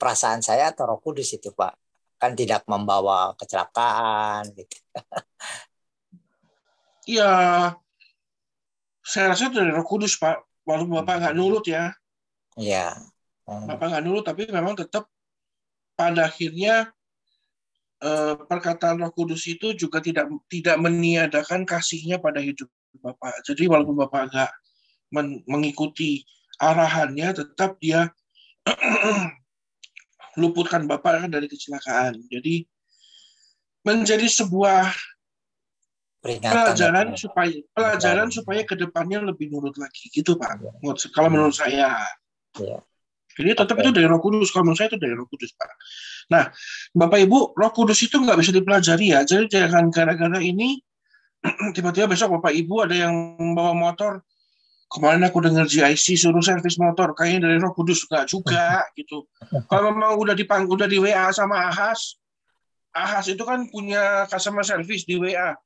perasaan 0.00 0.40
saya 0.40 0.72
atau 0.72 0.88
roh 0.88 1.00
kudus 1.02 1.36
itu 1.36 1.52
Pak. 1.52 1.76
Kan 2.22 2.38
tidak 2.38 2.62
membawa 2.70 3.34
kecelakaan 3.34 4.54
gitu. 4.54 4.76
Iya. 7.02 7.34
Saya 9.02 9.34
rasa 9.34 9.50
itu 9.50 9.58
dari 9.58 9.74
roh 9.74 9.82
kudus 9.82 10.14
Pak. 10.14 10.38
Walaupun 10.62 11.02
Bapak 11.02 11.18
nggak 11.18 11.34
nurut 11.34 11.66
ya. 11.66 11.90
Iya. 12.54 12.94
Hmm. 13.42 13.66
Bapak 13.66 13.90
nggak 13.90 14.04
nurut 14.06 14.22
tapi 14.22 14.46
memang 14.46 14.78
tetap 14.78 15.10
pada 15.98 16.30
akhirnya 16.30 16.94
Eh, 18.02 18.34
perkataan 18.34 18.98
Roh 18.98 19.14
Kudus 19.14 19.46
itu 19.46 19.78
juga 19.78 20.02
tidak 20.02 20.26
tidak 20.50 20.74
meniadakan 20.82 21.62
kasihnya 21.62 22.18
pada 22.18 22.42
hidup 22.42 22.66
Bapak. 22.98 23.46
Jadi 23.46 23.70
walaupun 23.70 23.94
Bapak 23.94 24.26
agak 24.26 24.50
mengikuti 25.46 26.26
arahannya, 26.58 27.30
tetap 27.30 27.78
dia 27.78 28.10
luputkan 30.38 30.88
Bapak 30.88 31.28
dari 31.28 31.46
kecelakaan. 31.48 32.22
Jadi 32.28 32.64
menjadi 33.82 34.26
sebuah 34.30 34.94
Peringatan 36.22 36.54
pelajaran 36.54 37.06
ya. 37.10 37.18
supaya 37.18 37.50
pelajaran 37.74 38.28
ya. 38.30 38.34
supaya 38.38 38.60
ke 38.62 38.74
depannya 38.78 39.18
lebih 39.26 39.50
nurut 39.50 39.74
lagi, 39.74 40.06
gitu 40.14 40.38
Pak. 40.38 40.62
Ya. 40.62 40.70
Kalau 41.10 41.28
menurut 41.34 41.50
saya. 41.58 41.98
Ya. 42.62 42.78
Jadi 43.32 43.50
tetap 43.56 43.74
okay. 43.74 43.82
itu 43.82 43.90
dari 43.90 44.06
Roh 44.06 44.22
Kudus. 44.22 44.54
Kalau 44.54 44.70
menurut 44.70 44.78
saya 44.78 44.92
itu 44.92 45.00
dari 45.02 45.18
Roh 45.18 45.26
Kudus, 45.26 45.50
Pak. 45.56 45.66
Nah, 46.30 46.46
Bapak 46.94 47.18
Ibu, 47.26 47.58
Roh 47.58 47.72
Kudus 47.74 47.98
itu 48.06 48.22
nggak 48.22 48.38
bisa 48.38 48.54
dipelajari 48.54 49.06
ya. 49.18 49.26
Jadi 49.26 49.50
jangan 49.50 49.90
gara-gara 49.90 50.38
ini 50.38 50.78
tiba-tiba 51.74 52.06
besok 52.06 52.38
Bapak 52.38 52.54
Ibu 52.54 52.86
ada 52.86 52.94
yang 52.94 53.14
bawa 53.56 53.74
motor 53.74 54.22
kemarin 54.92 55.24
aku 55.24 55.40
dengar 55.40 55.64
GIC 55.64 56.20
suruh 56.20 56.44
servis 56.44 56.76
motor 56.76 57.16
kayaknya 57.16 57.48
dari 57.48 57.56
Roh 57.56 57.72
Kudus 57.72 58.04
enggak 58.06 58.28
juga 58.28 58.84
gitu. 58.98 59.24
Kalau 59.66 59.88
memang 59.96 60.20
udah 60.20 60.36
dipang 60.36 60.68
udah 60.68 60.84
di 60.84 61.00
WA 61.00 61.32
sama 61.32 61.72
Ahas 61.72 62.20
Ahas 62.92 63.24
itu 63.32 63.40
kan 63.40 63.64
punya 63.72 64.28
customer 64.28 64.60
service 64.60 65.08
di 65.08 65.16
WA 65.16 65.56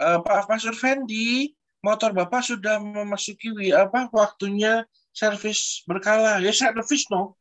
uh, 0.00 0.18
Pak 0.24 0.48
Pastor 0.48 0.72
Fendi 0.72 1.52
motor 1.84 2.16
Bapak 2.16 2.40
sudah 2.40 2.80
memasuki 2.80 3.52
apa 3.74 4.08
waktunya 4.14 4.86
servis 5.12 5.84
berkala. 5.84 6.40
Ya 6.40 6.54
servis 6.54 7.10
no. 7.12 7.36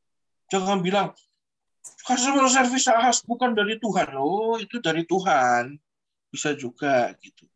Jangan 0.52 0.84
bilang 0.84 1.16
customer 2.04 2.52
service 2.52 2.92
Ahas 2.92 3.24
bukan 3.24 3.56
dari 3.56 3.80
Tuhan. 3.80 4.12
Oh 4.20 4.60
itu 4.60 4.84
dari 4.84 5.08
Tuhan. 5.08 5.80
Bisa 6.28 6.52
juga 6.60 7.16
gitu. 7.24 7.48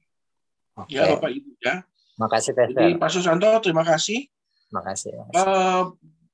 Okay. 0.75 0.99
ya 0.99 1.11
Bapak 1.15 1.31
Ibu 1.31 1.51
ya 1.59 1.83
Makasih, 2.15 2.51
Pastor. 2.55 2.79
Jadi 2.79 2.95
Pak 2.95 3.09
Susanto, 3.11 3.49
terima 3.59 3.83
kasih. 3.83 4.27
Makasih. 4.71 5.11
makasih. 5.15 5.39
Uh, 5.39 5.83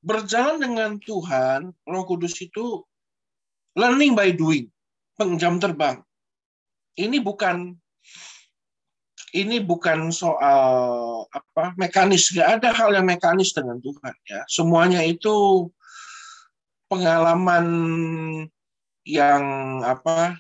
berjalan 0.02 0.58
dengan 0.62 0.92
Tuhan, 1.02 1.74
Roh 1.86 2.06
Kudus 2.06 2.38
itu 2.42 2.86
learning 3.78 4.14
by 4.14 4.34
doing, 4.34 4.70
pengjam 5.18 5.58
terbang. 5.58 6.02
Ini 6.98 7.24
bukan 7.24 7.78
ini 9.32 9.64
bukan 9.64 10.12
soal 10.12 10.68
apa 11.32 11.72
mekanis, 11.80 12.36
gak 12.36 12.60
ada 12.60 12.76
hal 12.76 12.92
yang 12.92 13.08
mekanis 13.08 13.56
dengan 13.56 13.80
Tuhan 13.80 14.14
ya. 14.28 14.44
Semuanya 14.52 15.00
itu 15.08 15.68
pengalaman 16.92 17.66
yang 19.08 19.44
apa 19.88 20.36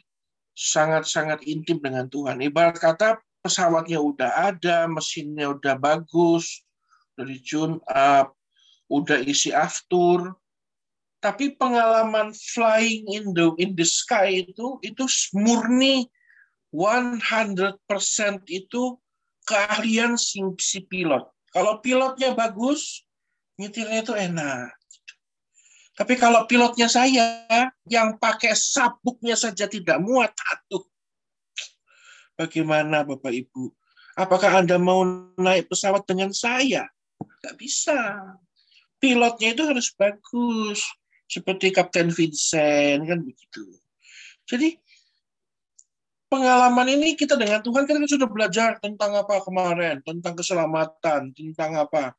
sangat-sangat 0.51 1.47
intim 1.47 1.79
dengan 1.79 2.11
Tuhan. 2.11 2.43
Ibarat 2.43 2.77
kata 2.77 3.23
pesawatnya 3.41 3.97
udah 3.97 4.53
ada, 4.53 4.85
mesinnya 4.85 5.51
udah 5.51 5.75
bagus, 5.77 6.61
udah 7.17 7.25
di 7.25 7.37
tune 7.41 7.77
up, 7.89 8.37
udah 8.87 9.19
isi 9.25 9.49
aftur, 9.49 10.37
tapi 11.21 11.53
pengalaman 11.53 12.33
flying 12.33 13.05
in 13.13 13.29
the 13.37 13.53
in 13.61 13.77
the 13.77 13.85
sky 13.85 14.41
itu 14.41 14.81
itu 14.81 15.05
murni 15.37 16.09
100% 16.73 17.77
itu 18.49 18.81
keahlian 19.45 20.17
si, 20.17 20.41
si 20.57 20.81
pilot. 20.87 21.27
Kalau 21.51 21.83
pilotnya 21.83 22.31
bagus, 22.31 23.03
nyetirnya 23.59 24.01
itu 24.01 24.13
enak. 24.15 24.71
Tapi 25.93 26.15
kalau 26.15 26.47
pilotnya 26.47 26.87
saya 26.87 27.45
yang 27.85 28.15
pakai 28.17 28.55
sabuknya 28.55 29.35
saja 29.35 29.67
tidak 29.67 29.99
muat, 29.99 30.31
aduh, 30.31 30.81
Bagaimana 32.41 33.05
Bapak 33.05 33.29
Ibu? 33.29 33.69
Apakah 34.17 34.65
Anda 34.65 34.81
mau 34.81 35.05
naik 35.37 35.69
pesawat 35.69 36.09
dengan 36.09 36.33
saya? 36.33 36.89
Tidak 37.21 37.53
bisa. 37.53 38.17
Pilotnya 38.97 39.53
itu 39.53 39.61
harus 39.61 39.93
bagus. 39.93 40.81
Seperti 41.29 41.69
Kapten 41.69 42.09
Vincent, 42.09 43.05
kan 43.05 43.21
begitu. 43.21 43.63
Jadi, 44.49 44.73
pengalaman 46.33 46.89
ini 46.97 47.13
kita 47.13 47.37
dengan 47.37 47.61
Tuhan 47.61 47.85
kita 47.85 48.09
sudah 48.09 48.25
belajar 48.25 48.81
tentang 48.81 49.15
apa 49.15 49.39
kemarin, 49.45 50.01
tentang 50.01 50.33
keselamatan, 50.33 51.31
tentang 51.37 51.77
apa 51.77 52.17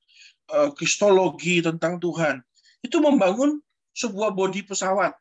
eh, 0.55 0.71
kristologi 0.79 1.61
tentang 1.61 1.99
Tuhan. 1.99 2.41
Itu 2.79 3.03
membangun 3.03 3.59
sebuah 3.93 4.33
bodi 4.33 4.65
pesawat 4.65 5.13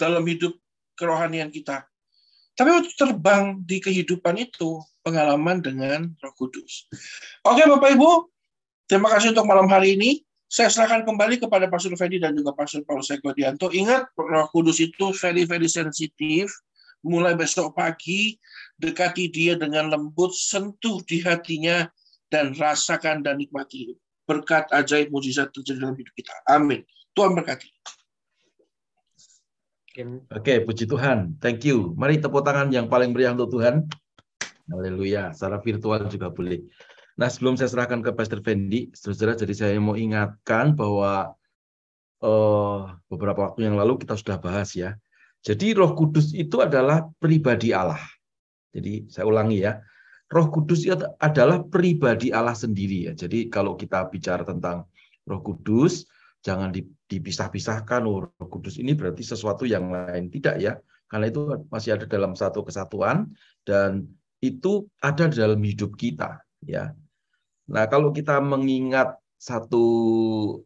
dalam 0.00 0.24
hidup 0.24 0.56
kerohanian 0.96 1.52
kita. 1.52 1.91
Tapi 2.52 2.68
waktu 2.68 2.92
terbang 2.94 3.64
di 3.64 3.80
kehidupan 3.80 4.36
itu 4.36 4.80
pengalaman 5.00 5.64
dengan 5.64 6.12
Roh 6.20 6.34
Kudus. 6.36 6.86
Oke 7.48 7.64
Bapak 7.64 7.96
Ibu, 7.96 8.28
terima 8.86 9.08
kasih 9.12 9.32
untuk 9.32 9.48
malam 9.48 9.66
hari 9.72 9.96
ini. 9.96 10.20
Saya 10.52 10.68
serahkan 10.68 11.08
kembali 11.08 11.40
kepada 11.40 11.64
Pastor 11.72 11.96
Fedi 11.96 12.20
dan 12.20 12.36
juga 12.36 12.52
Pastor 12.52 12.84
Paulus 12.84 13.08
Eko 13.08 13.32
Dianto. 13.32 13.72
Ingat, 13.72 14.12
Roh 14.20 14.52
Kudus 14.52 14.84
itu 14.84 15.08
very, 15.16 15.48
very 15.48 15.64
sensitif. 15.64 16.52
Mulai 17.02 17.34
besok 17.34 17.72
pagi, 17.72 18.36
dekati 18.76 19.32
dia 19.32 19.56
dengan 19.56 19.88
lembut, 19.88 20.36
sentuh 20.36 21.00
di 21.08 21.24
hatinya, 21.24 21.88
dan 22.28 22.52
rasakan 22.52 23.24
dan 23.24 23.40
nikmati. 23.40 23.96
Berkat 24.28 24.68
ajaib 24.76 25.08
mujizat 25.08 25.50
terjadi 25.56 25.88
dalam 25.88 25.96
hidup 25.96 26.14
kita. 26.14 26.36
Amin. 26.46 26.84
Tuhan 27.16 27.32
berkati. 27.32 27.72
Oke, 29.92 30.24
okay, 30.32 30.56
puji 30.64 30.88
Tuhan. 30.88 31.36
Thank 31.36 31.68
you. 31.68 31.92
Mari 32.00 32.16
tepuk 32.16 32.40
tangan 32.40 32.72
yang 32.72 32.88
paling 32.88 33.12
meriah 33.12 33.36
untuk 33.36 33.60
Tuhan. 33.60 33.84
Haleluya. 34.72 35.36
Secara 35.36 35.60
virtual 35.60 36.08
juga 36.08 36.32
boleh. 36.32 36.64
Nah, 37.20 37.28
sebelum 37.28 37.60
saya 37.60 37.68
serahkan 37.68 38.00
ke 38.00 38.08
Pastor 38.16 38.40
Fendi, 38.40 38.88
saudara, 38.96 39.36
jadi 39.36 39.52
saya 39.52 39.76
mau 39.76 39.92
ingatkan 39.92 40.72
bahwa 40.72 41.36
uh, 42.24 42.88
beberapa 43.12 43.52
waktu 43.52 43.68
yang 43.68 43.76
lalu 43.76 44.00
kita 44.00 44.16
sudah 44.16 44.40
bahas 44.40 44.72
ya. 44.72 44.96
Jadi 45.44 45.76
Roh 45.76 45.92
Kudus 45.92 46.32
itu 46.32 46.64
adalah 46.64 47.12
pribadi 47.20 47.76
Allah. 47.76 48.00
Jadi 48.72 49.12
saya 49.12 49.28
ulangi 49.28 49.60
ya. 49.60 49.76
Roh 50.32 50.48
Kudus 50.48 50.88
itu 50.88 51.04
adalah 51.20 51.60
pribadi 51.68 52.32
Allah 52.32 52.56
sendiri 52.56 53.10
ya. 53.10 53.12
Jadi 53.12 53.52
kalau 53.52 53.76
kita 53.76 54.08
bicara 54.08 54.40
tentang 54.40 54.88
Roh 55.28 55.44
Kudus, 55.44 56.08
jangan 56.40 56.72
dipisah-pisahkan 57.12 58.00
oh 58.08 58.24
Roh 58.24 58.48
Kudus 58.48 58.80
ini 58.80 58.96
berarti 58.96 59.20
sesuatu 59.20 59.68
yang 59.68 59.92
lain. 59.92 60.32
Tidak 60.32 60.56
ya 60.56 60.80
karena 61.12 61.28
itu 61.28 61.68
masih 61.68 62.00
ada 62.00 62.08
dalam 62.08 62.32
satu 62.32 62.64
kesatuan 62.64 63.28
dan 63.68 64.08
itu 64.40 64.88
ada 65.04 65.28
dalam 65.28 65.60
hidup 65.60 65.92
kita 66.00 66.40
ya. 66.64 66.96
Nah 67.68 67.84
kalau 67.92 68.10
kita 68.16 68.40
mengingat 68.40 69.20
satu 69.36 69.84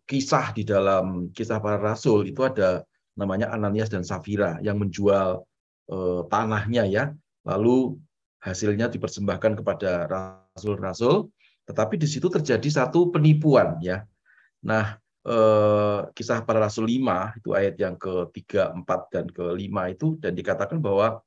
kisah 0.06 0.55
di 0.55 0.62
dalam 0.62 1.35
kisah 1.35 1.59
para 1.59 1.82
rasul 1.82 2.28
itu 2.31 2.47
ada 2.47 2.86
namanya 3.18 3.51
Ananias 3.51 3.90
dan 3.90 4.06
Safira 4.06 4.62
yang 4.62 4.78
menjual 4.78 5.43
eh, 5.90 6.20
tanahnya 6.31 6.86
ya. 6.86 7.05
Lalu 7.43 7.98
hasilnya 8.39 8.86
dipersembahkan 8.86 9.59
kepada 9.59 10.06
rasul-rasul 10.06 11.27
tetapi 11.66 11.98
di 11.98 12.06
situ 12.06 12.31
terjadi 12.31 12.70
satu 12.70 13.10
penipuan 13.10 13.82
ya. 13.82 14.06
Nah 14.62 14.94
eh, 15.27 16.01
kisah 16.15 16.47
para 16.47 16.62
rasul 16.62 16.86
5 16.86 17.43
itu 17.43 17.51
ayat 17.53 17.74
yang 17.77 17.98
ke-3, 17.98 18.73
4 18.86 19.12
dan 19.12 19.27
ke-5 19.28 19.77
itu 19.90 20.07
dan 20.23 20.32
dikatakan 20.39 20.78
bahwa 20.78 21.20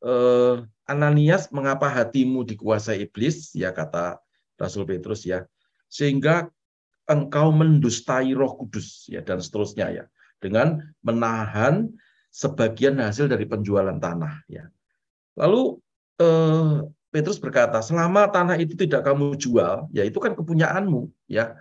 eh, 0.00 0.64
Ananias 0.88 1.52
mengapa 1.52 1.90
hatimu 1.92 2.46
dikuasai 2.48 3.04
iblis? 3.04 3.52
Ya 3.52 3.74
kata 3.76 4.18
Rasul 4.56 4.88
Petrus 4.88 5.28
ya. 5.28 5.44
Sehingga 5.92 6.48
engkau 7.06 7.52
mendustai 7.52 8.32
Roh 8.34 8.56
Kudus 8.58 9.06
ya 9.10 9.20
dan 9.20 9.42
seterusnya 9.42 9.92
ya. 9.92 10.04
Dengan 10.40 10.80
menahan 11.02 11.90
sebagian 12.30 13.00
hasil 13.00 13.28
dari 13.28 13.48
penjualan 13.48 13.96
tanah 13.96 14.44
ya. 14.48 14.68
Lalu 15.36 15.80
eh, 16.22 16.86
Petrus 17.16 17.40
berkata, 17.40 17.80
selama 17.80 18.28
tanah 18.28 18.60
itu 18.60 18.76
tidak 18.76 19.00
kamu 19.08 19.40
jual, 19.40 19.88
ya 19.88 20.04
itu 20.04 20.20
kan 20.20 20.36
kepunyaanmu, 20.36 21.08
ya. 21.32 21.56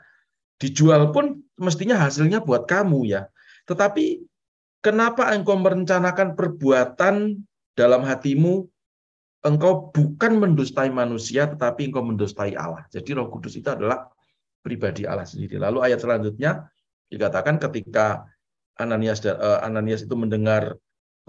Dijual 0.59 1.15
pun 1.15 1.44
mestinya 1.59 1.99
hasilnya 1.99 2.43
buat 2.43 2.67
kamu 2.67 3.07
ya. 3.07 3.27
Tetapi 3.65 4.21
kenapa 4.83 5.33
engkau 5.33 5.57
merencanakan 5.57 6.37
perbuatan 6.37 7.41
dalam 7.75 8.01
hatimu 8.05 8.67
engkau 9.45 9.93
bukan 9.93 10.41
mendustai 10.41 10.89
manusia 10.89 11.45
tetapi 11.45 11.93
engkau 11.93 12.01
mendustai 12.01 12.57
Allah. 12.57 12.83
Jadi 12.89 13.13
Roh 13.13 13.29
Kudus 13.29 13.53
itu 13.53 13.69
adalah 13.69 14.09
pribadi 14.65 15.05
Allah 15.05 15.29
sendiri. 15.29 15.61
Lalu 15.61 15.85
ayat 15.85 16.01
selanjutnya 16.01 16.65
dikatakan 17.13 17.61
ketika 17.61 18.25
Ananias 18.81 19.21
uh, 19.23 19.61
Ananias 19.61 20.03
itu 20.03 20.17
mendengar 20.17 20.75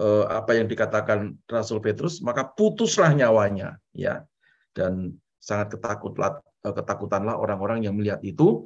uh, 0.01 0.25
apa 0.27 0.57
yang 0.57 0.65
dikatakan 0.65 1.37
Rasul 1.45 1.79
Petrus, 1.79 2.19
maka 2.25 2.43
putuslah 2.43 3.13
nyawanya 3.13 3.77
ya. 3.93 4.25
Dan 4.73 5.13
sangat 5.37 5.77
ketakutlah 5.77 6.41
uh, 6.41 6.73
ketakutanlah 6.73 7.37
orang-orang 7.37 7.85
yang 7.85 7.93
melihat 7.93 8.19
itu 8.25 8.65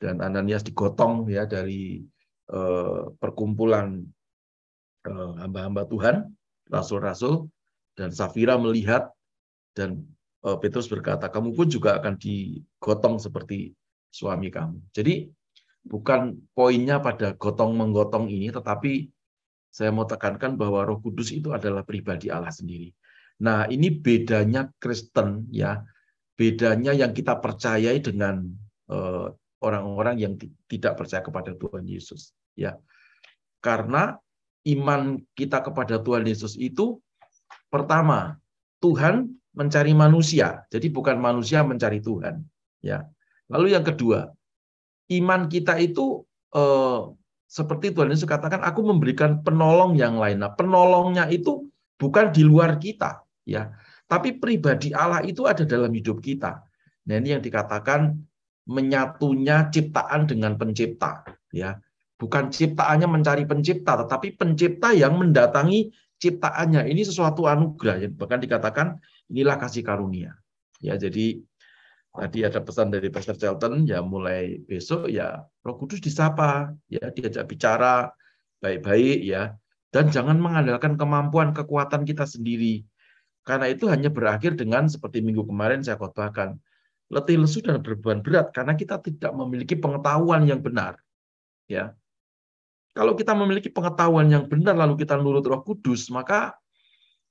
dan 0.00 0.24
Ananias 0.24 0.64
digotong 0.64 1.28
ya 1.28 1.44
dari 1.44 2.00
uh, 2.48 3.12
perkumpulan 3.20 4.00
uh, 5.04 5.32
hamba-hamba 5.44 5.84
Tuhan, 5.86 6.16
rasul-rasul, 6.72 7.52
dan 7.94 8.08
Safira 8.10 8.56
melihat 8.56 9.12
dan 9.76 10.08
uh, 10.42 10.56
Petrus 10.56 10.88
berkata, 10.88 11.28
kamu 11.28 11.52
pun 11.52 11.68
juga 11.68 12.00
akan 12.00 12.16
digotong 12.16 13.20
seperti 13.20 13.76
suami 14.08 14.48
kamu. 14.48 14.80
Jadi 14.90 15.28
bukan 15.84 16.40
poinnya 16.56 16.98
pada 16.98 17.36
gotong 17.36 17.76
menggotong 17.76 18.26
ini, 18.32 18.48
tetapi 18.48 19.06
saya 19.70 19.94
mau 19.94 20.08
tekankan 20.08 20.58
bahwa 20.58 20.82
Roh 20.82 20.98
Kudus 20.98 21.30
itu 21.30 21.54
adalah 21.54 21.86
pribadi 21.86 22.26
Allah 22.26 22.50
sendiri. 22.50 22.90
Nah, 23.40 23.70
ini 23.70 23.88
bedanya 23.88 24.68
Kristen 24.82 25.46
ya, 25.48 25.78
bedanya 26.34 26.90
yang 26.92 27.14
kita 27.14 27.38
percayai 27.38 28.02
dengan 28.02 28.42
orang-orang 29.60 30.16
yang 30.20 30.32
tidak 30.68 30.96
percaya 30.96 31.20
kepada 31.24 31.52
Tuhan 31.56 31.84
Yesus. 31.84 32.32
Ya. 32.56 32.80
Karena 33.60 34.16
iman 34.64 35.20
kita 35.36 35.60
kepada 35.64 36.00
Tuhan 36.00 36.24
Yesus 36.24 36.56
itu 36.56 37.00
pertama 37.68 38.40
Tuhan 38.80 39.36
mencari 39.52 39.92
manusia. 39.92 40.64
Jadi 40.72 40.88
bukan 40.88 41.20
manusia 41.20 41.60
mencari 41.60 42.00
Tuhan. 42.00 42.40
Ya. 42.80 43.04
Lalu 43.52 43.76
yang 43.76 43.84
kedua, 43.84 44.32
iman 45.12 45.50
kita 45.50 45.76
itu 45.76 46.24
eh, 46.56 47.00
seperti 47.50 47.90
Tuhan 47.90 48.14
Yesus 48.14 48.30
katakan, 48.30 48.62
aku 48.62 48.86
memberikan 48.86 49.42
penolong 49.42 49.98
yang 49.98 50.22
lain. 50.22 50.38
Nah, 50.38 50.54
penolongnya 50.54 51.26
itu 51.26 51.66
bukan 51.98 52.30
di 52.30 52.46
luar 52.46 52.78
kita, 52.78 53.26
ya, 53.42 53.74
tapi 54.06 54.38
pribadi 54.38 54.94
Allah 54.94 55.26
itu 55.26 55.50
ada 55.50 55.66
dalam 55.66 55.90
hidup 55.90 56.22
kita. 56.22 56.62
Nah, 57.10 57.14
ini 57.18 57.34
yang 57.34 57.42
dikatakan 57.42 58.14
menyatunya 58.70 59.66
ciptaan 59.74 60.30
dengan 60.30 60.54
pencipta, 60.54 61.26
ya. 61.50 61.74
Bukan 62.14 62.52
ciptaannya 62.52 63.08
mencari 63.10 63.48
pencipta, 63.48 64.06
tetapi 64.06 64.38
pencipta 64.38 64.94
yang 64.94 65.18
mendatangi 65.18 65.90
ciptaannya. 66.22 66.86
Ini 66.86 67.02
sesuatu 67.02 67.50
anugerah, 67.50 68.06
ya. 68.06 68.08
bahkan 68.12 68.38
dikatakan 68.38 69.02
inilah 69.26 69.58
kasih 69.58 69.82
karunia. 69.82 70.38
Ya, 70.78 70.94
jadi 70.94 71.42
Tadi 72.10 72.42
ada 72.42 72.58
pesan 72.58 72.90
dari 72.90 73.06
Pastor 73.06 73.38
Charlton, 73.38 73.86
ya 73.86 74.02
mulai 74.02 74.58
besok 74.66 75.06
ya 75.06 75.46
Roh 75.62 75.78
Kudus 75.78 76.02
disapa, 76.02 76.74
ya 76.90 77.06
diajak 77.14 77.46
bicara 77.46 78.10
baik-baik 78.58 79.22
ya, 79.22 79.54
dan 79.94 80.10
jangan 80.10 80.42
mengandalkan 80.42 80.98
kemampuan 80.98 81.54
kekuatan 81.54 82.02
kita 82.02 82.26
sendiri. 82.26 82.82
Karena 83.46 83.70
itu 83.70 83.86
hanya 83.86 84.10
berakhir 84.10 84.58
dengan 84.58 84.90
seperti 84.90 85.22
minggu 85.22 85.46
kemarin 85.46 85.86
saya 85.86 86.02
khotbahkan, 86.02 86.58
letih 87.10 87.42
lesu 87.42 87.58
dan 87.60 87.82
berbeban 87.82 88.22
berat 88.22 88.54
karena 88.54 88.78
kita 88.78 89.02
tidak 89.02 89.34
memiliki 89.34 89.74
pengetahuan 89.74 90.46
yang 90.46 90.62
benar. 90.62 90.96
Ya. 91.66 91.98
Kalau 92.94 93.14
kita 93.18 93.34
memiliki 93.34 93.70
pengetahuan 93.70 94.30
yang 94.30 94.46
benar 94.46 94.74
lalu 94.78 95.02
kita 95.02 95.18
nurut 95.18 95.42
Roh 95.46 95.62
Kudus, 95.62 96.10
maka 96.10 96.54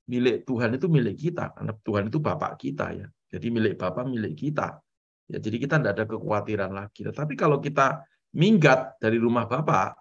milik 0.08 0.44
Tuhan 0.44 0.76
itu 0.76 0.86
milik 0.88 1.16
kita 1.16 1.52
karena 1.56 1.72
Tuhan 1.80 2.04
itu 2.12 2.18
Bapak 2.20 2.60
kita 2.60 2.86
ya. 2.92 3.06
Jadi 3.30 3.46
milik 3.48 3.74
Bapak, 3.80 4.04
milik 4.08 4.36
kita. 4.36 4.80
Ya, 5.30 5.38
jadi 5.38 5.56
kita 5.62 5.78
tidak 5.78 5.92
ada 5.94 6.04
kekhawatiran 6.10 6.72
lagi. 6.74 7.06
Tetapi 7.06 7.38
kalau 7.38 7.62
kita 7.62 8.02
minggat 8.34 8.98
dari 8.98 9.22
rumah 9.22 9.46
Bapak, 9.46 9.94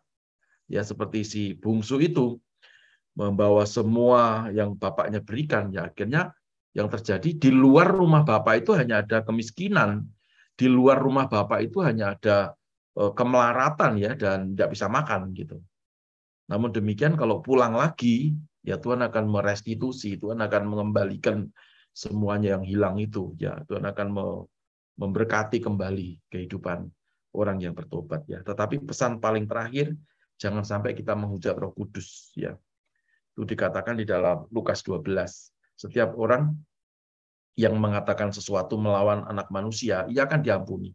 ya 0.66 0.82
seperti 0.82 1.22
si 1.22 1.44
bungsu 1.54 2.02
itu, 2.02 2.42
membawa 3.14 3.68
semua 3.70 4.50
yang 4.50 4.74
Bapaknya 4.74 5.22
berikan, 5.22 5.70
ya 5.70 5.92
akhirnya 5.92 6.34
yang 6.78 6.88
terjadi 6.88 7.30
di 7.34 7.50
luar 7.50 7.90
rumah 7.90 8.22
Bapak 8.22 8.66
itu 8.66 8.78
hanya 8.78 9.02
ada 9.02 9.26
kemiskinan, 9.26 10.06
di 10.54 10.68
luar 10.70 11.02
rumah 11.02 11.26
Bapak 11.26 11.66
itu 11.66 11.82
hanya 11.82 12.14
ada 12.14 12.54
e, 12.94 13.10
kemelaratan 13.16 13.98
ya 13.98 14.12
dan 14.14 14.54
tidak 14.54 14.78
bisa 14.78 14.86
makan 14.86 15.34
gitu. 15.34 15.58
Namun 16.50 16.70
demikian 16.74 17.18
kalau 17.18 17.42
pulang 17.42 17.74
lagi, 17.74 18.38
ya 18.62 18.78
Tuhan 18.78 19.02
akan 19.02 19.26
merestitusi, 19.30 20.18
Tuhan 20.20 20.42
akan 20.42 20.64
mengembalikan 20.68 21.50
semuanya 22.00 22.56
yang 22.56 22.64
hilang 22.64 22.96
itu 23.02 23.36
ya 23.42 23.60
Tuhan 23.66 23.84
akan 23.84 24.08
memberkati 24.96 25.60
kembali 25.60 26.32
kehidupan 26.32 26.88
orang 27.36 27.58
yang 27.60 27.74
bertobat 27.76 28.26
ya. 28.30 28.40
Tetapi 28.46 28.84
pesan 28.88 29.20
paling 29.20 29.46
terakhir 29.50 29.94
jangan 30.40 30.64
sampai 30.64 30.96
kita 30.96 31.14
menghujat 31.18 31.56
Roh 31.60 31.76
Kudus 31.76 32.32
ya. 32.36 32.56
Itu 33.36 33.44
dikatakan 33.48 34.00
di 34.00 34.08
dalam 34.08 34.48
Lukas 34.52 34.84
12. 34.84 35.59
Setiap 35.80 36.12
orang 36.20 36.60
yang 37.56 37.80
mengatakan 37.80 38.36
sesuatu 38.36 38.76
melawan 38.76 39.24
anak 39.32 39.48
manusia, 39.48 40.04
ia 40.12 40.28
akan 40.28 40.44
diampuni. 40.44 40.92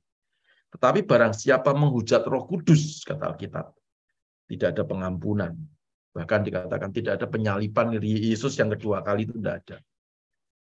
Tetapi 0.77 1.09
barang 1.09 1.33
siapa 1.33 1.73
menghujat 1.73 2.29
Roh 2.29 2.45
Kudus 2.45 3.01
kata 3.01 3.33
Alkitab, 3.33 3.73
tidak 4.45 4.77
ada 4.77 4.85
pengampunan. 4.85 5.57
Bahkan 6.13 6.41
dikatakan 6.45 6.93
tidak 6.93 7.17
ada 7.17 7.27
penyalipan 7.33 7.97
Yesus 7.97 8.61
yang 8.61 8.69
kedua 8.77 9.01
kali 9.01 9.25
itu 9.25 9.33
tidak 9.41 9.65
ada. 9.65 9.77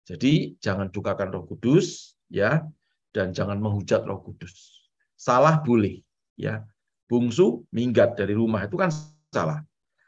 Jadi 0.10 0.58
jangan 0.58 0.90
dukakan 0.90 1.30
Roh 1.38 1.46
Kudus 1.46 2.18
ya 2.34 2.66
dan 3.14 3.38
jangan 3.38 3.62
menghujat 3.62 4.02
Roh 4.02 4.26
Kudus. 4.26 4.90
Salah 5.14 5.62
boleh 5.62 6.02
ya. 6.34 6.66
Bungsu 7.08 7.64
minggat 7.72 8.20
dari 8.20 8.36
rumah 8.36 8.68
itu 8.68 8.76
kan 8.76 8.92
salah. 9.32 9.64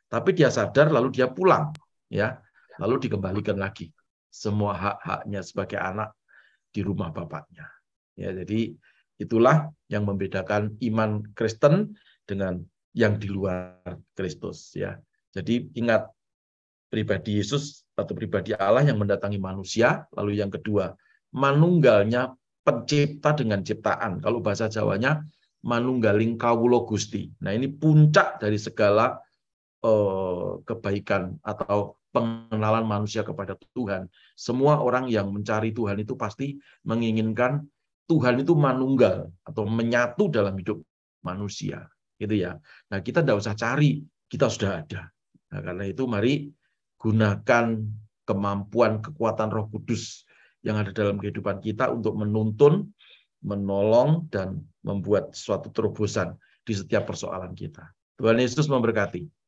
Tapi 0.10 0.36
dia 0.36 0.50
sadar 0.50 0.92
lalu 0.92 1.14
dia 1.14 1.30
pulang 1.30 1.72
ya. 2.10 2.42
Lalu 2.80 3.08
dikembalikan 3.08 3.56
lagi 3.56 3.92
semua 4.30 4.78
hak-haknya 4.78 5.42
sebagai 5.42 5.82
anak 5.82 6.14
di 6.70 6.86
rumah 6.86 7.10
bapaknya. 7.10 7.66
Ya, 8.14 8.32
jadi 8.32 8.74
itulah 9.20 9.74
yang 9.90 10.06
membedakan 10.06 10.78
iman 10.80 11.26
Kristen 11.34 11.98
dengan 12.24 12.62
yang 12.94 13.18
di 13.18 13.30
luar 13.30 13.82
Kristus 14.14 14.74
ya. 14.74 14.98
Jadi 15.34 15.70
ingat 15.78 16.10
pribadi 16.90 17.38
Yesus 17.38 17.86
atau 17.94 18.18
pribadi 18.18 18.54
Allah 18.58 18.82
yang 18.82 18.98
mendatangi 18.98 19.38
manusia, 19.38 20.10
lalu 20.18 20.42
yang 20.42 20.50
kedua, 20.50 20.98
manunggalnya 21.34 22.34
pencipta 22.66 23.38
dengan 23.38 23.62
ciptaan. 23.62 24.22
Kalau 24.22 24.42
bahasa 24.42 24.66
Jawanya, 24.70 25.22
manunggaling 25.64 26.40
kawulo 26.40 26.88
gusti. 26.88 27.30
Nah 27.46 27.54
ini 27.54 27.70
puncak 27.70 28.42
dari 28.42 28.58
segala 28.58 29.20
kebaikan 30.68 31.40
atau 31.44 32.00
pengenalan 32.10 32.84
manusia 32.84 33.22
kepada 33.22 33.56
Tuhan. 33.78 34.10
Semua 34.34 34.82
orang 34.82 35.08
yang 35.08 35.30
mencari 35.30 35.72
Tuhan 35.72 36.02
itu 36.02 36.18
pasti 36.20 36.58
menginginkan 36.84 37.64
Tuhan 38.10 38.42
itu 38.42 38.58
manunggal 38.58 39.30
atau 39.46 39.64
menyatu 39.70 40.34
dalam 40.34 40.58
hidup 40.58 40.82
manusia. 41.22 41.86
Gitu 42.18 42.44
ya. 42.44 42.58
Nah 42.90 43.00
kita 43.00 43.22
tidak 43.22 43.40
usah 43.40 43.56
cari, 43.56 44.02
kita 44.28 44.50
sudah 44.50 44.84
ada. 44.84 45.08
Nah, 45.50 45.60
karena 45.62 45.86
itu 45.90 46.04
mari 46.06 46.50
gunakan 47.00 47.66
kemampuan 48.28 49.02
kekuatan 49.02 49.50
Roh 49.50 49.72
Kudus 49.72 50.28
yang 50.62 50.78
ada 50.78 50.92
dalam 50.92 51.18
kehidupan 51.18 51.64
kita 51.64 51.90
untuk 51.90 52.20
menuntun, 52.20 52.92
menolong 53.42 54.28
dan 54.28 54.62
membuat 54.84 55.32
suatu 55.32 55.72
terobosan 55.72 56.36
di 56.68 56.76
setiap 56.76 57.08
persoalan 57.08 57.56
kita. 57.56 57.88
Tuhan 58.20 58.38
Yesus 58.38 58.68
memberkati. 58.68 59.39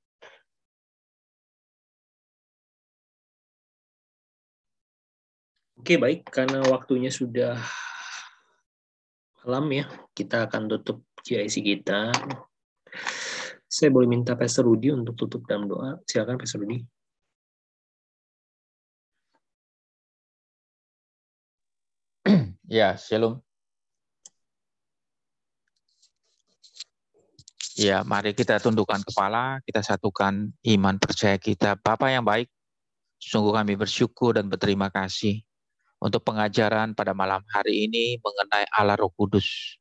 Oke, 5.81 5.97
baik. 5.97 6.29
Karena 6.29 6.61
waktunya 6.69 7.09
sudah 7.09 7.57
malam 9.41 9.65
ya, 9.73 9.89
kita 10.13 10.45
akan 10.45 10.69
tutup 10.69 11.01
GIC 11.25 11.65
kita. 11.65 12.13
Saya 13.65 13.89
boleh 13.89 14.05
minta 14.05 14.37
Pastor 14.37 14.69
Rudi 14.69 14.93
untuk 14.93 15.17
tutup 15.17 15.41
dalam 15.49 15.65
doa. 15.65 15.97
Silakan 16.05 16.37
Pastor 16.37 16.61
Rudi. 16.61 16.85
Ya, 22.69 22.93
shalom. 22.93 23.41
Ya, 27.73 28.05
mari 28.05 28.37
kita 28.37 28.61
tundukkan 28.61 29.01
kepala, 29.01 29.57
kita 29.65 29.81
satukan 29.81 30.53
iman 30.61 30.95
percaya 31.01 31.41
kita. 31.41 31.73
Bapak 31.73 32.13
yang 32.13 32.21
baik, 32.21 32.53
sungguh 33.17 33.49
kami 33.49 33.73
bersyukur 33.75 34.37
dan 34.37 34.45
berterima 34.45 34.93
kasih 34.93 35.41
untuk 36.01 36.25
pengajaran 36.25 36.97
pada 36.97 37.13
malam 37.13 37.45
hari 37.53 37.85
ini 37.87 38.17
mengenai 38.19 38.65
Allah 38.73 38.97
Roh 38.97 39.13
Kudus. 39.13 39.77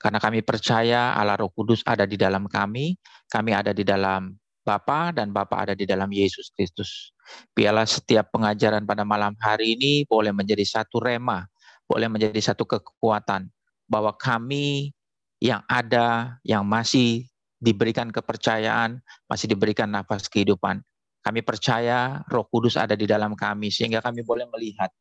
Karena 0.00 0.16
kami 0.18 0.40
percaya 0.40 1.12
Allah 1.14 1.36
Roh 1.36 1.52
Kudus 1.52 1.84
ada 1.84 2.08
di 2.08 2.16
dalam 2.16 2.48
kami, 2.48 2.96
kami 3.28 3.52
ada 3.52 3.76
di 3.76 3.84
dalam 3.84 4.32
Bapa 4.64 5.12
dan 5.12 5.30
Bapa 5.30 5.68
ada 5.68 5.74
di 5.76 5.84
dalam 5.84 6.08
Yesus 6.08 6.50
Kristus. 6.56 7.12
Biarlah 7.52 7.84
setiap 7.84 8.32
pengajaran 8.32 8.88
pada 8.88 9.04
malam 9.04 9.36
hari 9.44 9.76
ini 9.76 10.08
boleh 10.08 10.32
menjadi 10.32 10.64
satu 10.64 10.98
rema 10.98 11.44
boleh 11.88 12.06
menjadi 12.06 12.52
satu 12.52 12.68
kekuatan 12.68 13.48
bahwa 13.88 14.12
kami 14.12 14.92
yang 15.40 15.64
ada, 15.64 16.36
yang 16.44 16.62
masih 16.68 17.24
diberikan 17.58 18.12
kepercayaan, 18.12 19.00
masih 19.26 19.48
diberikan 19.48 19.88
nafas 19.88 20.28
kehidupan. 20.28 20.84
Kami 21.24 21.40
percaya 21.42 22.22
Roh 22.28 22.46
Kudus 22.46 22.76
ada 22.76 22.94
di 22.94 23.08
dalam 23.08 23.32
kami 23.34 23.72
sehingga 23.72 24.04
kami 24.04 24.22
boleh 24.22 24.46
melihat 24.52 24.92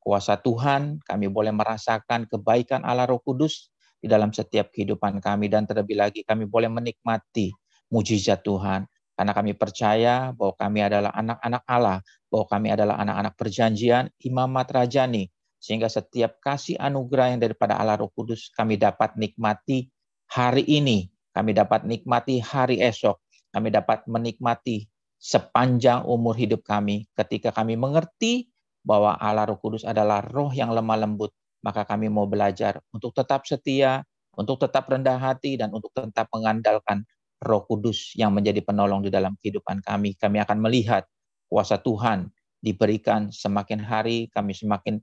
kuasa 0.00 0.40
Tuhan, 0.40 0.98
kami 1.04 1.28
boleh 1.28 1.52
merasakan 1.52 2.26
kebaikan 2.26 2.82
Allah 2.82 3.06
Roh 3.06 3.20
Kudus 3.20 3.68
di 4.00 4.08
dalam 4.08 4.32
setiap 4.32 4.72
kehidupan 4.72 5.20
kami. 5.20 5.52
Dan 5.52 5.68
terlebih 5.68 6.00
lagi 6.00 6.24
kami 6.24 6.48
boleh 6.48 6.72
menikmati 6.72 7.52
mujizat 7.92 8.40
Tuhan. 8.42 8.88
Karena 9.14 9.36
kami 9.36 9.52
percaya 9.52 10.32
bahwa 10.32 10.56
kami 10.56 10.80
adalah 10.80 11.12
anak-anak 11.12 11.62
Allah, 11.68 11.98
bahwa 12.32 12.46
kami 12.48 12.68
adalah 12.72 12.96
anak-anak 13.04 13.34
perjanjian, 13.36 14.08
imamat 14.24 14.72
rajani, 14.72 15.28
sehingga 15.60 15.92
setiap 15.92 16.40
kasih 16.40 16.80
anugerah 16.80 17.36
yang 17.36 17.40
daripada 17.44 17.76
Allah 17.76 18.00
Roh 18.00 18.08
Kudus 18.08 18.48
kami 18.56 18.80
dapat 18.80 19.12
nikmati 19.20 19.92
hari 20.24 20.64
ini, 20.64 21.12
kami 21.36 21.52
dapat 21.52 21.84
nikmati 21.84 22.40
hari 22.40 22.80
esok, 22.80 23.20
kami 23.52 23.68
dapat 23.68 24.08
menikmati 24.08 24.88
sepanjang 25.20 26.08
umur 26.08 26.32
hidup 26.32 26.64
kami 26.64 27.04
ketika 27.12 27.52
kami 27.52 27.76
mengerti 27.76 28.48
bahwa 28.80 29.16
Allah 29.20 29.48
Roh 29.52 29.60
Kudus 29.60 29.84
adalah 29.84 30.24
roh 30.24 30.50
yang 30.52 30.72
lemah 30.72 30.98
lembut, 31.04 31.32
maka 31.60 31.84
kami 31.84 32.08
mau 32.08 32.24
belajar 32.24 32.80
untuk 32.92 33.12
tetap 33.12 33.44
setia, 33.44 34.00
untuk 34.36 34.56
tetap 34.60 34.88
rendah 34.88 35.20
hati, 35.20 35.60
dan 35.60 35.68
untuk 35.72 35.92
tetap 35.92 36.28
mengandalkan 36.32 37.04
Roh 37.40 37.64
Kudus 37.64 38.12
yang 38.16 38.36
menjadi 38.36 38.60
penolong 38.60 39.00
di 39.00 39.08
dalam 39.12 39.36
kehidupan 39.40 39.80
kami. 39.80 40.16
Kami 40.16 40.40
akan 40.44 40.58
melihat 40.60 41.08
kuasa 41.48 41.80
Tuhan 41.80 42.28
diberikan 42.60 43.32
semakin 43.32 43.80
hari 43.80 44.28
kami 44.28 44.52
semakin 44.52 45.00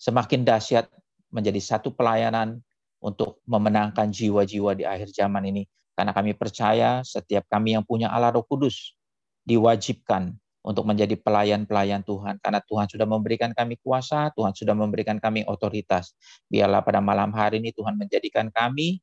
semakin 0.00 0.40
dahsyat 0.48 0.88
menjadi 1.28 1.60
satu 1.60 1.92
pelayanan 1.92 2.64
untuk 3.04 3.44
memenangkan 3.44 4.08
jiwa-jiwa 4.08 4.72
di 4.72 4.88
akhir 4.88 5.12
zaman 5.12 5.44
ini. 5.52 5.68
Karena 5.96 6.12
kami 6.12 6.36
percaya 6.36 7.00
setiap 7.04 7.48
kami 7.48 7.76
yang 7.76 7.84
punya 7.84 8.12
Allah 8.12 8.32
Roh 8.32 8.44
Kudus 8.44 8.96
diwajibkan 9.44 10.36
untuk 10.66 10.82
menjadi 10.82 11.14
pelayan-pelayan 11.14 12.02
Tuhan. 12.02 12.42
Karena 12.42 12.58
Tuhan 12.58 12.90
sudah 12.90 13.06
memberikan 13.06 13.54
kami 13.54 13.78
kuasa, 13.78 14.34
Tuhan 14.34 14.50
sudah 14.50 14.74
memberikan 14.74 15.22
kami 15.22 15.46
otoritas. 15.46 16.18
Biarlah 16.50 16.82
pada 16.82 16.98
malam 16.98 17.30
hari 17.30 17.62
ini 17.62 17.70
Tuhan 17.70 17.94
menjadikan 17.94 18.50
kami 18.50 18.98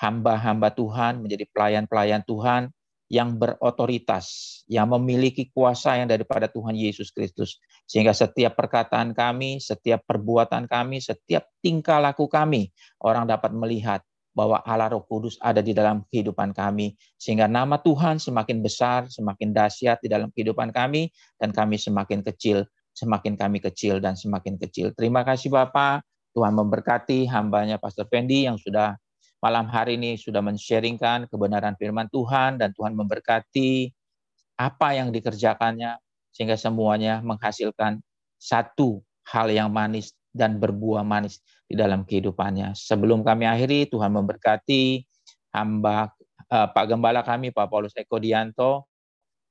hamba-hamba 0.00 0.72
Tuhan, 0.72 1.20
menjadi 1.20 1.44
pelayan-pelayan 1.52 2.24
Tuhan 2.24 2.72
yang 3.12 3.36
berotoritas, 3.36 4.64
yang 4.64 4.88
memiliki 4.88 5.52
kuasa 5.52 6.00
yang 6.00 6.08
daripada 6.08 6.48
Tuhan 6.48 6.72
Yesus 6.72 7.12
Kristus. 7.12 7.60
Sehingga 7.84 8.16
setiap 8.16 8.56
perkataan 8.56 9.12
kami, 9.12 9.60
setiap 9.60 10.00
perbuatan 10.08 10.64
kami, 10.64 11.04
setiap 11.04 11.44
tingkah 11.60 12.00
laku 12.00 12.24
kami, 12.24 12.72
orang 13.04 13.28
dapat 13.28 13.52
melihat 13.52 14.00
bahwa 14.32 14.64
Allah 14.64 14.96
Roh 14.96 15.04
Kudus 15.04 15.36
ada 15.44 15.60
di 15.60 15.76
dalam 15.76 16.04
kehidupan 16.08 16.56
kami, 16.56 16.96
sehingga 17.20 17.44
nama 17.44 17.76
Tuhan 17.76 18.16
semakin 18.16 18.64
besar, 18.64 19.08
semakin 19.12 19.52
dahsyat 19.52 20.00
di 20.00 20.08
dalam 20.08 20.32
kehidupan 20.32 20.72
kami, 20.72 21.12
dan 21.36 21.52
kami 21.52 21.76
semakin 21.76 22.24
kecil, 22.24 22.64
semakin 22.96 23.36
kami 23.36 23.60
kecil 23.60 24.00
dan 24.00 24.16
semakin 24.16 24.56
kecil. 24.56 24.96
Terima 24.96 25.20
kasih 25.22 25.52
Bapak, 25.52 26.04
Tuhan 26.32 26.56
memberkati 26.56 27.28
hambanya 27.28 27.76
Pastor 27.76 28.08
Fendi 28.08 28.48
yang 28.48 28.56
sudah 28.56 28.96
malam 29.42 29.66
hari 29.68 29.98
ini 29.98 30.14
sudah 30.16 30.38
men-sharingkan 30.38 31.28
kebenaran 31.28 31.76
firman 31.76 32.08
Tuhan, 32.08 32.56
dan 32.56 32.72
Tuhan 32.72 32.96
memberkati 32.96 33.92
apa 34.56 34.88
yang 34.96 35.12
dikerjakannya, 35.12 35.98
sehingga 36.32 36.56
semuanya 36.56 37.20
menghasilkan 37.20 38.00
satu 38.40 39.04
hal 39.28 39.52
yang 39.52 39.68
manis 39.68 40.16
dan 40.32 40.56
berbuah 40.56 41.04
manis 41.04 41.44
di 41.68 41.76
dalam 41.76 42.02
kehidupannya. 42.08 42.72
Sebelum 42.72 43.20
kami 43.20 43.44
akhiri, 43.44 43.86
Tuhan 43.92 44.10
memberkati 44.16 45.04
hamba 45.52 46.08
uh, 46.48 46.68
Pak 46.72 46.84
Gembala 46.88 47.20
kami, 47.20 47.52
Pak 47.52 47.68
Paulus 47.68 47.92
Eko 47.94 48.16
Dianto. 48.18 48.88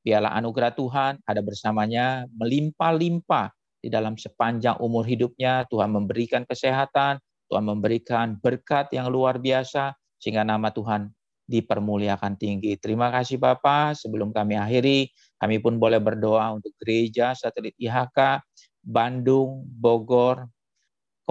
Biarlah 0.01 0.33
anugerah 0.33 0.73
Tuhan 0.73 1.21
ada 1.29 1.41
bersamanya 1.45 2.25
melimpah-limpah 2.33 3.53
di 3.81 3.89
dalam 3.93 4.17
sepanjang 4.17 4.81
umur 4.81 5.05
hidupnya. 5.05 5.69
Tuhan 5.69 5.93
memberikan 5.93 6.41
kesehatan, 6.41 7.21
Tuhan 7.45 7.63
memberikan 7.65 8.33
berkat 8.41 8.89
yang 8.97 9.13
luar 9.13 9.37
biasa, 9.37 9.93
sehingga 10.17 10.41
nama 10.41 10.73
Tuhan 10.73 11.13
dipermuliakan 11.45 12.33
tinggi. 12.39 12.79
Terima 12.81 13.13
kasih 13.13 13.37
Bapak. 13.37 13.99
Sebelum 13.99 14.33
kami 14.33 14.57
akhiri, 14.57 15.11
kami 15.37 15.61
pun 15.61 15.77
boleh 15.77 16.01
berdoa 16.01 16.55
untuk 16.55 16.73
gereja 16.81 17.37
satelit 17.37 17.75
IHK, 17.75 18.41
Bandung, 18.81 19.67
Bogor, 19.67 20.49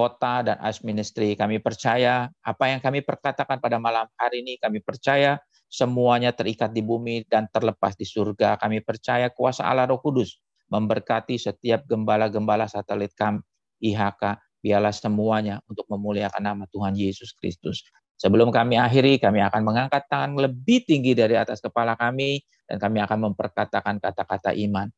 kota 0.01 0.41
dan 0.41 0.57
as 0.65 0.81
ministry. 0.81 1.37
Kami 1.37 1.61
percaya 1.61 2.33
apa 2.41 2.65
yang 2.73 2.81
kami 2.81 3.05
perkatakan 3.05 3.61
pada 3.61 3.77
malam 3.77 4.09
hari 4.17 4.41
ini, 4.41 4.57
kami 4.57 4.81
percaya 4.81 5.37
semuanya 5.69 6.33
terikat 6.33 6.73
di 6.73 6.81
bumi 6.81 7.29
dan 7.29 7.45
terlepas 7.53 7.93
di 8.01 8.09
surga. 8.09 8.57
Kami 8.57 8.81
percaya 8.81 9.29
kuasa 9.29 9.69
Allah 9.69 9.85
Roh 9.85 10.01
Kudus 10.01 10.41
memberkati 10.73 11.37
setiap 11.37 11.85
gembala-gembala 11.85 12.65
satelit 12.65 13.13
kami 13.13 13.45
IHK. 13.85 14.41
Biarlah 14.61 14.93
semuanya 14.93 15.61
untuk 15.69 15.85
memuliakan 15.89 16.41
nama 16.41 16.65
Tuhan 16.69 16.97
Yesus 16.97 17.37
Kristus. 17.37 17.85
Sebelum 18.21 18.53
kami 18.53 18.77
akhiri, 18.77 19.17
kami 19.17 19.41
akan 19.41 19.65
mengangkat 19.65 20.05
tangan 20.09 20.37
lebih 20.37 20.85
tinggi 20.85 21.17
dari 21.17 21.37
atas 21.37 21.65
kepala 21.65 21.97
kami 21.97 22.45
dan 22.69 22.77
kami 22.77 23.01
akan 23.01 23.33
memperkatakan 23.33 23.97
kata-kata 23.97 24.53
iman. 24.53 24.93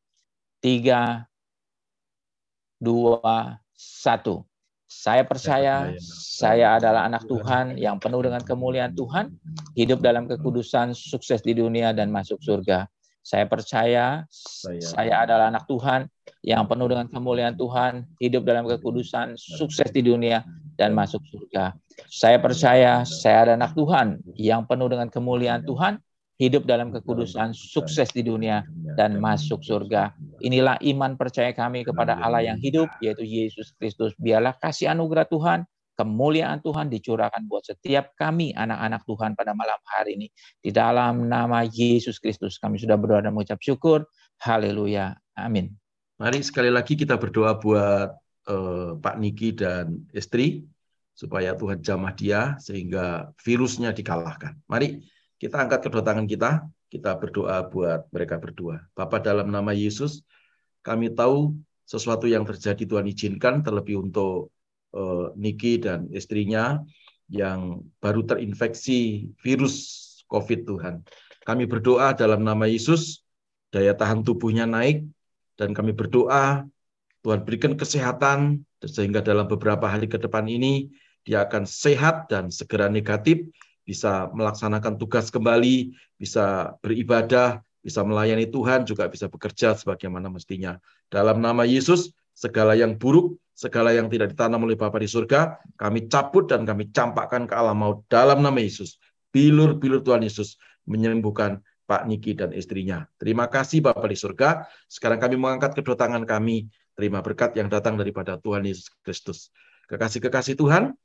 Tiga, 0.59 1.23
dua, 2.83 3.63
satu. 3.71 4.43
Saya 4.93 5.25
percaya 5.25 5.89
saya 6.13 6.77
adalah 6.77 7.09
anak 7.09 7.25
Tuhan 7.25 7.81
yang 7.81 7.97
penuh 7.97 8.21
dengan 8.21 8.45
kemuliaan 8.45 8.93
Tuhan, 8.93 9.33
hidup 9.73 10.05
dalam 10.05 10.29
kekudusan, 10.29 10.93
sukses 10.93 11.41
di 11.41 11.57
dunia, 11.57 11.97
dan 11.97 12.13
masuk 12.13 12.37
surga. 12.45 12.85
Saya 13.25 13.49
percaya 13.49 14.27
saya 14.61 15.25
adalah 15.25 15.49
anak 15.49 15.65
Tuhan 15.65 16.05
yang 16.45 16.69
penuh 16.69 16.91
dengan 16.91 17.09
kemuliaan 17.09 17.57
Tuhan, 17.57 18.05
hidup 18.21 18.45
dalam 18.45 18.69
kekudusan, 18.69 19.33
sukses 19.39 19.89
di 19.89 20.05
dunia, 20.05 20.45
dan 20.77 20.93
masuk 20.93 21.25
surga. 21.25 21.73
Saya 22.11 22.37
percaya 22.37 23.01
saya 23.01 23.49
adalah 23.49 23.57
anak 23.65 23.73
Tuhan 23.73 24.21
yang 24.37 24.69
penuh 24.69 24.91
dengan 24.93 25.09
kemuliaan 25.09 25.65
Tuhan, 25.65 25.97
hidup 26.43 26.67
dalam 26.67 26.91
kekudusan, 26.91 27.55
sukses 27.55 28.11
di 28.11 28.27
dunia, 28.27 28.67
dan 28.99 29.17
masuk 29.23 29.63
surga. 29.63 30.11
Inilah 30.43 30.75
iman 30.83 31.15
percaya 31.15 31.55
kami 31.55 31.87
kepada 31.87 32.19
Allah 32.19 32.43
yang 32.43 32.59
hidup, 32.59 32.91
yaitu 32.99 33.23
Yesus 33.23 33.71
Kristus. 33.79 34.11
Biarlah 34.19 34.59
kasih 34.59 34.91
anugerah 34.91 35.23
Tuhan, 35.31 35.63
kemuliaan 35.95 36.59
Tuhan 36.59 36.89
dicurahkan 36.89 37.45
buat 37.45 37.63
setiap 37.63 38.17
kami 38.17 38.51
anak-anak 38.53 39.01
Tuhan 39.05 39.31
pada 39.37 39.55
malam 39.55 39.79
hari 39.87 40.19
ini. 40.19 40.27
Di 40.59 40.73
dalam 40.73 41.29
nama 41.31 41.63
Yesus 41.63 42.17
Kristus 42.19 42.59
kami 42.59 42.81
sudah 42.81 42.97
berdoa 42.97 43.23
dan 43.23 43.31
mengucap 43.31 43.61
syukur. 43.61 44.03
Haleluya. 44.41 45.15
Amin. 45.37 45.73
Mari 46.19 46.43
sekali 46.45 46.69
lagi 46.69 46.93
kita 46.93 47.17
berdoa 47.17 47.57
buat 47.57 48.09
uh, 48.49 48.97
Pak 48.97 49.15
Niki 49.17 49.55
dan 49.55 50.05
istri 50.13 50.65
supaya 51.13 51.53
Tuhan 51.53 51.81
jamah 51.81 52.13
dia 52.17 52.57
sehingga 52.57 53.29
virusnya 53.41 53.93
dikalahkan. 53.93 54.57
Mari 54.65 55.05
kita 55.43 55.59
angkat 55.59 55.91
kedua 55.91 55.99
tangan 55.99 56.23
kita, 56.23 56.63
kita 56.87 57.19
berdoa 57.19 57.67
buat 57.67 58.07
mereka 58.15 58.39
berdua. 58.39 58.79
Bapak 58.95 59.27
dalam 59.27 59.51
nama 59.51 59.75
Yesus, 59.75 60.23
kami 60.87 61.11
tahu 61.11 61.51
sesuatu 61.83 62.31
yang 62.31 62.47
terjadi 62.47 62.87
Tuhan 62.87 63.03
izinkan 63.11 63.59
terlebih 63.59 63.99
untuk 63.99 64.55
uh, 64.95 65.35
Niki 65.35 65.83
dan 65.83 66.07
istrinya 66.15 66.79
yang 67.27 67.83
baru 67.99 68.23
terinfeksi 68.23 69.27
virus 69.43 69.75
COVID 70.31 70.63
Tuhan. 70.63 71.03
Kami 71.43 71.67
berdoa 71.67 72.15
dalam 72.15 72.47
nama 72.47 72.63
Yesus, 72.63 73.27
daya 73.67 73.91
tahan 73.91 74.23
tubuhnya 74.23 74.63
naik, 74.63 75.03
dan 75.59 75.75
kami 75.75 75.91
berdoa 75.91 76.63
Tuhan 77.19 77.43
berikan 77.43 77.75
kesehatan, 77.75 78.63
sehingga 78.79 79.19
dalam 79.19 79.51
beberapa 79.51 79.91
hari 79.91 80.07
ke 80.07 80.15
depan 80.15 80.47
ini 80.47 80.87
dia 81.27 81.43
akan 81.43 81.67
sehat 81.67 82.31
dan 82.31 82.47
segera 82.47 82.87
negatif, 82.87 83.43
bisa 83.83 84.31
melaksanakan 84.31 84.95
tugas 84.95 85.27
kembali, 85.29 85.95
bisa 86.15 86.75
beribadah, 86.79 87.59
bisa 87.83 87.99
melayani 88.01 88.47
Tuhan, 88.47 88.87
juga 88.87 89.11
bisa 89.11 89.27
bekerja 89.27 89.75
sebagaimana 89.75 90.31
mestinya. 90.31 90.79
Dalam 91.11 91.43
nama 91.43 91.67
Yesus, 91.67 92.15
segala 92.31 92.79
yang 92.79 92.95
buruk, 92.95 93.37
segala 93.53 93.93
yang 93.93 94.07
tidak 94.07 94.33
ditanam 94.33 94.63
oleh 94.63 94.79
Bapa 94.79 94.97
di 94.97 95.07
surga, 95.11 95.59
kami 95.75 96.07
cabut 96.07 96.47
dan 96.47 96.63
kami 96.63 96.89
campakkan 96.95 97.45
ke 97.45 97.53
alam 97.53 97.77
maut 97.77 98.07
dalam 98.07 98.39
nama 98.39 98.57
Yesus. 98.57 98.97
Bilur-bilur 99.35 100.01
Tuhan 100.01 100.23
Yesus 100.23 100.55
menyembuhkan 100.87 101.59
Pak 101.83 102.07
Niki 102.07 102.33
dan 102.33 102.55
istrinya. 102.55 103.03
Terima 103.19 103.51
kasih 103.51 103.83
Bapak 103.83 104.07
di 104.07 104.17
surga. 104.17 104.65
Sekarang 104.87 105.19
kami 105.19 105.35
mengangkat 105.35 105.75
kedua 105.75 105.99
tangan 105.99 106.23
kami. 106.23 106.71
Terima 106.93 107.19
berkat 107.19 107.57
yang 107.57 107.67
datang 107.67 107.97
daripada 107.97 108.37
Tuhan 108.39 108.63
Yesus 108.63 108.87
Kristus. 109.01 109.51
Kekasih-kekasih 109.89 110.55
Tuhan, 110.55 110.95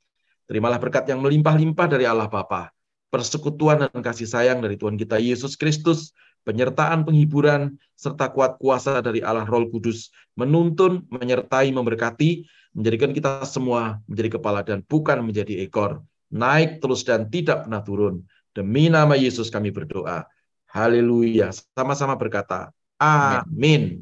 Terimalah 0.49 0.81
berkat 0.81 1.05
yang 1.05 1.21
melimpah-limpah 1.21 1.85
dari 1.85 2.09
Allah 2.09 2.25
Bapa, 2.25 2.73
persekutuan 3.13 3.85
dan 3.85 4.01
kasih 4.01 4.25
sayang 4.25 4.65
dari 4.65 4.81
Tuhan 4.81 4.97
kita 4.97 5.21
Yesus 5.21 5.53
Kristus, 5.53 6.09
penyertaan 6.41 7.05
penghiburan, 7.05 7.77
serta 7.93 8.33
kuat 8.33 8.57
kuasa 8.57 8.97
dari 9.05 9.21
Allah 9.21 9.45
Roh 9.45 9.69
Kudus, 9.69 10.09
menuntun, 10.33 11.05
menyertai, 11.13 11.69
memberkati, 11.69 12.49
menjadikan 12.73 13.13
kita 13.13 13.45
semua 13.45 14.01
menjadi 14.09 14.41
kepala 14.41 14.65
dan 14.65 14.81
bukan 14.89 15.21
menjadi 15.21 15.61
ekor, 15.61 16.01
naik 16.33 16.81
terus 16.81 17.05
dan 17.05 17.29
tidak 17.29 17.69
pernah 17.69 17.85
turun. 17.85 18.25
Demi 18.49 18.89
nama 18.89 19.13
Yesus 19.13 19.53
kami 19.53 19.69
berdoa. 19.69 20.25
Haleluya. 20.65 21.53
Sama-sama 21.77 22.17
berkata, 22.17 22.73
amin. 22.97 24.01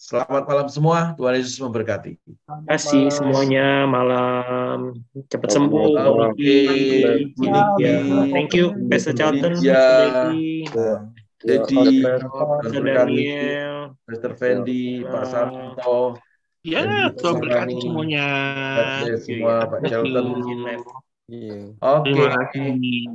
Selamat 0.00 0.48
malam 0.48 0.64
semua. 0.72 1.12
Tuhan 1.12 1.36
Yesus 1.36 1.60
memberkati. 1.60 2.16
Terima 2.16 2.64
kasih 2.72 3.12
semuanya. 3.12 3.84
Malam. 3.84 4.96
Cepat 5.28 5.52
sembuh. 5.52 5.92
Oke. 6.32 6.56
Thank 8.32 8.56
you, 8.56 8.72
Pastor 8.88 9.12
Charlton. 9.12 9.60
Ya. 9.60 10.32
Jadi, 11.44 12.00
Pastor 12.00 12.80
Daniel, 12.80 13.92
Pastor 14.08 14.32
Fendi, 14.40 15.04
Pak 15.04 15.24
Santo. 15.28 16.16
Ya, 16.64 17.12
Tuhan 17.20 17.36
berkati 17.36 17.76
semuanya. 17.84 18.26
Semua, 19.20 19.68
Pak 19.68 19.84
Charlton. 19.84 20.26
Oke. 21.76 22.10
Terima. 22.56 23.12